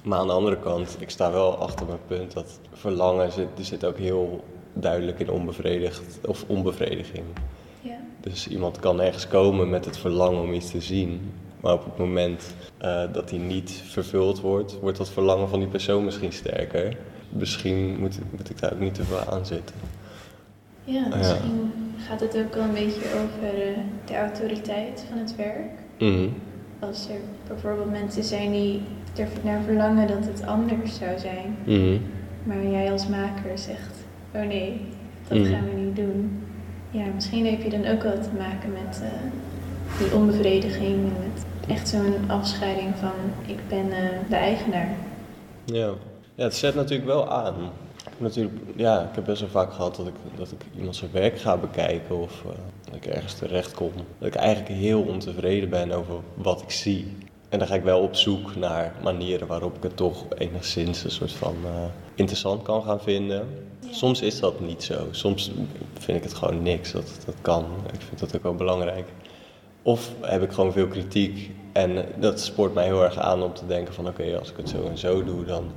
Maar 0.03 0.19
aan 0.19 0.27
de 0.27 0.33
andere 0.33 0.59
kant, 0.59 0.95
ik 0.99 1.09
sta 1.09 1.31
wel 1.31 1.57
achter 1.57 1.85
mijn 1.85 1.99
punt 2.07 2.33
dat 2.33 2.59
verlangen 2.73 3.31
zit, 3.31 3.47
er 3.57 3.65
zit 3.65 3.85
ook 3.85 3.97
heel 3.97 4.43
duidelijk 4.73 5.19
in 5.19 5.29
onbevredigd 5.29 6.19
of 6.27 6.43
onbevrediging. 6.47 7.23
Ja. 7.81 7.97
Dus 8.21 8.47
iemand 8.47 8.79
kan 8.79 9.01
ergens 9.01 9.27
komen 9.27 9.69
met 9.69 9.85
het 9.85 9.97
verlangen 9.97 10.41
om 10.41 10.53
iets 10.53 10.71
te 10.71 10.81
zien. 10.81 11.31
Maar 11.59 11.73
op 11.73 11.83
het 11.85 11.97
moment 11.97 12.53
eh, 12.77 13.03
dat 13.11 13.29
die 13.29 13.39
niet 13.39 13.71
vervuld 13.85 14.41
wordt, 14.41 14.79
wordt 14.79 14.97
dat 14.97 15.09
verlangen 15.09 15.49
van 15.49 15.59
die 15.59 15.67
persoon 15.67 16.03
misschien 16.05 16.31
sterker. 16.33 16.97
Misschien 17.29 17.99
moet, 17.99 18.19
moet 18.31 18.49
ik 18.49 18.59
daar 18.59 18.73
ook 18.73 18.79
niet 18.79 18.93
te 18.95 19.03
veel 19.03 19.19
aan 19.19 19.45
zitten. 19.45 19.75
Ja, 20.83 21.07
Ja. 21.09 21.17
misschien 21.17 21.73
gaat 22.07 22.19
het 22.19 22.37
ook 22.37 22.53
wel 22.53 22.63
een 22.63 22.73
beetje 22.73 23.05
over 23.05 23.67
eh, 23.67 23.77
de 24.05 24.15
autoriteit 24.15 25.05
van 25.09 25.17
het 25.17 25.35
werk. 25.35 25.71
Mhm. 25.99 26.27
Als 26.87 27.07
er 27.09 27.15
bijvoorbeeld 27.47 27.91
mensen 27.91 28.23
zijn 28.23 28.51
die 28.51 28.81
ernaar 29.15 29.61
verlangen 29.61 30.07
dat 30.07 30.25
het 30.25 30.45
anders 30.45 30.97
zou 30.97 31.19
zijn, 31.19 31.55
Mhm. 31.65 31.97
maar 32.43 32.65
jij 32.71 32.91
als 32.91 33.07
maker 33.07 33.57
zegt: 33.57 33.95
Oh 34.35 34.41
nee, 34.41 34.81
dat 35.27 35.37
Mhm. 35.37 35.51
gaan 35.51 35.63
we 35.75 35.81
niet 35.81 35.95
doen. 35.95 36.43
Ja, 36.91 37.03
misschien 37.15 37.45
heb 37.45 37.61
je 37.61 37.69
dan 37.69 37.85
ook 37.85 38.03
wel 38.03 38.19
te 38.21 38.29
maken 38.37 38.71
met 38.83 39.01
eh, 39.03 39.09
die 39.99 40.15
onbevrediging 40.15 40.95
en 40.95 41.13
met 41.33 41.45
echt 41.67 41.87
zo'n 41.89 42.15
afscheiding 42.27 42.95
van: 42.99 43.11
Ik 43.45 43.59
ben 43.67 43.91
eh, 43.91 44.09
de 44.29 44.35
eigenaar. 44.35 44.87
Ja. 45.65 45.89
ja, 46.35 46.43
het 46.43 46.55
zet 46.55 46.75
natuurlijk 46.75 47.07
wel 47.09 47.31
aan. 47.31 47.53
Natuurlijk, 48.23 48.55
ja, 48.75 49.01
ik 49.01 49.15
heb 49.15 49.25
best 49.25 49.39
wel 49.39 49.49
vaak 49.49 49.73
gehad 49.73 49.95
dat 49.95 50.07
ik, 50.07 50.13
dat 50.35 50.51
ik 50.51 50.61
iemand 50.77 50.95
zijn 50.95 51.11
werk 51.11 51.39
ga 51.39 51.57
bekijken 51.57 52.17
of 52.17 52.43
eh, 52.45 52.51
dat 52.85 52.95
ik 52.95 53.05
ergens 53.05 53.33
terecht 53.33 53.73
kom. 53.73 53.91
Dat 54.19 54.27
ik 54.27 54.35
eigenlijk 54.35 54.79
heel 54.79 55.01
ontevreden 55.01 55.69
ben 55.69 55.91
over 55.91 56.15
wat 56.33 56.61
ik 56.61 56.71
zie. 56.71 57.17
En 57.49 57.59
dan 57.59 57.67
ga 57.67 57.75
ik 57.75 57.83
wel 57.83 58.01
op 58.01 58.15
zoek 58.15 58.55
naar 58.55 58.93
manieren 59.03 59.47
waarop 59.47 59.75
ik 59.75 59.83
het 59.83 59.97
toch 59.97 60.25
enigszins 60.37 61.03
een 61.03 61.11
soort 61.11 61.31
van 61.31 61.55
eh, 61.65 61.71
interessant 62.15 62.61
kan 62.61 62.83
gaan 62.83 63.01
vinden. 63.01 63.47
Soms 63.89 64.21
is 64.21 64.39
dat 64.39 64.59
niet 64.59 64.83
zo. 64.83 65.07
Soms 65.11 65.51
vind 65.93 66.17
ik 66.17 66.23
het 66.23 66.33
gewoon 66.33 66.61
niks. 66.61 66.91
Dat, 66.91 67.17
dat 67.25 67.35
kan. 67.41 67.65
Ik 67.93 68.01
vind 68.01 68.19
dat 68.19 68.35
ook 68.35 68.43
wel 68.43 68.55
belangrijk. 68.55 69.07
Of 69.81 70.11
heb 70.21 70.41
ik 70.41 70.51
gewoon 70.51 70.71
veel 70.71 70.87
kritiek 70.87 71.51
en 71.73 72.05
dat 72.19 72.39
spoort 72.39 72.73
mij 72.73 72.85
heel 72.85 73.03
erg 73.03 73.17
aan 73.17 73.43
om 73.43 73.53
te 73.53 73.67
denken 73.67 73.93
van 73.93 74.07
oké, 74.07 74.37
als 74.39 74.49
ik 74.49 74.57
het 74.57 74.69
zo 74.69 74.87
en 74.87 74.97
zo 74.97 75.23
doe 75.23 75.45
dan... 75.45 75.71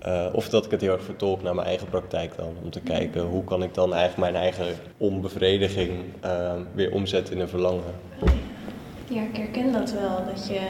eh, 0.00 0.26
of 0.32 0.48
dat 0.48 0.64
ik 0.64 0.70
het 0.70 0.80
heel 0.80 0.92
erg 0.92 1.04
vertolk 1.04 1.42
naar 1.42 1.54
mijn 1.54 1.66
eigen 1.66 1.88
praktijk 1.88 2.36
dan. 2.36 2.54
Om 2.62 2.70
te 2.70 2.80
kijken 2.80 3.22
hoe 3.22 3.44
kan 3.44 3.62
ik 3.62 3.74
dan 3.74 3.94
eigenlijk 3.94 4.32
mijn 4.32 4.42
eigen 4.42 4.76
onbevrediging 4.96 5.90
eh, 6.20 6.52
weer 6.74 6.92
omzetten 6.92 7.34
in 7.34 7.40
een 7.40 7.48
verlangen. 7.48 7.94
Ja, 9.08 9.22
ik 9.22 9.36
herken 9.36 9.72
dat 9.72 9.92
wel. 9.92 10.24
Dat 10.34 10.48
je 10.48 10.60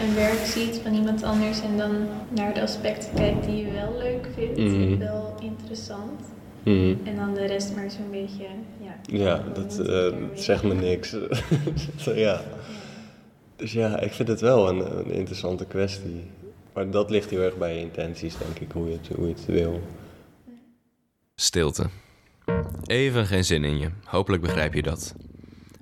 een 0.00 0.14
werk 0.14 0.44
ziet 0.44 0.80
van 0.82 0.94
iemand 0.94 1.22
anders 1.22 1.60
en 1.60 1.76
dan 1.76 2.08
naar 2.28 2.54
de 2.54 2.62
aspecten 2.62 3.14
kijkt 3.14 3.44
die 3.44 3.66
je 3.66 3.72
wel 3.72 3.94
leuk 3.98 4.28
vindt. 4.34 4.58
Mhm. 4.58 4.92
en 4.92 4.98
Wel 4.98 5.34
interessant. 5.40 6.20
Mhm. 6.62 6.94
En 7.04 7.16
dan 7.16 7.34
de 7.34 7.46
rest 7.46 7.74
maar 7.74 7.90
zo'n 7.90 8.10
beetje, 8.10 8.44
ja. 8.80 8.96
Ja, 9.02 9.42
dat 9.54 9.78
eh, 9.78 10.14
zegt 10.34 10.62
me 10.62 10.74
niks. 10.74 11.16
Ja. 12.14 12.40
Dus 13.56 13.72
ja, 13.72 14.00
ik 14.00 14.12
vind 14.12 14.28
het 14.28 14.40
wel 14.40 14.68
een, 14.68 14.98
een 14.98 15.10
interessante 15.10 15.66
kwestie. 15.66 16.30
Maar 16.78 16.90
dat 16.90 17.10
ligt 17.10 17.30
heel 17.30 17.40
erg 17.40 17.56
bij 17.56 17.74
je 17.74 17.80
intenties, 17.80 18.38
denk 18.38 18.58
ik, 18.58 18.72
hoe 18.72 18.88
je 18.88 18.92
het, 18.92 19.08
hoe 19.16 19.26
je 19.26 19.34
het 19.34 19.46
wil. 19.46 19.82
Stilte. 21.34 21.88
Even 22.84 23.26
geen 23.26 23.44
zin 23.44 23.64
in 23.64 23.78
je. 23.78 23.90
Hopelijk 24.04 24.42
begrijp 24.42 24.74
je 24.74 24.82
dat. 24.82 25.14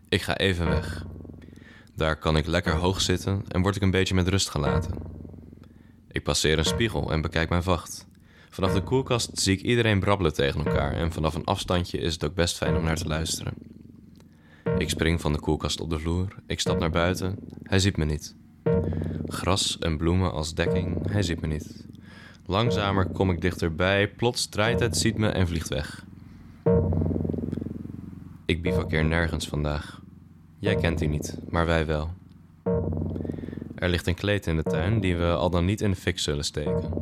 Ik 0.09 0.23
ga 0.23 0.37
even 0.37 0.69
weg. 0.69 1.05
Daar 1.95 2.19
kan 2.19 2.37
ik 2.37 2.47
lekker 2.47 2.75
hoog 2.75 3.01
zitten 3.01 3.45
en 3.49 3.63
word 3.63 3.77
ik 3.77 3.83
een 3.83 3.91
beetje 3.91 4.15
met 4.15 4.29
rust 4.29 4.49
gelaten. 4.49 4.95
Ik 6.09 6.23
passeer 6.23 6.59
een 6.59 6.65
spiegel 6.65 7.13
en 7.13 7.21
bekijk 7.21 7.49
mijn 7.49 7.63
vacht. 7.63 8.07
Vanaf 8.51 8.73
de 8.73 8.83
koelkast 8.83 9.39
zie 9.39 9.57
ik 9.57 9.63
iedereen 9.63 10.01
brabbelen 10.01 10.35
tegen 10.35 10.65
elkaar 10.65 10.93
en 10.93 11.13
vanaf 11.13 11.35
een 11.35 11.45
afstandje 11.45 11.99
is 11.99 12.13
het 12.13 12.25
ook 12.25 12.35
best 12.35 12.57
fijn 12.57 12.77
om 12.77 12.85
naar 12.85 12.97
te 12.97 13.07
luisteren. 13.07 13.55
Ik 14.79 14.91
spring 14.91 15.21
van 15.21 15.33
de 15.33 15.41
koelkast 15.41 15.81
op 15.81 15.91
de 15.91 15.99
vloer, 15.99 16.29
ik 16.47 16.61
stap 16.61 16.79
naar 16.79 16.91
buiten, 16.91 17.39
hij 17.63 17.79
ziet 17.79 17.97
me 17.97 18.05
niet. 18.05 18.35
Gras 19.27 19.79
en 19.79 19.97
bloemen 19.97 20.33
als 20.33 20.55
dekking, 20.55 21.11
hij 21.11 21.23
ziet 21.23 21.41
me 21.41 21.47
niet. 21.47 21.87
Langzamer 22.47 23.07
kom 23.07 23.31
ik 23.31 23.41
dichterbij, 23.41 24.09
plots 24.09 24.47
draait 24.47 24.81
het, 24.81 24.97
ziet 24.97 25.19
me 25.19 25.29
en 25.29 25.47
vliegt 25.47 25.69
weg. 25.69 26.05
Ik 28.45 28.63
bivakkeer 28.63 29.05
nergens 29.05 29.49
vandaag. 29.49 30.01
Jij 30.59 30.75
kent 30.75 30.99
die 30.99 31.09
niet, 31.09 31.39
maar 31.49 31.67
wij 31.67 31.87
wel. 31.87 32.11
Er 33.75 33.89
ligt 33.89 34.07
een 34.07 34.15
kleed 34.15 34.47
in 34.47 34.57
de 34.57 34.63
tuin 34.63 35.01
die 35.01 35.17
we 35.17 35.35
al 35.35 35.51
dan 35.51 35.65
niet 35.65 35.81
in 35.81 35.91
de 35.91 35.97
fik 35.97 36.19
zullen 36.19 36.45
steken. 36.45 36.93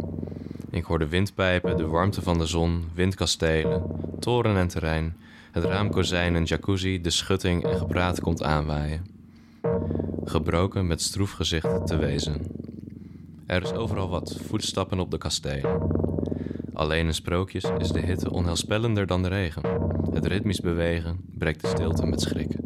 Ik 0.71 0.85
hoor 0.85 0.99
de 0.99 1.09
windpijpen, 1.09 1.77
de 1.77 1.87
warmte 1.87 2.23
van 2.23 2.39
de 2.39 2.47
zon, 2.47 2.85
windkastelen, 2.95 3.83
toren 4.21 4.57
en 4.57 4.69
terrein, 4.69 5.17
het 5.53 5.65
raamkozijn 5.65 6.37
en 6.37 6.45
jacuzzi, 6.45 7.01
de 7.01 7.11
schutting 7.11 7.65
en 7.65 7.77
gepraat 7.77 8.21
komt 8.21 8.43
aanwaaien. 8.43 9.14
Gebroken 10.25 10.87
met 10.87 11.03
stroef 11.03 11.31
gezicht 11.31 11.87
te 11.87 11.97
wezen. 11.97 12.43
Er 13.47 13.63
is 13.63 13.73
overal 13.73 14.09
wat, 14.09 14.37
voetstappen 14.47 14.99
op 14.99 15.11
de 15.11 15.19
kastelen. 15.19 15.89
Alleen 16.73 17.07
in 17.07 17.15
sprookjes 17.15 17.65
is 17.79 17.89
de 17.89 18.01
hitte 18.01 18.31
onheilspellender 18.31 19.07
dan 19.07 19.23
de 19.23 19.29
regen. 19.29 19.63
Het 20.13 20.27
ritmisch 20.27 20.61
bewegen 20.61 21.21
breekt 21.39 21.61
de 21.61 21.69
stilte 21.69 22.07
met 22.07 22.21
schrik. 22.21 22.57